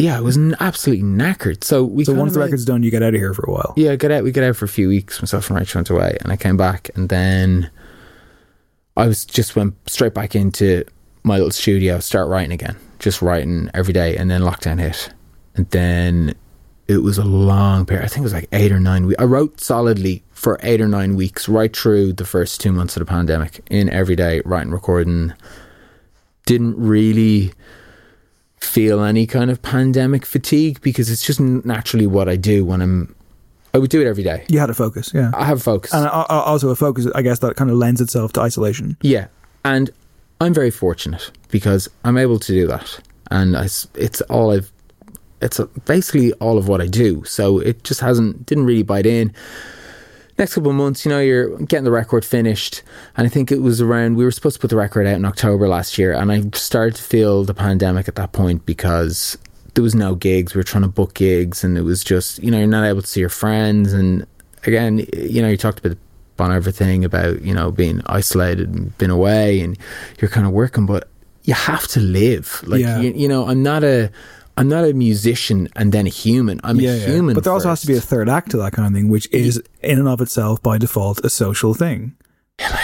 yeah, 0.00 0.18
it 0.18 0.24
was 0.24 0.36
n- 0.36 0.56
absolutely 0.58 1.04
knackered. 1.04 1.62
So 1.62 1.84
we 1.84 2.04
So 2.04 2.14
once 2.14 2.32
the 2.32 2.40
made- 2.40 2.46
record's 2.46 2.64
done, 2.64 2.82
you 2.82 2.90
get 2.90 3.02
out 3.04 3.14
of 3.14 3.20
here 3.20 3.32
for 3.32 3.44
a 3.48 3.52
while. 3.52 3.74
yeah, 3.76 3.94
get 3.94 4.10
out. 4.10 4.24
We 4.24 4.32
get 4.32 4.42
out 4.42 4.56
for 4.56 4.64
a 4.64 4.68
few 4.68 4.88
weeks. 4.88 5.22
Myself 5.22 5.48
and 5.50 5.58
Rachel 5.58 5.78
went 5.78 5.90
away, 5.90 6.18
and 6.20 6.32
I 6.32 6.36
came 6.36 6.56
back, 6.56 6.90
and 6.96 7.08
then 7.08 7.70
I 8.96 9.06
was 9.06 9.24
just 9.24 9.54
went 9.54 9.74
straight 9.86 10.14
back 10.14 10.34
into 10.34 10.84
my 11.22 11.36
little 11.36 11.50
studio, 11.52 12.00
start 12.00 12.28
writing 12.28 12.52
again, 12.52 12.76
just 12.98 13.22
writing 13.22 13.70
every 13.74 13.92
day, 13.92 14.16
and 14.16 14.30
then 14.30 14.42
lockdown 14.42 14.80
hit, 14.80 15.12
and 15.54 15.68
then 15.70 16.34
it 16.88 16.98
was 16.98 17.18
a 17.18 17.24
long 17.24 17.84
period. 17.84 18.04
I 18.04 18.08
think 18.08 18.18
it 18.18 18.24
was 18.24 18.32
like 18.32 18.48
eight 18.52 18.72
or 18.72 18.80
nine 18.80 19.06
weeks. 19.06 19.20
I 19.20 19.24
wrote 19.24 19.60
solidly 19.60 20.22
for 20.30 20.58
eight 20.62 20.80
or 20.80 20.88
nine 20.88 21.16
weeks, 21.16 21.48
right 21.48 21.74
through 21.76 22.12
the 22.12 22.24
first 22.24 22.60
two 22.60 22.72
months 22.72 22.96
of 22.96 23.00
the 23.00 23.06
pandemic, 23.06 23.60
in 23.70 23.88
every 23.90 24.16
day, 24.16 24.42
writing, 24.44 24.70
recording. 24.70 25.32
Didn't 26.44 26.76
really 26.76 27.52
feel 28.60 29.02
any 29.02 29.26
kind 29.26 29.50
of 29.50 29.62
pandemic 29.62 30.24
fatigue 30.24 30.80
because 30.80 31.10
it's 31.10 31.24
just 31.24 31.40
naturally 31.40 32.06
what 32.06 32.28
I 32.28 32.36
do 32.36 32.64
when 32.64 32.80
I'm. 32.80 33.14
I 33.74 33.78
would 33.78 33.90
do 33.90 34.00
it 34.00 34.06
every 34.06 34.22
day. 34.22 34.46
You 34.48 34.58
had 34.58 34.66
to 34.66 34.74
focus, 34.74 35.12
yeah. 35.12 35.32
I 35.34 35.44
have 35.44 35.58
a 35.58 35.62
focus. 35.62 35.92
And 35.92 36.06
uh, 36.06 36.26
uh, 36.30 36.42
also 36.46 36.70
a 36.70 36.76
focus, 36.76 37.06
I 37.14 37.20
guess, 37.22 37.40
that 37.40 37.56
kind 37.56 37.68
of 37.68 37.76
lends 37.76 38.00
itself 38.00 38.32
to 38.34 38.40
isolation. 38.40 38.96
Yeah, 39.02 39.26
and 39.64 39.90
I'm 40.40 40.52
very 40.52 40.70
fortunate 40.70 41.30
because 41.50 41.88
I'm 42.04 42.18
able 42.18 42.38
to 42.38 42.52
do 42.52 42.66
that, 42.66 43.00
and 43.30 43.56
I 43.56 43.64
it's 43.94 44.20
all 44.22 44.52
I've. 44.52 44.70
It's 45.40 45.60
basically 45.84 46.32
all 46.34 46.56
of 46.58 46.66
what 46.66 46.80
I 46.80 46.86
do, 46.86 47.24
so 47.24 47.58
it 47.58 47.84
just 47.84 48.00
hasn't 48.00 48.46
didn't 48.46 48.64
really 48.64 48.82
bite 48.82 49.06
in. 49.06 49.32
Next 50.38 50.54
couple 50.54 50.70
of 50.70 50.76
months, 50.76 51.06
you 51.06 51.10
know, 51.10 51.18
you're 51.18 51.56
getting 51.60 51.84
the 51.84 51.90
record 51.90 52.22
finished, 52.22 52.82
and 53.16 53.26
I 53.26 53.30
think 53.30 53.50
it 53.50 53.62
was 53.62 53.80
around 53.80 54.16
we 54.16 54.24
were 54.24 54.30
supposed 54.30 54.56
to 54.56 54.60
put 54.60 54.68
the 54.68 54.76
record 54.76 55.06
out 55.06 55.16
in 55.16 55.24
October 55.24 55.68
last 55.68 55.96
year, 55.96 56.12
and 56.12 56.30
I 56.30 56.42
started 56.52 56.96
to 56.96 57.02
feel 57.02 57.44
the 57.44 57.54
pandemic 57.54 58.06
at 58.06 58.16
that 58.16 58.32
point 58.32 58.66
because 58.66 59.38
there 59.74 59.82
was 59.82 59.94
no 59.94 60.14
gigs. 60.14 60.54
We 60.54 60.58
were 60.58 60.64
trying 60.64 60.82
to 60.82 60.88
book 60.88 61.14
gigs, 61.14 61.64
and 61.64 61.78
it 61.78 61.82
was 61.82 62.04
just 62.04 62.42
you 62.42 62.50
know 62.50 62.58
you're 62.58 62.66
not 62.66 62.84
able 62.84 63.00
to 63.00 63.06
see 63.06 63.20
your 63.20 63.30
friends, 63.30 63.94
and 63.94 64.26
again, 64.66 65.06
you 65.16 65.40
know, 65.40 65.48
you 65.48 65.56
talked 65.56 65.78
about 65.78 65.96
Bon 66.36 66.50
Iver 66.50 66.70
thing 66.70 67.04
about 67.04 67.42
you 67.42 67.54
know 67.54 67.70
being 67.70 68.02
isolated 68.06 68.68
and 68.74 68.96
been 68.98 69.10
away, 69.10 69.60
and 69.60 69.76
you're 70.20 70.30
kind 70.30 70.46
of 70.46 70.52
working, 70.52 70.86
but 70.86 71.08
you 71.44 71.54
have 71.54 71.86
to 71.88 72.00
live. 72.00 72.62
Like 72.66 72.80
Yeah. 72.80 73.00
you, 73.00 73.12
you 73.12 73.28
know, 73.28 73.46
I'm 73.48 73.62
not 73.62 73.84
a 73.84 74.10
I'm 74.58 74.68
not 74.68 74.84
a 74.84 74.92
musician 74.94 75.68
and 75.76 75.92
then 75.92 76.06
a 76.06 76.10
human. 76.10 76.60
I'm 76.64 76.80
yeah, 76.80 76.92
a 76.92 76.96
yeah. 76.96 77.06
human. 77.06 77.34
But 77.34 77.44
there 77.44 77.52
also 77.52 77.68
has 77.68 77.82
to 77.82 77.86
be 77.86 77.96
a 77.96 78.00
third 78.00 78.28
act 78.28 78.50
to 78.52 78.56
that 78.58 78.72
kind 78.72 78.86
of 78.88 78.94
thing, 78.94 79.08
which 79.10 79.28
is 79.32 79.62
in 79.82 79.98
and 79.98 80.08
of 80.08 80.20
itself 80.20 80.62
by 80.62 80.78
default 80.78 81.24
a 81.24 81.28
social 81.30 81.74
thing. 81.74 82.14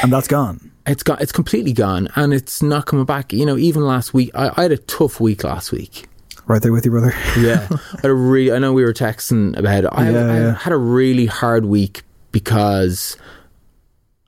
And 0.02 0.12
that's 0.12 0.28
gone. 0.28 0.70
it's 0.86 1.02
gone. 1.02 1.16
It's 1.20 1.32
completely 1.32 1.72
gone, 1.72 2.08
and 2.14 2.34
it's 2.34 2.62
not 2.62 2.84
coming 2.84 3.06
back. 3.06 3.32
You 3.32 3.46
know, 3.46 3.56
even 3.56 3.82
last 3.86 4.12
week, 4.12 4.30
I, 4.34 4.50
I 4.54 4.62
had 4.62 4.72
a 4.72 4.76
tough 4.76 5.18
week 5.18 5.44
last 5.44 5.72
week. 5.72 6.08
Right 6.46 6.60
there 6.60 6.72
with 6.72 6.84
you, 6.84 6.90
brother. 6.90 7.14
Yeah, 7.38 7.66
I 7.70 7.76
had 8.02 8.10
a 8.10 8.14
really. 8.14 8.52
I 8.52 8.58
know 8.58 8.74
we 8.74 8.84
were 8.84 8.92
texting 8.92 9.56
about 9.56 9.84
it. 9.84 9.90
I, 9.92 10.10
Yeah, 10.10 10.18
I 10.26 10.38
yeah. 10.40 10.54
had 10.56 10.72
a 10.74 10.76
really 10.76 11.24
hard 11.24 11.64
week 11.64 12.02
because 12.32 13.16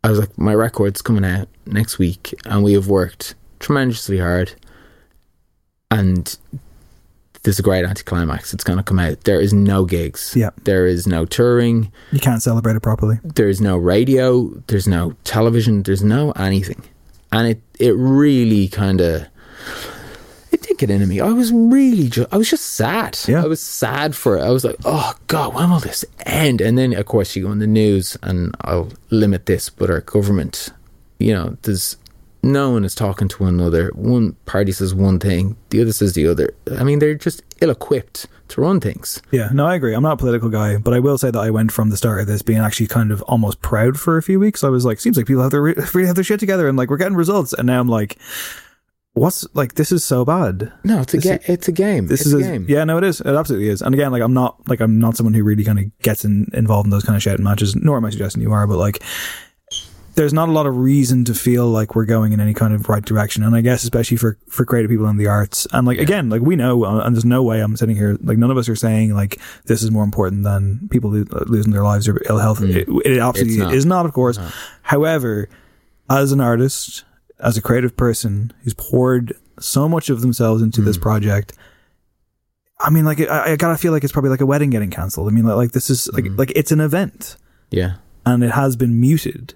I 0.04 0.10
was 0.10 0.18
like, 0.18 0.36
my 0.36 0.54
record's 0.54 1.00
coming 1.00 1.24
out 1.24 1.48
next 1.66 1.98
week, 1.98 2.34
and 2.44 2.62
we 2.62 2.74
have 2.74 2.88
worked 2.88 3.34
tremendously 3.58 4.18
hard, 4.18 4.52
and 5.90 6.36
there's 7.42 7.58
a 7.58 7.62
great 7.62 7.86
anticlimax. 7.86 8.52
It's 8.52 8.64
going 8.64 8.76
to 8.76 8.82
come 8.82 8.98
out. 8.98 9.24
There 9.24 9.40
is 9.40 9.54
no 9.54 9.86
gigs. 9.86 10.34
Yeah. 10.36 10.50
There 10.64 10.86
is 10.86 11.06
no 11.06 11.24
touring. 11.24 11.90
You 12.12 12.20
can't 12.20 12.42
celebrate 12.42 12.76
it 12.76 12.82
properly. 12.82 13.18
There's 13.24 13.62
no 13.62 13.78
radio. 13.78 14.48
There's 14.66 14.86
no 14.86 15.14
television. 15.24 15.82
There's 15.82 16.04
no 16.04 16.32
anything, 16.32 16.82
and 17.32 17.48
it 17.48 17.62
it 17.80 17.94
really 17.96 18.68
kind 18.68 19.00
of 19.00 19.26
did 20.74 20.88
get 20.88 20.94
into 20.94 21.06
me. 21.06 21.20
I 21.20 21.30
was 21.30 21.52
really 21.52 22.08
just 22.08 22.32
I 22.32 22.36
was 22.36 22.50
just 22.50 22.74
sad. 22.74 23.18
Yeah. 23.26 23.42
I 23.42 23.46
was 23.46 23.60
sad 23.60 24.14
for 24.14 24.36
it. 24.36 24.42
I 24.42 24.50
was 24.50 24.64
like, 24.64 24.76
oh 24.84 25.14
god, 25.26 25.54
when 25.54 25.70
will 25.70 25.80
this 25.80 26.04
end? 26.26 26.60
And 26.60 26.76
then 26.76 26.92
of 26.94 27.06
course 27.06 27.34
you 27.36 27.44
go 27.44 27.52
in 27.52 27.58
the 27.58 27.66
news, 27.66 28.16
and 28.22 28.54
I'll 28.62 28.90
limit 29.10 29.46
this, 29.46 29.70
but 29.70 29.90
our 29.90 30.00
government, 30.00 30.70
you 31.18 31.32
know, 31.32 31.56
there's 31.62 31.96
no 32.42 32.70
one 32.70 32.84
is 32.84 32.94
talking 32.94 33.28
to 33.28 33.42
one 33.42 33.54
another. 33.54 33.90
One 33.94 34.32
party 34.44 34.72
says 34.72 34.94
one 34.94 35.18
thing, 35.18 35.56
the 35.70 35.80
other 35.80 35.92
says 35.92 36.12
the 36.12 36.26
other. 36.26 36.54
I 36.78 36.84
mean, 36.84 36.98
they're 36.98 37.14
just 37.14 37.42
ill 37.60 37.70
equipped 37.70 38.26
to 38.48 38.60
run 38.60 38.80
things. 38.80 39.22
Yeah, 39.30 39.48
no, 39.52 39.66
I 39.66 39.74
agree. 39.74 39.94
I'm 39.94 40.02
not 40.02 40.12
a 40.12 40.16
political 40.18 40.50
guy, 40.50 40.76
but 40.76 40.92
I 40.92 40.98
will 40.98 41.16
say 41.16 41.30
that 41.30 41.38
I 41.38 41.50
went 41.50 41.72
from 41.72 41.88
the 41.88 41.96
start 41.96 42.20
of 42.20 42.26
this 42.26 42.42
being 42.42 42.58
actually 42.58 42.88
kind 42.88 43.10
of 43.10 43.22
almost 43.22 43.62
proud 43.62 43.98
for 43.98 44.18
a 44.18 44.22
few 44.22 44.38
weeks. 44.38 44.62
I 44.62 44.68
was 44.68 44.84
like, 44.84 45.00
seems 45.00 45.16
like 45.16 45.26
people 45.26 45.42
have 45.42 45.52
their 45.52 45.62
really 45.62 46.06
have 46.06 46.16
their 46.16 46.24
shit 46.24 46.40
together, 46.40 46.68
and 46.68 46.76
like 46.76 46.90
we're 46.90 46.98
getting 46.98 47.16
results. 47.16 47.54
And 47.54 47.66
now 47.66 47.80
I'm 47.80 47.88
like, 47.88 48.18
what's 49.14 49.46
like 49.54 49.74
this 49.74 49.90
is 49.90 50.04
so 50.04 50.24
bad. 50.24 50.72
No, 50.84 51.00
it's 51.00 51.14
a 51.14 51.16
This 51.16 51.24
ga- 51.24 51.34
is- 51.34 51.48
it's 51.48 51.68
a 51.68 51.72
game. 51.72 52.06
This 52.06 52.20
it's 52.20 52.26
is 52.28 52.34
a 52.34 52.42
game. 52.42 52.66
Yeah, 52.68 52.84
no, 52.84 52.98
it 52.98 53.04
is. 53.04 53.20
It 53.20 53.26
absolutely 53.28 53.68
is. 53.70 53.80
And 53.82 53.94
again, 53.94 54.12
like 54.12 54.22
I'm 54.22 54.34
not 54.34 54.60
like 54.68 54.80
I'm 54.80 54.98
not 55.00 55.16
someone 55.16 55.34
who 55.34 55.42
really 55.42 55.64
kind 55.64 55.78
of 55.78 55.98
gets 56.00 56.24
in, 56.24 56.46
involved 56.52 56.86
in 56.86 56.90
those 56.90 57.04
kind 57.04 57.16
of 57.16 57.22
shouting 57.22 57.44
matches. 57.44 57.74
Nor 57.74 57.96
am 57.96 58.04
I 58.04 58.10
suggesting 58.10 58.42
you 58.42 58.52
are, 58.52 58.66
but 58.66 58.76
like 58.78 59.02
there's 60.16 60.32
not 60.32 60.48
a 60.48 60.52
lot 60.52 60.64
of 60.64 60.76
reason 60.76 61.24
to 61.24 61.34
feel 61.34 61.66
like 61.66 61.96
we're 61.96 62.04
going 62.04 62.32
in 62.32 62.38
any 62.38 62.54
kind 62.54 62.72
of 62.72 62.88
right 62.88 63.04
direction. 63.04 63.42
And 63.42 63.56
I 63.56 63.60
guess 63.62 63.82
especially 63.82 64.16
for 64.16 64.38
for 64.48 64.64
creative 64.64 64.88
people 64.88 65.08
in 65.08 65.16
the 65.16 65.26
arts. 65.26 65.66
And 65.72 65.86
like 65.88 65.98
again, 65.98 66.28
like 66.30 66.40
we 66.42 66.54
know, 66.54 66.84
uh, 66.84 67.00
and 67.04 67.16
there's 67.16 67.24
no 67.24 67.42
way 67.42 67.60
I'm 67.60 67.76
sitting 67.76 67.96
here 67.96 68.16
like 68.22 68.38
none 68.38 68.50
of 68.50 68.56
us 68.56 68.68
are 68.68 68.76
saying 68.76 69.12
like 69.14 69.40
this 69.66 69.82
is 69.82 69.90
more 69.90 70.04
important 70.04 70.44
than 70.44 70.88
people 70.90 71.10
lo- 71.10 71.24
losing 71.46 71.72
their 71.72 71.82
lives 71.82 72.06
or 72.06 72.20
ill 72.28 72.38
health. 72.38 72.62
It, 72.62 72.86
it 73.04 73.18
absolutely 73.18 73.56
Mm. 73.56 73.64
Not. 73.64 73.74
is 73.74 73.86
not, 73.86 74.06
of 74.06 74.12
course. 74.12 74.38
However, 74.82 75.48
as 76.08 76.30
an 76.30 76.40
artist, 76.40 77.04
as 77.40 77.56
a 77.56 77.62
creative 77.62 77.96
person 77.96 78.52
who's 78.62 78.74
poured 78.74 79.34
so 79.60 79.88
much 79.88 80.10
of 80.10 80.20
themselves 80.20 80.62
into 80.62 80.80
Mm. 80.80 80.84
this 80.84 80.98
project, 80.98 81.52
I 82.80 82.90
mean, 82.90 83.04
like, 83.04 83.20
I, 83.20 83.52
I 83.52 83.56
gotta 83.56 83.76
feel 83.78 83.92
like 83.92 84.04
it's 84.04 84.12
probably 84.12 84.30
like 84.30 84.40
a 84.40 84.46
wedding 84.46 84.70
getting 84.70 84.90
cancelled. 84.90 85.28
I 85.28 85.30
mean, 85.32 85.44
like, 85.44 85.56
like 85.56 85.72
this 85.72 85.90
is 85.90 86.08
like, 86.12 86.24
Mm. 86.24 86.38
like 86.38 86.52
it's 86.56 86.72
an 86.72 86.80
event 86.80 87.36
Yeah. 87.70 87.94
and 88.26 88.42
it 88.44 88.50
has 88.50 88.76
been 88.76 89.00
muted 89.00 89.54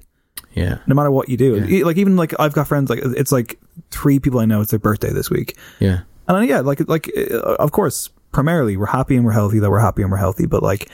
Yeah. 0.55 0.79
no 0.87 0.95
matter 0.95 1.11
what 1.11 1.29
you 1.29 1.37
do. 1.37 1.57
Yeah. 1.67 1.85
Like, 1.85 1.97
even 1.99 2.17
like 2.17 2.35
I've 2.39 2.53
got 2.53 2.69
friends, 2.69 2.91
like, 2.91 3.01
it's 3.03 3.33
like 3.33 3.59
three 3.91 4.19
people 4.19 4.41
I 4.41 4.45
know, 4.47 4.61
it's 4.61 4.71
their 4.71 4.79
birthday 4.79 5.13
this 5.13 5.31
week. 5.31 5.57
Yeah. 5.81 6.01
And 6.29 6.49
yeah, 6.49 6.61
like, 6.61 6.87
like, 6.89 7.11
uh, 7.17 7.55
of 7.59 7.73
course, 7.73 8.11
primarily 8.33 8.77
we're 8.77 8.87
happy 8.87 9.17
and 9.17 9.25
we're 9.25 9.33
healthy 9.33 9.59
that 9.61 9.71
we're 9.71 9.79
happy 9.81 10.03
and 10.03 10.11
we're 10.11 10.19
healthy, 10.19 10.47
but 10.47 10.63
like, 10.63 10.91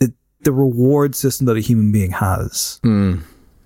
the, 0.00 0.12
the 0.42 0.52
reward 0.52 1.14
system 1.14 1.46
that 1.46 1.56
a 1.56 1.60
human 1.60 1.90
being 1.92 2.10
has, 2.12 2.80
Mm. 2.84 3.20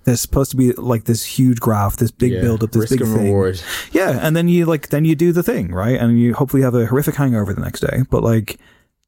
There's 0.09 0.19
supposed 0.21 0.51
to 0.51 0.57
be 0.57 0.73
like 0.73 1.05
this 1.05 1.23
huge 1.23 1.59
graph, 1.59 1.97
this 1.97 2.11
big 2.11 2.31
Yeah. 2.33 2.41
build 2.41 2.63
up, 2.63 2.71
this 2.71 2.81
Risk 2.81 2.91
big 2.91 3.01
and 3.01 3.13
thing. 3.15 3.25
reward. 3.25 3.61
Yeah, 3.93 4.19
and 4.21 4.35
then 4.35 4.47
you 4.49 4.65
like 4.65 4.89
then 4.89 5.05
you 5.05 5.15
do 5.15 5.31
the 5.31 5.43
thing, 5.43 5.71
right? 5.71 5.99
And 5.99 6.19
you 6.19 6.33
hopefully 6.33 6.63
have 6.63 6.75
a 6.75 6.85
horrific 6.85 7.15
hangover 7.15 7.53
the 7.53 7.61
next 7.61 7.79
day. 7.79 8.03
But 8.09 8.23
like 8.23 8.59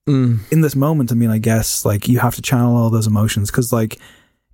Mm. 0.08 0.40
in 0.52 0.62
this 0.62 0.76
moment, 0.76 1.12
I 1.12 1.16
mean, 1.16 1.30
I 1.30 1.38
guess 1.38 1.86
like 1.86 2.08
you 2.08 2.20
have 2.20 2.36
to 2.36 2.42
channel 2.42 2.76
all 2.76 2.90
those 2.90 3.06
emotions 3.08 3.52
because 3.52 3.72
like 3.72 4.00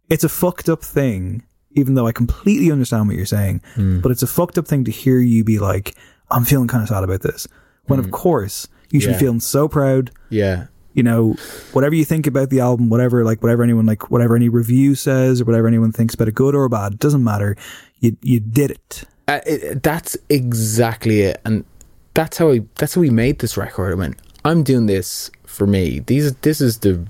it's 0.10 0.24
a 0.24 0.30
fucked 0.30 0.68
up 0.69 0.84
thing. 0.84 1.44
Even 1.74 1.94
though 1.94 2.07
I 2.07 2.11
completely 2.11 2.72
understand 2.72 3.07
what 3.07 3.15
you're 3.18 3.26
saying, 3.28 3.61
Mm. 3.76 4.02
but 4.02 4.11
it's 4.11 4.24
a 4.24 4.28
fucked 4.28 4.57
up 4.57 4.68
thing 4.68 4.84
to 4.86 4.91
hear 4.91 5.19
you 5.19 5.44
be 5.44 5.60
like, 5.60 5.95
"I'm 6.32 6.44
feeling 6.44 6.68
kind 6.68 6.82
of 6.82 6.90
sad 6.90 7.03
about 7.03 7.22
this," 7.22 7.48
when 7.86 7.99
of 7.99 8.10
course 8.10 8.68
you 8.90 8.99
should 8.99 9.10
Mm. 9.10 9.14
Yeah. 9.14 9.18
be 9.19 9.26
feeling 9.26 9.40
so 9.41 9.68
proud. 9.68 10.11
Yeah. 10.30 10.65
You 10.98 11.03
know, 11.03 11.34
whatever 11.74 11.94
you 11.94 12.03
think 12.03 12.26
about 12.26 12.49
the 12.49 12.60
album, 12.60 12.90
whatever 12.90 13.24
like 13.24 13.44
whatever 13.44 13.61
anyone 13.61 13.86
like 13.86 14.10
whatever 14.10 14.36
any 14.36 14.49
review 14.49 14.95
says 14.95 15.40
or 15.40 15.45
whatever 15.45 15.68
anyone 15.68 15.91
thinks 15.91 16.15
about 16.15 16.28
it, 16.28 16.34
good 16.34 16.56
or 16.56 16.68
bad, 16.68 16.98
doesn't 16.98 17.24
matter. 17.24 17.56
You 17.99 18.18
you 18.24 18.40
did 18.40 18.72
it. 18.72 19.03
Uh, 19.28 19.41
it, 19.45 19.84
that's 19.84 20.18
exactly 20.30 21.22
it, 21.22 21.40
and 21.45 21.65
that's 22.14 22.38
how 22.38 22.49
I. 22.49 22.61
That's 22.76 22.95
how 22.95 23.02
we 23.02 23.11
made 23.11 23.40
this 23.40 23.57
record. 23.57 23.91
I 23.91 23.95
went, 23.95 24.15
I'm 24.44 24.64
doing 24.64 24.88
this 24.88 25.30
for 25.45 25.68
me. 25.68 25.99
These, 25.99 26.34
this 26.38 26.61
is 26.61 26.80
the, 26.80 27.06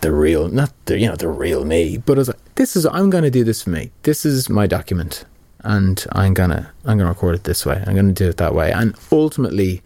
the 0.00 0.12
real, 0.12 0.48
not 0.48 0.72
the, 0.86 0.98
you 0.98 1.06
know, 1.08 1.16
the 1.16 1.28
real 1.28 1.64
me. 1.64 1.96
But 1.96 2.18
I 2.18 2.20
was 2.20 2.28
like, 2.28 2.54
this 2.56 2.76
is. 2.76 2.84
I'm 2.86 3.08
going 3.08 3.24
to 3.24 3.30
do 3.30 3.44
this 3.44 3.62
for 3.62 3.70
me. 3.70 3.90
This 4.02 4.26
is 4.26 4.50
my 4.50 4.66
document, 4.66 5.24
and 5.60 6.04
I'm 6.12 6.34
gonna, 6.34 6.70
I'm 6.84 6.98
gonna 6.98 7.08
record 7.08 7.36
it 7.36 7.44
this 7.44 7.64
way. 7.64 7.82
I'm 7.86 7.94
gonna 7.94 8.12
do 8.12 8.28
it 8.28 8.36
that 8.36 8.54
way, 8.54 8.72
and 8.72 8.94
ultimately, 9.10 9.82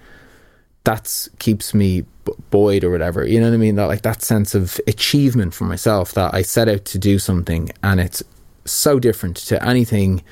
that's 0.85 1.29
keeps 1.39 1.75
me 1.75 2.05
buoyed 2.51 2.85
or 2.85 2.91
whatever. 2.91 3.27
You 3.27 3.41
know 3.41 3.49
what 3.49 3.55
I 3.55 3.59
mean? 3.59 3.77
That 3.77 3.87
like 3.87 4.03
that 4.03 4.23
sense 4.23 4.55
of 4.55 4.81
achievement 4.87 5.55
for 5.55 5.65
myself 5.65 6.13
that 6.13 6.35
I 6.35 6.43
set 6.43 6.69
out 6.69 6.85
to 6.87 6.99
do 6.99 7.19
something, 7.19 7.71
and 7.83 8.01
it's 8.01 8.23
so 8.65 8.99
different 8.99 9.37
to 9.37 9.63
anything 9.67 10.23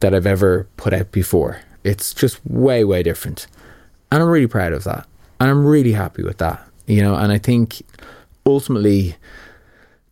that 0.00 0.14
I've 0.14 0.26
ever 0.26 0.68
put 0.76 0.92
out 0.92 1.12
before. 1.12 1.60
It's 1.84 2.14
just 2.14 2.44
way, 2.46 2.84
way 2.84 3.02
different. 3.02 3.46
And 4.10 4.22
I'm 4.22 4.28
really 4.28 4.46
proud 4.46 4.72
of 4.72 4.84
that. 4.84 5.06
And 5.40 5.50
I'm 5.50 5.64
really 5.64 5.92
happy 5.92 6.22
with 6.22 6.38
that. 6.38 6.62
You 6.86 7.02
know, 7.02 7.16
and 7.16 7.32
I 7.32 7.38
think 7.38 7.82
ultimately 8.44 9.16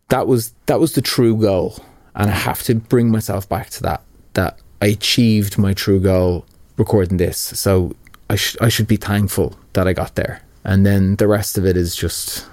that 0.09 0.27
was 0.27 0.53
that 0.65 0.79
was 0.79 0.93
the 0.93 1.01
true 1.01 1.37
goal. 1.37 1.77
And 2.15 2.29
I 2.29 2.33
have 2.33 2.63
to 2.63 2.75
bring 2.75 3.11
myself 3.11 3.47
back 3.47 3.69
to 3.71 3.83
that. 3.83 4.01
That 4.33 4.59
I 4.81 4.87
achieved 4.87 5.57
my 5.57 5.73
true 5.73 5.99
goal 5.99 6.45
recording 6.77 7.17
this. 7.17 7.37
So 7.37 7.95
I 8.29 8.33
I 8.59 8.69
should 8.69 8.87
be 8.87 8.97
thankful 8.97 9.55
that 9.75 9.87
I 9.87 9.93
got 9.93 10.15
there. 10.15 10.41
And 10.63 10.85
then 10.85 11.17
the 11.17 11.27
rest 11.27 11.57
of 11.57 11.65
it 11.65 11.77
is 11.77 11.95
just 11.95 12.47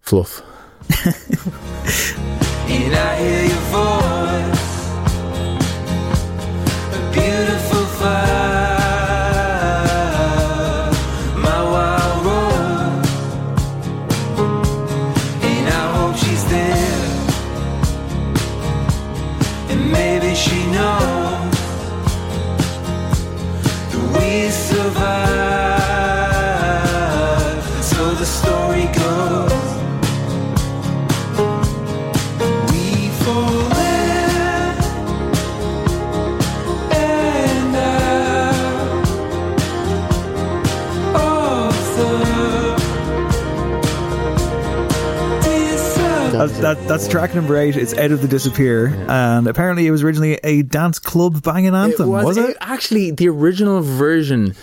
fluff. 0.00 0.42
That, 46.38 46.50
that, 46.60 46.86
that's 46.86 47.08
track 47.08 47.34
number 47.34 47.56
eight. 47.56 47.76
It's 47.76 47.94
out 47.94 48.12
of 48.12 48.22
the 48.22 48.28
disappear, 48.28 48.86
and 49.08 49.48
apparently 49.48 49.88
it 49.88 49.90
was 49.90 50.04
originally 50.04 50.34
a 50.44 50.62
dance 50.62 51.00
club 51.00 51.42
banging 51.42 51.74
anthem. 51.74 52.08
was, 52.08 52.36
it? 52.36 52.56
Actually, 52.60 53.10
the 53.10 53.28
original 53.28 53.80
version, 53.80 54.54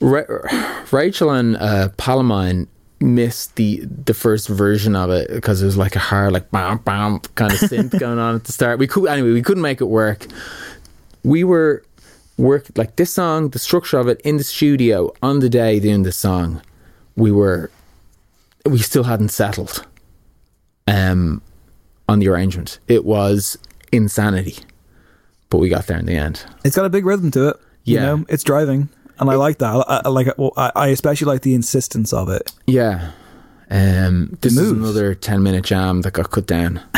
Ra- 0.00 0.24
Rachel 0.90 1.30
and 1.30 1.56
uh, 1.58 1.90
Palomine 1.96 2.66
missed 2.98 3.54
the 3.54 3.84
the 3.84 4.14
first 4.14 4.48
version 4.48 4.96
of 4.96 5.10
it 5.10 5.30
because 5.30 5.62
it 5.62 5.66
was 5.66 5.76
like 5.76 5.94
a 5.94 6.00
hard, 6.00 6.32
like 6.32 6.50
bam 6.50 6.78
bam 6.78 7.20
kind 7.36 7.52
of 7.52 7.58
synth 7.60 7.96
going 8.00 8.18
on 8.18 8.34
at 8.34 8.42
the 8.42 8.50
start. 8.50 8.80
We 8.80 8.88
could 8.88 9.06
anyway, 9.06 9.30
we 9.30 9.42
couldn't 9.42 9.62
make 9.62 9.80
it 9.80 9.84
work. 9.84 10.26
We 11.22 11.44
were 11.44 11.84
work 12.36 12.66
like 12.74 12.96
this 12.96 13.12
song, 13.12 13.50
the 13.50 13.60
structure 13.60 13.98
of 13.98 14.08
it 14.08 14.20
in 14.22 14.38
the 14.38 14.44
studio 14.44 15.12
on 15.22 15.38
the 15.38 15.48
day 15.48 15.78
doing 15.78 16.02
the 16.02 16.10
song. 16.10 16.62
We 17.14 17.30
were 17.30 17.70
we 18.66 18.78
still 18.78 19.04
hadn't 19.04 19.28
settled 19.28 19.86
um 20.86 21.42
on 22.08 22.18
the 22.18 22.28
arrangement. 22.28 22.78
It 22.88 23.04
was 23.04 23.56
insanity. 23.92 24.58
But 25.50 25.58
we 25.58 25.68
got 25.68 25.86
there 25.86 25.98
in 25.98 26.06
the 26.06 26.16
end. 26.16 26.44
It's 26.64 26.74
got 26.76 26.84
a 26.84 26.90
big 26.90 27.06
rhythm 27.06 27.30
to 27.32 27.48
it. 27.50 27.56
You 27.84 27.96
Yeah. 27.96 28.02
know, 28.06 28.24
it's 28.28 28.42
driving, 28.42 28.88
and 29.18 29.30
I 29.30 29.34
like 29.34 29.58
that. 29.58 29.84
I, 29.88 30.02
I 30.04 30.08
like. 30.08 30.36
Well, 30.38 30.52
I, 30.56 30.72
I 30.74 30.86
especially 30.88 31.26
like 31.26 31.42
the 31.42 31.54
insistence 31.54 32.12
of 32.12 32.28
it. 32.28 32.52
Yeah. 32.66 33.12
Um, 33.70 34.36
this 34.42 34.56
is 34.58 34.70
another 34.70 35.14
10 35.14 35.42
minute 35.42 35.64
jam 35.64 36.02
that 36.02 36.12
got 36.12 36.30
cut 36.30 36.46
down. 36.46 36.80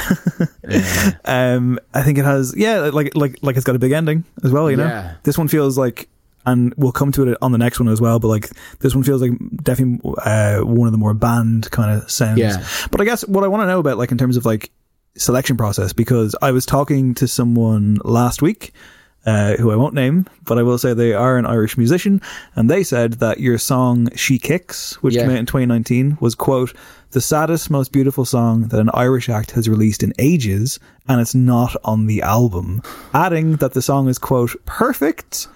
Um, 1.25 1.79
I 1.95 2.03
think 2.03 2.19
it 2.19 2.25
has. 2.25 2.55
Yeah, 2.57 2.91
like 2.93 3.15
like 3.15 3.39
like 3.43 3.57
it's 3.57 3.65
got 3.65 3.77
a 3.77 3.79
big 3.79 3.93
ending 3.93 4.25
as 4.45 4.51
well. 4.53 4.71
You 4.71 4.77
know, 4.77 4.87
Yeah. 4.87 5.15
this 5.25 5.37
one 5.39 5.49
feels 5.49 5.77
like. 5.79 6.09
And 6.47 6.73
we'll 6.77 6.93
come 6.93 7.11
to 7.13 7.29
it 7.29 7.37
on 7.43 7.53
the 7.53 7.59
next 7.59 7.81
one 7.81 7.89
as 7.89 8.01
well, 8.01 8.19
but 8.21 8.29
like 8.29 8.49
this 8.79 8.95
one 8.95 9.03
feels 9.05 9.21
like 9.21 9.33
definitely 9.63 10.15
uh, 10.25 10.61
one 10.61 10.87
of 10.87 10.93
the 10.93 10.99
more 10.99 11.13
band 11.13 11.71
kind 11.73 11.91
of 12.01 12.11
sounds. 12.11 12.39
Yeah. 12.39 12.65
But 12.91 13.01
I 13.01 13.05
guess 13.05 13.27
what 13.27 13.43
I 13.45 13.49
want 13.49 13.63
to 13.63 13.67
know 13.67 13.81
about, 13.81 13.99
like 13.99 14.13
in 14.13 14.19
terms 14.19 14.37
of 14.37 14.47
like 14.47 14.71
selection 15.17 15.57
process, 15.57 15.93
because 15.93 16.35
I 16.41 16.53
was 16.53 16.65
talking 16.65 17.15
to 17.15 17.27
someone 17.27 17.99
last 18.05 18.43
week 18.43 18.73
uh, 19.25 19.57
who 19.57 19.73
I 19.73 19.77
won't 19.77 19.95
name, 19.95 20.27
but 20.45 20.57
I 20.57 20.63
will 20.63 20.79
say 20.79 20.95
they 20.95 21.13
are 21.13 21.37
an 21.37 21.47
Irish 21.47 21.77
musician, 21.77 22.23
and 22.55 22.71
they 22.71 22.85
said 22.85 23.15
that 23.15 23.41
your 23.41 23.59
song 23.59 24.09
"She 24.15 24.39
Kicks," 24.39 25.03
which 25.03 25.17
Yeah. 25.17 25.23
came 25.23 25.31
out 25.33 25.39
in 25.39 25.47
2019, 25.47 26.19
was 26.21 26.37
quote 26.37 26.73
the 27.11 27.21
saddest, 27.21 27.69
most 27.71 27.91
beautiful 27.91 28.25
song 28.25 28.69
that 28.69 28.79
an 28.79 28.91
Irish 28.95 29.29
act 29.29 29.51
has 29.53 29.69
released 29.69 30.05
in 30.05 30.13
ages, 30.21 30.79
and 31.09 31.21
it's 31.21 31.35
not 31.35 31.75
on 31.83 32.07
the 32.07 32.23
album. 32.23 32.83
Adding 33.15 33.57
that 33.57 33.73
the 33.73 33.83
song 33.83 34.09
is 34.09 34.19
quote 34.19 34.55
perfect, 34.65 35.49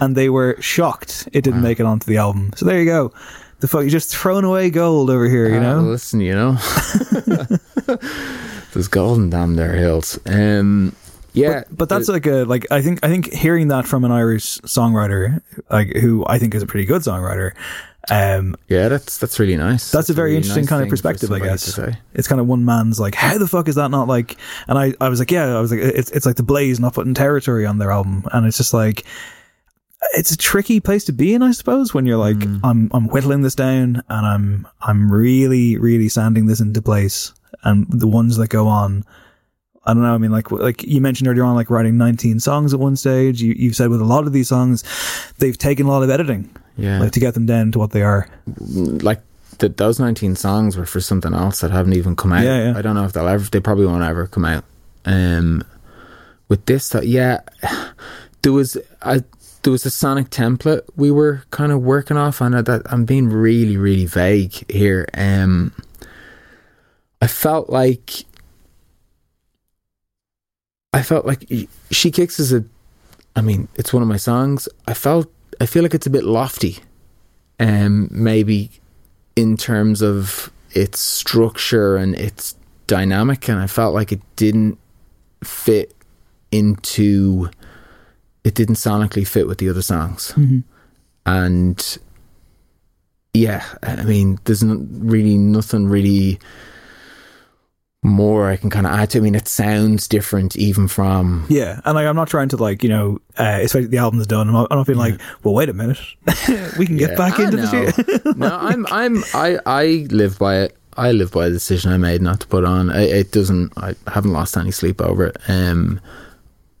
and 0.00 0.16
they 0.16 0.28
were 0.28 0.56
shocked 0.60 1.28
it 1.32 1.42
didn't 1.42 1.62
make 1.62 1.80
it 1.80 1.86
onto 1.86 2.06
the 2.06 2.18
album. 2.18 2.50
So 2.56 2.66
there 2.66 2.78
you 2.78 2.84
go. 2.86 3.12
The 3.60 3.68
fuck, 3.68 3.82
you're 3.82 3.90
just 3.90 4.14
throwing 4.16 4.44
away 4.44 4.70
gold 4.70 5.10
over 5.10 5.28
here, 5.28 5.48
you 5.48 5.58
Ah, 5.58 5.60
know. 5.60 5.80
listen, 5.82 6.20
you 6.22 6.34
know, 6.34 6.52
there's 8.72 8.88
golden 8.88 9.30
damn 9.30 9.56
there 9.56 9.74
hills. 9.74 10.18
Um, 10.26 10.94
yeah, 11.32 11.64
but, 11.68 11.76
but 11.76 11.88
that's 11.88 12.08
like 12.08 12.26
a 12.26 12.44
like 12.44 12.66
I 12.70 12.82
think 12.82 13.04
I 13.04 13.08
think 13.08 13.32
hearing 13.32 13.68
that 13.68 13.86
from 13.86 14.04
an 14.04 14.12
Irish 14.12 14.58
songwriter 14.62 15.40
like 15.70 15.94
who 15.96 16.24
I 16.26 16.38
think 16.38 16.54
is 16.54 16.62
a 16.62 16.66
pretty 16.66 16.86
good 16.86 17.02
songwriter 17.02 17.52
um 18.10 18.56
yeah, 18.66 18.88
that's 18.88 19.18
that's 19.18 19.38
really 19.38 19.56
nice. 19.56 19.92
that's 19.92 20.10
a 20.10 20.12
very 20.12 20.30
really 20.30 20.38
interesting 20.38 20.62
nice 20.64 20.68
kind 20.70 20.82
of 20.82 20.88
perspective 20.88 21.30
I 21.30 21.38
guess 21.38 21.78
it's 22.14 22.26
kind 22.26 22.40
of 22.40 22.48
one 22.48 22.64
man's 22.64 22.98
like 22.98 23.14
how 23.14 23.38
the 23.38 23.46
fuck 23.46 23.68
is 23.68 23.76
that 23.76 23.92
not 23.92 24.08
like 24.08 24.36
and 24.66 24.76
I 24.76 24.94
I 25.00 25.08
was 25.08 25.20
like 25.20 25.30
yeah 25.30 25.56
I 25.56 25.60
was 25.60 25.70
like 25.70 25.80
it's 25.80 26.10
it's 26.10 26.26
like 26.26 26.34
the 26.36 26.42
Blaze 26.42 26.80
not 26.80 26.94
putting 26.94 27.14
territory 27.14 27.64
on 27.64 27.78
their 27.78 27.92
album 27.92 28.24
and 28.32 28.44
it's 28.46 28.56
just 28.56 28.74
like 28.74 29.04
it's 30.14 30.30
a 30.30 30.36
tricky 30.36 30.80
place 30.80 31.04
to 31.04 31.12
be 31.12 31.34
in 31.34 31.42
I 31.42 31.52
suppose 31.52 31.92
when 31.94 32.06
you're 32.06 32.16
like 32.18 32.36
Mm. 32.36 32.60
I'm 32.64 32.90
I'm 32.92 33.08
whittling 33.08 33.42
this 33.42 33.54
down 33.54 34.02
and 34.08 34.26
I'm 34.26 34.68
I'm 34.80 35.10
really 35.12 35.76
really 35.78 36.08
sanding 36.08 36.46
this 36.46 36.60
into 36.60 36.80
place 36.82 37.32
and 37.64 37.86
the 37.90 38.06
ones 38.08 38.36
that 38.38 38.48
go 38.48 38.66
on 38.66 39.04
I 39.86 39.94
don't 39.94 40.02
know. 40.02 40.14
I 40.14 40.18
mean, 40.18 40.30
like 40.30 40.50
like 40.50 40.82
you 40.82 41.00
mentioned 41.00 41.26
earlier 41.26 41.42
on, 41.42 41.54
like 41.54 41.70
writing 41.70 41.96
19 41.96 42.38
songs 42.38 42.74
at 42.74 42.78
one 42.80 42.96
stage. 42.96 43.40
You, 43.40 43.54
you've 43.56 43.74
said 43.74 43.88
with 43.88 44.02
a 44.02 44.04
lot 44.04 44.26
of 44.26 44.34
these 44.34 44.46
songs, 44.46 44.84
they've 45.38 45.56
taken 45.56 45.86
a 45.86 45.88
lot 45.90 46.02
of 46.02 46.10
editing, 46.10 46.54
Yeah, 46.76 47.00
like 47.00 47.12
to 47.12 47.20
get 47.20 47.32
them 47.32 47.46
down 47.46 47.72
to 47.72 47.78
what 47.78 47.90
they 47.92 48.02
are. 48.02 48.28
like 48.68 49.22
the, 49.58 49.70
those 49.70 49.98
19 49.98 50.36
songs 50.36 50.76
were 50.76 50.84
for 50.84 51.00
something 51.00 51.32
else 51.32 51.60
that 51.60 51.70
haven't 51.70 51.94
even 51.94 52.14
come 52.14 52.30
out. 52.34 52.44
Yeah, 52.44 52.70
yeah. 52.72 52.78
I 52.78 52.82
don't 52.82 52.94
know 52.94 53.04
if 53.04 53.14
they'll 53.14 53.26
ever. 53.26 53.42
They 53.48 53.58
probably 53.58 53.86
won't 53.86 54.04
ever 54.04 54.26
come 54.26 54.44
out. 54.44 54.64
Um, 55.06 55.64
with 56.48 56.66
this, 56.66 56.90
that 56.90 57.06
yeah, 57.06 57.40
there 58.42 58.52
was 58.52 58.76
a 59.00 59.24
there 59.62 59.70
was 59.70 59.84
a 59.84 59.90
sonic 59.90 60.30
template 60.30 60.82
we 60.96 61.10
were 61.10 61.42
kind 61.50 61.72
of 61.72 61.82
working 61.82 62.16
off 62.16 62.40
on. 62.40 62.52
That 62.52 62.82
I'm 62.86 63.04
being 63.04 63.28
really 63.28 63.76
really 63.76 64.06
vague 64.06 64.70
here. 64.70 65.06
Um, 65.14 65.72
I 67.20 67.26
felt 67.26 67.70
like 67.70 68.24
I 70.92 71.02
felt 71.02 71.26
like 71.26 71.50
she 71.90 72.10
kicks 72.10 72.40
is 72.40 72.52
a. 72.52 72.64
I 73.36 73.42
mean, 73.42 73.68
it's 73.76 73.92
one 73.92 74.02
of 74.02 74.08
my 74.08 74.16
songs. 74.16 74.68
I 74.88 74.94
felt 74.94 75.30
I 75.60 75.66
feel 75.66 75.82
like 75.82 75.94
it's 75.94 76.06
a 76.06 76.10
bit 76.10 76.24
lofty 76.24 76.78
um, 77.58 78.08
maybe 78.10 78.70
in 79.36 79.56
terms 79.56 80.02
of 80.02 80.50
its 80.72 80.98
structure 80.98 81.96
and 81.96 82.14
its 82.14 82.56
dynamic, 82.86 83.48
and 83.48 83.58
I 83.58 83.66
felt 83.66 83.94
like 83.94 84.12
it 84.12 84.20
didn't 84.36 84.78
fit 85.44 85.94
into. 86.50 87.50
It 88.44 88.54
didn't 88.54 88.76
sonically 88.76 89.26
fit 89.26 89.46
with 89.46 89.58
the 89.58 89.68
other 89.68 89.82
songs, 89.82 90.34
and 91.26 91.98
yeah, 93.34 93.64
I 93.82 94.02
mean, 94.02 94.38
there's 94.44 94.62
not 94.62 94.78
really 94.90 95.36
nothing 95.38 95.86
really 95.86 96.38
more 98.02 98.48
I 98.50 98.56
can 98.56 98.70
kind 98.70 98.86
of 98.86 98.92
add 98.92 99.10
to. 99.10 99.18
I 99.18 99.20
mean, 99.20 99.34
it 99.34 99.46
sounds 99.46 100.08
different 100.08 100.56
even 100.56 100.88
from 100.88 101.44
Yeah, 101.50 101.80
and 101.84 101.94
like 101.94 102.06
I'm 102.06 102.16
not 102.16 102.28
trying 102.28 102.48
to 102.48 102.56
like 102.56 102.82
you 102.82 102.88
know, 102.88 103.20
uh, 103.38 103.58
especially 103.62 103.88
the 103.88 103.98
album's 103.98 104.26
done. 104.26 104.48
I'm 104.48 104.54
not, 104.54 104.68
I'm 104.70 104.78
not 104.78 104.86
being 104.86 104.98
like, 104.98 105.20
well, 105.44 105.52
wait 105.54 105.68
a 105.68 105.74
minute, 105.74 105.98
we 106.78 106.86
can 106.86 106.96
get 106.96 107.10
Yeah, 107.10 107.16
back 107.16 107.38
I 107.38 107.44
into 107.44 107.58
the 107.58 107.70
know. 107.70 107.90
studio. 107.90 108.32
no, 108.36 108.56
I'm 108.58 108.86
I'm 108.90 109.22
I 109.34 109.58
I 109.66 110.06
live 110.10 110.38
by 110.38 110.60
it. 110.60 110.76
I 110.96 111.12
live 111.12 111.30
by 111.30 111.46
the 111.48 111.52
decision 111.54 111.92
I 111.92 111.98
made 111.98 112.20
not 112.22 112.40
to 112.40 112.46
put 112.46 112.64
on. 112.64 112.88
It, 112.90 113.10
it 113.10 113.32
doesn't. 113.32 113.72
I 113.76 113.94
haven't 114.10 114.32
lost 114.32 114.56
any 114.56 114.70
sleep 114.70 115.00
over 115.02 115.26
it. 115.26 115.36
Um, 115.48 116.00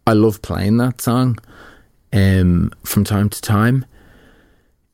I 0.06 0.12
love 0.12 0.42
playing 0.42 0.78
that 0.78 1.00
song. 1.00 1.38
Um, 2.12 2.72
from 2.84 3.04
time 3.04 3.28
to 3.28 3.40
time, 3.40 3.86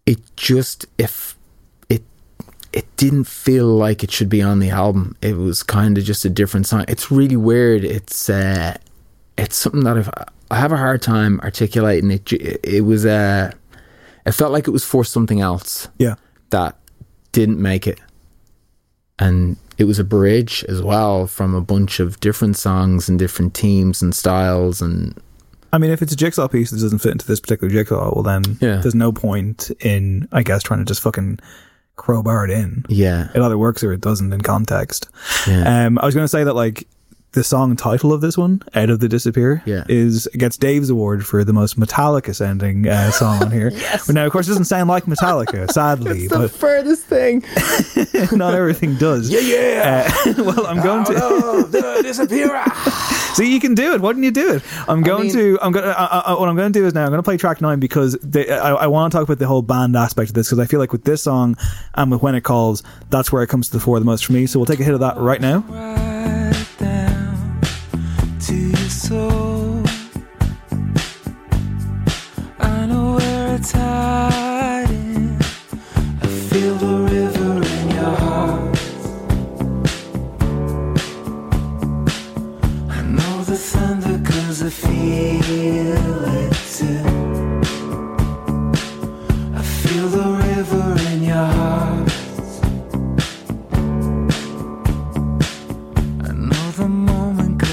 it 0.04 0.18
just 0.36 0.86
if 0.98 1.36
it 1.88 2.02
it 2.72 2.94
didn't 2.96 3.24
feel 3.24 3.66
like 3.66 4.04
it 4.04 4.10
should 4.10 4.28
be 4.28 4.42
on 4.42 4.58
the 4.58 4.70
album. 4.70 5.16
It 5.22 5.36
was 5.36 5.62
kind 5.62 5.96
of 5.96 6.04
just 6.04 6.24
a 6.24 6.30
different 6.30 6.66
song. 6.66 6.84
It's 6.88 7.10
really 7.10 7.36
weird. 7.36 7.84
It's 7.84 8.28
uh, 8.28 8.76
it's 9.38 9.56
something 9.56 9.84
that 9.84 9.96
I've 9.96 10.10
I 10.50 10.56
have 10.56 10.72
a 10.72 10.76
hard 10.76 11.02
time 11.02 11.40
articulating. 11.40 12.10
It 12.10 12.32
it 12.32 12.84
was 12.84 13.06
uh, 13.06 13.52
it 14.26 14.32
felt 14.32 14.52
like 14.52 14.68
it 14.68 14.72
was 14.72 14.84
for 14.84 15.04
something 15.04 15.40
else 15.40 15.88
yeah, 15.98 16.16
that 16.50 16.76
didn't 17.32 17.60
make 17.60 17.86
it. 17.86 18.00
And 19.18 19.56
it 19.78 19.84
was 19.84 19.98
a 19.98 20.04
bridge 20.04 20.64
as 20.68 20.82
well 20.82 21.26
from 21.26 21.54
a 21.54 21.60
bunch 21.60 22.00
of 22.00 22.18
different 22.20 22.56
songs 22.56 23.08
and 23.08 23.18
different 23.18 23.54
teams 23.54 24.02
and 24.02 24.14
styles 24.14 24.80
and 24.82 25.14
I 25.72 25.78
mean, 25.78 25.90
if 25.90 26.00
it's 26.00 26.12
a 26.12 26.16
jigsaw 26.16 26.48
piece 26.48 26.70
that 26.70 26.80
doesn't 26.80 27.00
fit 27.00 27.12
into 27.12 27.26
this 27.26 27.40
particular 27.40 27.70
jigsaw, 27.70 28.14
well, 28.14 28.22
then 28.22 28.56
Yeah. 28.60 28.76
there's 28.76 28.94
no 28.94 29.12
point 29.12 29.70
in, 29.80 30.26
I 30.32 30.42
guess, 30.42 30.62
trying 30.62 30.78
to 30.78 30.86
just 30.86 31.02
fucking 31.02 31.40
crowbar 31.96 32.44
it 32.46 32.50
in. 32.50 32.84
yeah. 32.88 33.28
It 33.34 33.40
either 33.42 33.58
works 33.58 33.82
or 33.84 33.92
it 33.92 34.00
doesn't 34.00 34.32
in 34.32 34.40
context. 34.42 35.08
Yeah. 35.46 35.86
Um, 35.86 35.98
I 35.98 36.06
was 36.06 36.14
going 36.14 36.24
to 36.24 36.28
say 36.28 36.44
that 36.44 36.54
like 36.54 36.86
the 37.36 37.44
song 37.44 37.76
title 37.76 38.12
of 38.14 38.20
this 38.22 38.36
one, 38.38 38.62
"Out 38.74 38.88
of 38.90 38.98
the 39.00 39.08
Disappear," 39.08 39.62
Yeah. 39.66 39.84
is 39.88 40.26
gets 40.36 40.56
Dave's 40.56 40.88
award 40.90 41.24
for 41.26 41.44
the 41.44 41.52
most 41.52 41.78
Metallica 41.78 42.34
sounding 42.34 42.88
uh, 42.88 43.10
song 43.20 43.42
on 43.42 43.50
here. 43.52 43.70
yes. 43.72 44.08
Now, 44.08 44.24
of 44.26 44.32
course, 44.32 44.46
it 44.46 44.50
doesn't 44.50 44.64
sound 44.64 44.88
like 44.88 45.04
Metallica, 45.04 45.70
sadly, 45.80 46.28
but 46.28 46.38
the 46.38 46.48
furthest 46.48 47.04
thing. 47.04 47.44
not 48.36 48.54
everything 48.54 48.96
does. 48.96 49.28
Yeah, 49.30 49.40
yeah. 49.40 50.10
Uh, 50.26 50.34
well, 50.44 50.66
I'm 50.66 50.82
going 50.82 51.04
to. 51.04 51.12
Oh, 51.16 51.62
the 51.62 52.00
disappear. 52.02 52.62
See, 53.34 53.52
you 53.52 53.60
can 53.60 53.74
do 53.74 53.92
it. 53.92 54.00
Why 54.00 54.10
didn't 54.12 54.24
you 54.24 54.30
do 54.30 54.54
it? 54.54 54.62
I'm 54.88 55.02
going 55.02 55.24
mean- 55.24 55.32
to. 55.34 55.58
I'm 55.60 55.72
going. 55.72 55.84
to 55.84 56.00
uh, 56.00 56.22
uh, 56.24 56.36
what 56.36 56.48
I'm 56.48 56.56
going 56.56 56.72
to 56.72 56.78
do 56.78 56.86
is 56.86 56.94
now 56.94 57.02
I'm 57.02 57.10
going 57.10 57.18
to 57.18 57.22
play 57.22 57.36
track 57.36 57.60
nine 57.60 57.80
because 57.80 58.14
they, 58.22 58.48
I, 58.50 58.70
I 58.72 58.86
want 58.86 59.12
to 59.12 59.18
talk 59.18 59.24
about 59.28 59.38
the 59.38 59.46
whole 59.46 59.60
band 59.62 59.94
aspect 59.94 60.30
of 60.30 60.34
this 60.34 60.48
because 60.48 60.58
I 60.58 60.64
feel 60.64 60.80
like 60.80 60.92
with 60.92 61.04
this 61.04 61.22
song 61.22 61.56
and 61.94 62.10
with 62.10 62.22
when 62.22 62.34
it 62.34 62.40
calls, 62.44 62.82
that's 63.10 63.30
where 63.30 63.42
it 63.42 63.48
comes 63.48 63.66
to 63.68 63.74
the 63.74 63.80
fore 63.80 63.98
the 63.98 64.06
most 64.06 64.24
for 64.24 64.32
me. 64.32 64.46
So 64.46 64.58
we'll 64.58 64.66
take 64.66 64.80
a 64.80 64.84
hit 64.84 64.94
of 64.94 65.00
that 65.00 65.18
right 65.18 65.40
now. 65.40 65.58
right 65.68 66.66
down 66.78 66.78
to 66.78 66.84
your 66.84 66.95
soul. 69.06 69.82
I 72.58 72.86
know 72.86 73.14
where 73.16 73.54
it's 73.54 73.70
hiding. 73.70 75.38
I 76.22 76.26
feel 76.48 76.74
the 76.74 76.96
river 77.14 77.52
in 77.76 77.86
your 77.98 78.16
heart. 78.24 78.78
I 82.98 83.00
know 83.16 83.34
the 83.50 83.58
thunder 83.70 84.18
cause 84.28 84.62
I 84.62 84.70
feel 84.70 86.25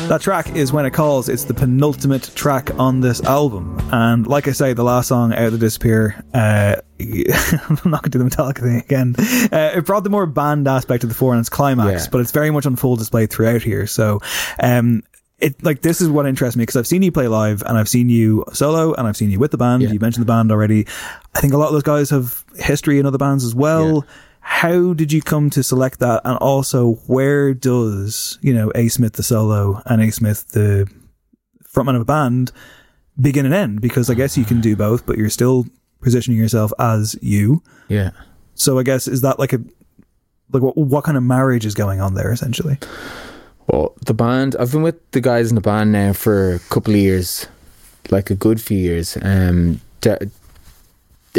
That 0.09 0.21
track 0.21 0.55
is 0.55 0.71
when 0.71 0.85
it 0.85 0.91
calls. 0.91 1.27
It's 1.29 1.45
the 1.45 1.53
penultimate 1.53 2.29
track 2.35 2.77
on 2.77 2.99
this 2.99 3.21
album, 3.23 3.79
and 3.91 4.27
like 4.27 4.47
I 4.47 4.51
say, 4.51 4.73
the 4.73 4.83
last 4.83 5.07
song, 5.07 5.33
"Out 5.33 5.45
of 5.45 5.51
the 5.53 5.57
Disappear," 5.57 6.23
uh, 6.33 6.75
I'm 6.99 7.89
not 7.89 8.03
going 8.03 8.03
to 8.03 8.09
do 8.09 8.19
the 8.19 8.25
Metallica 8.25 8.59
thing 8.59 8.77
again. 8.79 9.15
Uh, 9.51 9.77
it 9.77 9.85
brought 9.85 10.03
the 10.03 10.09
more 10.09 10.25
band 10.25 10.67
aspect 10.67 11.01
to 11.01 11.07
the 11.07 11.13
fore 11.13 11.33
and 11.33 11.39
its 11.39 11.49
climax, 11.49 12.03
Yeah. 12.03 12.09
but 12.11 12.21
it's 12.21 12.31
very 12.31 12.51
much 12.51 12.65
on 12.65 12.75
full 12.75 12.95
display 12.95 13.25
throughout 13.25 13.63
here. 13.63 13.87
So, 13.87 14.19
um, 14.59 15.03
it 15.39 15.63
like 15.63 15.81
this 15.81 15.99
is 16.01 16.09
what 16.09 16.27
interests 16.27 16.55
me 16.57 16.63
because 16.63 16.75
I've 16.75 16.87
seen 16.87 17.01
you 17.01 17.11
play 17.11 17.27
live 17.27 17.63
and 17.63 17.77
I've 17.77 17.89
seen 17.89 18.09
you 18.09 18.45
solo 18.53 18.93
and 18.93 19.07
I've 19.07 19.17
seen 19.17 19.31
you 19.31 19.39
with 19.39 19.51
the 19.51 19.57
band. 19.57 19.81
Yeah. 19.83 19.91
You 19.91 19.99
mentioned 19.99 20.21
the 20.21 20.31
band 20.31 20.51
already. 20.51 20.85
I 21.33 21.39
think 21.39 21.53
a 21.53 21.57
lot 21.57 21.67
of 21.67 21.73
those 21.73 21.83
guys 21.83 22.09
have 22.11 22.43
history 22.57 22.99
in 22.99 23.05
other 23.05 23.17
bands 23.17 23.43
as 23.45 23.55
well. 23.55 24.05
How 24.45 24.93
did 24.93 25.11
you 25.11 25.21
come 25.21 25.49
to 25.51 25.63
select 25.63 25.99
that? 25.99 26.21
And 26.25 26.37
also, 26.37 26.95
where 27.07 27.53
does, 27.53 28.37
you 28.41 28.53
know, 28.53 28.71
A. 28.75 28.89
Smith 28.89 29.13
the 29.13 29.23
solo 29.23 29.81
and 29.85 30.01
A. 30.01 30.11
Smith 30.11 30.49
the 30.49 30.87
frontman 31.65 31.95
of 31.95 32.01
a 32.01 32.05
band 32.05 32.51
begin 33.19 33.45
and 33.45 33.53
end? 33.53 33.81
Because 33.81 34.09
I 34.09 34.13
guess 34.13 34.37
you 34.37 34.43
can 34.43 34.59
do 34.59 34.75
both, 34.75 35.05
but 35.05 35.17
you're 35.17 35.29
still 35.29 35.65
positioning 36.01 36.37
yourself 36.37 36.73
as 36.77 37.17
you. 37.21 37.63
Yeah. 37.87 38.11
So 38.55 38.77
I 38.77 38.83
guess, 38.83 39.07
is 39.07 39.21
that 39.21 39.39
like 39.39 39.53
a, 39.53 39.61
like 40.51 40.61
what, 40.61 40.77
what 40.77 41.05
kind 41.05 41.17
of 41.17 41.23
marriage 41.23 41.65
is 41.65 41.73
going 41.73 42.01
on 42.01 42.13
there 42.13 42.31
essentially? 42.31 42.77
Well, 43.67 43.93
the 44.05 44.13
band, 44.13 44.57
I've 44.59 44.73
been 44.73 44.83
with 44.83 45.11
the 45.11 45.21
guys 45.21 45.49
in 45.49 45.55
the 45.55 45.61
band 45.61 45.93
now 45.93 46.11
for 46.11 46.55
a 46.55 46.59
couple 46.59 46.93
of 46.93 46.99
years, 46.99 47.47
like 48.11 48.29
a 48.29 48.35
good 48.35 48.61
few 48.61 48.77
years. 48.77 49.17
Um, 49.21 49.79
Dar- 50.01 50.19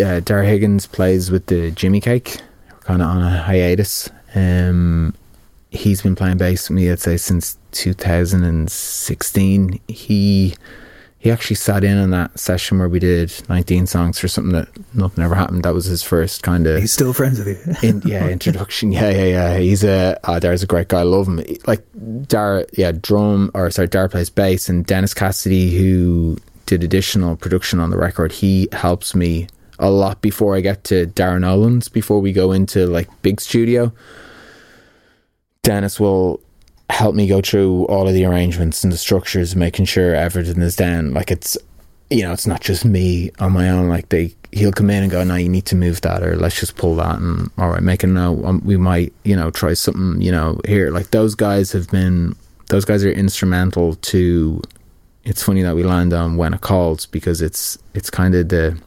uh, 0.02 0.20
Dar 0.20 0.42
Higgins 0.42 0.86
plays 0.86 1.30
with 1.30 1.46
the 1.46 1.70
Jimmy 1.70 2.00
Cake. 2.00 2.40
Kind 2.84 3.02
of 3.02 3.08
on 3.08 3.22
a 3.22 3.42
hiatus. 3.42 4.08
Um, 4.34 5.14
he's 5.70 6.02
been 6.02 6.14
playing 6.14 6.38
bass 6.38 6.68
with 6.68 6.76
me, 6.76 6.90
I'd 6.90 7.00
say, 7.00 7.16
since 7.16 7.58
2016. 7.72 9.80
He 9.88 10.54
he 11.24 11.30
actually 11.30 11.56
sat 11.56 11.84
in 11.84 11.96
on 11.96 12.10
that 12.10 12.38
session 12.38 12.78
where 12.78 12.88
we 12.88 12.98
did 12.98 13.32
19 13.48 13.86
songs 13.86 14.18
for 14.18 14.28
something 14.28 14.52
that 14.52 14.68
nothing 14.94 15.24
ever 15.24 15.34
happened. 15.34 15.62
That 15.62 15.72
was 15.72 15.86
his 15.86 16.02
first 16.02 16.42
kind 16.42 16.66
of 16.66 16.78
He's 16.78 16.92
still 16.92 17.14
friends 17.14 17.38
with 17.38 17.48
you. 17.48 17.74
in, 17.88 18.02
yeah, 18.04 18.28
introduction. 18.28 18.92
Yeah, 18.92 19.08
yeah, 19.08 19.24
yeah. 19.24 19.56
He's 19.56 19.84
a 19.84 20.18
Dar's 20.40 20.62
a 20.62 20.66
great 20.66 20.88
guy. 20.88 21.00
I 21.00 21.04
love 21.04 21.26
him. 21.26 21.42
Like 21.66 21.82
Dar, 22.28 22.66
yeah, 22.74 22.92
drum 22.92 23.50
or 23.54 23.70
sorry, 23.70 23.88
Dar 23.88 24.10
plays 24.10 24.28
bass, 24.28 24.68
and 24.68 24.84
Dennis 24.84 25.14
Cassidy, 25.14 25.78
who 25.78 26.36
did 26.66 26.84
additional 26.84 27.36
production 27.36 27.80
on 27.80 27.88
the 27.88 27.96
record, 27.96 28.30
he 28.30 28.68
helps 28.72 29.14
me 29.14 29.46
a 29.78 29.90
lot 29.90 30.20
before 30.20 30.56
I 30.56 30.60
get 30.60 30.84
to 30.84 31.06
Darren 31.06 31.44
Owens. 31.44 31.88
Before 31.88 32.20
we 32.20 32.32
go 32.32 32.52
into 32.52 32.86
like 32.86 33.08
big 33.22 33.40
studio, 33.40 33.92
Dennis 35.62 35.98
will 35.98 36.40
help 36.90 37.14
me 37.14 37.26
go 37.26 37.40
through 37.40 37.86
all 37.86 38.06
of 38.06 38.14
the 38.14 38.24
arrangements 38.24 38.84
and 38.84 38.92
the 38.92 38.96
structures, 38.96 39.56
making 39.56 39.86
sure 39.86 40.14
everything 40.14 40.62
is 40.62 40.76
done. 40.76 41.12
Like 41.14 41.30
it's, 41.30 41.56
you 42.10 42.22
know, 42.22 42.32
it's 42.32 42.46
not 42.46 42.60
just 42.60 42.84
me 42.84 43.30
on 43.40 43.52
my 43.52 43.68
own. 43.70 43.88
Like 43.88 44.10
they, 44.10 44.34
he'll 44.52 44.72
come 44.72 44.90
in 44.90 45.02
and 45.02 45.10
go, 45.10 45.24
"No, 45.24 45.34
you 45.34 45.48
need 45.48 45.66
to 45.66 45.76
move 45.76 46.00
that," 46.02 46.22
or 46.22 46.36
"Let's 46.36 46.60
just 46.60 46.76
pull 46.76 46.96
that," 46.96 47.18
and 47.18 47.50
all 47.58 47.70
right, 47.70 47.82
make 47.82 48.04
a 48.04 48.06
note. 48.06 48.44
Um, 48.44 48.62
we 48.64 48.76
might, 48.76 49.12
you 49.24 49.34
know, 49.34 49.50
try 49.50 49.74
something, 49.74 50.20
you 50.20 50.30
know, 50.30 50.60
here. 50.66 50.90
Like 50.90 51.10
those 51.10 51.34
guys 51.34 51.72
have 51.72 51.90
been, 51.90 52.36
those 52.68 52.84
guys 52.84 53.04
are 53.04 53.10
instrumental 53.10 53.96
to. 53.96 54.62
It's 55.24 55.42
funny 55.42 55.62
that 55.62 55.74
we 55.74 55.82
land 55.82 56.12
on 56.12 56.36
when 56.36 56.52
it 56.52 56.60
calls 56.60 57.06
because 57.06 57.40
it's 57.40 57.78
it's 57.94 58.10
kind 58.10 58.34
of 58.34 58.50
the 58.50 58.78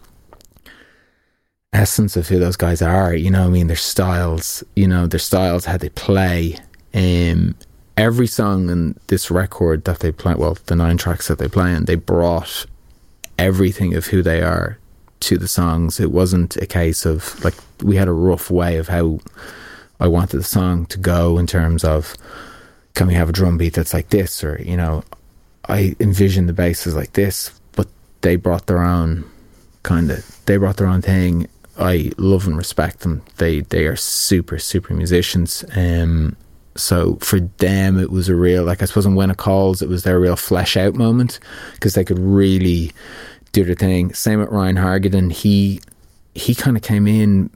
essence 1.74 2.18
of 2.18 2.28
who 2.28 2.40
those 2.40 2.56
guys 2.56 2.82
are. 2.82 3.14
You 3.14 3.32
know, 3.32 3.46
I 3.46 3.50
mean, 3.50 3.68
their 3.68 3.76
styles. 3.76 4.64
You 4.76 4.88
know, 4.88 5.08
their 5.08 5.20
styles, 5.20 5.66
how 5.66 5.78
they 5.78 5.90
play. 5.90 6.58
Um, 6.94 7.56
every 7.96 8.28
song 8.28 8.70
in 8.70 9.00
this 9.08 9.30
record 9.30 9.84
that 9.86 10.00
they 10.00 10.12
play, 10.12 10.36
well, 10.36 10.58
the 10.66 10.76
nine 10.76 10.98
tracks 10.98 11.28
that 11.28 11.40
they 11.40 11.48
play 11.48 11.74
in, 11.74 11.86
they 11.86 11.96
brought 11.96 12.66
everything 13.38 13.94
of 13.96 14.08
who 14.08 14.22
they 14.22 14.42
are 14.42 14.78
to 15.22 15.38
the 15.38 15.48
songs. 15.48 16.00
It 16.00 16.12
wasn't 16.12 16.56
a 16.58 16.66
case 16.66 17.06
of 17.06 17.44
like 17.44 17.56
we 17.82 17.96
had 17.96 18.08
a 18.08 18.14
rough 18.14 18.50
way 18.50 18.78
of 18.78 18.88
how 18.88 19.20
I 20.00 20.08
wanted 20.08 20.38
the 20.38 20.44
song 20.44 20.86
to 20.88 20.98
go 20.98 21.38
in 21.38 21.48
terms 21.48 21.84
of 21.84 22.16
can 22.94 23.08
we 23.08 23.14
have 23.14 23.30
a 23.30 23.34
drum 23.34 23.58
beat 23.58 23.74
that's 23.74 23.94
like 23.94 24.10
this 24.10 24.44
or 24.44 24.62
you 24.62 24.78
know 24.78 25.04
I 25.68 25.96
envisioned 26.00 26.50
the 26.50 26.54
bass 26.54 26.88
as 26.88 26.96
like 26.96 27.14
this, 27.14 27.52
but 27.74 27.88
they 28.22 28.36
brought 28.36 28.68
their 28.68 28.82
own 28.82 29.26
kind 29.84 30.12
of 30.12 30.46
they 30.46 30.58
brought 30.58 30.78
their 30.78 30.88
own 30.88 31.02
thing. 31.02 31.48
I 31.78 32.12
love 32.18 32.48
and 32.48 32.58
respect 32.58 33.02
them. 33.02 33.22
They 33.38 33.62
they 33.62 33.86
are 33.86 33.96
super 33.96 34.60
super 34.60 34.94
musicians. 34.94 35.64
Um, 35.76 36.36
so 36.76 37.16
for 37.16 37.40
them, 37.40 38.00
it 38.00 38.12
was 38.12 38.30
a 38.30 38.36
real 38.36 38.64
like 38.64 38.82
I 38.82 38.86
suppose 38.86 39.06
in 39.06 39.16
when 39.16 39.32
it 39.32 39.38
calls, 39.38 39.82
it 39.82 39.90
was 39.90 40.04
their 40.04 40.20
real 40.20 40.36
flesh 40.36 40.78
out 40.78 40.96
moment 40.96 41.40
because 41.74 41.94
they 41.94 42.04
could 42.04 42.20
really 42.20 42.92
do 43.52 43.64
the 43.64 43.76
thing. 43.76 44.14
Same 44.14 44.40
with 44.40 44.50
Ryan 44.50 44.78
Hargaden. 44.78 45.32
He 45.32 45.82
he 46.36 46.54
kind 46.56 46.78
of 46.78 46.84
came 46.84 47.08
in 47.08 47.50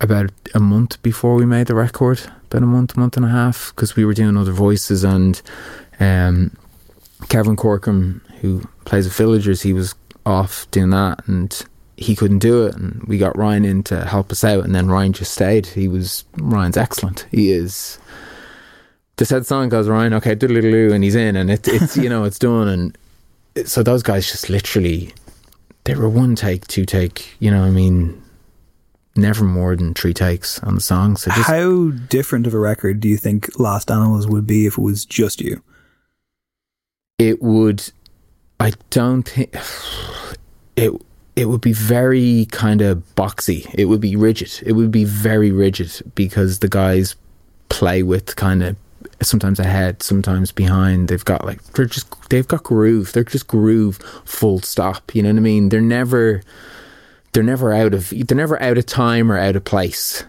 about 0.00 0.30
a 0.54 0.60
month 0.60 1.00
before 1.02 1.34
we 1.34 1.46
made 1.46 1.66
the 1.66 1.74
record, 1.74 2.20
about 2.46 2.62
a 2.62 2.66
month, 2.66 2.96
month 2.96 3.16
and 3.16 3.26
a 3.26 3.28
half, 3.28 3.72
because 3.74 3.96
we 3.96 4.04
were 4.04 4.14
doing 4.14 4.36
other 4.36 4.52
voices 4.52 5.04
and 5.04 5.40
um, 6.00 6.56
Kevin 7.28 7.56
Corkum, 7.56 8.20
who 8.40 8.62
plays 8.84 9.06
the 9.06 9.10
Villagers, 9.10 9.62
he 9.62 9.72
was 9.72 9.94
off 10.26 10.70
doing 10.70 10.90
that 10.90 11.26
and 11.28 11.64
he 11.96 12.16
couldn't 12.16 12.40
do 12.40 12.66
it 12.66 12.74
and 12.76 13.02
we 13.04 13.18
got 13.18 13.36
Ryan 13.38 13.64
in 13.64 13.82
to 13.84 14.04
help 14.04 14.32
us 14.32 14.42
out 14.44 14.64
and 14.64 14.74
then 14.74 14.88
Ryan 14.88 15.12
just 15.12 15.32
stayed. 15.32 15.66
He 15.66 15.86
was 15.88 16.24
Ryan's 16.36 16.76
excellent. 16.76 17.26
He 17.30 17.50
is 17.52 17.98
the 19.16 19.24
said 19.24 19.46
song 19.46 19.68
goes 19.68 19.88
Ryan, 19.88 20.12
okay, 20.14 20.34
doodle 20.34 20.92
and 20.92 21.04
he's 21.04 21.14
in 21.14 21.36
and 21.36 21.50
it, 21.50 21.68
it's 21.68 21.96
you 21.96 22.08
know, 22.08 22.24
it's 22.24 22.38
done 22.38 22.68
and 22.68 22.98
it- 23.54 23.68
so 23.68 23.82
those 23.82 24.02
guys 24.02 24.30
just 24.30 24.50
literally 24.50 25.14
they 25.84 25.94
were 25.94 26.08
one 26.08 26.34
take, 26.34 26.66
two 26.66 26.84
take, 26.84 27.36
you 27.38 27.50
know, 27.50 27.62
I 27.62 27.70
mean 27.70 28.20
never 29.16 29.44
more 29.44 29.76
than 29.76 29.94
three 29.94 30.12
takes 30.14 30.58
on 30.64 30.74
the 30.74 30.80
song. 30.80 31.16
So 31.16 31.30
just 31.30 31.46
How 31.48 31.90
different 32.08 32.48
of 32.48 32.54
a 32.54 32.58
record 32.58 32.98
do 32.98 33.08
you 33.08 33.16
think 33.16 33.56
Last 33.60 33.88
Animals 33.90 34.26
would 34.26 34.46
be 34.46 34.66
if 34.66 34.76
it 34.78 34.82
was 34.82 35.04
just 35.04 35.40
you? 35.40 35.62
it 37.18 37.40
would 37.40 37.92
I 38.58 38.72
don't 38.90 39.22
think 39.22 39.54
it 40.76 40.92
it 41.36 41.46
would 41.46 41.60
be 41.60 41.72
very 41.72 42.46
kind 42.52 42.80
of 42.80 43.02
boxy. 43.16 43.72
It 43.74 43.86
would 43.86 44.00
be 44.00 44.16
rigid. 44.16 44.62
It 44.64 44.72
would 44.72 44.92
be 44.92 45.04
very 45.04 45.50
rigid 45.50 45.90
because 46.14 46.60
the 46.60 46.68
guys 46.68 47.16
play 47.68 48.02
with 48.02 48.36
kind 48.36 48.62
of 48.62 48.76
sometimes 49.20 49.58
ahead, 49.58 50.02
sometimes 50.02 50.52
behind. 50.52 51.08
They've 51.08 51.24
got 51.24 51.44
like 51.44 51.62
they're 51.72 51.86
just 51.86 52.30
they've 52.30 52.46
got 52.46 52.62
groove. 52.62 53.12
They're 53.12 53.24
just 53.24 53.48
groove 53.48 53.96
full 54.24 54.60
stop. 54.60 55.14
You 55.14 55.22
know 55.22 55.30
what 55.30 55.38
I 55.38 55.40
mean? 55.40 55.70
They're 55.70 55.80
never 55.80 56.42
they're 57.32 57.42
never 57.42 57.72
out 57.72 57.94
of 57.94 58.10
they're 58.10 58.36
never 58.36 58.60
out 58.62 58.78
of 58.78 58.86
time 58.86 59.30
or 59.30 59.38
out 59.38 59.56
of 59.56 59.64
place. 59.64 60.24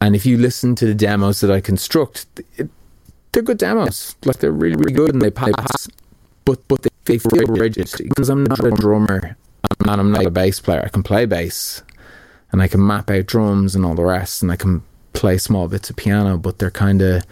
And 0.00 0.16
if 0.16 0.26
you 0.26 0.36
listen 0.36 0.74
to 0.76 0.86
the 0.86 0.94
demos 0.94 1.40
that 1.40 1.50
I 1.52 1.60
construct, 1.60 2.26
it, 2.56 2.68
they're 3.30 3.44
good 3.44 3.58
demos. 3.58 4.16
Like 4.24 4.38
they're 4.38 4.50
really 4.50 4.74
really 4.74 4.92
good 4.92 5.12
and 5.14 5.22
they 5.22 5.30
pass. 5.30 5.86
But 6.44 6.66
but 6.66 6.82
they, 6.82 6.90
they 7.04 7.18
feel 7.18 7.46
rigid 7.46 7.92
because 7.96 8.28
I'm 8.28 8.42
not 8.42 8.64
a 8.64 8.72
drummer 8.72 9.36
and 9.80 9.90
I'm 9.90 10.12
not 10.12 10.26
a 10.26 10.30
bass 10.30 10.60
player. 10.60 10.82
I 10.84 10.88
can 10.88 11.02
play 11.02 11.26
bass 11.26 11.82
and 12.50 12.62
I 12.62 12.68
can 12.68 12.86
map 12.86 13.10
out 13.10 13.26
drums 13.26 13.74
and 13.74 13.84
all 13.84 13.94
the 13.94 14.04
rest, 14.04 14.42
and 14.42 14.52
I 14.52 14.56
can 14.56 14.82
play 15.14 15.38
small 15.38 15.68
bits 15.68 15.90
of 15.90 15.96
piano. 15.96 16.36
But 16.36 16.58
they're 16.58 16.70
kind 16.70 17.02
of 17.02 17.24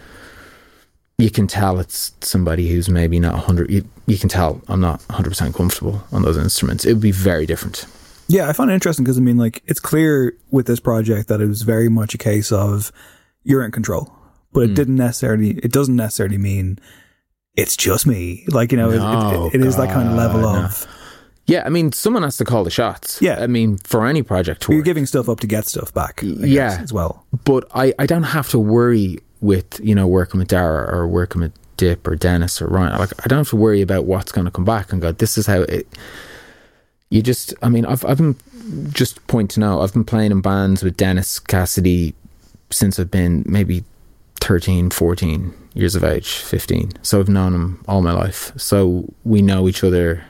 you 1.17 1.29
can 1.29 1.45
tell 1.45 1.79
it's 1.79 2.13
somebody 2.21 2.69
who's 2.69 2.89
maybe 2.89 3.19
not 3.19 3.33
100 3.33 3.69
you, 3.69 3.87
you 4.07 4.17
can 4.17 4.27
tell 4.27 4.59
I'm 4.67 4.81
not 4.81 5.01
100% 5.01 5.53
comfortable 5.53 6.03
on 6.11 6.23
those 6.23 6.35
instruments 6.35 6.83
it 6.83 6.93
would 6.93 7.01
be 7.01 7.11
very 7.11 7.45
different 7.45 7.85
Yeah, 8.31 8.47
I 8.47 8.53
found 8.53 8.71
it 8.71 8.75
interesting 8.75 9.03
because 9.03 9.17
I 9.17 9.21
mean, 9.21 9.35
like, 9.35 9.61
it's 9.65 9.81
clear 9.81 10.37
with 10.51 10.65
this 10.65 10.79
project 10.79 11.27
that 11.27 11.41
it 11.41 11.47
was 11.47 11.63
very 11.63 11.89
much 11.89 12.13
a 12.13 12.17
case 12.17 12.49
of 12.51 12.91
you're 13.43 13.65
in 13.65 13.71
control, 13.71 14.13
but 14.53 14.61
it 14.61 14.67
hmm. 14.69 14.73
didn't 14.75 14.95
necessarily, 14.95 15.51
it 15.59 15.71
doesn't 15.71 15.97
necessarily 15.97 16.37
mean 16.37 16.79
it's 17.55 17.75
just 17.75 18.07
me. 18.07 18.45
Like, 18.47 18.71
you 18.71 18.77
know, 18.77 18.89
No, 18.89 19.47
it, 19.47 19.55
it 19.55 19.65
is 19.65 19.75
that 19.75 19.89
kind 19.89 20.07
of 20.07 20.15
level 20.15 20.41
no. 20.41 20.63
of 20.63 20.87
yeah 21.51 21.63
I 21.65 21.69
mean 21.69 21.91
someone 21.91 22.23
has 22.23 22.37
to 22.37 22.45
call 22.45 22.63
the 22.63 22.71
shots 22.71 23.21
Yeah. 23.21 23.43
I 23.43 23.47
mean 23.47 23.77
for 23.77 24.05
any 24.05 24.23
project 24.23 24.61
to 24.63 24.73
you're 24.73 24.83
giving 24.83 25.05
stuff 25.05 25.27
up 25.29 25.39
to 25.41 25.47
get 25.47 25.65
stuff 25.65 25.93
back. 25.93 26.23
I 26.23 26.27
guess, 26.27 26.47
yeah. 26.47 26.79
as 26.81 26.91
well. 26.93 27.25
but 27.43 27.63
I, 27.75 27.93
I 27.99 28.05
don't 28.05 28.29
have 28.37 28.49
to 28.49 28.59
worry 28.59 29.19
with 29.41 29.79
you 29.83 29.95
know 29.95 30.07
working 30.07 30.39
with 30.39 30.47
Darragh 30.47 30.89
or 30.93 31.07
working 31.07 31.41
with 31.41 31.53
Dip 31.77 32.07
or 32.07 32.15
Dennis 32.15 32.61
or 32.61 32.67
Ryan. 32.67 32.99
Like 32.99 33.11
I 33.25 33.27
don't 33.27 33.39
have 33.39 33.49
to 33.49 33.55
worry 33.55 33.81
about 33.81 34.05
what's 34.05 34.31
going 34.31 34.45
to 34.45 34.51
come 34.51 34.65
back 34.65 34.93
and 34.93 35.01
go. 35.01 35.11
This 35.11 35.37
is 35.37 35.47
how 35.47 35.61
it. 35.61 35.87
You 37.09 37.21
just, 37.21 37.53
I 37.61 37.67
mean, 37.67 37.85
I've 37.85 38.05
I've 38.05 38.17
been 38.17 38.35
just 38.93 39.25
pointing 39.27 39.63
out. 39.63 39.81
I've 39.81 39.91
been 39.91 40.05
playing 40.05 40.31
in 40.31 40.41
bands 40.41 40.83
with 40.83 40.95
Dennis 40.95 41.39
Cassidy 41.39 42.13
since 42.69 42.99
I've 42.99 43.11
been 43.11 43.43
maybe 43.47 43.83
13, 44.39 44.91
14 44.91 45.53
years 45.73 45.95
of 45.95 46.03
age, 46.03 46.35
15. 46.35 46.91
So 47.01 47.19
I've 47.19 47.27
known 47.27 47.53
him 47.53 47.83
all 47.87 48.01
my 48.01 48.13
life. 48.13 48.51
So 48.57 49.11
we 49.25 49.41
know 49.41 49.67
each 49.67 49.83
other 49.83 50.23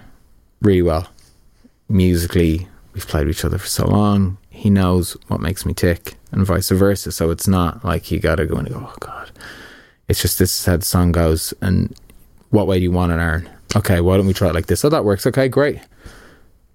really 0.61 0.81
well. 0.81 1.07
Musically, 1.89 2.67
we've 2.93 3.07
played 3.07 3.27
with 3.27 3.37
each 3.37 3.45
other 3.45 3.57
for 3.57 3.67
so 3.67 3.87
long. 3.87 4.37
He 4.49 4.69
knows 4.69 5.17
what 5.27 5.41
makes 5.41 5.65
me 5.65 5.73
tick, 5.73 6.15
and 6.31 6.45
vice 6.45 6.69
versa. 6.69 7.11
So 7.11 7.31
it's 7.31 7.47
not 7.47 7.83
like 7.83 8.11
you 8.11 8.19
got 8.19 8.35
to 8.35 8.45
go 8.45 8.57
and 8.57 8.69
go, 8.69 8.87
oh 8.87 8.95
God. 8.99 9.31
It's 10.07 10.21
just 10.21 10.39
this 10.39 10.59
is 10.59 10.65
how 10.65 10.77
the 10.77 10.85
song 10.85 11.11
goes. 11.11 11.53
And 11.61 11.95
what 12.49 12.67
way 12.67 12.77
do 12.77 12.83
you 12.83 12.91
want 12.91 13.11
it, 13.11 13.15
Aaron? 13.15 13.49
Okay, 13.75 14.01
why 14.01 14.17
don't 14.17 14.27
we 14.27 14.33
try 14.33 14.49
it 14.49 14.55
like 14.55 14.65
this? 14.65 14.83
Oh, 14.83 14.89
that 14.89 15.05
works. 15.05 15.25
Okay, 15.25 15.47
great. 15.47 15.79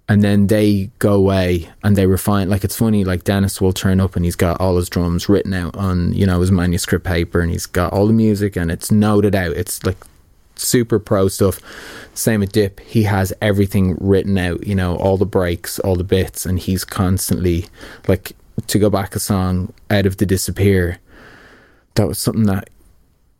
And 0.08 0.22
then 0.22 0.46
they 0.46 0.90
go 1.00 1.14
away 1.14 1.68
and 1.82 1.96
they 1.96 2.06
refine. 2.06 2.48
Like 2.48 2.64
it's 2.64 2.76
funny. 2.76 3.04
Like 3.04 3.24
Dennis 3.24 3.60
will 3.60 3.72
turn 3.72 4.00
up 4.00 4.16
and 4.16 4.24
he's 4.24 4.36
got 4.36 4.60
all 4.60 4.76
his 4.76 4.88
drums 4.88 5.28
written 5.28 5.52
out 5.52 5.76
on 5.76 6.12
you 6.14 6.24
know 6.24 6.40
his 6.40 6.52
manuscript 6.52 7.04
paper, 7.04 7.40
and 7.40 7.50
he's 7.50 7.66
got 7.66 7.92
all 7.92 8.06
the 8.06 8.12
music 8.12 8.56
and 8.56 8.70
it's 8.70 8.90
noted 8.90 9.34
out. 9.34 9.52
It's 9.52 9.84
like 9.84 9.98
super 10.56 10.98
pro 10.98 11.28
stuff. 11.28 11.60
Same 12.14 12.40
with 12.40 12.52
Dip. 12.52 12.80
He 12.80 13.02
has 13.04 13.32
everything 13.40 13.96
written 14.00 14.38
out, 14.38 14.66
you 14.66 14.74
know, 14.74 14.96
all 14.96 15.16
the 15.16 15.26
breaks, 15.26 15.78
all 15.80 15.96
the 15.96 16.04
bits, 16.04 16.46
and 16.46 16.58
he's 16.58 16.84
constantly 16.84 17.66
like 18.08 18.32
to 18.66 18.78
go 18.78 18.90
back 18.90 19.14
a 19.14 19.20
song 19.20 19.72
out 19.90 20.06
of 20.06 20.16
the 20.16 20.26
disappear. 20.26 20.98
That 21.94 22.08
was 22.08 22.18
something 22.18 22.44
that 22.44 22.70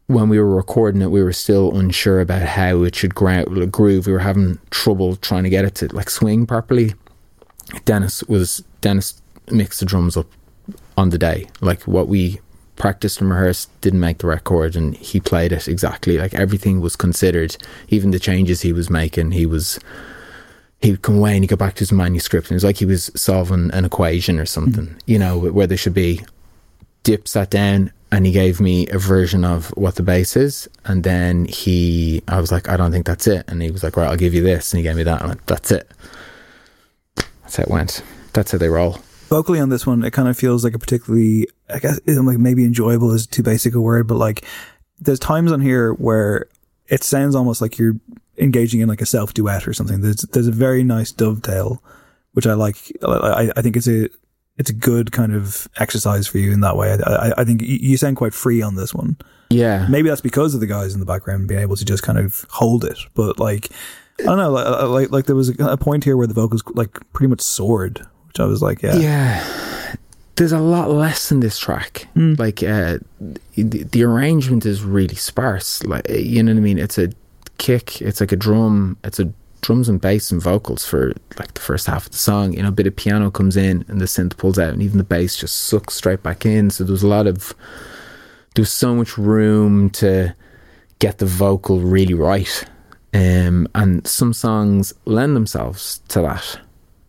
when 0.07 0.29
we 0.29 0.39
were 0.39 0.55
recording 0.55 1.03
it, 1.03 1.11
we 1.11 1.23
were 1.23 1.33
still 1.33 1.77
unsure 1.77 2.21
about 2.21 2.43
how 2.43 2.83
it 2.83 2.95
should 2.95 3.15
groove. 3.15 4.07
We 4.07 4.13
were 4.13 4.19
having 4.21 4.59
trouble 4.71 5.17
trying 5.17 5.45
to 5.45 5.51
get 5.51 5.65
it 5.65 5.75
to 5.77 5.95
like 5.95 6.11
swing 6.11 6.47
properly. 6.47 6.95
Dennis 7.85 8.23
was 8.25 8.63
Dennis 8.81 9.21
mixed 9.51 9.81
the 9.81 9.87
drums 9.87 10.17
up 10.17 10.27
on 10.97 11.11
the 11.11 11.19
day, 11.19 11.49
like 11.61 11.83
what 11.83 12.09
we 12.09 12.41
practiced 12.77 13.20
and 13.20 13.31
rehearsed 13.31 13.69
didn't 13.81 14.01
make 14.01 14.19
the 14.19 14.27
record, 14.27 14.77
and 14.77 14.97
he 14.97 15.20
played 15.20 15.53
it 15.53 15.69
exactly 15.69 16.19
like 16.19 16.35
everything 16.35 16.81
was 16.81 16.97
considered, 16.97 17.57
even 17.89 18.11
the 18.11 18.19
changes 18.19 18.61
he 18.61 18.73
was 18.73 18.90
making. 18.90 19.32
He 19.32 19.47
was 19.47 19.78
he'd 20.81 21.03
come 21.03 21.16
away 21.19 21.35
and 21.35 21.43
he'd 21.43 21.48
go 21.48 21.57
back 21.57 21.74
to 21.74 21.81
his 21.81 21.93
manuscript, 21.93 22.47
and 22.47 22.53
it 22.53 22.57
was 22.57 22.65
like 22.65 22.78
he 22.78 22.85
was 22.85 23.11
solving 23.15 23.70
an 23.73 23.85
equation 23.85 24.39
or 24.39 24.47
something, 24.47 24.86
mm. 24.86 25.01
you 25.07 25.19
know, 25.19 25.39
where 25.39 25.66
there 25.66 25.78
should 25.78 25.94
be. 25.94 26.20
Dip 27.03 27.28
sat 27.28 27.51
down 27.51 27.93
and 28.11 28.27
he 28.27 28.32
gave 28.32 28.61
me 28.61 28.89
a 28.89 28.98
version 28.98 29.44
of 29.44 29.69
what 29.77 29.94
the 29.94 30.03
bass 30.03 30.36
is, 30.36 30.69
and 30.85 31.05
then 31.05 31.44
he, 31.44 32.23
I 32.28 32.40
was 32.40 32.51
like, 32.51 32.69
I 32.69 32.77
don't 32.77 32.90
think 32.90 33.07
that's 33.07 33.27
it, 33.27 33.44
and 33.48 33.62
he 33.62 33.70
was 33.70 33.82
like, 33.82 33.97
right, 33.97 34.09
I'll 34.09 34.16
give 34.16 34.35
you 34.35 34.43
this, 34.43 34.73
and 34.73 34.78
he 34.78 34.82
gave 34.82 34.97
me 34.97 35.03
that, 35.05 35.20
and 35.20 35.28
went, 35.28 35.47
that's 35.47 35.70
it. 35.70 35.89
That's 37.15 37.57
how 37.57 37.62
it 37.62 37.70
went. 37.70 38.03
That's 38.32 38.53
how 38.53 38.59
they 38.59 38.69
roll. 38.69 38.98
Vocally 39.28 39.61
on 39.61 39.69
this 39.69 39.86
one, 39.86 40.05
it 40.05 40.12
kind 40.12 40.28
of 40.28 40.36
feels 40.36 40.65
like 40.65 40.74
a 40.74 40.78
particularly, 40.78 41.48
I 41.69 41.78
guess, 41.78 42.01
like 42.07 42.39
maybe 42.39 42.65
enjoyable 42.65 43.12
is 43.12 43.27
too 43.27 43.43
basic 43.43 43.74
a 43.74 43.81
word, 43.81 44.07
but 44.07 44.16
like 44.16 44.44
there's 44.98 45.19
times 45.19 45.53
on 45.53 45.61
here 45.61 45.93
where 45.94 46.47
it 46.89 47.03
sounds 47.03 47.35
almost 47.35 47.61
like 47.61 47.78
you're 47.78 47.97
engaging 48.39 48.81
in 48.81 48.89
like 48.89 49.01
a 49.01 49.07
self 49.07 49.35
duet 49.35 49.66
or 49.66 49.73
something. 49.73 50.01
There's 50.01 50.16
there's 50.16 50.47
a 50.47 50.53
very 50.53 50.85
nice 50.85 51.12
dovetail, 51.12 51.82
which 52.32 52.47
I 52.47 52.55
like. 52.55 52.77
I, 53.03 53.51
I 53.57 53.62
think 53.62 53.77
it's 53.77 53.89
a 53.89 54.09
it's 54.59 54.70
a 54.70 54.74
good 54.74 55.12
kind 55.12 55.35
of 55.35 55.69
exercise 55.77 56.27
for 56.27 56.39
you 56.39 56.53
in 56.53 56.61
that 56.61 56.77
way. 56.77 56.93
I, 56.93 57.28
I, 57.28 57.32
I 57.39 57.44
think 57.44 57.62
you 57.62 57.97
sound 57.97 58.16
quite 58.16 58.32
free 58.35 58.62
on 58.62 58.77
this 58.77 58.94
one. 58.94 59.16
Yeah, 59.51 59.86
Maybe 59.89 60.09
that's 60.09 60.20
because 60.20 60.55
of 60.55 60.61
the 60.61 60.66
guys 60.66 60.93
in 60.93 61.01
the 61.01 61.07
background 61.07 61.47
being 61.47 61.61
able 61.61 61.77
to 61.77 61.85
just 61.85 62.03
kind 62.03 62.19
of 62.19 62.44
hold 62.51 62.85
it, 62.85 62.98
but 63.15 63.39
like. 63.39 63.70
I 64.19 64.23
don't 64.23 64.39
know, 64.39 64.51
like, 64.51 64.89
like 64.89 65.11
like 65.11 65.27
there 65.27 65.36
was 65.36 65.51
a, 65.61 65.77
point 65.77 66.03
here 66.03 66.16
where 66.16 66.27
the 66.27 66.32
vocals 66.32 66.62
like 66.69 67.01
pretty 67.12 67.28
much 67.28 67.43
soared, 67.43 68.07
I 68.41 68.45
was 68.47 68.63
like, 68.63 68.83
yeah, 68.83 68.97
Yeah. 68.97 69.95
There's 70.37 70.53
a 70.53 70.61
lot 70.61 70.91
less 70.91 71.33
in 71.33 71.41
this 71.41 71.59
track. 71.59 72.09
Like 72.35 72.63
uh, 72.63 72.99
the, 73.55 73.85
the 73.85 74.05
arrangement 74.05 74.67
is 74.67 74.83
really 74.83 75.15
sparse. 75.15 75.83
Like 75.85 76.07
you 76.11 76.43
know 76.43 76.53
what 76.53 76.59
I 76.59 76.61
mean. 76.61 76.79
It's 76.79 76.99
a 76.99 77.11
kick. 77.57 78.03
It's 78.03 78.21
like 78.21 78.33
a 78.33 78.37
drum. 78.37 78.99
It's 79.03 79.19
a 79.19 79.33
drums 79.63 79.89
and 79.89 79.99
bass 79.99 80.31
and 80.31 80.43
vocals 80.43 80.85
for 80.85 81.15
like 81.39 81.55
the 81.55 81.61
first 81.63 81.87
half 81.87 82.05
of 82.05 82.13
the 82.13 82.19
song. 82.19 82.53
You 82.53 82.63
know, 82.63 82.69
a 82.69 82.73
bit 82.73 82.87
of 82.87 82.95
piano 82.95 83.31
comes 83.31 83.57
in 83.57 83.85
and 83.89 83.99
the 83.99 84.05
synth 84.05 84.37
pulls 84.37 84.59
out, 84.59 84.75
and 84.75 84.83
even 84.83 84.99
the 84.99 85.05
bass 85.05 85.37
just 85.37 85.57
sucks 85.57 85.95
straight 85.95 86.23
back 86.23 86.45
in. 86.45 86.69
So 86.69 86.85
there's 86.85 87.03
a 87.03 87.09
lot 87.09 87.27
of 87.27 87.55
there's 88.57 88.71
so 88.71 88.95
much 88.95 89.17
room 89.17 89.89
to 89.91 90.35
get 90.99 91.17
the 91.19 91.27
vocal 91.27 91.81
really 91.81 92.15
right. 92.15 92.65
Um, 93.15 93.69
and 93.75 94.07
some 94.07 94.35
songs 94.35 94.93
lend 95.07 95.35
themselves 95.35 96.01
to 96.09 96.21
that. 96.21 96.61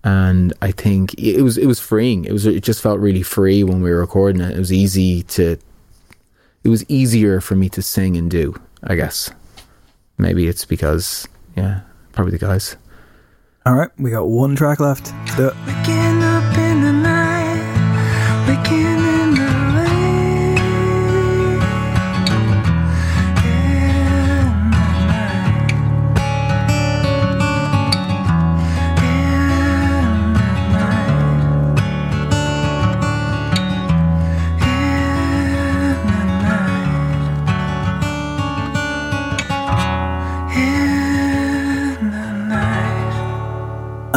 And 0.03 0.53
I 0.61 0.71
think 0.71 1.13
it 1.15 1.41
was 1.41 1.57
it 1.57 1.65
was 1.65 1.79
freeing. 1.79 2.25
It 2.25 2.31
was 2.31 2.45
it 2.45 2.63
just 2.63 2.81
felt 2.81 2.99
really 2.99 3.23
free 3.23 3.63
when 3.63 3.81
we 3.81 3.89
were 3.89 3.99
recording 3.99 4.41
it. 4.41 4.55
It 4.55 4.59
was 4.59 4.71
easy 4.71 5.23
to 5.23 5.57
it 6.63 6.69
was 6.69 6.85
easier 6.89 7.41
for 7.41 7.55
me 7.55 7.69
to 7.69 7.81
sing 7.81 8.15
and 8.17 8.29
do, 8.31 8.55
I 8.83 8.95
guess. 8.95 9.29
Maybe 10.17 10.47
it's 10.47 10.65
because 10.65 11.27
yeah, 11.55 11.81
probably 12.13 12.31
the 12.31 12.37
guys. 12.37 12.75
All 13.65 13.73
right, 13.75 13.89
we 13.97 14.11
got 14.11 14.27
one 14.27 14.55
track 14.55 14.79
left. 14.79 15.05
The- 15.35 15.55
Waking 15.67 15.96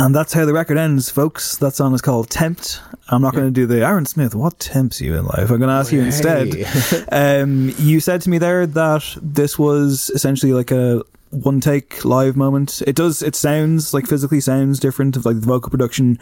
And 0.00 0.14
that's 0.14 0.32
how 0.32 0.46
the 0.46 0.54
record 0.54 0.78
ends, 0.78 1.10
folks. 1.10 1.58
That 1.58 1.74
song 1.74 1.92
is 1.92 2.00
called 2.00 2.30
Tempt. 2.30 2.80
I'm 3.10 3.20
not 3.20 3.34
going 3.34 3.44
to 3.44 3.50
do 3.50 3.66
the 3.66 3.84
Aaron 3.84 4.06
Smith. 4.06 4.34
What 4.34 4.58
tempts 4.58 4.98
you 4.98 5.14
in 5.14 5.26
life? 5.26 5.50
I'm 5.50 5.58
going 5.58 5.68
to 5.68 5.74
ask 5.74 5.92
you 5.92 6.00
instead. 6.00 6.66
um, 7.12 7.70
you 7.76 8.00
said 8.00 8.22
to 8.22 8.30
me 8.30 8.38
there 8.38 8.66
that 8.66 9.04
this 9.20 9.58
was 9.58 10.10
essentially 10.14 10.54
like 10.54 10.70
a 10.70 11.02
one 11.28 11.60
take 11.60 12.02
live 12.02 12.34
moment. 12.34 12.82
It 12.86 12.96
does. 12.96 13.22
It 13.22 13.36
sounds 13.36 13.92
like 13.92 14.06
physically 14.06 14.40
sounds 14.40 14.80
different. 14.80 15.16
Of 15.16 15.26
like 15.26 15.38
the 15.38 15.46
vocal 15.46 15.68
production, 15.68 16.18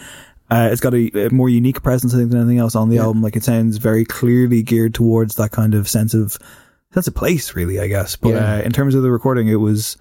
uh, 0.50 0.70
it's 0.72 0.80
got 0.80 0.94
a, 0.94 1.26
a 1.26 1.30
more 1.30 1.48
unique 1.48 1.80
presence 1.84 2.12
I 2.12 2.16
think 2.16 2.30
than 2.32 2.40
anything 2.40 2.59
else 2.59 2.74
on 2.74 2.88
the 2.88 2.98
album. 2.98 3.22
Like 3.22 3.36
it 3.36 3.44
sounds 3.44 3.76
very 3.76 4.05
clearly 4.05 4.64
geared 4.64 4.94
towards 4.94 5.36
that 5.36 5.52
kind 5.52 5.74
of 5.74 5.88
sense 5.88 6.14
of 6.14 6.36
sense 6.94 7.06
of 7.06 7.14
place, 7.14 7.55
really. 7.55 7.78
I 7.78 7.86
guess. 7.86 8.16
But 8.16 8.30
Yeah. 8.30 8.55
uh, 8.56 8.62
in 8.62 8.72
terms 8.72 8.96
of 8.96 9.05
the 9.05 9.10
recording, 9.12 9.46
it 9.46 9.60
was 9.60 9.96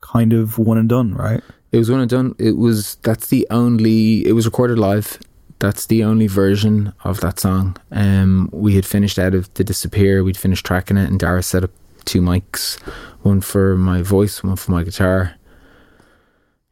kind 0.00 0.32
of 0.32 0.56
one 0.58 0.78
and 0.78 0.88
done, 0.88 1.12
right? 1.12 1.42
It 1.70 1.78
was 1.78 1.90
one 1.90 2.00
and 2.00 2.10
done. 2.10 2.34
It 2.38 2.56
was 2.56 2.96
that's 2.96 3.28
the 3.28 3.46
only. 3.50 4.26
It 4.26 4.32
was 4.32 4.46
recorded 4.46 4.78
live. 4.78 5.18
That's 5.58 5.86
the 5.86 6.04
only 6.04 6.28
version 6.28 6.92
of 7.04 7.20
that 7.20 7.40
song. 7.40 7.76
Um, 7.90 8.48
we 8.52 8.76
had 8.76 8.86
finished 8.86 9.18
out 9.18 9.34
of 9.34 9.52
the 9.54 9.64
disappear. 9.64 10.22
We'd 10.22 10.36
finished 10.36 10.64
tracking 10.64 10.96
it, 10.96 11.10
and 11.10 11.18
Darragh 11.18 11.44
set 11.44 11.64
up 11.64 11.70
two 12.04 12.22
mics, 12.22 12.80
one 13.22 13.40
for 13.40 13.76
my 13.76 14.02
voice, 14.02 14.42
one 14.42 14.56
for 14.56 14.70
my 14.70 14.82
guitar. 14.82 15.34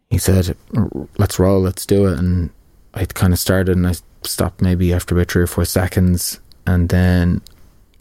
He 0.09 0.19
said, 0.19 0.57
"Let's 1.19 1.39
roll. 1.39 1.61
Let's 1.61 1.85
do 1.85 2.07
it." 2.07 2.19
And 2.19 2.51
I 2.95 3.05
kind 3.05 3.33
of 3.33 3.39
started, 3.39 3.77
and 3.77 3.87
I 3.87 3.95
stopped 4.23 4.63
maybe 4.63 4.93
after 4.93 5.15
about 5.15 5.31
three 5.31 5.43
or 5.43 5.47
four 5.49 5.65
seconds, 5.67 6.41
and 6.67 6.89
then 6.89 7.43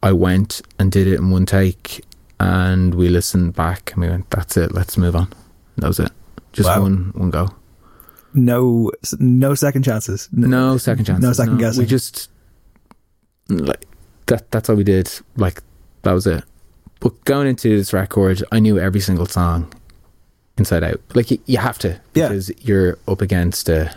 I 0.01 0.13
went 0.13 0.61
and 0.79 0.91
did 0.91 1.07
it 1.07 1.19
in 1.19 1.29
one 1.31 1.45
take, 1.45 2.05
and 2.39 2.95
we 2.95 3.09
listened 3.09 3.53
back, 3.55 3.91
and 3.93 4.03
we 4.03 4.09
went, 4.09 4.29
"That's 4.29 4.55
it. 4.55 4.71
Let's 4.71 4.97
move 4.97 5.15
on." 5.15 5.27
That 5.77 5.87
was 5.87 5.99
it. 5.99 6.11
Just 6.55 6.67
Wow. 6.69 6.81
one 6.81 7.11
one 7.15 7.29
go. 7.29 7.49
No, 8.33 8.91
no 9.19 9.55
second 9.55 9.83
chances. 9.83 10.27
N- 10.35 10.49
No 10.49 10.77
second 10.77 11.05
chances. 11.05 11.23
No 11.23 11.33
second 11.33 11.57
guessing. 11.57 11.81
We 11.83 11.85
just 11.85 12.29
like 13.49 13.85
that. 14.27 14.49
That's 14.51 14.69
all 14.69 14.75
we 14.75 14.83
did. 14.83 15.09
Like 15.37 15.61
that 16.01 16.11
was 16.13 16.25
it. 16.27 16.43
But 16.99 17.23
going 17.25 17.47
into 17.47 17.75
this 17.77 17.93
record, 17.93 18.43
I 18.51 18.59
knew 18.59 18.79
every 18.79 18.99
single 19.01 19.25
song 19.25 19.71
inside 20.57 20.83
out. 20.83 20.99
Like 21.13 21.29
you, 21.31 21.39
you 21.45 21.57
have 21.57 21.77
to 21.79 21.99
Yeah. 22.13 22.29
because 22.29 22.49
you're 22.61 22.97
up 23.07 23.21
against 23.21 23.69
a 23.69 23.93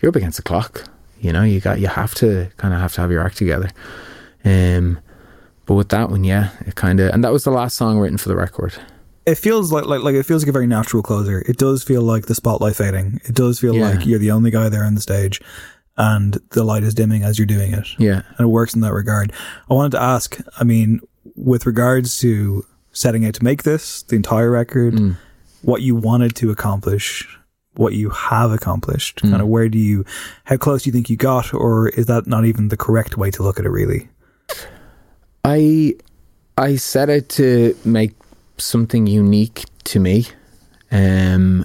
you're 0.00 0.10
up 0.10 0.16
against 0.16 0.36
the 0.36 0.42
clock. 0.42 0.84
You 1.20 1.32
know, 1.32 1.42
you 1.42 1.60
got 1.60 1.80
you 1.80 1.88
have 1.88 2.14
to 2.16 2.48
kind 2.58 2.72
of 2.74 2.80
have 2.80 2.92
to 2.94 3.00
have 3.00 3.10
your 3.10 3.24
act 3.24 3.36
together. 3.38 3.70
Um, 4.44 4.98
but 5.64 5.74
with 5.74 5.88
that 5.88 6.10
one, 6.10 6.22
yeah, 6.24 6.50
it 6.66 6.76
kind 6.76 7.00
of 7.00 7.12
and 7.12 7.24
that 7.24 7.32
was 7.32 7.44
the 7.44 7.50
last 7.50 7.76
song 7.76 7.98
written 7.98 8.18
for 8.18 8.28
the 8.28 8.36
record. 8.36 8.74
It 9.26 9.34
feels 9.36 9.72
like, 9.72 9.86
like 9.86 10.02
like 10.02 10.14
it 10.14 10.22
feels 10.24 10.42
like 10.42 10.48
a 10.48 10.52
very 10.52 10.66
natural 10.66 11.02
closer. 11.02 11.40
It 11.40 11.56
does 11.58 11.82
feel 11.82 12.02
like 12.02 12.26
the 12.26 12.34
spotlight 12.34 12.76
fading. 12.76 13.20
It 13.24 13.34
does 13.34 13.58
feel 13.58 13.74
Yeah. 13.74 13.90
like 13.90 14.06
you're 14.06 14.18
the 14.20 14.30
only 14.30 14.50
guy 14.50 14.68
there 14.68 14.84
on 14.84 14.94
the 14.94 15.00
stage, 15.00 15.40
and 15.96 16.38
the 16.50 16.62
light 16.64 16.82
is 16.84 16.94
dimming 16.94 17.22
as 17.24 17.38
you're 17.38 17.46
doing 17.46 17.72
it. 17.72 17.86
Yeah. 17.98 18.22
and 18.38 18.40
it 18.46 18.50
works 18.50 18.74
in 18.74 18.80
that 18.82 18.92
regard. 18.92 19.32
I 19.70 19.74
wanted 19.74 19.92
to 19.92 20.00
ask. 20.02 20.38
I 20.58 20.64
mean, 20.64 21.00
with 21.34 21.66
regards 21.66 22.18
to 22.20 22.64
setting 22.92 23.26
out 23.26 23.34
to 23.34 23.44
make 23.44 23.62
this 23.64 24.02
the 24.02 24.16
entire 24.16 24.50
record, 24.50 24.94
Mm. 24.94 25.16
what 25.62 25.82
you 25.82 25.94
wanted 25.96 26.34
to 26.36 26.50
accomplish, 26.50 27.26
what 27.74 27.92
you 27.94 28.08
have 28.10 28.52
accomplished, 28.52 29.20
kind 29.22 29.42
of 29.42 29.48
where 29.48 29.68
do 29.68 29.78
you, 29.78 30.04
how 30.44 30.56
close 30.56 30.84
do 30.84 30.88
you 30.88 30.92
think 30.92 31.10
you 31.10 31.16
got, 31.16 31.52
or 31.52 31.88
is 31.90 32.06
that 32.06 32.26
not 32.26 32.44
even 32.46 32.68
the 32.68 32.76
correct 32.76 33.18
way 33.18 33.30
to 33.32 33.42
look 33.42 33.58
at 33.58 33.66
it? 33.66 33.70
Really, 33.70 34.08
I 35.44 35.96
I 36.56 36.76
set 36.76 37.10
out 37.10 37.28
to 37.30 37.76
make 37.84 38.12
something 38.58 39.06
unique 39.06 39.64
to 39.84 40.00
me, 40.00 40.26
um, 40.90 41.64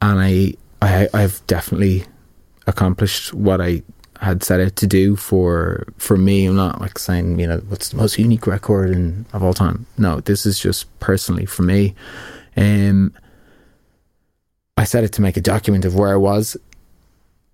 and 0.00 0.20
I, 0.20 0.54
I 0.80 1.08
I've 1.14 1.44
definitely 1.46 2.04
accomplished 2.66 3.34
what 3.34 3.60
I 3.60 3.82
had 4.20 4.44
set 4.44 4.60
out 4.60 4.76
to 4.76 4.86
do 4.86 5.16
for 5.16 5.84
for 5.98 6.16
me. 6.16 6.46
I'm 6.46 6.56
not 6.56 6.80
like 6.80 6.98
saying 6.98 7.38
you 7.38 7.46
know 7.46 7.58
what's 7.68 7.88
the 7.88 7.96
most 7.96 8.18
unique 8.18 8.46
record 8.46 8.90
in, 8.90 9.26
of 9.32 9.42
all 9.42 9.54
time. 9.54 9.86
No, 9.98 10.20
this 10.20 10.46
is 10.46 10.58
just 10.58 10.86
personally 11.00 11.46
for 11.46 11.62
me. 11.62 11.94
Um, 12.56 13.14
I 14.76 14.84
set 14.84 15.04
it 15.04 15.12
to 15.12 15.22
make 15.22 15.36
a 15.36 15.40
document 15.40 15.84
of 15.84 15.94
where 15.94 16.12
I 16.12 16.16
was 16.16 16.56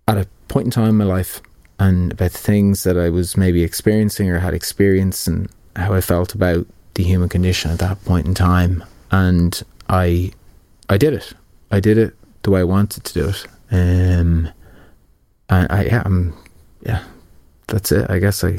at 0.06 0.18
a 0.18 0.26
point 0.48 0.66
in 0.66 0.70
time 0.70 0.88
in 0.88 0.96
my 0.96 1.04
life 1.04 1.42
and 1.78 2.12
about 2.12 2.30
things 2.32 2.82
that 2.84 2.98
I 2.98 3.08
was 3.10 3.36
maybe 3.36 3.62
experiencing 3.62 4.28
or 4.28 4.38
had 4.38 4.54
experienced 4.54 5.28
and 5.28 5.48
how 5.76 5.94
I 5.94 6.00
felt 6.00 6.34
about 6.34 6.66
the 6.98 7.04
human 7.04 7.28
condition 7.28 7.70
at 7.70 7.78
that 7.78 8.04
point 8.04 8.26
in 8.26 8.34
time. 8.34 8.82
And 9.10 9.62
I 9.88 10.32
I 10.90 10.98
did 10.98 11.14
it. 11.14 11.32
I 11.70 11.78
did 11.80 11.96
it 11.96 12.14
the 12.42 12.50
way 12.50 12.60
I 12.60 12.64
wanted 12.64 13.04
to 13.04 13.14
do 13.14 13.28
it. 13.28 13.46
Um 13.70 14.48
and 15.48 15.66
I 15.70 15.84
yeah, 15.86 16.02
I'm 16.04 16.34
yeah, 16.84 17.04
that's 17.68 17.92
it. 17.92 18.10
I 18.10 18.18
guess 18.18 18.42
I 18.44 18.58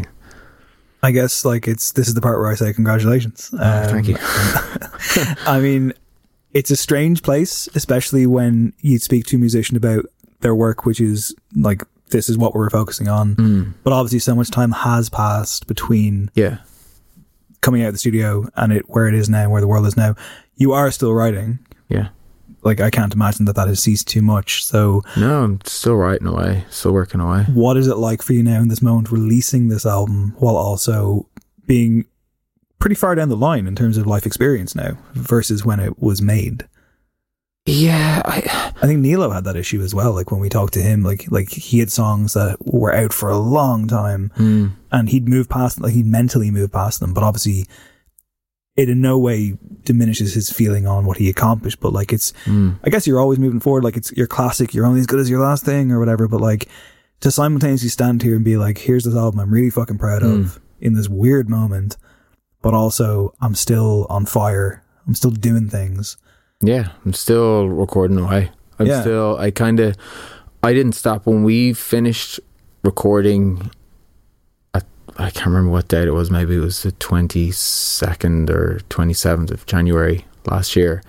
I 1.03 1.11
guess 1.11 1.43
like 1.45 1.67
it's 1.67 1.91
this 1.91 2.07
is 2.07 2.13
the 2.13 2.21
part 2.21 2.39
where 2.39 2.49
I 2.49 2.55
say 2.55 2.71
congratulations. 2.73 3.49
oh, 3.53 3.87
thank 3.89 4.07
Um, 4.07 4.15
you. 4.15 4.17
I 5.45 5.59
mean, 5.59 5.93
it's 6.53 6.71
a 6.71 6.75
strange 6.77 7.21
place, 7.23 7.67
especially 7.75 8.25
when 8.25 8.73
you 8.81 8.99
speak 8.99 9.25
to 9.27 9.35
a 9.35 9.39
musician 9.39 9.77
about 9.77 10.05
their 10.41 10.55
work, 10.55 10.85
which 10.85 10.99
is 10.99 11.33
like, 11.55 11.83
this 12.09 12.27
is 12.29 12.37
what 12.37 12.53
we're 12.55 12.69
focusing 12.69 13.07
on. 13.07 13.35
Mm. 13.35 13.73
But 13.83 13.93
obviously, 13.93 14.19
so 14.19 14.35
much 14.35 14.49
time 14.51 14.71
has 14.71 15.09
passed 15.09 15.67
between 15.67 16.31
Yeah. 16.35 16.57
Coming 17.61 17.81
out 17.83 17.87
of 17.89 17.93
the 17.93 17.99
studio 17.99 18.47
and 18.55 18.71
it 18.73 18.89
where 18.89 19.07
it 19.07 19.13
is 19.13 19.29
now, 19.29 19.49
where 19.49 19.61
the 19.61 19.67
world 19.67 19.85
is 19.85 19.97
now. 19.97 20.15
You 20.55 20.73
are 20.73 20.91
still 20.91 21.13
writing. 21.13 21.59
Yeah. 21.87 22.09
Like, 22.61 22.81
I 22.81 22.89
can't 22.89 23.13
imagine 23.13 23.45
that 23.45 23.55
that 23.55 23.69
has 23.69 23.81
ceased 23.81 24.07
too 24.09 24.21
much. 24.21 24.65
So, 24.65 25.01
No, 25.15 25.43
I'm 25.43 25.59
still 25.63 25.95
writing 25.95 26.27
away, 26.27 26.65
still 26.69 26.91
working 26.91 27.21
away. 27.21 27.43
what 27.53 27.77
is 27.77 27.87
it 27.87 27.95
like 27.95 28.21
for 28.21 28.33
you 28.33 28.43
now 28.43 28.59
in 28.61 28.67
this 28.67 28.81
moment, 28.81 29.11
releasing 29.11 29.69
this 29.69 29.85
album 29.85 30.35
while 30.39 30.57
also 30.57 31.27
being 31.65 32.05
pretty 32.79 32.95
far 32.95 33.15
down 33.15 33.29
the 33.29 33.37
line 33.37 33.65
in 33.67 33.75
terms 33.75 33.97
of 33.97 34.07
life 34.07 34.25
experience 34.25 34.75
now 34.75 34.97
versus 35.13 35.63
when 35.65 35.79
it 35.79 35.99
was 35.99 36.21
made. 36.21 36.67
Yeah, 37.69 38.21
I, 38.25 38.73
I 38.81 38.87
think 38.87 38.99
Nilo 38.99 39.29
had 39.29 39.43
that 39.43 39.55
issue 39.55 39.81
as 39.81 39.93
well. 39.93 40.13
Like 40.13 40.31
when 40.31 40.39
we 40.39 40.49
talked 40.49 40.73
to 40.73 40.81
him, 40.81 41.03
like 41.03 41.31
like 41.31 41.49
he 41.49 41.79
had 41.79 41.91
songs 41.91 42.33
that 42.33 42.57
were 42.61 42.93
out 42.93 43.13
for 43.13 43.29
a 43.29 43.37
long 43.37 43.87
time, 43.87 44.31
mm, 44.37 44.71
and 44.91 45.09
he'd 45.09 45.27
moved 45.27 45.49
past, 45.49 45.79
like 45.79 45.93
he'd 45.93 46.05
mentally 46.05 46.49
moved 46.51 46.73
past 46.73 46.99
them. 46.99 47.13
But 47.13 47.23
obviously, 47.23 47.65
it 48.75 48.89
in 48.89 49.01
no 49.01 49.19
way 49.19 49.57
diminishes 49.83 50.33
his 50.33 50.49
feeling 50.49 50.87
on 50.87 51.05
what 51.05 51.17
he 51.17 51.29
accomplished. 51.29 51.79
But 51.79 51.93
like 51.93 52.11
it's, 52.11 52.33
mm, 52.45 52.79
I 52.83 52.89
guess 52.89 53.05
you're 53.05 53.19
always 53.19 53.39
moving 53.39 53.59
forward. 53.59 53.83
Like 53.83 53.97
it's 53.97 54.11
your 54.13 54.27
classic. 54.27 54.73
You're 54.73 54.85
only 54.87 55.01
as 55.01 55.07
good 55.07 55.19
as 55.19 55.29
your 55.29 55.41
last 55.41 55.63
thing 55.63 55.91
or 55.91 55.99
whatever. 55.99 56.27
But 56.27 56.41
like 56.41 56.67
to 57.19 57.29
simultaneously 57.29 57.89
stand 57.89 58.23
here 58.23 58.35
and 58.35 58.45
be 58.45 58.57
like, 58.57 58.79
here's 58.79 59.03
this 59.03 59.15
album 59.15 59.39
I'm 59.39 59.53
really 59.53 59.69
fucking 59.69 59.99
proud 59.99 60.23
of 60.23 60.59
in 60.79 60.93
this 60.93 61.09
weird 61.09 61.49
moment, 61.49 61.97
but 62.61 62.73
also 62.73 63.35
I'm 63.41 63.55
still 63.55 64.07
on 64.09 64.25
fire. 64.25 64.83
I'm 65.05 65.15
still 65.15 65.31
doing 65.31 65.69
things. 65.69 66.17
Yeah, 66.61 66.89
I'm 67.05 67.13
still 67.13 67.67
recording 67.69 68.17
away. 68.19 68.51
I'm 68.77 68.87
Yeah. 68.87 69.01
still, 69.01 69.37
I 69.37 69.51
kind 69.51 69.79
of, 69.79 69.95
I 70.63 70.73
didn't 70.73 70.93
stop 70.93 71.25
when 71.25 71.43
we 71.43 71.73
finished 71.73 72.39
recording. 72.83 73.71
At, 74.73 74.85
I 75.17 75.29
can't 75.29 75.47
remember 75.47 75.71
what 75.71 75.87
date 75.87 76.07
it 76.07 76.11
was. 76.11 76.29
Maybe 76.31 76.55
it 76.55 76.59
was 76.59 76.83
the 76.83 76.91
22nd 76.93 78.49
or 78.49 78.79
27th 78.89 79.51
of 79.51 79.65
January 79.65 80.25
last 80.45 80.75
year. 80.75 81.01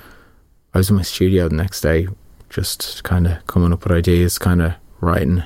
I 0.74 0.78
was 0.78 0.90
in 0.90 0.96
my 0.96 1.02
studio 1.02 1.48
the 1.48 1.56
next 1.56 1.80
day, 1.80 2.06
just 2.48 3.02
kind 3.02 3.26
of 3.26 3.44
coming 3.46 3.72
up 3.72 3.82
with 3.84 3.92
ideas, 3.92 4.38
kind 4.38 4.62
of 4.62 4.74
writing, 5.00 5.42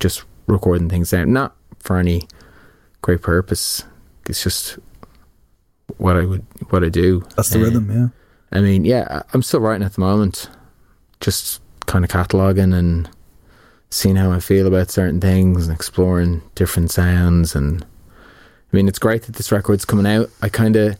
just 0.00 0.24
recording 0.46 0.88
things 0.88 1.10
down. 1.10 1.32
Not 1.32 1.54
for 1.78 1.98
any 1.98 2.26
great 3.02 3.20
purpose. 3.22 3.84
It's 4.28 4.42
just 4.42 4.78
what 5.98 6.16
I 6.16 6.24
would, 6.24 6.44
what 6.70 6.82
I 6.82 6.88
do. 6.88 7.22
That's 7.36 7.50
the 7.50 7.58
Uh, 7.60 7.62
rhythm. 7.64 7.90
Yeah. 7.90 8.08
I 8.54 8.60
mean, 8.60 8.84
yeah, 8.84 9.22
I'm 9.32 9.42
still 9.42 9.60
writing 9.60 9.84
at 9.84 9.94
the 9.94 10.00
moment, 10.00 10.48
just 11.20 11.60
kind 11.86 12.04
of 12.04 12.10
cataloging 12.10 12.72
and 12.74 13.10
seeing 13.90 14.16
how 14.16 14.32
I 14.32 14.40
feel 14.40 14.66
about 14.66 14.90
certain 14.90 15.20
things 15.20 15.66
and 15.66 15.74
exploring 15.74 16.42
different 16.54 16.90
sounds. 16.90 17.54
And 17.54 17.82
I 17.82 18.76
mean, 18.76 18.88
it's 18.88 18.98
great 18.98 19.22
that 19.24 19.36
this 19.36 19.52
record's 19.52 19.84
coming 19.84 20.06
out. 20.06 20.30
I 20.40 20.48
kind 20.48 20.76
of, 20.76 20.96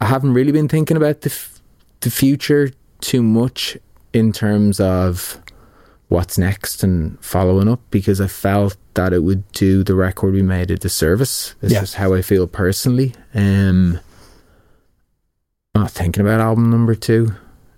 I 0.00 0.06
haven't 0.06 0.34
really 0.34 0.52
been 0.52 0.68
thinking 0.68 0.96
about 0.96 1.22
the 1.22 1.30
f- 1.30 1.60
the 2.00 2.10
future 2.10 2.70
too 3.00 3.22
much 3.22 3.76
in 4.12 4.32
terms 4.32 4.78
of 4.80 5.40
what's 6.08 6.38
next 6.38 6.82
and 6.82 7.22
following 7.22 7.68
up 7.68 7.80
because 7.90 8.20
I 8.20 8.28
felt 8.28 8.76
that 8.94 9.12
it 9.12 9.20
would 9.22 9.50
do 9.52 9.84
the 9.84 9.94
record 9.94 10.32
we 10.32 10.42
made 10.42 10.70
a 10.70 10.76
disservice. 10.76 11.54
Yeah. 11.60 11.80
just 11.80 11.94
how 11.96 12.14
I 12.14 12.22
feel 12.22 12.46
personally. 12.46 13.14
Um, 13.34 14.00
not 15.78 15.90
thinking 15.90 16.20
about 16.20 16.40
album 16.40 16.70
number 16.70 16.94
two, 16.94 17.34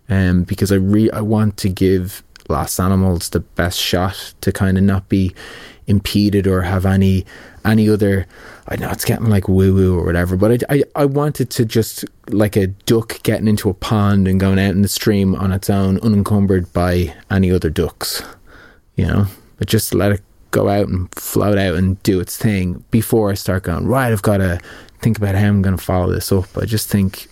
um, 0.09 0.45
because 0.45 0.73
I 0.73 0.77
re 0.77 1.11
I 1.11 1.21
want 1.21 1.57
to 1.59 1.69
give 1.69 2.23
Last 2.49 2.81
Animals 2.81 3.31
the 3.31 3.41
best 3.41 3.79
shot 3.79 4.35
to 4.41 4.53
kind 4.53 4.77
of 4.79 4.85
not 4.85 5.09
be 5.09 5.35
impeded 5.87 6.47
or 6.47 6.63
have 6.63 6.87
any 6.87 7.27
any 7.65 7.89
other. 7.89 8.27
I 8.69 8.77
know 8.77 8.91
it's 8.91 9.05
getting 9.05 9.27
like 9.27 9.49
woo 9.49 9.75
woo 9.75 9.99
or 9.99 10.05
whatever, 10.05 10.37
but 10.37 10.65
I, 10.71 10.77
I 10.77 10.85
I 10.95 11.05
wanted 11.05 11.51
to 11.51 11.65
just 11.65 12.05
like 12.29 12.57
a 12.57 12.69
duck 12.69 13.23
getting 13.23 13.49
into 13.49 13.69
a 13.69 13.75
pond 13.75 14.29
and 14.29 14.41
going 14.41 14.59
out 14.59 14.71
in 14.71 14.83
the 14.83 14.89
stream 14.89 15.35
on 15.35 15.53
its 15.53 15.69
own, 15.69 15.99
unencumbered 16.01 16.73
by 16.73 17.15
any 17.31 17.51
other 17.51 17.71
ducks, 17.71 18.23
you 18.97 19.07
know. 19.07 19.27
But 19.59 19.69
just 19.69 19.95
let 19.95 20.13
it 20.13 20.23
go 20.53 20.69
out 20.69 20.89
and 20.89 21.13
float 21.15 21.59
out 21.59 21.75
and 21.75 22.03
do 22.03 22.19
its 22.19 22.37
thing 22.37 22.85
before 22.91 23.31
I 23.31 23.35
start 23.35 23.65
going 23.65 23.87
right. 23.87 24.13
I've 24.13 24.23
got 24.23 24.39
to 24.39 24.59
think 25.01 25.19
about 25.19 25.35
how 25.35 25.47
I'm 25.47 25.63
going 25.63 25.77
to 25.77 25.83
follow 25.83 26.13
this 26.13 26.33
up. 26.33 26.57
I 26.57 26.65
just 26.65 26.89
think 26.89 27.29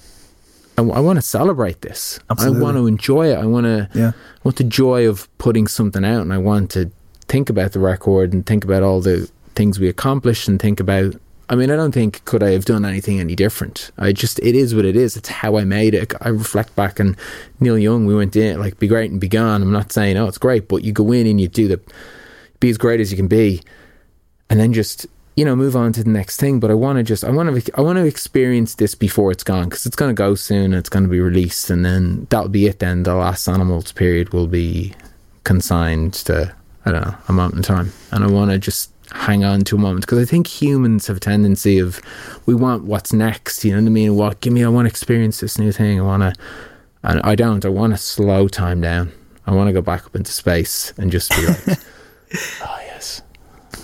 I, 0.79 1.01
want 1.01 1.17
to 1.19 1.23
celebrate 1.23 1.81
this. 1.83 2.21
Absolutely. 2.31 2.61
I 2.61 2.63
want 2.63 2.77
to 2.77 2.87
enjoy 2.87 3.33
it. 3.33 3.37
I 3.37 3.47
want 3.47 3.65
to 3.67 3.89
Yeah. 3.95 4.13
want 4.45 4.57
the 4.57 4.65
joy 4.65 5.09
of 5.09 5.29
putting 5.39 5.67
something 5.67 6.05
out, 6.05 6.23
and 6.23 6.33
I 6.33 6.39
want 6.39 6.71
to 6.73 6.91
think 7.27 7.51
about 7.51 7.73
the 7.73 7.81
record 7.81 8.33
and 8.33 8.47
think 8.47 8.65
about 8.65 8.83
all 8.83 9.01
the 9.01 9.29
things 9.55 9.79
we 9.79 9.89
accomplished 9.89 10.49
and 10.49 10.61
think 10.61 10.81
about. 10.81 11.15
I 11.51 11.55
mean, 11.57 11.71
I 11.71 11.77
don't 11.77 11.93
think 11.93 12.25
could 12.27 12.43
I 12.43 12.51
have 12.51 12.65
done 12.67 12.85
anything 12.85 13.19
any 13.21 13.35
different. 13.35 13.91
I 13.99 14.13
just 14.13 14.39
it 14.41 14.55
is 14.55 14.75
what 14.75 14.85
it 14.85 14.97
is. 14.97 15.17
It's 15.17 15.29
how 15.31 15.57
I 15.57 15.65
made 15.65 15.95
it. 15.95 16.13
I 16.21 16.29
reflect 16.29 16.77
back 16.77 17.01
and 17.01 17.17
Neil 17.59 17.79
Young, 17.79 18.05
we 18.07 18.15
went 18.15 18.37
in 18.37 18.61
like 18.61 18.79
be 18.79 18.87
great 18.87 19.11
and 19.11 19.21
be 19.21 19.29
gone. 19.29 19.63
I'm 19.63 19.73
not 19.73 19.91
saying 19.93 20.17
oh 20.17 20.27
it's 20.27 20.39
great, 20.39 20.69
but 20.69 20.85
you 20.85 20.93
go 20.93 21.11
in 21.13 21.27
and 21.27 21.41
you 21.41 21.49
do 21.49 21.67
the 21.67 21.81
be 22.61 22.69
as 22.69 22.77
great 22.79 23.01
as 23.01 23.11
you 23.11 23.17
can 23.17 23.29
be, 23.29 23.63
and 24.51 24.61
then 24.61 24.73
just 24.73 25.07
you 25.39 25.45
know 25.45 25.55
move 25.55 25.77
on 25.77 25.93
to 25.93 26.03
the 26.03 26.11
next 26.11 26.39
thing. 26.39 26.59
But 26.59 26.73
I 26.73 26.75
want 26.75 26.99
to 26.99 27.05
just 27.05 27.23
I 27.23 27.31
want 27.31 27.65
to 27.65 27.73
I 27.79 27.81
want 27.81 27.97
to 27.97 28.05
experience 28.05 28.75
this 28.75 28.97
before 28.97 29.31
it's 29.31 29.45
gone 29.45 29.69
because 29.69 29.87
it's 29.87 29.95
going 29.95 30.09
to 30.09 30.15
go 30.15 30.35
soon. 30.35 30.75
It's 30.75 30.89
going 30.89 31.05
to 31.05 31.09
be 31.09 31.21
released, 31.21 31.71
and 31.71 31.85
then 31.85 32.27
that'll 32.29 32.49
be 32.49 32.67
it. 32.67 32.81
Then 32.81 33.05
the 33.05 33.15
last 33.15 33.47
animals 33.47 33.93
period 33.93 34.33
will 34.33 34.49
be 34.49 34.95
consigned 35.45 36.15
to 36.15 36.53
I 36.85 36.91
don't 36.91 37.03
know 37.03 37.15
a 37.29 37.33
moment 37.33 37.55
in 37.59 37.63
time, 37.63 37.93
and 38.11 38.25
I 38.25 38.27
want 38.27 38.51
to 38.51 38.59
just 38.59 38.91
hang 39.13 39.45
on 39.45 39.61
to 39.61 39.77
a 39.77 39.79
moment 39.79 40.05
because 40.05 40.19
I 40.19 40.25
think 40.25 40.49
humans 40.49 41.07
have 41.07 41.19
a 41.19 41.21
tendency 41.21 41.79
of 41.79 42.01
we 42.47 42.55
want 42.57 42.83
what's 42.83 43.13
next. 43.13 43.65
You 43.65 43.71
know 43.77 43.81
what 43.83 43.87
I 43.87 43.91
mean? 43.91 44.17
What 44.17 44.41
give 44.41 44.53
me? 44.53 44.65
I 44.65 44.69
want 44.69 44.87
to 44.87 44.91
experience 44.91 45.39
this 45.39 45.57
new 45.57 45.71
thing. 45.71 46.01
I 46.01 46.03
want 46.03 46.23
to, 46.23 46.41
and 47.05 47.21
I 47.23 47.37
don't. 47.37 47.65
I 47.65 47.69
want 47.69 47.93
to 47.93 47.97
slow 47.97 48.49
time 48.49 48.81
down. 48.81 49.13
I 49.47 49.53
want 49.53 49.69
to 49.69 49.73
go 49.73 49.83
back 49.83 50.05
up 50.05 50.17
into 50.17 50.33
space 50.33 50.93
and 50.99 51.13
just 51.13 51.31
be 51.31 51.47
like, 51.47 51.69
oh 51.69 52.79
yes, 52.81 52.88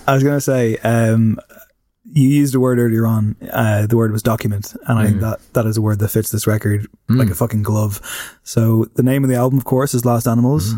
I 0.06 0.14
was 0.14 0.22
going 0.22 0.36
to 0.36 0.40
say, 0.40 0.76
um, 0.78 1.38
you 2.12 2.28
used 2.28 2.54
a 2.54 2.60
word 2.60 2.78
earlier 2.78 3.06
on. 3.06 3.36
Uh, 3.50 3.86
the 3.86 3.96
word 3.96 4.12
was 4.12 4.22
document, 4.22 4.74
and 4.86 4.98
I 4.98 5.06
think 5.06 5.20
that 5.20 5.40
that 5.54 5.66
is 5.66 5.76
a 5.76 5.82
word 5.82 5.98
that 6.00 6.08
fits 6.08 6.30
this 6.30 6.46
record 6.46 6.86
like 7.08 7.30
a 7.30 7.34
fucking 7.34 7.62
glove. 7.62 8.00
So 8.42 8.84
the 8.94 9.02
name 9.02 9.24
of 9.24 9.30
the 9.30 9.36
album, 9.36 9.58
of 9.58 9.64
course, 9.64 9.94
is 9.94 10.04
Lost 10.04 10.28
Animals. 10.28 10.74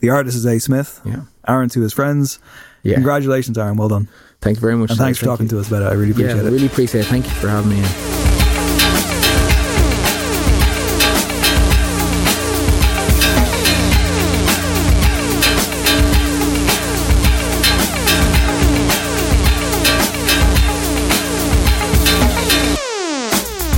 The 0.00 0.10
artist 0.10 0.36
is 0.36 0.46
A. 0.46 0.58
Smith. 0.58 1.00
Yeah. 1.04 1.22
Aaron 1.46 1.68
to 1.70 1.80
his 1.80 1.92
friends. 1.92 2.38
yeah. 2.82 2.94
Congratulations, 2.94 3.58
Aaron. 3.58 3.76
Well 3.76 3.88
done. 3.88 4.08
Thank 4.40 4.58
you 4.58 4.60
very 4.60 4.76
much. 4.76 4.90
And 4.90 4.98
thanks 4.98 5.18
for 5.18 5.26
talking 5.26 5.48
to 5.48 5.58
us 5.60 5.68
about 5.68 5.82
it. 5.82 5.86
I 5.86 5.92
really 5.92 6.12
appreciate 6.12 6.36
yeah, 6.36 6.42
it. 6.42 6.50
really 6.50 6.66
appreciate 6.66 7.02
it. 7.02 7.06
Thank 7.06 7.24
you 7.24 7.32
for 7.32 7.48
having 7.48 7.70
me. 7.70 8.19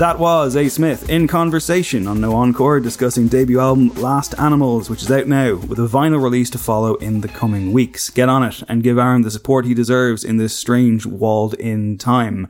That 0.03 0.19
was 0.19 0.57
A. 0.57 0.69
Smith 0.69 1.09
in 1.09 1.29
conversation 1.29 2.09
on 2.09 2.21
No 2.21 2.35
Encore 2.35 2.81
discussing 2.81 3.29
debut 3.29 3.61
album 3.61 3.91
Last 3.95 4.37
Animals, 4.37 4.91
which 4.91 5.01
is 5.01 5.13
out 5.13 5.29
now 5.29 5.55
with 5.55 5.79
a 5.79 5.87
vinyl 5.87 6.21
release 6.21 6.51
to 6.51 6.59
follow 6.59 6.97
in 6.97 7.21
the 7.21 7.29
coming 7.29 7.73
weeks. 7.73 8.11
Get 8.11 8.29
on 8.29 8.43
it 8.43 8.65
and 8.67 8.83
give 8.83 8.99
Aaron 8.99 9.23
the 9.23 9.31
support 9.31 9.65
he 9.65 9.75
deserves 9.75 10.25
in 10.25 10.39
this 10.39 10.57
strange 10.57 11.07
walled 11.07 11.55
in 11.55 11.99
time. 11.99 12.49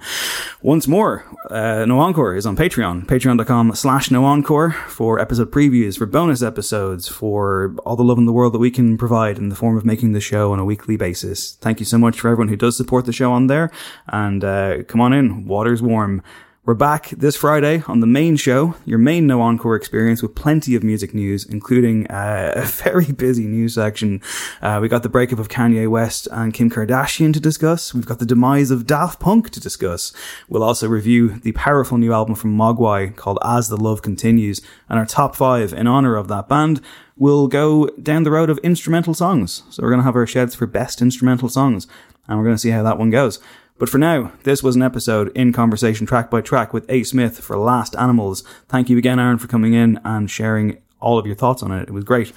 Once 0.63 0.89
more, 0.89 1.27
uh, 1.51 1.85
No 1.85 1.99
Encore 1.99 2.35
is 2.35 2.47
on 2.47 2.57
Patreon, 2.57 3.05
patreon.com 3.05 3.75
slash 3.75 4.11
No 4.11 4.25
Encore 4.25 4.71
for 4.89 5.19
episode 5.19 5.51
previews, 5.51 5.99
for 5.99 6.07
bonus 6.07 6.43
episodes, 6.43 7.07
for 7.07 7.77
all 7.85 7.97
the 7.97 8.03
love 8.03 8.17
in 8.17 8.25
the 8.25 8.33
world 8.33 8.55
that 8.55 8.61
we 8.61 8.71
can 8.71 8.97
provide 8.97 9.37
in 9.37 9.51
the 9.51 9.55
form 9.55 9.77
of 9.77 9.85
making 9.85 10.13
the 10.13 10.23
show 10.23 10.53
on 10.53 10.59
a 10.59 10.65
weekly 10.65 10.97
basis. 10.97 11.53
Thank 11.57 11.81
you 11.81 11.85
so 11.85 11.99
much 11.99 12.19
for 12.19 12.29
everyone 12.29 12.49
who 12.49 12.57
does 12.57 12.79
support 12.79 13.05
the 13.05 13.13
show 13.13 13.31
on 13.31 13.49
there 13.49 13.71
and 14.07 14.43
uh, 14.43 14.85
come 14.85 15.03
on 15.03 15.13
in, 15.13 15.45
water's 15.47 15.83
warm. 15.83 16.23
We're 16.65 16.75
back 16.75 17.11
this 17.11 17.35
Friday 17.35 17.83
on 17.89 17.99
the 17.99 18.07
main 18.07 18.37
show, 18.37 18.77
your 18.85 19.01
main 19.01 19.27
No 19.27 19.41
Encore 19.41 19.75
experience 19.75 20.23
with 20.23 20.37
plenty 20.37 20.77
of 20.77 20.85
music 20.85 21.13
news, 21.13 21.45
including 21.45 22.07
uh, 22.07 22.53
a 22.57 22.63
very 22.63 23.11
busy 23.11 23.47
news 23.47 23.75
section. 23.75 24.21
Uh, 24.61 24.79
we 24.81 24.87
got 24.87 25.03
the 25.03 25.09
breakup 25.09 25.41
of 25.41 25.49
Kanye 25.49 25.91
West 25.91 26.29
and 26.31 26.55
Kim 26.55 26.71
Kardashian 26.71 27.33
to 27.33 27.41
discuss. 27.41 27.93
We've 27.93 28.07
got 28.07 28.21
the 28.21 28.25
demise 28.25 28.71
of 28.71 28.87
Daft 28.87 29.19
Punk 29.19 29.51
to 29.51 29.59
discuss. 29.59 30.13
We'll 30.49 30.63
also 30.63 30.87
review 30.87 31.41
the 31.41 31.51
powerful 31.51 31.99
new 31.99 32.13
album 32.13 32.37
from 32.37 32.57
Mogwai 32.57 33.17
called 33.17 33.41
As 33.45 33.67
the 33.67 33.77
Love 33.77 34.03
Continues 34.03 34.61
and 34.89 35.01
our 35.01 35.07
top 35.07 35.35
five 35.35 35.73
in 35.73 35.89
honor 35.89 36.15
of 36.15 36.29
that 36.29 36.49
band. 36.49 36.81
We'll 37.17 37.49
go 37.49 37.89
down 38.01 38.23
the 38.23 38.31
road 38.31 38.51
of 38.51 38.59
instrumental 38.59 39.15
songs. 39.15 39.65
So 39.71 39.83
we're 39.83 39.91
going 39.91 40.01
to 40.01 40.05
have 40.05 40.15
our 40.15 40.29
sheds 40.29 40.55
for 40.55 40.67
best 40.69 41.03
instrumental 41.03 41.49
songs 41.49 41.89
and 42.29 42.39
we're 42.39 42.45
going 42.45 42.55
to 42.55 42.61
see 42.61 42.71
how 42.71 42.85
that 42.85 42.99
one 42.99 43.11
goes. 43.11 43.41
But 43.83 43.89
for 43.89 43.99
now, 43.99 44.31
this 44.45 44.63
was 44.63 44.77
an 44.77 44.83
episode 44.83 45.37
in 45.37 45.53
conversation 45.53 46.07
track 46.07 46.31
by 46.31 46.41
track 46.41 46.73
with 46.73 46.89
A. 46.89 47.03
Smith 47.03 47.41
for 47.41 47.59
Last 47.59 47.97
Animals. 47.97 48.45
Thank 48.69 48.89
you 48.89 48.97
again, 48.97 49.19
Aaron, 49.19 49.39
for 49.39 49.49
coming 49.49 49.75
in 49.75 49.99
and 50.05 50.31
sharing 50.31 50.81
all 51.01 51.19
of 51.19 51.27
your 51.27 51.35
thoughts 51.35 51.65
on 51.65 51.73
it. 51.73 51.89
It 51.89 51.91
was 51.91 52.05
great. 52.05 52.33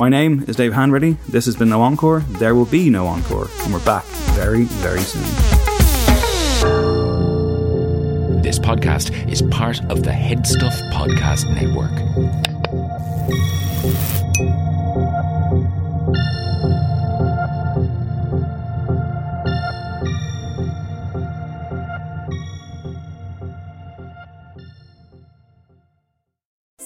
My 0.00 0.08
name 0.08 0.46
is 0.48 0.56
Dave 0.56 0.72
Hanratty. 0.72 1.18
This 1.26 1.44
has 1.44 1.54
been 1.54 1.68
No 1.68 1.82
Encore. 1.82 2.20
There 2.20 2.54
will 2.54 2.64
be 2.64 2.88
no 2.88 3.06
encore. 3.06 3.50
And 3.64 3.74
we're 3.74 3.84
back 3.84 4.04
very, 4.32 4.62
very 4.62 5.00
soon. 5.00 5.20
This 8.40 8.58
podcast 8.58 9.30
is 9.30 9.42
part 9.42 9.84
of 9.90 10.02
the 10.02 10.12
HeadStuff 10.12 10.80
Podcast 10.92 11.44
Network. 11.54 11.92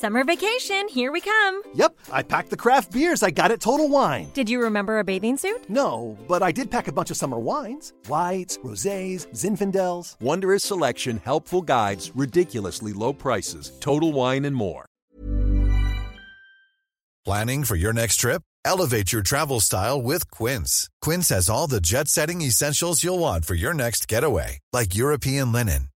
Summer 0.00 0.24
vacation, 0.24 0.88
here 0.88 1.12
we 1.12 1.20
come. 1.20 1.60
Yep, 1.74 1.94
I 2.10 2.22
packed 2.22 2.48
the 2.48 2.56
craft 2.56 2.90
beers 2.90 3.22
I 3.22 3.30
got 3.30 3.50
at 3.50 3.60
Total 3.60 3.86
Wine. 3.86 4.30
Did 4.32 4.48
you 4.48 4.62
remember 4.62 4.98
a 4.98 5.04
bathing 5.04 5.36
suit? 5.36 5.68
No, 5.68 6.16
but 6.26 6.42
I 6.42 6.52
did 6.52 6.70
pack 6.70 6.88
a 6.88 6.92
bunch 6.92 7.10
of 7.10 7.18
summer 7.18 7.38
wines 7.38 7.92
whites, 8.08 8.58
roses, 8.64 9.26
Zinfandels. 9.34 10.18
Wondrous 10.22 10.64
selection, 10.64 11.18
helpful 11.22 11.60
guides, 11.60 12.12
ridiculously 12.14 12.94
low 12.94 13.12
prices, 13.12 13.72
Total 13.80 14.10
Wine 14.10 14.46
and 14.46 14.56
more. 14.56 14.86
Planning 17.26 17.64
for 17.64 17.76
your 17.76 17.92
next 17.92 18.16
trip? 18.16 18.40
Elevate 18.64 19.12
your 19.12 19.22
travel 19.22 19.60
style 19.60 20.00
with 20.00 20.30
Quince. 20.30 20.88
Quince 21.02 21.28
has 21.28 21.50
all 21.50 21.66
the 21.66 21.82
jet 21.82 22.08
setting 22.08 22.40
essentials 22.40 23.04
you'll 23.04 23.18
want 23.18 23.44
for 23.44 23.54
your 23.54 23.74
next 23.74 24.08
getaway, 24.08 24.60
like 24.72 24.94
European 24.94 25.52
linen, 25.52 25.89